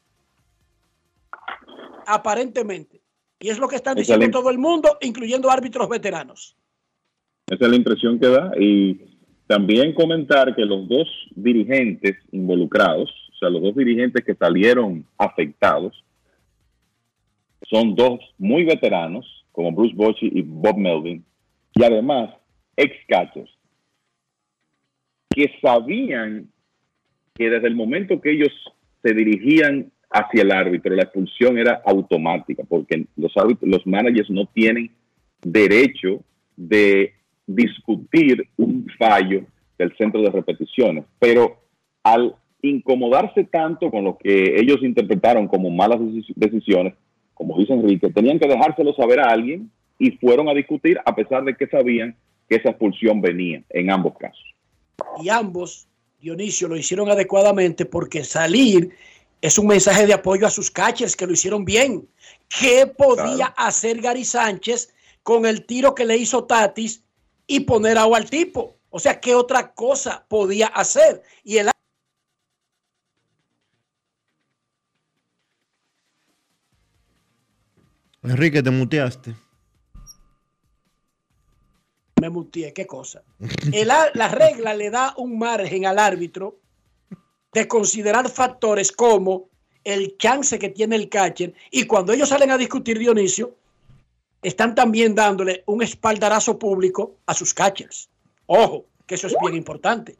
Aparentemente. 2.07 3.01
Y 3.39 3.49
es 3.49 3.59
lo 3.59 3.67
que 3.67 3.75
están 3.75 3.95
diciendo 3.95 4.29
todo 4.31 4.49
el 4.49 4.57
mundo, 4.57 4.97
incluyendo 5.01 5.49
árbitros 5.49 5.87
veteranos. 5.87 6.57
Esa 7.47 7.65
es 7.65 7.69
la 7.69 7.75
impresión 7.75 8.19
que 8.19 8.27
da. 8.27 8.51
Y 8.59 9.08
también 9.49 9.93
comentar 9.93 10.55
que 10.55 10.63
los 10.63 10.87
dos 10.87 11.07
dirigentes 11.31 12.15
involucrados, 12.31 13.09
o 13.31 13.37
sea, 13.39 13.49
los 13.49 13.63
dos 13.63 13.75
dirigentes 13.75 14.23
que 14.23 14.35
salieron 14.35 15.03
afectados, 15.17 16.05
son 17.67 17.95
dos 17.95 18.19
muy 18.37 18.63
veteranos, 18.63 19.25
como 19.51 19.71
Bruce 19.71 19.95
Bochy 19.95 20.29
y 20.31 20.43
Bob 20.43 20.77
Melvin, 20.77 21.25
y 21.73 21.83
además 21.83 22.29
ex 22.77 22.95
catchers, 23.07 23.49
que 25.31 25.51
sabían 25.63 26.47
que 27.33 27.49
desde 27.49 27.69
el 27.69 27.75
momento 27.75 28.21
que 28.21 28.33
ellos 28.33 28.53
se 29.01 29.15
dirigían 29.15 29.91
hacia 30.11 30.43
el 30.43 30.51
árbitro, 30.51 30.93
la 30.93 31.03
expulsión 31.03 31.57
era 31.57 31.81
automática, 31.87 32.61
porque 32.69 33.07
los 33.15 33.35
árbitros, 33.35 33.67
los 33.67 33.87
managers 33.87 34.29
no 34.29 34.45
tienen 34.45 34.91
derecho 35.41 36.23
de 36.55 37.15
discutir 37.55 38.47
un 38.57 38.85
fallo 38.97 39.43
del 39.77 39.95
centro 39.97 40.21
de 40.21 40.29
repeticiones, 40.29 41.05
pero 41.17 41.57
al 42.03 42.35
incomodarse 42.61 43.45
tanto 43.45 43.89
con 43.89 44.03
lo 44.03 44.17
que 44.17 44.59
ellos 44.59 44.77
interpretaron 44.81 45.47
como 45.47 45.69
malas 45.69 45.99
deci- 45.99 46.33
decisiones, 46.35 46.93
como 47.33 47.57
dice 47.57 47.73
Enrique, 47.73 48.09
tenían 48.11 48.37
que 48.37 48.47
dejárselo 48.47 48.93
saber 48.93 49.19
a 49.19 49.31
alguien 49.31 49.71
y 49.97 50.11
fueron 50.11 50.47
a 50.49 50.53
discutir 50.53 50.99
a 51.05 51.15
pesar 51.15 51.43
de 51.43 51.55
que 51.55 51.67
sabían 51.67 52.15
que 52.47 52.57
esa 52.57 52.69
expulsión 52.69 53.21
venía 53.21 53.63
en 53.69 53.89
ambos 53.91 54.13
casos. 54.17 54.43
Y 55.23 55.29
ambos, 55.29 55.87
Dionisio, 56.21 56.67
lo 56.67 56.77
hicieron 56.77 57.09
adecuadamente 57.09 57.85
porque 57.85 58.23
salir 58.23 58.91
es 59.41 59.57
un 59.57 59.67
mensaje 59.67 60.05
de 60.05 60.13
apoyo 60.13 60.45
a 60.45 60.49
sus 60.49 60.69
catchers 60.69 61.15
que 61.15 61.25
lo 61.25 61.31
hicieron 61.33 61.63
bien. 61.63 62.05
¿Qué 62.59 62.85
podía 62.85 63.47
hacer 63.57 64.01
Gary 64.01 64.25
Sánchez 64.25 64.93
con 65.23 65.45
el 65.45 65.65
tiro 65.65 65.95
que 65.95 66.05
le 66.05 66.17
hizo 66.17 66.43
Tatis 66.43 67.03
y 67.49 67.61
poner 67.61 67.97
agua 67.97 68.19
al 68.19 68.29
tipo? 68.29 68.77
O 68.91 68.99
sea, 68.99 69.19
¿qué 69.19 69.35
otra 69.35 69.73
cosa 69.73 70.25
podía 70.29 70.67
hacer? 70.67 71.23
Y 71.43 71.57
el 71.57 71.69
Enrique, 78.21 78.61
te 78.61 78.69
muteaste. 78.69 79.35
me 82.21 82.29
muteé, 82.29 82.73
qué 82.73 82.85
cosa. 82.85 83.23
El 83.71 83.87
la 83.87 84.27
regla 84.27 84.73
le 84.73 84.89
da 84.91 85.13
un 85.17 85.39
margen 85.39 85.85
al 85.85 85.97
árbitro 85.97 86.59
de 87.53 87.67
considerar 87.67 88.29
factores 88.29 88.91
como 88.91 89.49
el 89.83 90.17
chance 90.17 90.59
que 90.59 90.69
tiene 90.69 90.97
el 90.97 91.09
catcher 91.09 91.53
y 91.71 91.85
cuando 91.85 92.13
ellos 92.13 92.29
salen 92.29 92.51
a 92.51 92.57
discutir 92.57 92.99
Dionisio, 92.99 93.55
están 94.41 94.75
también 94.75 95.15
dándole 95.15 95.63
un 95.65 95.81
espaldarazo 95.81 96.57
público 96.57 97.17
a 97.25 97.33
sus 97.33 97.53
catchers. 97.53 98.09
Ojo, 98.45 98.85
que 99.05 99.15
eso 99.15 99.27
es 99.27 99.35
bien 99.41 99.55
importante. 99.55 100.17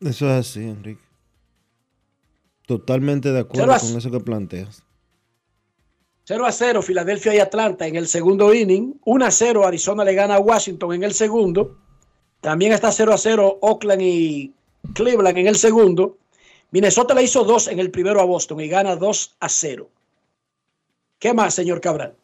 Eso 0.00 0.26
es 0.30 0.48
así, 0.48 0.60
Enrique. 0.60 1.02
Totalmente 2.66 3.32
de 3.32 3.40
acuerdo 3.40 3.76
con 3.78 3.96
eso 3.96 4.10
que 4.10 4.20
planteas. 4.20 4.84
0 6.24 6.46
a 6.46 6.52
0 6.52 6.82
Filadelfia 6.82 7.34
y 7.34 7.40
Atlanta 7.40 7.86
en 7.86 7.96
el 7.96 8.06
segundo 8.06 8.54
inning. 8.54 8.94
1 9.04 9.24
a 9.24 9.30
0 9.30 9.66
Arizona 9.66 10.04
le 10.04 10.14
gana 10.14 10.36
a 10.36 10.38
Washington 10.38 10.94
en 10.94 11.02
el 11.02 11.12
segundo. 11.12 11.76
También 12.40 12.72
está 12.72 12.92
0 12.92 13.12
a 13.12 13.18
0 13.18 13.58
Oakland 13.60 14.00
y 14.00 14.54
Cleveland 14.94 15.38
en 15.38 15.48
el 15.48 15.56
segundo. 15.56 16.18
Minnesota 16.70 17.14
le 17.14 17.24
hizo 17.24 17.42
2 17.42 17.68
en 17.68 17.80
el 17.80 17.90
primero 17.90 18.20
a 18.20 18.24
Boston 18.24 18.60
y 18.60 18.68
gana 18.68 18.94
2 18.94 19.36
a 19.40 19.48
0. 19.48 19.90
¿Qué 21.20 21.34
más, 21.34 21.52
señor 21.52 21.82
Cabral? 21.82 22.16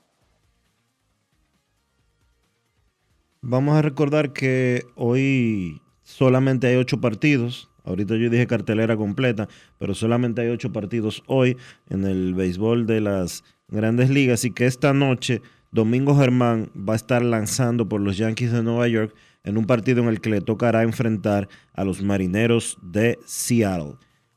Vamos 3.43 3.77
a 3.77 3.83
recordar 3.83 4.33
que 4.33 4.85
hoy 4.95 5.83
solamente 6.03 6.67
hay 6.67 6.77
ocho 6.77 6.99
partidos. 6.99 7.69
Ahorita 7.85 8.17
yo 8.17 8.31
dije 8.31 8.47
cartelera 8.47 8.97
completa, 8.97 9.49
pero 9.79 9.93
solamente 9.95 10.41
hay 10.41 10.49
ocho 10.49 10.73
partidos 10.73 11.23
hoy 11.27 11.59
en 11.91 12.05
el 12.05 12.33
béisbol 12.33 12.87
de 12.87 13.03
las 13.03 13.45
grandes 13.69 14.09
ligas. 14.09 14.47
Y 14.47 14.53
que 14.53 14.65
esta 14.65 14.95
noche 14.95 15.43
Domingo 15.71 16.17
Germán 16.17 16.71
va 16.75 16.95
a 16.95 16.97
estar 16.97 17.23
lanzando 17.23 17.87
por 17.91 18.01
los 18.01 18.17
Yankees 18.17 18.51
de 18.51 18.63
Nueva 18.63 18.89
York 18.89 19.15
en 19.45 19.59
un 19.59 19.67
partido 19.67 20.03
en 20.03 20.09
el 20.09 20.23
que 20.23 20.31
le 20.31 20.41
tocará 20.41 20.83
enfrentar 20.83 21.51
a 21.75 21.85
los 21.85 22.01
Marineros 22.01 22.79
de 22.81 23.19
Seattle. 23.27 23.97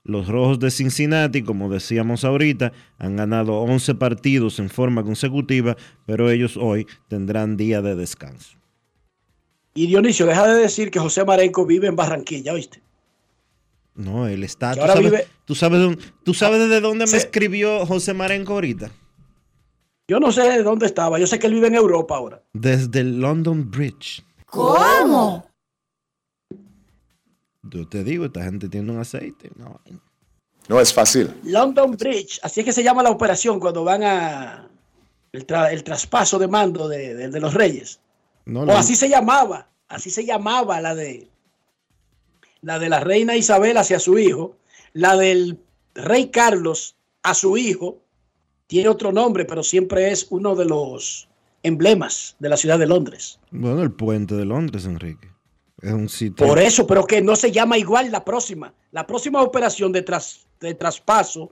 Los 0.09 0.27
Rojos 0.27 0.59
de 0.59 0.71
Cincinnati, 0.71 1.43
como 1.43 1.69
decíamos 1.69 2.25
ahorita, 2.25 2.71
han 2.97 3.15
ganado 3.15 3.59
11 3.59 3.95
partidos 3.95 4.59
en 4.59 4.69
forma 4.69 5.03
consecutiva, 5.03 5.77
pero 6.05 6.29
ellos 6.31 6.57
hoy 6.57 6.87
tendrán 7.07 7.57
día 7.57 7.81
de 7.81 7.95
descanso. 7.95 8.57
Y 9.75 9.87
Dionisio, 9.87 10.25
deja 10.25 10.47
de 10.47 10.59
decir 10.59 10.89
que 10.91 10.99
José 10.99 11.23
Marenco 11.23 11.65
vive 11.65 11.87
en 11.87 11.95
Barranquilla, 11.95 12.53
¿oíste? 12.53 12.81
No, 13.95 14.27
él 14.27 14.43
está. 14.43 14.73
¿Tú 14.73 14.81
ahora 14.81 14.93
sabes, 14.93 15.11
vive- 15.11 15.27
tú 15.45 15.55
sabes, 15.55 15.79
dónde- 15.79 16.01
tú 16.23 16.33
sabes 16.33 16.59
desde 16.59 16.81
dónde 16.81 17.05
me 17.05 17.17
escribió 17.17 17.85
José 17.85 18.13
Marenco 18.13 18.53
ahorita? 18.53 18.89
Yo 20.07 20.19
no 20.19 20.31
sé 20.31 20.41
de 20.41 20.63
dónde 20.63 20.87
estaba. 20.87 21.19
Yo 21.19 21.27
sé 21.27 21.37
que 21.37 21.45
él 21.47 21.53
vive 21.53 21.67
en 21.67 21.75
Europa 21.75 22.15
ahora. 22.15 22.41
Desde 22.53 23.01
el 23.01 23.19
London 23.21 23.69
Bridge. 23.69 24.23
¿Cómo? 24.47 25.45
Yo 27.63 27.87
te 27.87 28.03
digo, 28.03 28.25
esta 28.25 28.43
gente 28.43 28.69
tiene 28.69 28.91
un 28.91 28.99
aceite. 28.99 29.51
No, 29.55 29.79
No 30.67 30.79
es 30.79 30.93
fácil. 30.93 31.33
London 31.43 31.91
Bridge, 31.97 32.39
así 32.43 32.61
es 32.61 32.65
que 32.65 32.73
se 32.73 32.83
llama 32.83 33.03
la 33.03 33.09
operación 33.11 33.59
cuando 33.59 33.83
van 33.83 34.03
a 34.03 34.69
el, 35.31 35.45
tra- 35.45 35.71
el 35.71 35.83
traspaso 35.83 36.39
de 36.39 36.47
mando 36.47 36.87
de, 36.87 37.13
de- 37.15 37.29
de 37.29 37.39
los 37.39 37.53
Reyes. 37.53 37.99
No, 38.45 38.61
o 38.61 38.65
la- 38.65 38.79
así 38.79 38.95
se 38.95 39.09
llamaba, 39.09 39.67
así 39.87 40.09
se 40.09 40.25
llamaba 40.25 40.79
la 40.81 40.95
de 40.95 41.27
la 42.61 42.77
de 42.79 42.89
la 42.89 42.99
reina 42.99 43.35
Isabel 43.35 43.77
hacia 43.77 43.99
su 43.99 44.17
hijo, 44.19 44.57
la 44.93 45.15
del 45.15 45.59
rey 45.95 46.29
Carlos 46.29 46.95
a 47.23 47.33
su 47.33 47.57
hijo, 47.57 48.01
tiene 48.67 48.89
otro 48.89 49.11
nombre, 49.11 49.45
pero 49.45 49.63
siempre 49.63 50.11
es 50.11 50.27
uno 50.29 50.55
de 50.55 50.65
los 50.65 51.27
emblemas 51.63 52.35
de 52.39 52.49
la 52.49 52.57
ciudad 52.57 52.77
de 52.79 52.85
Londres. 52.87 53.39
Bueno, 53.51 53.81
el 53.81 53.91
puente 53.91 54.35
de 54.35 54.45
Londres, 54.45 54.85
Enrique. 54.85 55.27
Por 56.45 56.59
eso, 56.59 56.85
pero 56.85 57.05
que 57.05 57.21
no 57.21 57.35
se 57.35 57.51
llama 57.51 57.77
igual 57.77 58.11
la 58.11 58.23
próxima. 58.25 58.73
La 58.91 59.05
próxima 59.07 59.41
operación 59.41 59.91
de, 59.91 60.03
tras- 60.05 60.45
de 60.59 60.73
traspaso 60.73 61.51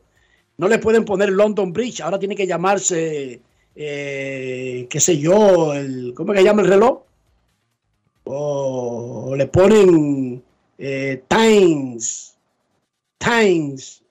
no 0.58 0.68
le 0.68 0.80
pueden 0.80 1.06
poner 1.06 1.30
London 1.30 1.72
Bridge, 1.72 2.02
ahora 2.02 2.18
tiene 2.20 2.36
que 2.36 2.48
llamarse, 2.48 3.40
eh, 3.76 4.88
qué 4.90 5.00
sé 5.00 5.18
yo, 5.18 5.74
el, 5.74 6.14
¿cómo 6.16 6.34
que 6.34 6.44
llama 6.44 6.64
el 6.64 6.68
reloj? 6.68 7.02
O, 8.26 9.34
le 9.38 9.48
ponen 9.48 10.44
eh, 10.78 11.24
Times, 11.28 12.36
Times 13.18 14.04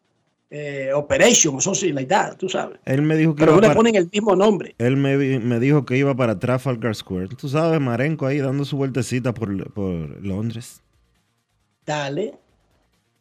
eh, 0.50 0.90
Operation 0.94 1.56
o 1.56 1.60
something 1.60 1.92
like 1.94 2.08
that, 2.08 2.36
tú 2.36 2.48
sabes. 2.48 2.78
Él 2.84 3.02
me 3.02 3.16
dijo 3.16 3.34
que 3.34 3.40
Pero 3.40 3.52
iba 3.52 3.60
no 3.62 3.68
le 3.68 3.74
ponen 3.74 3.94
el 3.96 4.08
mismo 4.12 4.36
nombre. 4.36 4.74
Él 4.78 4.96
me, 4.96 5.16
me 5.16 5.60
dijo 5.60 5.84
que 5.84 5.96
iba 5.96 6.14
para 6.14 6.38
Trafalgar 6.38 6.94
Square. 6.94 7.28
Tú 7.28 7.48
sabes, 7.48 7.80
Marenco 7.80 8.26
ahí 8.26 8.38
dando 8.38 8.64
su 8.64 8.76
vueltecita 8.76 9.34
por, 9.34 9.72
por 9.72 10.24
Londres. 10.24 10.82
Dale. 11.84 12.34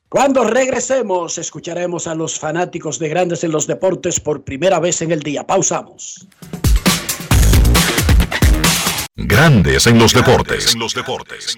Cuando 0.09 0.43
regresemos, 0.43 1.37
escucharemos 1.37 2.07
a 2.07 2.15
los 2.15 2.39
fanáticos 2.39 2.99
de 2.99 3.09
Grandes 3.09 3.43
en 3.43 3.51
los 3.51 3.67
Deportes 3.67 4.19
por 4.19 4.43
primera 4.43 4.79
vez 4.79 5.01
en 5.01 5.11
el 5.11 5.21
día. 5.21 5.45
Pausamos. 5.45 6.27
Grandes 9.15 9.87
en 9.87 9.97
los 9.97 10.13
deportes. 10.13 10.73
En 10.73 10.79
los 10.79 10.93
deportes. 10.93 11.57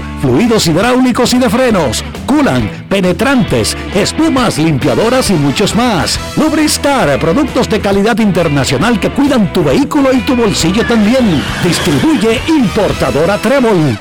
fluidos 0.21 0.67
hidráulicos 0.67 1.33
y 1.33 1.39
de 1.39 1.49
frenos, 1.49 2.03
culan, 2.25 2.85
penetrantes, 2.89 3.75
espumas, 3.95 4.57
limpiadoras 4.57 5.29
y 5.29 5.33
muchos 5.33 5.75
más. 5.75 6.19
Lubristar, 6.37 7.19
productos 7.19 7.69
de 7.69 7.79
calidad 7.79 8.17
internacional 8.19 8.99
que 8.99 9.11
cuidan 9.11 9.51
tu 9.53 9.63
vehículo 9.63 10.13
y 10.13 10.21
tu 10.21 10.35
bolsillo 10.35 10.85
también. 10.85 11.43
Distribuye 11.63 12.41
importadora 12.47 13.37
Trébol. 13.37 13.97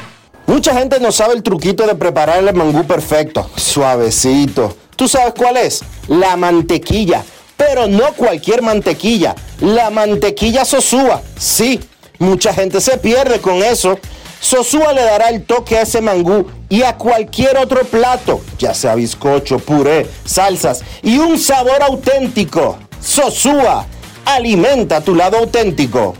Mucha 0.46 0.74
gente 0.74 0.98
no 0.98 1.12
sabe 1.12 1.34
el 1.34 1.42
truquito 1.42 1.86
de 1.86 1.94
preparar 1.94 2.38
el 2.38 2.54
mangú 2.54 2.84
perfecto, 2.84 3.48
suavecito. 3.54 4.76
¿Tú 4.96 5.08
sabes 5.08 5.32
cuál 5.36 5.56
es? 5.56 5.82
La 6.08 6.36
mantequilla. 6.36 7.22
Pero 7.56 7.86
no 7.86 8.12
cualquier 8.14 8.62
mantequilla, 8.62 9.34
la 9.60 9.90
mantequilla 9.90 10.64
Sosúa. 10.64 11.22
Sí, 11.38 11.78
mucha 12.18 12.52
gente 12.52 12.80
se 12.80 12.98
pierde 12.98 13.40
con 13.40 13.62
eso. 13.62 13.98
Sosúa 14.40 14.94
le 14.94 15.02
dará 15.02 15.28
el 15.28 15.42
toque 15.44 15.76
a 15.76 15.82
ese 15.82 16.00
mangú 16.00 16.46
y 16.70 16.82
a 16.82 16.96
cualquier 16.96 17.58
otro 17.58 17.84
plato, 17.84 18.40
ya 18.58 18.72
sea 18.72 18.94
bizcocho, 18.94 19.58
puré, 19.58 20.08
salsas 20.24 20.82
y 21.02 21.18
un 21.18 21.38
sabor 21.38 21.82
auténtico. 21.82 22.78
Sosúa, 23.00 23.86
alimenta 24.24 25.02
tu 25.02 25.14
lado 25.14 25.36
auténtico. 25.36 26.14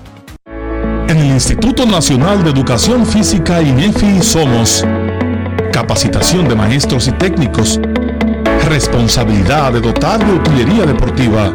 En 1.09 1.17
el 1.17 1.27
Instituto 1.27 1.87
Nacional 1.87 2.45
de 2.45 2.51
Educación 2.51 3.07
Física 3.07 3.63
INEFI 3.63 4.23
somos 4.23 4.85
capacitación 5.73 6.47
de 6.47 6.55
maestros 6.55 7.09
y 7.09 7.13
técnicos, 7.13 7.81
responsabilidad 8.69 9.73
de 9.73 9.81
dotar 9.81 10.25
de 10.25 10.33
utilería 10.33 10.85
deportiva, 10.85 11.55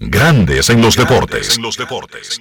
Grandes 0.00 0.70
en 0.70 0.80
los 0.80 0.96
deportes. 0.96 1.56
En 1.56 1.62
los 1.64 1.76
deportes. 1.76 2.38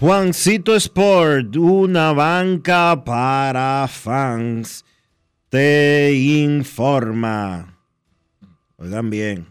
Juancito 0.00 0.74
Sport, 0.74 1.54
una 1.56 2.14
banca 2.14 3.04
para 3.04 3.86
fans, 3.88 4.86
te 5.50 6.14
informa. 6.14 7.78
Oigan 8.78 9.10
bien, 9.10 9.46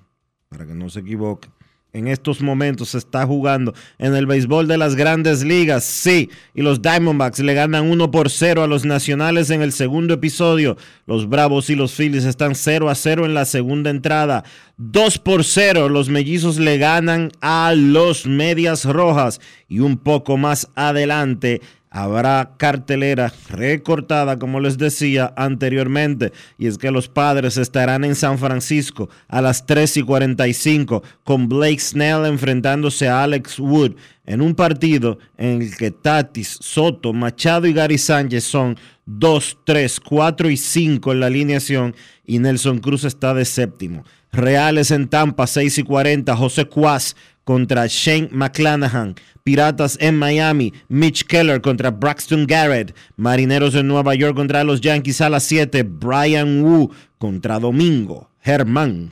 para 0.50 0.66
que 0.66 0.74
no 0.74 0.90
se 0.90 1.02
equivoquen. 1.02 1.59
En 1.92 2.08
estos 2.08 2.44
momentos 2.44 2.90
se 2.90 3.00
está 3.00 3.26
jugando 3.26 3.74
en 3.98 4.14
el 4.14 4.28
béisbol 4.28 4.68
de 4.68 4.78
las 4.78 4.96
grandes 4.96 5.44
ligas, 5.44 5.84
sí, 5.84 6.30
y 6.54 6.62
los 6.62 6.84
Diamondbacks 6.84 7.40
le 7.40 7.56
ganan 7.56 7.90
1 7.90 8.12
por 8.12 8.30
0 8.30 8.62
a 8.62 8.68
los 8.68 8.86
Nacionales 8.86 9.50
en 9.50 9.64
el 9.64 9.72
segundo 9.72 10.14
episodio. 10.14 10.78
Los 11.08 11.28
Bravos 11.28 11.72
y 11.72 11.76
los 11.76 11.94
Phillies 11.96 12.26
están 12.26 12.54
0 12.54 12.92
a 12.92 12.96
0 12.96 13.26
en 13.26 13.34
la 13.34 13.46
segunda 13.46 13.90
entrada. 13.90 14.44
2 14.78 15.18
por 15.18 15.44
0 15.44 15.90
los 15.90 16.10
Mellizos 16.10 16.60
le 16.60 16.78
ganan 16.78 17.32
a 17.42 17.74
los 17.76 18.28
Medias 18.28 18.86
Rojas 18.86 19.42
y 19.68 19.80
un 19.80 19.98
poco 19.98 20.38
más 20.38 20.68
adelante 20.76 21.60
habrá 21.92 22.54
cartelera 22.58 23.34
recortada, 23.50 24.38
como 24.38 24.60
les 24.60 24.78
decía 24.78 25.34
anteriormente, 25.36 26.32
y 26.58 26.68
es 26.68 26.78
que 26.78 26.92
los 26.92 27.08
padres 27.08 27.58
estarán 27.58 28.04
en 28.04 28.16
San 28.16 28.38
Francisco 28.38 29.10
a 29.28 29.42
las 29.42 29.66
3 29.66 29.98
y 29.98 30.04
45 30.04 31.04
con 31.24 31.50
Blake 31.50 31.80
Snell 31.80 32.26
enfrentándose 32.26 33.08
a 33.08 33.24
Alex 33.24 33.60
Wood 33.60 33.96
en 34.26 34.42
un 34.42 34.54
partido 34.54 35.18
en 35.38 35.62
el 35.64 35.76
que 35.76 35.90
Tatis, 35.90 36.60
Soto, 36.62 37.14
Machado 37.14 37.66
y 37.66 37.74
Gary 37.74 37.98
Sánchez 37.98 38.44
son 38.44 38.78
2, 39.06 39.58
3, 39.66 40.00
4 40.00 40.50
y 40.52 40.58
5 40.58 41.12
en 41.12 41.20
la 41.20 41.26
alineación 41.26 41.96
y 42.26 42.38
Nelson 42.38 42.80
Cruz 42.80 43.06
está 43.06 43.34
de 43.34 43.46
séptimo. 43.46 44.04
Reales 44.32 44.92
en 44.92 45.08
Tampa, 45.08 45.48
6 45.48 45.80
y 45.80 45.84
40, 45.84 46.36
José 46.36 46.66
Cuas 46.66 47.16
contra 47.50 47.88
Shane 47.88 48.30
McClanahan. 48.32 49.16
Piratas 49.44 49.98
en 50.00 50.16
Miami, 50.20 50.72
Mitch 50.88 51.26
Keller 51.26 51.62
contra 51.62 51.90
Braxton 51.90 52.46
Garrett. 52.46 52.96
Marineros 53.16 53.74
en 53.74 53.88
Nueva 53.88 54.14
York 54.14 54.36
contra 54.36 54.64
los 54.64 54.82
Yankees 54.82 55.20
a 55.20 55.32
las 55.32 55.46
7, 55.46 55.82
Brian 55.82 56.62
Wu 56.62 56.92
contra 57.18 57.58
Domingo 57.58 58.30
Germán. 58.40 59.10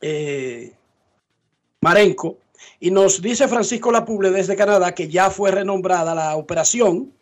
eh, 0.00 0.74
Marenco. 1.80 2.38
Y 2.78 2.92
nos 2.92 3.20
dice 3.20 3.48
Francisco 3.48 3.90
Lapuble 3.90 4.30
desde 4.30 4.54
Canadá 4.54 4.94
que 4.94 5.08
ya 5.08 5.28
fue 5.28 5.50
renombrada 5.50 6.14
la 6.14 6.36
operación 6.36 7.12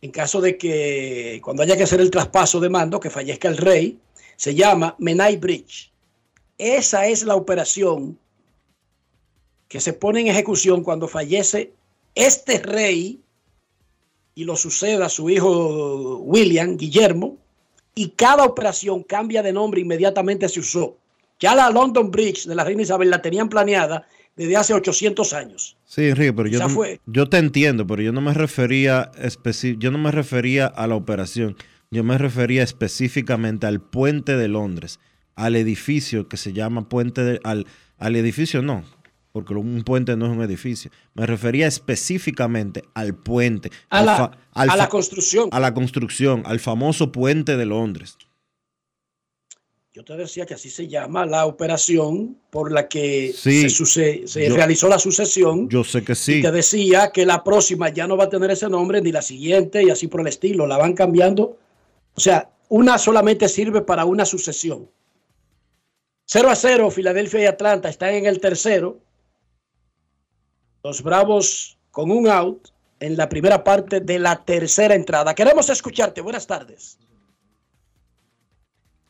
en 0.00 0.12
caso 0.12 0.40
de 0.40 0.56
que 0.56 1.40
cuando 1.42 1.64
haya 1.64 1.76
que 1.76 1.82
hacer 1.82 2.00
el 2.00 2.12
traspaso 2.12 2.60
de 2.60 2.68
mando, 2.68 3.00
que 3.00 3.10
fallezca 3.10 3.48
el 3.48 3.56
rey, 3.56 3.98
se 4.36 4.54
llama 4.54 4.94
Menai 5.00 5.38
Bridge. 5.38 5.92
Esa 6.56 7.08
es 7.08 7.24
la 7.24 7.34
operación 7.34 8.16
que 9.68 9.80
se 9.80 9.92
pone 9.92 10.20
en 10.20 10.28
ejecución 10.28 10.82
cuando 10.82 11.08
fallece 11.08 11.72
este 12.14 12.58
rey 12.58 13.20
y 14.34 14.44
lo 14.44 14.56
suceda 14.56 15.06
a 15.06 15.08
su 15.08 15.30
hijo 15.30 16.18
William, 16.18 16.76
Guillermo, 16.76 17.38
y 17.94 18.10
cada 18.10 18.44
operación 18.44 19.02
cambia 19.02 19.42
de 19.42 19.52
nombre 19.52 19.80
inmediatamente 19.80 20.48
se 20.48 20.60
usó. 20.60 20.98
Ya 21.40 21.54
la 21.54 21.70
London 21.70 22.10
Bridge 22.10 22.46
de 22.46 22.54
la 22.54 22.64
Reina 22.64 22.82
Isabel 22.82 23.10
la 23.10 23.22
tenían 23.22 23.48
planeada 23.48 24.06
desde 24.36 24.56
hace 24.56 24.74
800 24.74 25.32
años. 25.32 25.76
Sí, 25.84 26.08
Enrique, 26.08 26.32
pero 26.32 26.48
yo, 26.48 26.68
fue. 26.68 27.00
yo 27.06 27.28
te 27.28 27.38
entiendo, 27.38 27.86
pero 27.86 28.02
yo 28.02 28.12
no 28.12 28.20
me 28.20 28.34
refería 28.34 29.10
yo 29.78 29.90
no 29.90 29.98
me 29.98 30.12
refería 30.12 30.66
a 30.66 30.86
la 30.86 30.94
operación, 30.94 31.56
yo 31.90 32.04
me 32.04 32.18
refería 32.18 32.62
específicamente 32.62 33.66
al 33.66 33.80
puente 33.80 34.36
de 34.36 34.48
Londres, 34.48 35.00
al 35.34 35.56
edificio 35.56 36.28
que 36.28 36.36
se 36.36 36.52
llama 36.52 36.88
puente 36.88 37.22
de, 37.22 37.40
al, 37.44 37.66
al 37.98 38.16
edificio 38.16 38.60
no, 38.60 38.84
porque 39.36 39.52
un 39.52 39.82
puente 39.84 40.16
no 40.16 40.24
es 40.24 40.32
un 40.32 40.42
edificio. 40.42 40.90
Me 41.12 41.26
refería 41.26 41.66
específicamente 41.66 42.84
al 42.94 43.14
puente, 43.14 43.70
A 43.90 43.98
al 43.98 44.06
la- 44.06 44.16
fa- 44.16 44.30
al 44.52 44.70
a 44.70 44.76
la 44.76 44.84
fa- 44.84 44.88
construcción. 44.88 45.50
a 45.52 45.60
la 45.60 45.74
construcción, 45.74 46.42
al 46.46 46.58
famoso 46.58 47.12
puente 47.12 47.58
de 47.58 47.66
Londres. 47.66 48.16
Yo 49.92 50.04
te 50.04 50.16
decía 50.16 50.46
que 50.46 50.54
así 50.54 50.70
se 50.70 50.88
llama 50.88 51.26
la 51.26 51.44
operación 51.44 52.38
por 52.48 52.72
la 52.72 52.88
que 52.88 53.34
Sí, 53.36 53.60
se, 53.60 53.68
suce- 53.68 54.22
se 54.26 54.48
yo- 54.48 54.56
realizó 54.56 54.88
la 54.88 54.98
sucesión. 54.98 55.68
Yo 55.68 55.84
sé 55.84 56.02
que 56.02 56.14
sí. 56.14 56.36
Y 56.38 56.42
te 56.42 56.50
decía 56.50 57.10
que 57.12 57.26
la 57.26 57.44
próxima 57.44 57.90
ya 57.90 58.06
no 58.06 58.16
va 58.16 58.24
a 58.24 58.28
tener 58.30 58.50
ese 58.50 58.70
nombre, 58.70 59.02
ni 59.02 59.12
la 59.12 59.20
siguiente, 59.20 59.82
y 59.82 59.90
así 59.90 60.06
por 60.08 60.22
el 60.22 60.28
estilo. 60.28 60.66
La 60.66 60.78
van 60.78 60.94
cambiando. 60.94 61.58
O 62.14 62.20
sea, 62.20 62.48
una 62.70 62.96
solamente 62.96 63.50
sirve 63.50 63.82
para 63.82 64.06
una 64.06 64.24
sucesión. 64.24 64.88
0 66.24 66.48
a 66.48 66.56
0, 66.56 66.90
Filadelfia 66.90 67.40
y 67.42 67.44
Atlanta 67.44 67.90
están 67.90 68.14
en 68.14 68.24
el 68.24 68.40
tercero. 68.40 69.02
Los 70.86 71.02
Bravos 71.02 71.78
con 71.90 72.12
un 72.12 72.28
out 72.28 72.68
en 73.00 73.16
la 73.16 73.28
primera 73.28 73.64
parte 73.64 73.98
de 73.98 74.20
la 74.20 74.44
tercera 74.44 74.94
entrada. 74.94 75.34
Queremos 75.34 75.68
escucharte. 75.68 76.20
Buenas 76.20 76.46
tardes. 76.46 76.96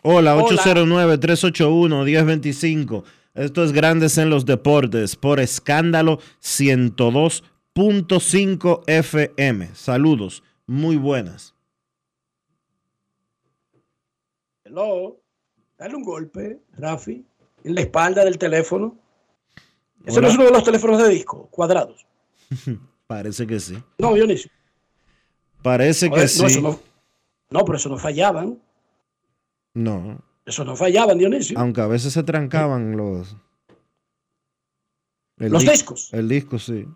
Hola, 0.02 0.36
Hola. 0.36 0.56
809-381-1025. 0.56 3.04
Esto 3.34 3.62
es 3.62 3.72
Grandes 3.72 4.16
en 4.16 4.30
los 4.30 4.46
Deportes 4.46 5.16
por 5.16 5.38
escándalo 5.38 6.18
102.5 6.40 8.82
FM. 8.86 9.74
Saludos, 9.74 10.42
muy 10.66 10.96
buenas. 10.96 11.54
Hello. 14.64 15.20
Dale 15.76 15.94
un 15.94 16.04
golpe, 16.04 16.58
Rafi, 16.72 17.26
en 17.64 17.74
la 17.74 17.82
espalda 17.82 18.24
del 18.24 18.38
teléfono. 18.38 18.98
Ese 20.06 20.20
no 20.20 20.28
es 20.28 20.34
uno 20.34 20.44
de 20.44 20.50
los 20.52 20.64
teléfonos 20.64 21.02
de 21.02 21.08
disco, 21.08 21.48
cuadrados. 21.50 22.06
Parece 23.06 23.46
que 23.46 23.60
sí. 23.60 23.76
No, 23.98 24.14
Dionisio. 24.14 24.50
Parece 25.62 26.08
que 26.10 26.20
no, 26.22 26.28
sí. 26.28 26.44
eso 26.46 26.60
no, 26.60 26.80
no, 27.50 27.64
pero 27.64 27.76
eso 27.76 27.88
no 27.88 27.98
fallaban. 27.98 28.60
No, 29.74 30.20
Eso 30.46 30.64
no 30.64 30.74
fallaban, 30.76 31.18
Dionisio. 31.18 31.58
aunque 31.58 31.80
a 31.82 31.86
veces 31.86 32.12
se 32.12 32.22
trancaban 32.22 32.96
los... 32.96 33.36
Los 35.38 35.62
di- 35.62 35.68
discos. 35.70 36.08
El 36.14 36.28
disco, 36.28 36.58
sí. 36.58 36.86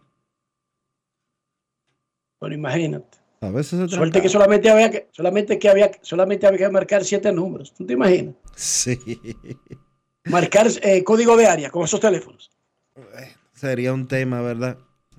Bueno, 2.41 2.55
imagínate. 2.55 3.19
A 3.43 3.51
veces 3.51 3.81
se 3.91 3.97
Suerte 3.97 4.21
que 4.21 4.29
trancaban. 4.29 4.31
solamente 4.31 4.71
había 4.71 4.91
que, 4.91 5.09
solamente 5.13 5.59
que 5.59 5.69
había, 5.69 5.91
solamente 6.03 6.47
había 6.47 6.59
que 6.67 6.73
marcar 6.73 7.05
siete 7.05 7.33
números. 7.33 7.75
¿Tú 7.75 7.85
te 7.87 7.93
imaginas? 7.95 8.35
Sí. 8.57 8.99
Marcar 10.25 10.67
eh, 10.83 11.03
código 11.03 11.37
de 11.37 11.47
área 11.47 11.71
con 11.71 11.83
esos 11.85 11.99
teléfonos. 12.01 12.51
Sería 13.53 13.93
un 13.93 14.09
tema, 14.09 14.41
¿verdad? 14.41 14.79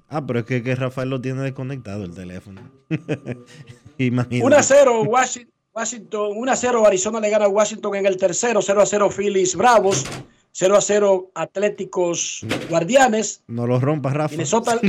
Ah, 0.10 0.26
pero 0.26 0.40
es 0.40 0.46
que, 0.46 0.62
que 0.62 0.76
Rafael 0.76 1.10
lo 1.10 1.22
tiene 1.22 1.42
desconectado 1.42 2.04
el 2.04 2.14
teléfono. 2.14 2.62
Imagínate. 3.98 4.46
1 4.46 4.56
a 4.56 4.64
0 4.64 5.04
Washington, 5.04 5.54
Washington 5.74 6.32
1 6.36 6.52
a 6.52 6.56
0 6.56 6.86
Arizona 6.86 7.20
le 7.20 7.30
gana 7.30 7.46
a 7.46 7.48
Washington 7.48 7.96
en 7.96 8.06
el 8.06 8.18
tercero, 8.18 8.62
0 8.62 8.82
a 8.82 8.86
0 8.86 9.10
Phillies 9.10 9.56
Bravos, 9.56 10.06
0 10.52 10.76
a 10.76 10.82
0 10.82 11.32
Atléticos 11.34 12.46
Guardianes, 12.70 13.44
No 13.48 13.66
lo 13.68 13.80
rompas, 13.80 14.14
Rafa. 14.14 14.32
Minnesota, 14.32 14.80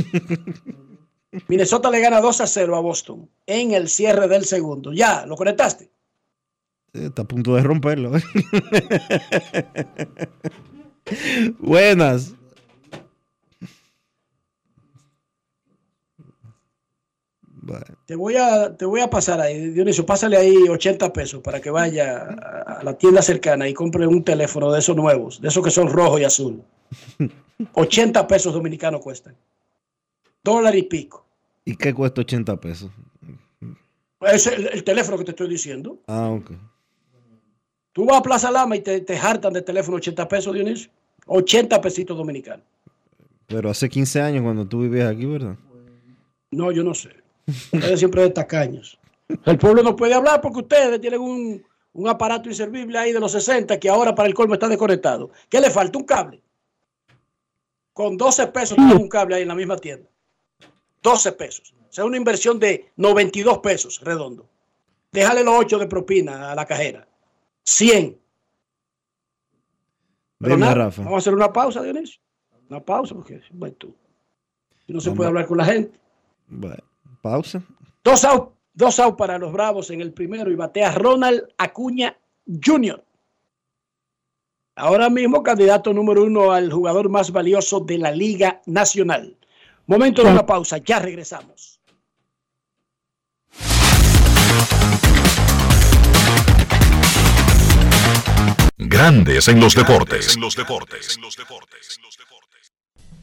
Minnesota 1.47 1.89
le 1.89 2.01
gana 2.01 2.19
2 2.19 2.41
a 2.41 2.47
0 2.47 2.75
a 2.75 2.81
Boston 2.81 3.29
en 3.45 3.71
el 3.71 3.87
cierre 3.87 4.27
del 4.27 4.43
segundo. 4.43 4.91
Ya, 4.91 5.25
¿lo 5.25 5.35
conectaste? 5.37 5.89
Sí, 6.93 7.05
Está 7.05 7.21
a 7.21 7.25
punto 7.25 7.55
de 7.55 7.63
romperlo. 7.63 8.11
Buenas. 11.59 12.35
Bueno, 17.65 17.85
Te 18.05 18.15
voy 18.15 18.35
a, 18.35 18.75
te 18.75 18.83
voy 18.83 18.99
a 18.99 19.09
pasar 19.09 19.39
ahí, 19.39 19.69
Dionisio, 19.69 20.05
pásale 20.05 20.35
ahí 20.35 20.67
80 20.67 21.13
pesos 21.13 21.41
para 21.41 21.61
que 21.61 21.69
vaya 21.69 22.27
a, 22.67 22.83
la 22.83 22.97
tienda 22.97 23.21
cercana 23.21 23.69
y 23.69 23.73
compre 23.73 24.05
un 24.05 24.21
teléfono 24.21 24.69
de 24.69 24.79
esos 24.79 24.97
nuevos, 24.97 25.39
de 25.39 25.47
esos 25.47 25.63
que 25.63 25.71
son 25.71 25.87
rojo 25.87 26.19
y 26.19 26.25
azul. 26.25 26.61
80 27.73 28.27
pesos 28.27 28.53
dominicanos 28.53 28.99
cuestan. 28.99 29.37
Dólar 30.43 30.75
y 30.75 30.83
pico. 30.83 31.25
¿Y 31.63 31.77
qué 31.77 31.93
cuesta 31.93 32.19
80 32.19 32.59
pesos? 32.59 32.91
Es 34.19 34.47
el, 34.47 34.67
el 34.67 34.83
teléfono 34.83 35.17
que 35.17 35.23
te 35.23 35.31
estoy 35.31 35.47
diciendo. 35.47 35.99
Ah, 36.07 36.31
ok. 36.31 36.51
Tú 37.93 38.05
vas 38.05 38.17
a 38.17 38.21
Plaza 38.23 38.51
Lama 38.51 38.75
y 38.75 38.81
te, 38.81 38.99
te 38.99 39.17
hartan 39.17 39.53
de 39.53 39.61
teléfono 39.61 39.97
80 39.97 40.27
pesos, 40.27 40.53
Dionisio. 40.53 40.91
80 41.27 41.79
pesitos 41.79 42.17
dominicanos. 42.17 42.65
Pero 43.47 43.69
hace 43.69 43.87
15 43.87 44.19
años 44.19 44.43
cuando 44.43 44.67
tú 44.67 44.81
vivías 44.81 45.09
aquí, 45.09 45.25
¿verdad? 45.25 45.55
No, 46.51 46.69
yo 46.73 46.83
no 46.83 46.93
sé. 46.93 47.22
Ustedes 47.47 47.99
siempre 47.99 48.21
de 48.21 48.29
tacaños. 48.29 48.99
El 49.45 49.57
pueblo 49.57 49.83
no 49.83 49.95
puede 49.95 50.13
hablar 50.13 50.41
porque 50.41 50.59
ustedes 50.59 51.01
tienen 51.01 51.21
un, 51.21 51.63
un 51.93 52.07
aparato 52.07 52.49
inservible 52.49 52.97
ahí 52.97 53.11
de 53.11 53.19
los 53.19 53.31
60 53.31 53.79
que 53.79 53.89
ahora 53.89 54.13
para 54.13 54.27
el 54.27 54.33
colmo 54.33 54.55
está 54.55 54.67
desconectado. 54.67 55.31
¿Qué 55.49 55.59
le 55.61 55.69
falta? 55.69 55.97
Un 55.97 56.05
cable. 56.05 56.41
Con 57.93 58.17
12 58.17 58.47
pesos 58.47 58.75
tiene 58.75 58.95
un 58.95 59.07
cable 59.07 59.35
ahí 59.35 59.43
en 59.43 59.47
la 59.47 59.55
misma 59.55 59.77
tienda. 59.77 60.09
12 61.01 61.31
pesos. 61.33 61.73
O 61.89 61.93
sea, 61.93 62.05
una 62.05 62.17
inversión 62.17 62.59
de 62.59 62.91
92 62.95 63.59
pesos 63.59 64.01
redondo. 64.01 64.49
Déjale 65.11 65.43
los 65.43 65.55
8 65.59 65.77
de 65.77 65.87
propina 65.87 66.51
a 66.51 66.55
la 66.55 66.65
cajera. 66.65 67.07
100. 67.63 68.19
Pero 70.39 70.57
nada, 70.57 70.73
Rafa. 70.73 71.03
vamos 71.03 71.17
a 71.17 71.19
hacer 71.19 71.33
una 71.35 71.53
pausa, 71.53 71.83
Dionisio. 71.83 72.19
Una 72.69 72.79
pausa 72.83 73.13
porque 73.13 73.41
bueno, 73.51 73.75
tú, 73.75 73.95
no 74.87 74.99
se 74.99 75.11
puede 75.11 75.27
hablar 75.27 75.45
con 75.45 75.57
la 75.57 75.65
gente. 75.65 75.99
Bueno, 76.47 76.83
pausa. 77.23 77.63
Dos 78.03 78.25
out, 78.25 78.53
dos 78.73 78.99
out 78.99 79.17
para 79.17 79.39
los 79.39 79.51
Bravos 79.51 79.89
en 79.89 80.01
el 80.01 80.13
primero 80.13 80.51
y 80.51 80.55
batea 80.55 80.91
Ronald 80.91 81.41
Acuña 81.57 82.19
Jr. 82.45 83.03
Ahora 84.75 85.09
mismo 85.09 85.41
candidato 85.41 85.93
número 85.93 86.23
uno 86.23 86.51
al 86.51 86.71
jugador 86.71 87.07
más 87.09 87.31
valioso 87.31 87.79
de 87.79 87.97
la 87.97 88.11
Liga 88.11 88.61
Nacional. 88.65 89.37
Momento 89.87 90.23
de 90.23 90.31
una 90.31 90.45
pausa, 90.45 90.77
ya 90.79 90.99
regresamos. 90.99 91.79
Grandes 98.77 99.47
en 99.47 99.59
los 99.59 99.75
deportes. 99.75 100.37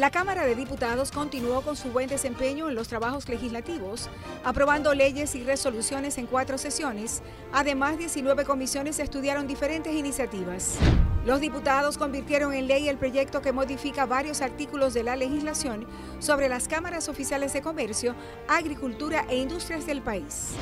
La 0.00 0.10
Cámara 0.10 0.46
de 0.46 0.54
Diputados 0.54 1.10
continuó 1.10 1.60
con 1.60 1.76
su 1.76 1.90
buen 1.90 2.08
desempeño 2.08 2.70
en 2.70 2.74
los 2.74 2.88
trabajos 2.88 3.28
legislativos, 3.28 4.08
aprobando 4.44 4.94
leyes 4.94 5.34
y 5.34 5.44
resoluciones 5.44 6.16
en 6.16 6.24
cuatro 6.24 6.56
sesiones. 6.56 7.20
Además, 7.52 7.98
19 7.98 8.46
comisiones 8.46 8.98
estudiaron 8.98 9.46
diferentes 9.46 9.92
iniciativas. 9.92 10.78
Los 11.26 11.42
diputados 11.42 11.98
convirtieron 11.98 12.54
en 12.54 12.66
ley 12.66 12.88
el 12.88 12.96
proyecto 12.96 13.42
que 13.42 13.52
modifica 13.52 14.06
varios 14.06 14.40
artículos 14.40 14.94
de 14.94 15.02
la 15.02 15.16
legislación 15.16 15.86
sobre 16.18 16.48
las 16.48 16.66
cámaras 16.66 17.10
oficiales 17.10 17.52
de 17.52 17.60
comercio, 17.60 18.14
agricultura 18.48 19.26
e 19.28 19.36
industrias 19.36 19.84
del 19.84 20.00
país. 20.00 20.54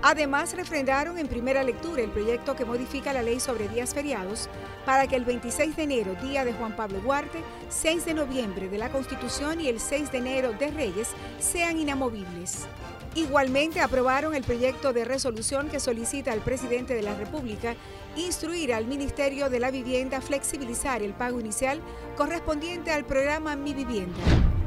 Además, 0.00 0.54
refrendaron 0.54 1.18
en 1.18 1.26
primera 1.26 1.64
lectura 1.64 2.02
el 2.02 2.10
proyecto 2.10 2.54
que 2.54 2.64
modifica 2.64 3.12
la 3.12 3.22
ley 3.22 3.40
sobre 3.40 3.68
días 3.68 3.94
feriados 3.94 4.48
para 4.86 5.08
que 5.08 5.16
el 5.16 5.24
26 5.24 5.74
de 5.74 5.82
enero, 5.82 6.14
día 6.22 6.44
de 6.44 6.52
Juan 6.52 6.76
Pablo 6.76 7.00
Duarte, 7.00 7.42
6 7.68 8.04
de 8.04 8.14
noviembre 8.14 8.68
de 8.68 8.78
la 8.78 8.90
Constitución 8.90 9.60
y 9.60 9.68
el 9.68 9.80
6 9.80 10.12
de 10.12 10.18
enero 10.18 10.52
de 10.52 10.70
Reyes 10.70 11.08
sean 11.40 11.78
inamovibles. 11.78 12.68
Igualmente 13.16 13.80
aprobaron 13.80 14.36
el 14.36 14.44
proyecto 14.44 14.92
de 14.92 15.04
resolución 15.04 15.68
que 15.68 15.80
solicita 15.80 16.30
al 16.30 16.40
presidente 16.40 16.94
de 16.94 17.02
la 17.02 17.14
República 17.14 17.74
instruir 18.16 18.72
al 18.72 18.86
Ministerio 18.86 19.50
de 19.50 19.58
la 19.58 19.72
Vivienda 19.72 20.20
flexibilizar 20.20 21.02
el 21.02 21.12
pago 21.12 21.40
inicial 21.40 21.80
correspondiente 22.16 22.92
al 22.92 23.04
programa 23.04 23.56
Mi 23.56 23.74
Vivienda. 23.74 24.22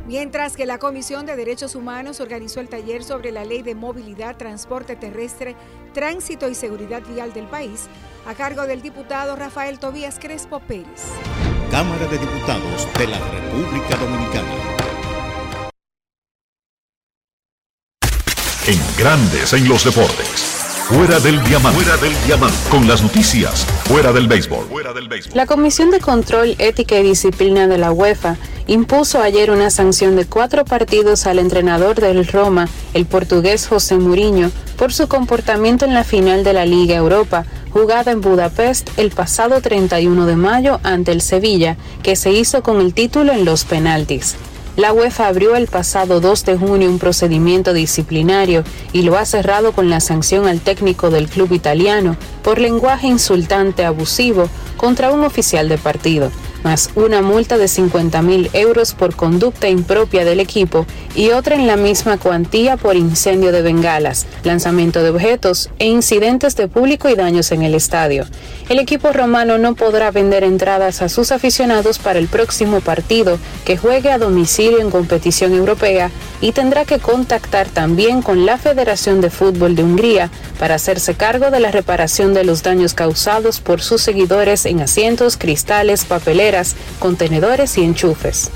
Mientras 0.07 0.57
que 0.57 0.65
la 0.65 0.79
Comisión 0.79 1.25
de 1.25 1.35
Derechos 1.35 1.75
Humanos 1.75 2.19
organizó 2.19 2.59
el 2.59 2.69
taller 2.69 3.03
sobre 3.03 3.31
la 3.31 3.45
Ley 3.45 3.61
de 3.61 3.75
Movilidad, 3.75 4.35
Transporte 4.35 4.95
Terrestre, 4.95 5.55
Tránsito 5.93 6.49
y 6.49 6.55
Seguridad 6.55 7.03
Vial 7.07 7.33
del 7.33 7.45
país, 7.45 7.87
a 8.25 8.33
cargo 8.33 8.65
del 8.65 8.81
diputado 8.81 9.35
Rafael 9.35 9.79
Tobías 9.79 10.17
Crespo 10.19 10.59
Pérez. 10.59 11.03
Cámara 11.69 12.07
de 12.07 12.17
Diputados 12.17 12.87
de 12.97 13.07
la 13.07 13.19
República 13.19 13.95
Dominicana. 13.97 14.55
En 18.67 18.79
Grandes 18.97 19.53
en 19.53 19.67
los 19.67 19.83
deportes. 19.83 20.50
Fuera 20.87 21.19
del 21.19 21.41
diamante. 21.43 21.79
Fuera 21.79 21.97
del 22.01 22.13
diamante. 22.25 22.57
Con 22.69 22.87
las 22.87 23.01
noticias. 23.01 23.65
Fuera 23.85 24.11
del 24.11 24.27
béisbol. 24.27 24.65
Fuera 24.67 24.93
del 24.93 25.07
béisbol. 25.07 25.35
La 25.35 25.45
Comisión 25.45 25.91
de 25.91 25.99
Control, 25.99 26.55
Ética 26.57 26.99
y 26.99 27.03
Disciplina 27.03 27.67
de 27.67 27.77
la 27.77 27.91
UEFA 27.91 28.35
impuso 28.67 29.21
ayer 29.21 29.51
una 29.51 29.69
sanción 29.69 30.15
de 30.15 30.25
cuatro 30.25 30.65
partidos 30.65 31.27
al 31.27 31.39
entrenador 31.39 31.99
del 31.99 32.27
Roma, 32.27 32.67
el 32.93 33.05
portugués 33.05 33.67
José 33.67 33.97
Mourinho, 33.97 34.51
por 34.77 34.93
su 34.93 35.07
comportamiento 35.07 35.85
en 35.85 35.93
la 35.93 36.03
final 36.03 36.43
de 36.43 36.53
la 36.53 36.65
Liga 36.65 36.95
Europa, 36.95 37.45
jugada 37.71 38.11
en 38.11 38.21
Budapest 38.21 38.89
el 38.97 39.11
pasado 39.11 39.61
31 39.61 40.25
de 40.25 40.35
mayo 40.35 40.79
ante 40.83 41.11
el 41.11 41.21
Sevilla, 41.21 41.77
que 42.03 42.15
se 42.15 42.31
hizo 42.31 42.63
con 42.63 42.81
el 42.81 42.93
título 42.93 43.31
en 43.31 43.45
los 43.45 43.63
penaltis. 43.63 44.35
La 44.81 44.93
UEFA 44.93 45.27
abrió 45.27 45.55
el 45.55 45.67
pasado 45.67 46.19
2 46.21 46.43
de 46.43 46.57
junio 46.57 46.89
un 46.89 46.97
procedimiento 46.97 47.71
disciplinario 47.71 48.63
y 48.93 49.03
lo 49.03 49.15
ha 49.15 49.25
cerrado 49.25 49.73
con 49.73 49.91
la 49.91 49.99
sanción 49.99 50.47
al 50.47 50.59
técnico 50.59 51.11
del 51.11 51.27
club 51.27 51.53
italiano 51.53 52.17
por 52.41 52.57
lenguaje 52.57 53.05
insultante 53.05 53.85
abusivo 53.85 54.49
contra 54.77 55.11
un 55.11 55.23
oficial 55.23 55.69
de 55.69 55.77
partido, 55.77 56.31
más 56.63 56.89
una 56.95 57.21
multa 57.21 57.57
de 57.57 57.67
50 57.67 58.21
mil 58.21 58.49
euros 58.53 58.93
por 58.93 59.15
conducta 59.15 59.69
impropia 59.69 60.25
del 60.25 60.39
equipo 60.39 60.85
y 61.15 61.31
otra 61.31 61.55
en 61.55 61.67
la 61.67 61.77
misma 61.77 62.17
cuantía 62.17 62.77
por 62.77 62.95
incendio 62.95 63.51
de 63.51 63.61
bengalas, 63.61 64.25
lanzamiento 64.43 65.03
de 65.03 65.09
objetos 65.09 65.69
e 65.79 65.87
incidentes 65.87 66.55
de 66.55 66.67
público 66.67 67.09
y 67.09 67.15
daños 67.15 67.51
en 67.51 67.63
el 67.63 67.75
estadio. 67.75 68.25
El 68.69 68.79
equipo 68.79 69.11
romano 69.11 69.57
no 69.57 69.75
podrá 69.75 70.11
vender 70.11 70.43
entradas 70.43 71.01
a 71.01 71.09
sus 71.09 71.31
aficionados 71.31 71.99
para 71.99 72.19
el 72.19 72.27
próximo 72.27 72.79
partido 72.79 73.37
que 73.65 73.77
juegue 73.77 74.11
a 74.11 74.17
domicilio 74.17 74.79
en 74.79 74.91
competición 74.91 75.53
europea 75.53 76.11
y 76.41 76.53
tendrá 76.53 76.85
que 76.85 76.99
contactar 76.99 77.67
también 77.67 78.21
con 78.21 78.45
la 78.45 78.57
Federación 78.57 79.21
de 79.21 79.29
Fútbol 79.29 79.75
de 79.75 79.83
Hungría 79.83 80.29
para 80.59 80.75
hacerse 80.75 81.13
cargo 81.15 81.51
de 81.51 81.59
la 81.59 81.71
reparación 81.71 82.33
de 82.33 82.43
los 82.43 82.63
daños 82.63 82.93
causados 82.93 83.59
por 83.59 83.81
sus 83.81 84.01
seguidores 84.01 84.65
en 84.65 84.81
asientos, 84.81 85.37
cristales, 85.37 86.05
contenedores 86.99 87.77
y 87.77 87.83
enchufes. 87.83 88.51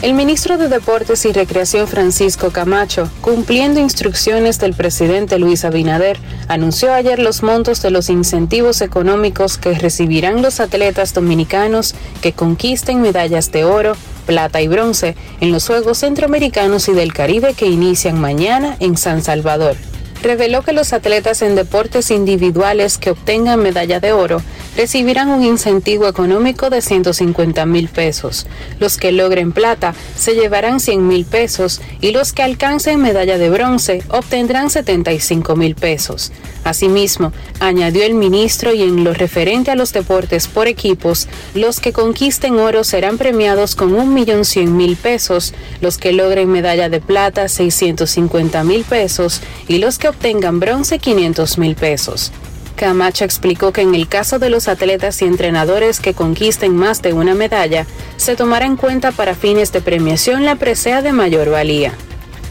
El 0.00 0.14
ministro 0.14 0.58
de 0.58 0.68
Deportes 0.68 1.24
y 1.24 1.32
Recreación 1.32 1.88
Francisco 1.88 2.50
Camacho, 2.50 3.10
cumpliendo 3.20 3.80
instrucciones 3.80 4.60
del 4.60 4.74
presidente 4.74 5.40
Luis 5.40 5.64
Abinader, 5.64 6.20
anunció 6.46 6.92
ayer 6.94 7.18
los 7.18 7.42
montos 7.42 7.82
de 7.82 7.90
los 7.90 8.08
incentivos 8.08 8.80
económicos 8.80 9.58
que 9.58 9.74
recibirán 9.74 10.40
los 10.40 10.60
atletas 10.60 11.14
dominicanos 11.14 11.96
que 12.22 12.32
conquisten 12.32 13.02
medallas 13.02 13.50
de 13.50 13.64
oro, 13.64 13.96
plata 14.24 14.60
y 14.60 14.68
bronce 14.68 15.16
en 15.40 15.50
los 15.50 15.66
Juegos 15.66 15.98
Centroamericanos 15.98 16.88
y 16.88 16.92
del 16.92 17.12
Caribe 17.12 17.54
que 17.54 17.66
inician 17.66 18.20
mañana 18.20 18.76
en 18.78 18.96
San 18.96 19.24
Salvador 19.24 19.76
reveló 20.22 20.62
que 20.62 20.72
los 20.72 20.92
atletas 20.92 21.42
en 21.42 21.54
deportes 21.54 22.10
individuales 22.10 22.98
que 22.98 23.10
obtengan 23.10 23.62
medalla 23.62 24.00
de 24.00 24.12
oro 24.12 24.42
recibirán 24.76 25.28
un 25.28 25.42
incentivo 25.42 26.06
económico 26.06 26.70
de 26.70 26.80
150 26.80 27.66
mil 27.66 27.88
pesos. 27.88 28.46
Los 28.78 28.96
que 28.96 29.12
logren 29.12 29.52
plata 29.52 29.94
se 30.16 30.34
llevarán 30.34 30.80
100 30.80 31.06
mil 31.06 31.24
pesos 31.24 31.80
y 32.00 32.12
los 32.12 32.32
que 32.32 32.42
alcancen 32.42 33.00
medalla 33.00 33.38
de 33.38 33.50
bronce 33.50 34.02
obtendrán 34.08 34.70
75 34.70 35.56
mil 35.56 35.74
pesos. 35.74 36.32
Asimismo, 36.64 37.32
añadió 37.60 38.04
el 38.04 38.14
ministro 38.14 38.74
y 38.74 38.82
en 38.82 39.02
lo 39.02 39.14
referente 39.14 39.70
a 39.70 39.74
los 39.74 39.92
deportes 39.92 40.48
por 40.48 40.68
equipos, 40.68 41.26
los 41.54 41.80
que 41.80 41.92
conquisten 41.92 42.58
oro 42.58 42.84
serán 42.84 43.16
premiados 43.16 43.74
con 43.74 43.96
1.100.000 43.96 44.96
pesos, 44.96 45.54
los 45.80 45.96
que 45.96 46.12
logren 46.12 46.50
medalla 46.50 46.88
de 46.88 47.00
plata 47.00 47.48
650 47.48 48.64
mil 48.64 48.84
pesos 48.84 49.40
y 49.66 49.78
los 49.78 49.98
que 49.98 50.07
obtengan 50.08 50.60
bronce 50.60 50.98
500 50.98 51.58
mil 51.58 51.74
pesos. 51.74 52.32
Camacho 52.76 53.24
explicó 53.24 53.72
que 53.72 53.80
en 53.80 53.94
el 53.94 54.06
caso 54.06 54.38
de 54.38 54.50
los 54.50 54.68
atletas 54.68 55.20
y 55.20 55.24
entrenadores 55.24 55.98
que 55.98 56.14
conquisten 56.14 56.76
más 56.76 57.02
de 57.02 57.12
una 57.12 57.34
medalla, 57.34 57.86
se 58.16 58.36
tomará 58.36 58.66
en 58.66 58.76
cuenta 58.76 59.10
para 59.10 59.34
fines 59.34 59.72
de 59.72 59.80
premiación 59.80 60.44
la 60.44 60.54
presea 60.54 61.02
de 61.02 61.12
mayor 61.12 61.50
valía. 61.50 61.92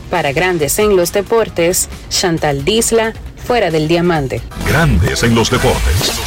Para 0.09 0.33
Grandes 0.33 0.79
en 0.79 0.95
los 0.95 1.13
Deportes, 1.13 1.87
Chantal 2.09 2.65
Disla, 2.65 3.13
fuera 3.45 3.71
del 3.71 3.87
diamante. 3.87 4.41
Grandes 4.67 5.23
en 5.23 5.33
los 5.33 5.49
deportes. 5.49 6.26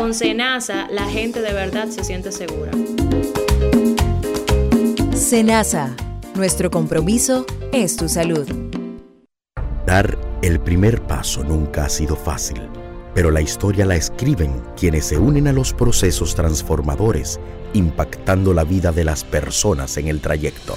Con 0.00 0.14
Senasa 0.14 0.88
la 0.90 1.04
gente 1.04 1.42
de 1.42 1.52
verdad 1.52 1.88
se 1.88 2.02
siente 2.04 2.32
segura. 2.32 2.72
Senasa, 5.12 5.94
nuestro 6.34 6.70
compromiso 6.70 7.44
es 7.70 7.96
tu 7.96 8.08
salud. 8.08 8.48
Dar 9.84 10.16
el 10.40 10.58
primer 10.58 11.02
paso 11.02 11.44
nunca 11.44 11.84
ha 11.84 11.90
sido 11.90 12.16
fácil, 12.16 12.62
pero 13.14 13.30
la 13.30 13.42
historia 13.42 13.84
la 13.84 13.94
escriben 13.94 14.62
quienes 14.74 15.04
se 15.04 15.18
unen 15.18 15.48
a 15.48 15.52
los 15.52 15.74
procesos 15.74 16.34
transformadores, 16.34 17.38
impactando 17.74 18.54
la 18.54 18.64
vida 18.64 18.92
de 18.92 19.04
las 19.04 19.22
personas 19.22 19.98
en 19.98 20.08
el 20.08 20.22
trayecto. 20.22 20.76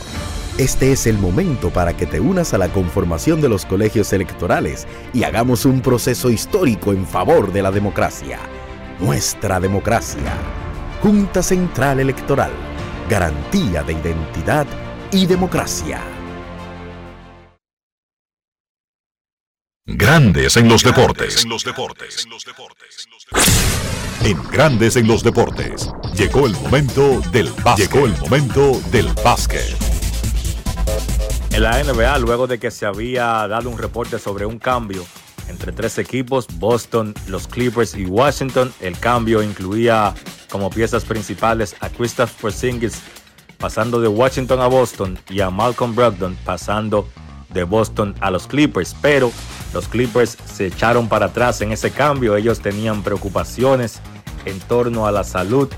Este 0.58 0.91
es 0.91 1.08
el 1.08 1.18
momento 1.18 1.70
para 1.70 1.95
que 1.95 2.06
te 2.06 2.20
unas 2.20 2.54
a 2.54 2.58
la 2.58 2.68
conformación 2.68 3.40
de 3.40 3.48
los 3.48 3.66
colegios 3.66 4.12
electorales 4.12 4.86
y 5.14 5.24
hagamos 5.24 5.64
un 5.64 5.80
proceso 5.80 6.30
histórico 6.30 6.91
en 6.91 7.08
favor 7.08 7.54
de 7.54 7.64
la 7.64 7.72
democracia. 7.72 8.40
Nuestra 9.04 9.60
democracia. 9.60 10.32
Junta 11.02 11.44
Central 11.44 12.00
Electoral. 12.00 12.54
Garantía 13.10 13.84
de 13.84 13.92
identidad 13.92 14.66
y 15.12 15.26
democracia. 15.26 16.00
Grandes 19.86 20.56
en 20.56 20.70
los 20.70 20.86
deportes. 20.86 21.46
En 24.24 24.42
Grandes 24.50 24.96
en 24.96 25.06
los 25.06 25.22
deportes. 25.22 25.90
Llegó 26.16 26.48
el 26.48 26.54
momento 26.54 27.20
del 27.34 27.52
básquet. 27.62 27.92
Llegó 27.92 28.06
el 28.06 28.18
momento 28.22 28.80
del 28.90 29.08
básquet. 29.22 29.76
En 31.52 31.62
la 31.62 31.84
NBA, 31.84 32.20
luego 32.20 32.48
de 32.48 32.58
que 32.58 32.72
se 32.72 32.86
había 32.86 33.46
dado 33.50 33.70
un 33.70 33.78
reporte 33.78 34.18
sobre 34.18 34.46
un 34.46 34.60
cambio 34.60 35.04
entre 35.54 35.72
tres 35.72 36.00
equipos, 36.00 36.48
Boston, 36.58 37.14
los 37.28 37.48
Clippers 37.48 37.96
y 37.96 38.06
Washington, 38.06 38.74
el 38.82 38.98
cambio 39.00 39.42
incluía 39.44 40.14
como 40.50 40.70
piezas 40.70 41.06
principales 41.06 41.76
a 41.80 41.90
Christoph 41.90 42.32
Porzingis 42.42 43.00
pasando 43.60 44.02
de 44.02 44.08
Washington 44.08 44.60
a 44.60 44.68
Boston 44.68 45.18
y 45.30 45.40
a 45.40 45.50
Malcolm 45.50 45.96
Brogdon 45.96 46.36
pasando 46.44 47.08
de 47.54 47.64
Boston 47.64 48.16
a 48.20 48.32
los 48.32 48.48
Clippers, 48.48 48.96
pero 49.00 49.32
los 49.74 49.88
Clippers 49.88 50.38
se 50.46 50.68
echaron 50.68 51.08
para 51.08 51.28
atrás 51.28 51.62
en 51.62 51.72
ese 51.72 51.92
cambio. 51.92 52.36
Ellos 52.36 52.60
tenían 52.60 53.04
preocupaciones 53.04 54.02
en 54.46 54.60
torno 54.62 55.06
a 55.06 55.12
la 55.12 55.24
salud 55.24 55.70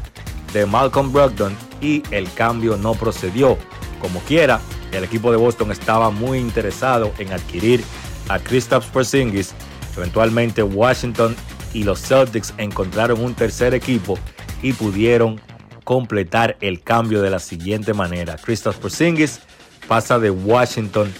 de 0.53 0.65
Malcolm 0.65 1.11
Brogdon 1.11 1.55
y 1.81 2.01
el 2.11 2.31
cambio 2.33 2.77
no 2.77 2.93
procedió. 2.93 3.57
Como 4.01 4.19
quiera, 4.21 4.61
el 4.93 5.03
equipo 5.03 5.31
de 5.31 5.37
Boston 5.37 5.71
estaba 5.71 6.09
muy 6.09 6.39
interesado 6.39 7.11
en 7.19 7.33
adquirir 7.33 7.83
a 8.29 8.39
Kristaps 8.39 8.87
Porzingis, 8.87 9.53
eventualmente 9.95 10.63
Washington 10.63 11.35
y 11.73 11.83
los 11.83 12.01
Celtics 12.01 12.53
encontraron 12.57 13.23
un 13.23 13.33
tercer 13.33 13.73
equipo 13.73 14.17
y 14.61 14.73
pudieron 14.73 15.39
completar 15.83 16.57
el 16.61 16.81
cambio 16.81 17.21
de 17.21 17.29
la 17.29 17.39
siguiente 17.39 17.93
manera. 17.93 18.37
Kristaps 18.37 18.77
Porzingis 18.77 19.39
pasa 19.87 20.19
de 20.19 20.31
Washington 20.31 21.11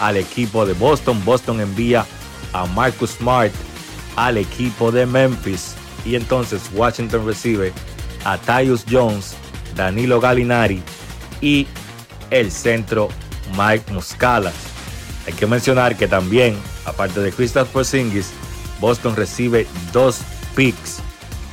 al 0.00 0.16
equipo 0.16 0.64
de 0.66 0.72
Boston. 0.72 1.22
Boston 1.24 1.60
envía 1.60 2.06
a 2.52 2.66
Marcus 2.66 3.10
Smart 3.10 3.52
al 4.16 4.38
equipo 4.38 4.92
de 4.92 5.06
Memphis 5.06 5.74
y 6.04 6.14
entonces 6.14 6.70
Washington 6.74 7.26
recibe 7.26 7.72
a 8.24 8.38
Tyus 8.38 8.84
Jones, 8.90 9.34
Danilo 9.74 10.20
Gallinari 10.20 10.82
y 11.40 11.66
el 12.30 12.50
centro 12.50 13.08
Mike 13.56 13.92
Muscala. 13.92 14.52
Hay 15.26 15.32
que 15.32 15.46
mencionar 15.46 15.96
que 15.96 16.08
también, 16.08 16.56
aparte 16.84 17.20
de 17.20 17.32
Kristaps 17.32 17.70
Porzingis, 17.70 18.30
Boston 18.80 19.16
recibe 19.16 19.66
dos 19.92 20.20
picks 20.54 21.00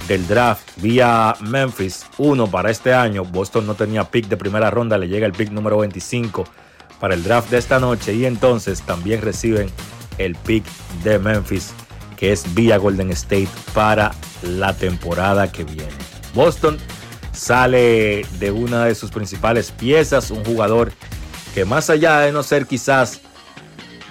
del 0.08 0.28
draft 0.28 0.68
vía 0.78 1.36
Memphis, 1.40 2.06
uno 2.18 2.50
para 2.50 2.70
este 2.70 2.94
año. 2.94 3.24
Boston 3.24 3.66
no 3.66 3.76
tenía 3.76 4.04
pick 4.04 4.28
de 4.28 4.38
primera 4.38 4.70
ronda, 4.70 4.98
le 4.98 5.08
llega 5.08 5.26
el 5.26 5.32
pick 5.32 5.52
número 5.52 5.78
25 5.78 6.46
para 7.00 7.14
el 7.14 7.24
draft 7.24 7.50
de 7.50 7.58
esta 7.58 7.80
noche 7.80 8.14
y 8.14 8.26
entonces 8.26 8.82
también 8.82 9.22
reciben 9.22 9.70
el 10.18 10.36
pick 10.36 10.66
de 11.04 11.18
Memphis 11.20 11.74
que 12.18 12.32
es 12.32 12.54
vía 12.54 12.78
Golden 12.78 13.10
State 13.12 13.50
para 13.74 14.12
la 14.44 14.76
temporada 14.76 15.52
que 15.52 15.64
viene. 15.64 15.90
Boston 16.36 16.78
sale 17.32 18.24
de 18.38 18.52
una 18.52 18.86
de 18.86 18.94
sus 18.94 19.10
principales 19.10 19.72
piezas, 19.72 20.30
un 20.30 20.46
jugador 20.46 20.92
que 21.56 21.66
más 21.66 21.90
allá 21.90 22.20
de 22.20 22.32
no 22.32 22.44
ser 22.44 22.68
quizás 22.68 23.22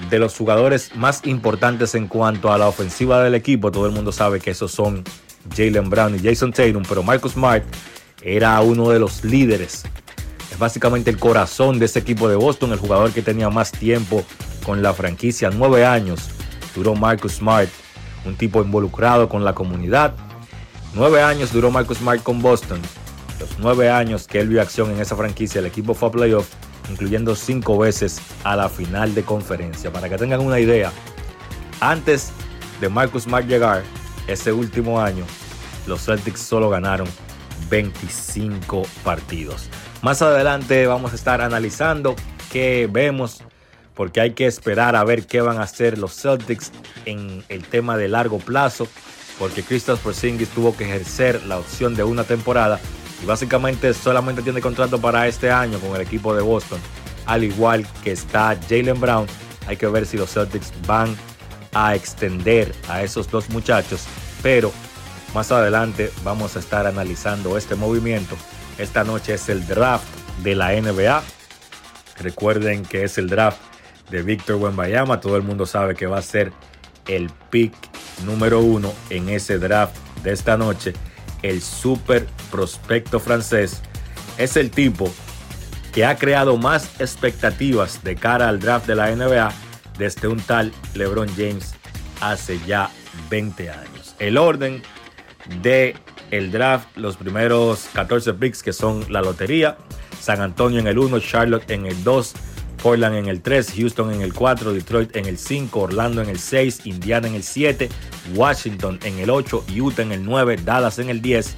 de 0.09 0.19
los 0.19 0.37
jugadores 0.37 0.95
más 0.97 1.27
importantes 1.27 1.95
en 1.95 2.09
cuanto 2.09 2.53
a 2.53 2.59
la 2.59 2.69
ofensiva 2.69 3.23
del 3.23 3.35
equipo, 3.35 3.71
todo 3.71 3.87
el 3.87 3.93
mundo 3.93 4.13
sabe 4.13 4.41
que 4.41 4.51
esos 4.51 4.73
son 4.73 5.05
Jalen 5.55 5.91
Brown 5.91 6.17
y 6.17 6.21
Jason 6.21 6.53
Tatum, 6.53 6.83
pero 6.89 7.03
Marcus 7.03 7.33
Smart 7.33 7.65
era 8.23 8.61
uno 8.61 8.91
de 8.91 8.99
los 8.99 9.25
líderes. 9.25 9.85
Es 10.51 10.59
básicamente 10.59 11.11
el 11.11 11.19
corazón 11.19 11.79
de 11.79 11.87
ese 11.87 11.99
equipo 11.99 12.29
de 12.29 12.37
Boston, 12.37 12.73
el 12.73 12.79
jugador 12.79 13.13
que 13.13 13.23
tenía 13.23 13.51
más 13.51 13.73
tiempo 13.73 14.25
con 14.65 14.83
la 14.83 14.93
franquicia, 14.95 15.51
nueve 15.51 15.85
años 15.85 16.29
duró 16.75 16.95
Marcus 16.95 17.35
Smart 17.35 17.69
un 18.25 18.37
tipo 18.37 18.63
involucrado 18.63 19.29
con 19.29 19.45
la 19.45 19.55
comunidad. 19.55 20.15
Nueve 20.95 21.23
años 21.23 21.53
duró 21.53 21.71
Marcus 21.71 21.99
Smart 21.99 22.23
con 22.23 22.43
Boston. 22.43 22.81
Los 23.39 23.59
nueve 23.59 23.91
años 23.91 24.27
que 24.27 24.41
él 24.41 24.49
vio 24.49 24.61
acción 24.61 24.91
en 24.91 25.01
esa 25.01 25.17
franquicia, 25.17 25.61
el 25.61 25.67
equipo 25.67 25.95
fue 25.95 26.09
a 26.09 26.13
playoff, 26.13 26.49
incluyendo 26.91 27.35
cinco 27.37 27.79
veces 27.79 28.21
a 28.45 28.57
la 28.57 28.69
final 28.69 29.15
de 29.15 29.23
conferencia. 29.23 29.93
Para 29.93 30.09
que 30.09 30.17
tengan 30.17 30.41
una 30.41 30.59
idea, 30.59 30.93
antes 31.81 32.33
de 32.81 32.89
Marcus 32.89 33.25
Smart 33.25 33.47
llegar, 33.47 33.83
ese 34.27 34.53
último 34.53 35.01
año, 35.01 35.25
los 35.87 36.05
Celtics 36.05 36.41
solo 36.41 36.69
ganaron 36.69 37.09
25 37.69 38.83
partidos. 39.05 39.69
Más 40.03 40.23
adelante 40.23 40.87
vamos 40.87 41.13
a 41.13 41.17
estar 41.17 41.41
analizando 41.41 42.17
qué 42.51 42.89
vemos 42.91 43.43
porque 43.95 44.21
hay 44.21 44.33
que 44.33 44.47
esperar 44.47 44.97
a 44.97 45.05
ver 45.05 45.27
qué 45.27 45.41
van 45.41 45.59
a 45.59 45.65
hacer 45.65 45.99
los 45.99 46.15
Celtics 46.15 46.73
en 47.05 47.45
el 47.49 47.65
tema 47.65 47.97
de 47.97 48.09
largo 48.09 48.39
plazo, 48.39 48.89
porque 49.39 49.63
Kristaps 49.63 50.01
Porzingis 50.01 50.49
tuvo 50.49 50.77
que 50.77 50.85
ejercer 50.85 51.45
la 51.45 51.59
opción 51.59 51.95
de 51.95 52.05
una 52.05 52.25
temporada 52.25 52.81
y 53.23 53.27
básicamente 53.27 53.93
solamente 53.95 54.43
tiene 54.43 54.61
contrato 54.61 55.01
para 55.01 55.27
este 55.27 55.51
año 55.51 55.79
con 55.79 55.95
el 55.95 56.03
equipo 56.03 56.35
de 56.35 56.43
Boston, 56.43 56.81
al 57.27 57.45
igual 57.45 57.87
que 58.03 58.13
está 58.13 58.59
Jalen 58.69 59.01
Brown. 59.01 59.27
Hay 59.67 59.77
que 59.77 59.87
ver 59.87 60.07
si 60.07 60.17
los 60.17 60.33
Celtics 60.33 60.73
van 60.87 61.17
a 61.73 61.95
extender 61.95 62.75
a 62.89 63.03
esos 63.03 63.31
dos 63.31 63.49
muchachos, 63.51 64.05
pero 64.43 64.73
más 65.35 65.53
adelante 65.53 66.11
vamos 66.25 66.57
a 66.57 66.59
estar 66.59 66.87
analizando 66.87 67.57
este 67.57 67.75
movimiento. 67.75 68.37
Esta 68.79 69.05
noche 69.05 69.35
es 69.35 69.49
el 69.49 69.67
draft 69.67 70.07
de 70.43 70.55
la 70.55 70.73
NBA. 70.73 71.23
Recuerden 72.19 72.83
que 72.85 73.05
es 73.05 73.19
el 73.19 73.29
draft 73.29 73.59
de 74.11 74.23
Víctor 74.23 74.57
Wembayama. 74.57 75.21
Todo 75.21 75.37
el 75.37 75.43
mundo 75.43 75.67
sabe 75.67 75.95
que 75.95 76.07
va 76.07 76.19
a 76.19 76.23
ser 76.23 76.53
el 77.07 77.31
pick 77.51 77.75
número 78.25 78.61
uno 78.61 78.93
en 79.11 79.29
ese 79.29 79.59
draft 79.59 79.97
de 80.23 80.33
esta 80.33 80.57
noche. 80.57 80.95
El 81.43 81.63
super 81.63 82.27
prospecto 82.51 83.21
francés 83.21 83.81
es 84.39 84.57
el 84.57 84.71
tipo 84.71 85.13
que 85.93 86.05
ha 86.05 86.17
creado 86.17 86.57
más 86.57 87.01
expectativas 87.01 88.03
de 88.05 88.17
cara 88.17 88.49
al 88.49 88.61
draft 88.61 88.87
de 88.87 88.95
la 88.95 89.15
NBA 89.15 89.53
desde 89.99 90.29
un 90.29 90.41
tal 90.41 90.73
LeBron 90.95 91.29
James 91.37 91.75
hace 92.21 92.59
ya 92.67 92.91
20 93.29 93.71
años. 93.71 94.15
El 94.19 94.39
orden 94.39 94.83
de 95.63 95.97
el 96.31 96.53
draft, 96.53 96.97
los 96.97 97.17
primeros 97.17 97.89
14 97.93 98.35
picks 98.35 98.63
que 98.63 98.73
son 98.73 99.05
la 99.13 99.21
lotería, 99.21 99.77
San 100.21 100.41
Antonio 100.41 100.79
en 100.79 100.87
el 100.87 100.99
1, 100.99 101.19
Charlotte 101.21 101.71
en 101.71 101.87
el 101.87 102.05
2, 102.05 102.35
Portland 102.83 103.17
en 103.17 103.27
el 103.27 103.43
3, 103.43 103.75
Houston 103.77 104.13
en 104.13 104.23
el 104.23 104.33
4, 104.33 104.73
Detroit 104.73 105.17
en 105.17 105.27
el 105.27 105.39
5, 105.39 105.81
Orlando 105.81 106.23
en 106.23 106.29
el 106.29 106.39
6, 106.39 106.87
Indiana 106.87 107.29
en 107.29 107.35
el 107.35 107.43
7, 107.43 107.89
Washington 108.35 108.99
en 109.05 109.19
el 109.19 109.31
8, 109.31 109.65
Utah 109.79 110.03
en 110.03 110.13
el 110.13 110.25
9, 110.25 110.59
Dallas 110.65 110.99
en 110.99 111.11
el 111.11 111.21
10, 111.21 111.57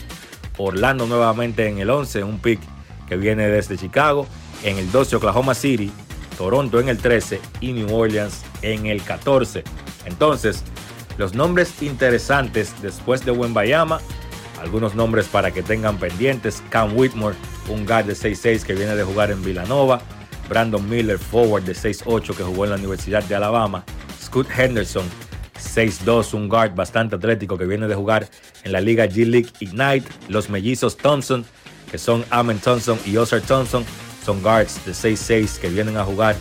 Orlando 0.58 1.06
nuevamente 1.06 1.66
en 1.68 1.78
el 1.78 1.90
11, 1.90 2.24
un 2.24 2.38
pick 2.38 2.60
que 3.08 3.16
viene 3.16 3.48
desde 3.48 3.76
Chicago, 3.76 4.26
en 4.62 4.78
el 4.78 4.90
12 4.90 5.16
Oklahoma 5.16 5.54
City, 5.54 5.92
Toronto 6.36 6.80
en 6.80 6.88
el 6.88 6.98
13 6.98 7.40
y 7.60 7.72
New 7.72 7.94
Orleans 7.94 8.42
en 8.62 8.86
el 8.86 9.02
14. 9.02 9.64
Entonces, 10.06 10.64
los 11.18 11.34
nombres 11.34 11.82
interesantes 11.82 12.74
después 12.82 13.24
de 13.24 13.32
Wembayama, 13.32 14.00
algunos 14.60 14.94
nombres 14.94 15.26
para 15.26 15.50
que 15.50 15.62
tengan 15.62 15.98
pendientes, 15.98 16.62
Cam 16.70 16.96
Whitmore, 16.96 17.36
un 17.68 17.84
guard 17.84 18.06
de 18.06 18.14
6'6 18.14 18.62
que 18.62 18.74
viene 18.74 18.94
de 18.94 19.04
jugar 19.04 19.30
en 19.30 19.42
Villanova, 19.44 20.00
Brandon 20.48 20.88
Miller, 20.88 21.18
forward 21.18 21.64
de 21.64 21.74
6'8 21.74 22.34
que 22.34 22.42
jugó 22.42 22.64
en 22.64 22.70
la 22.70 22.76
Universidad 22.76 23.22
de 23.24 23.34
Alabama. 23.34 23.84
Scott 24.20 24.48
Henderson, 24.56 25.04
6'2, 25.58 26.34
un 26.34 26.48
guard 26.48 26.74
bastante 26.74 27.16
atlético 27.16 27.56
que 27.56 27.64
viene 27.64 27.88
de 27.88 27.94
jugar 27.94 28.28
en 28.64 28.72
la 28.72 28.80
Liga 28.80 29.06
G-League 29.06 29.50
Ignite. 29.60 30.08
Los 30.28 30.50
mellizos 30.50 30.96
Thompson, 30.96 31.44
que 31.90 31.98
son 31.98 32.24
Amen 32.30 32.58
Thompson 32.58 32.98
y 33.06 33.16
Oscar 33.16 33.40
Thompson, 33.40 33.84
son 34.24 34.42
guards 34.42 34.84
de 34.84 34.92
6'6 34.92 35.58
que 35.58 35.68
vienen 35.68 35.96
a 35.96 36.04
jugar 36.04 36.36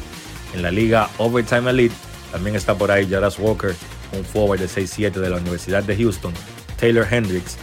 en 0.54 0.62
la 0.62 0.72
Liga 0.72 1.10
Overtime 1.18 1.70
Elite. 1.70 1.96
También 2.32 2.56
está 2.56 2.76
por 2.76 2.92
ahí 2.92 3.10
Jaras 3.10 3.38
Walker, 3.40 3.76
un 4.14 4.24
forward 4.24 4.60
de 4.60 4.68
6'7 4.68 5.12
de 5.12 5.30
la 5.30 5.38
Universidad 5.38 5.84
de 5.84 5.96
Houston. 5.96 6.34
Taylor 6.80 7.08
Hendricks, 7.10 7.58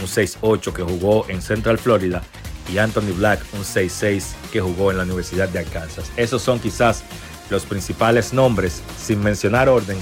un 0.00 0.06
6'8 0.06 0.72
que 0.72 0.82
jugó 0.82 1.26
en 1.28 1.40
Central 1.40 1.78
Florida 1.78 2.22
y 2.68 2.78
Anthony 2.78 3.14
Black, 3.16 3.40
un 3.54 3.60
6'6 3.60 4.24
que 4.52 4.60
jugó 4.60 4.90
en 4.90 4.98
la 4.98 5.04
Universidad 5.04 5.48
de 5.48 5.60
Arkansas. 5.60 6.10
Esos 6.16 6.42
son 6.42 6.60
quizás 6.60 7.02
los 7.50 7.64
principales 7.64 8.32
nombres, 8.32 8.82
sin 8.98 9.22
mencionar 9.22 9.68
orden, 9.68 9.96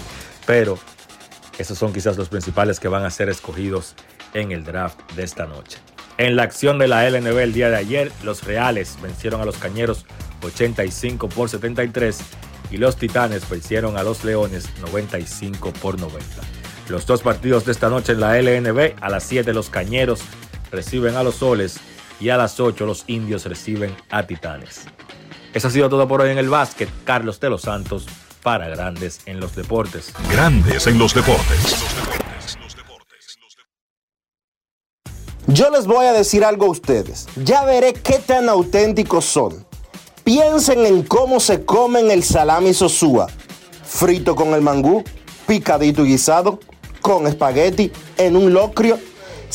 pero 0.46 0.78
esos 1.58 1.78
son 1.78 1.92
quizás 1.92 2.16
los 2.16 2.28
principales 2.28 2.80
que 2.80 2.88
van 2.88 3.04
a 3.04 3.10
ser 3.10 3.28
escogidos 3.28 3.94
en 4.34 4.52
el 4.52 4.64
draft 4.64 4.98
de 5.14 5.22
esta 5.22 5.46
noche. 5.46 5.78
En 6.18 6.36
la 6.36 6.44
acción 6.44 6.78
de 6.78 6.88
la 6.88 7.08
LNB 7.08 7.38
el 7.38 7.52
día 7.52 7.70
de 7.70 7.76
ayer, 7.76 8.12
los 8.24 8.44
Reales 8.44 8.96
vencieron 9.02 9.40
a 9.40 9.44
los 9.44 9.58
Cañeros 9.58 10.06
85 10.42 11.28
por 11.28 11.48
73 11.48 12.18
y 12.70 12.78
los 12.78 12.96
Titanes 12.96 13.48
vencieron 13.48 13.96
a 13.96 14.02
los 14.02 14.24
Leones 14.24 14.68
95 14.80 15.72
por 15.74 16.00
90. 16.00 16.24
Los 16.88 17.06
dos 17.06 17.22
partidos 17.22 17.64
de 17.64 17.72
esta 17.72 17.88
noche 17.88 18.12
en 18.12 18.20
la 18.20 18.40
LNB, 18.40 18.94
a 19.00 19.08
las 19.08 19.24
7 19.24 19.52
los 19.52 19.70
Cañeros 19.70 20.20
reciben 20.70 21.16
a 21.16 21.22
los 21.22 21.36
Soles 21.36 21.80
y 22.20 22.30
a 22.30 22.36
las 22.36 22.58
8 22.60 22.86
los 22.86 23.04
indios 23.06 23.44
reciben 23.44 23.94
a 24.10 24.26
Titanes. 24.26 24.82
Eso 25.52 25.68
ha 25.68 25.70
sido 25.70 25.88
todo 25.88 26.06
por 26.06 26.20
hoy 26.20 26.30
en 26.30 26.38
el 26.38 26.48
básquet. 26.48 26.88
Carlos 27.04 27.40
de 27.40 27.50
los 27.50 27.62
Santos 27.62 28.06
para 28.42 28.68
Grandes 28.68 29.20
en 29.26 29.40
los 29.40 29.56
Deportes. 29.56 30.12
Grandes 30.30 30.86
en 30.86 30.98
los 30.98 31.14
Deportes. 31.14 31.76
Yo 35.46 35.70
les 35.70 35.86
voy 35.86 36.06
a 36.06 36.12
decir 36.12 36.44
algo 36.44 36.66
a 36.66 36.70
ustedes. 36.70 37.28
Ya 37.36 37.64
veré 37.64 37.92
qué 37.94 38.18
tan 38.18 38.48
auténticos 38.48 39.24
son. 39.24 39.64
Piensen 40.24 40.84
en 40.84 41.04
cómo 41.04 41.38
se 41.38 41.64
comen 41.64 42.10
el 42.10 42.24
salami 42.24 42.74
sosúa. 42.74 43.28
Frito 43.84 44.34
con 44.34 44.54
el 44.54 44.60
mangú, 44.60 45.04
picadito 45.46 46.04
y 46.04 46.08
guisado, 46.08 46.58
con 47.00 47.28
espagueti, 47.28 47.92
en 48.16 48.36
un 48.36 48.52
locrio 48.52 48.98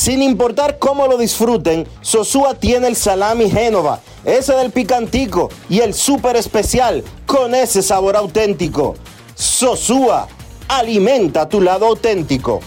sin 0.01 0.23
importar 0.23 0.79
cómo 0.79 1.05
lo 1.05 1.15
disfruten, 1.15 1.87
Sosúa 2.01 2.55
tiene 2.55 2.87
el 2.87 2.95
salami 2.95 3.51
Génova, 3.51 3.99
ese 4.25 4.55
del 4.55 4.71
picantico 4.71 5.49
y 5.69 5.81
el 5.81 5.93
súper 5.93 6.37
especial 6.37 7.03
con 7.27 7.53
ese 7.53 7.83
sabor 7.83 8.15
auténtico. 8.15 8.95
Sosúa, 9.35 10.27
alimenta 10.67 11.47
tu 11.47 11.61
lado 11.61 11.85
auténtico. 11.85 12.61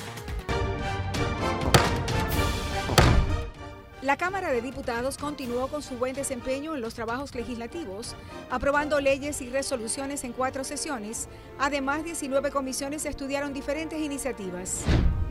La 4.05 4.19
Cámara 4.19 4.53
de 4.53 4.61
Diputados 4.61 5.17
continuó 5.17 5.69
con 5.69 5.83
su 5.83 5.97
buen 5.97 6.15
desempeño 6.15 6.75
en 6.75 6.83
los 6.83 6.93
trabajos 6.93 7.35
legislativos, 7.35 8.15
aprobando 8.51 9.01
leyes 9.01 9.41
y 9.41 9.49
resoluciones 9.49 10.25
en 10.25 10.35
cuatro 10.35 10.63
sesiones. 10.63 11.27
Además, 11.59 12.05
19 12.05 12.51
comisiones 12.51 13.07
estudiaron 13.07 13.55
diferentes 13.55 13.99
iniciativas. 13.99 14.83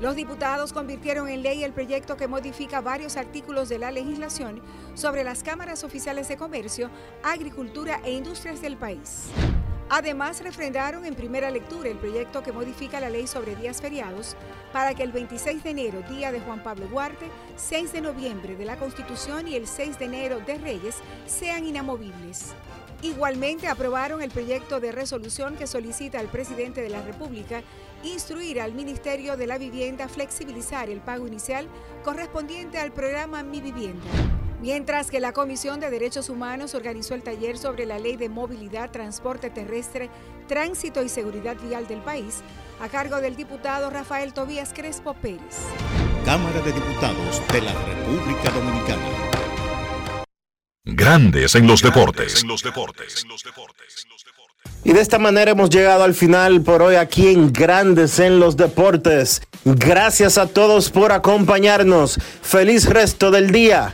Los 0.01 0.15
diputados 0.15 0.73
convirtieron 0.73 1.29
en 1.29 1.43
ley 1.43 1.63
el 1.63 1.71
proyecto 1.71 2.17
que 2.17 2.27
modifica 2.27 2.81
varios 2.81 3.15
artículos 3.15 3.69
de 3.69 3.77
la 3.77 3.91
legislación 3.91 4.59
sobre 4.95 5.23
las 5.23 5.43
cámaras 5.43 5.83
oficiales 5.83 6.27
de 6.27 6.37
comercio, 6.37 6.89
agricultura 7.21 8.01
e 8.03 8.13
industrias 8.13 8.59
del 8.59 8.75
país. 8.75 9.29
Además, 9.89 10.41
refrendaron 10.41 11.05
en 11.05 11.15
primera 11.15 11.51
lectura 11.51 11.89
el 11.89 11.97
proyecto 11.97 12.41
que 12.41 12.51
modifica 12.51 12.99
la 12.99 13.09
ley 13.09 13.27
sobre 13.27 13.55
días 13.55 13.81
feriados 13.81 14.35
para 14.71 14.93
que 14.93 15.03
el 15.03 15.11
26 15.11 15.63
de 15.63 15.69
enero, 15.69 16.01
día 16.09 16.31
de 16.31 16.39
Juan 16.39 16.63
Pablo 16.63 16.87
Duarte, 16.87 17.29
6 17.57 17.93
de 17.93 18.01
noviembre 18.01 18.55
de 18.55 18.65
la 18.65 18.77
Constitución 18.77 19.47
y 19.47 19.55
el 19.55 19.67
6 19.67 19.99
de 19.99 20.05
enero 20.05 20.39
de 20.39 20.57
Reyes 20.57 20.95
sean 21.27 21.65
inamovibles. 21.65 22.53
Igualmente 23.03 23.67
aprobaron 23.67 24.21
el 24.21 24.31
proyecto 24.31 24.79
de 24.79 24.93
resolución 24.93 25.57
que 25.57 25.67
solicita 25.67 26.19
al 26.19 26.27
presidente 26.27 26.81
de 26.81 26.89
la 26.89 27.01
República 27.01 27.61
instruir 28.01 28.61
al 28.61 28.73
Ministerio 28.73 29.35
de 29.35 29.45
la 29.45 29.57
Vivienda 29.57 30.07
flexibilizar 30.07 30.89
el 30.89 31.01
pago 31.01 31.27
inicial 31.27 31.67
correspondiente 32.03 32.77
al 32.77 32.93
programa 32.93 33.43
Mi 33.43 33.59
Vivienda. 33.59 34.07
Mientras 34.63 35.11
que 35.11 35.19
la 35.19 35.33
Comisión 35.33 35.81
de 35.81 35.89
Derechos 35.89 36.29
Humanos 36.29 36.73
organizó 36.73 37.15
el 37.15 37.21
taller 37.21 37.57
sobre 37.57 37.85
la 37.85 37.99
Ley 37.99 38.15
de 38.15 38.29
Movilidad, 38.29 38.91
Transporte 38.91 39.49
Terrestre, 39.49 40.09
Tránsito 40.47 41.03
y 41.03 41.09
Seguridad 41.09 41.57
Vial 41.61 41.85
del 41.85 41.99
país, 41.99 42.35
a 42.81 42.87
cargo 42.87 43.19
del 43.19 43.35
diputado 43.35 43.89
Rafael 43.89 44.31
Tobías 44.31 44.71
Crespo 44.73 45.15
Pérez. 45.15 45.57
Cámara 46.23 46.61
de 46.61 46.71
Diputados 46.71 47.41
de 47.51 47.61
la 47.61 47.73
República 47.73 48.51
Dominicana. 48.51 49.03
Grandes 50.85 51.55
en 51.55 51.67
los 51.67 51.81
deportes. 51.81 52.45
Y 54.85 54.93
de 54.93 55.01
esta 55.01 55.19
manera 55.19 55.51
hemos 55.51 55.71
llegado 55.71 56.05
al 56.05 56.13
final 56.13 56.61
por 56.61 56.83
hoy 56.83 56.95
aquí 56.95 57.27
en 57.27 57.51
Grandes 57.51 58.17
en 58.19 58.39
los 58.39 58.55
Deportes. 58.55 59.41
Gracias 59.65 60.37
a 60.37 60.47
todos 60.47 60.89
por 60.89 61.11
acompañarnos. 61.11 62.17
Feliz 62.41 62.85
resto 62.85 63.29
del 63.29 63.51
día. 63.51 63.93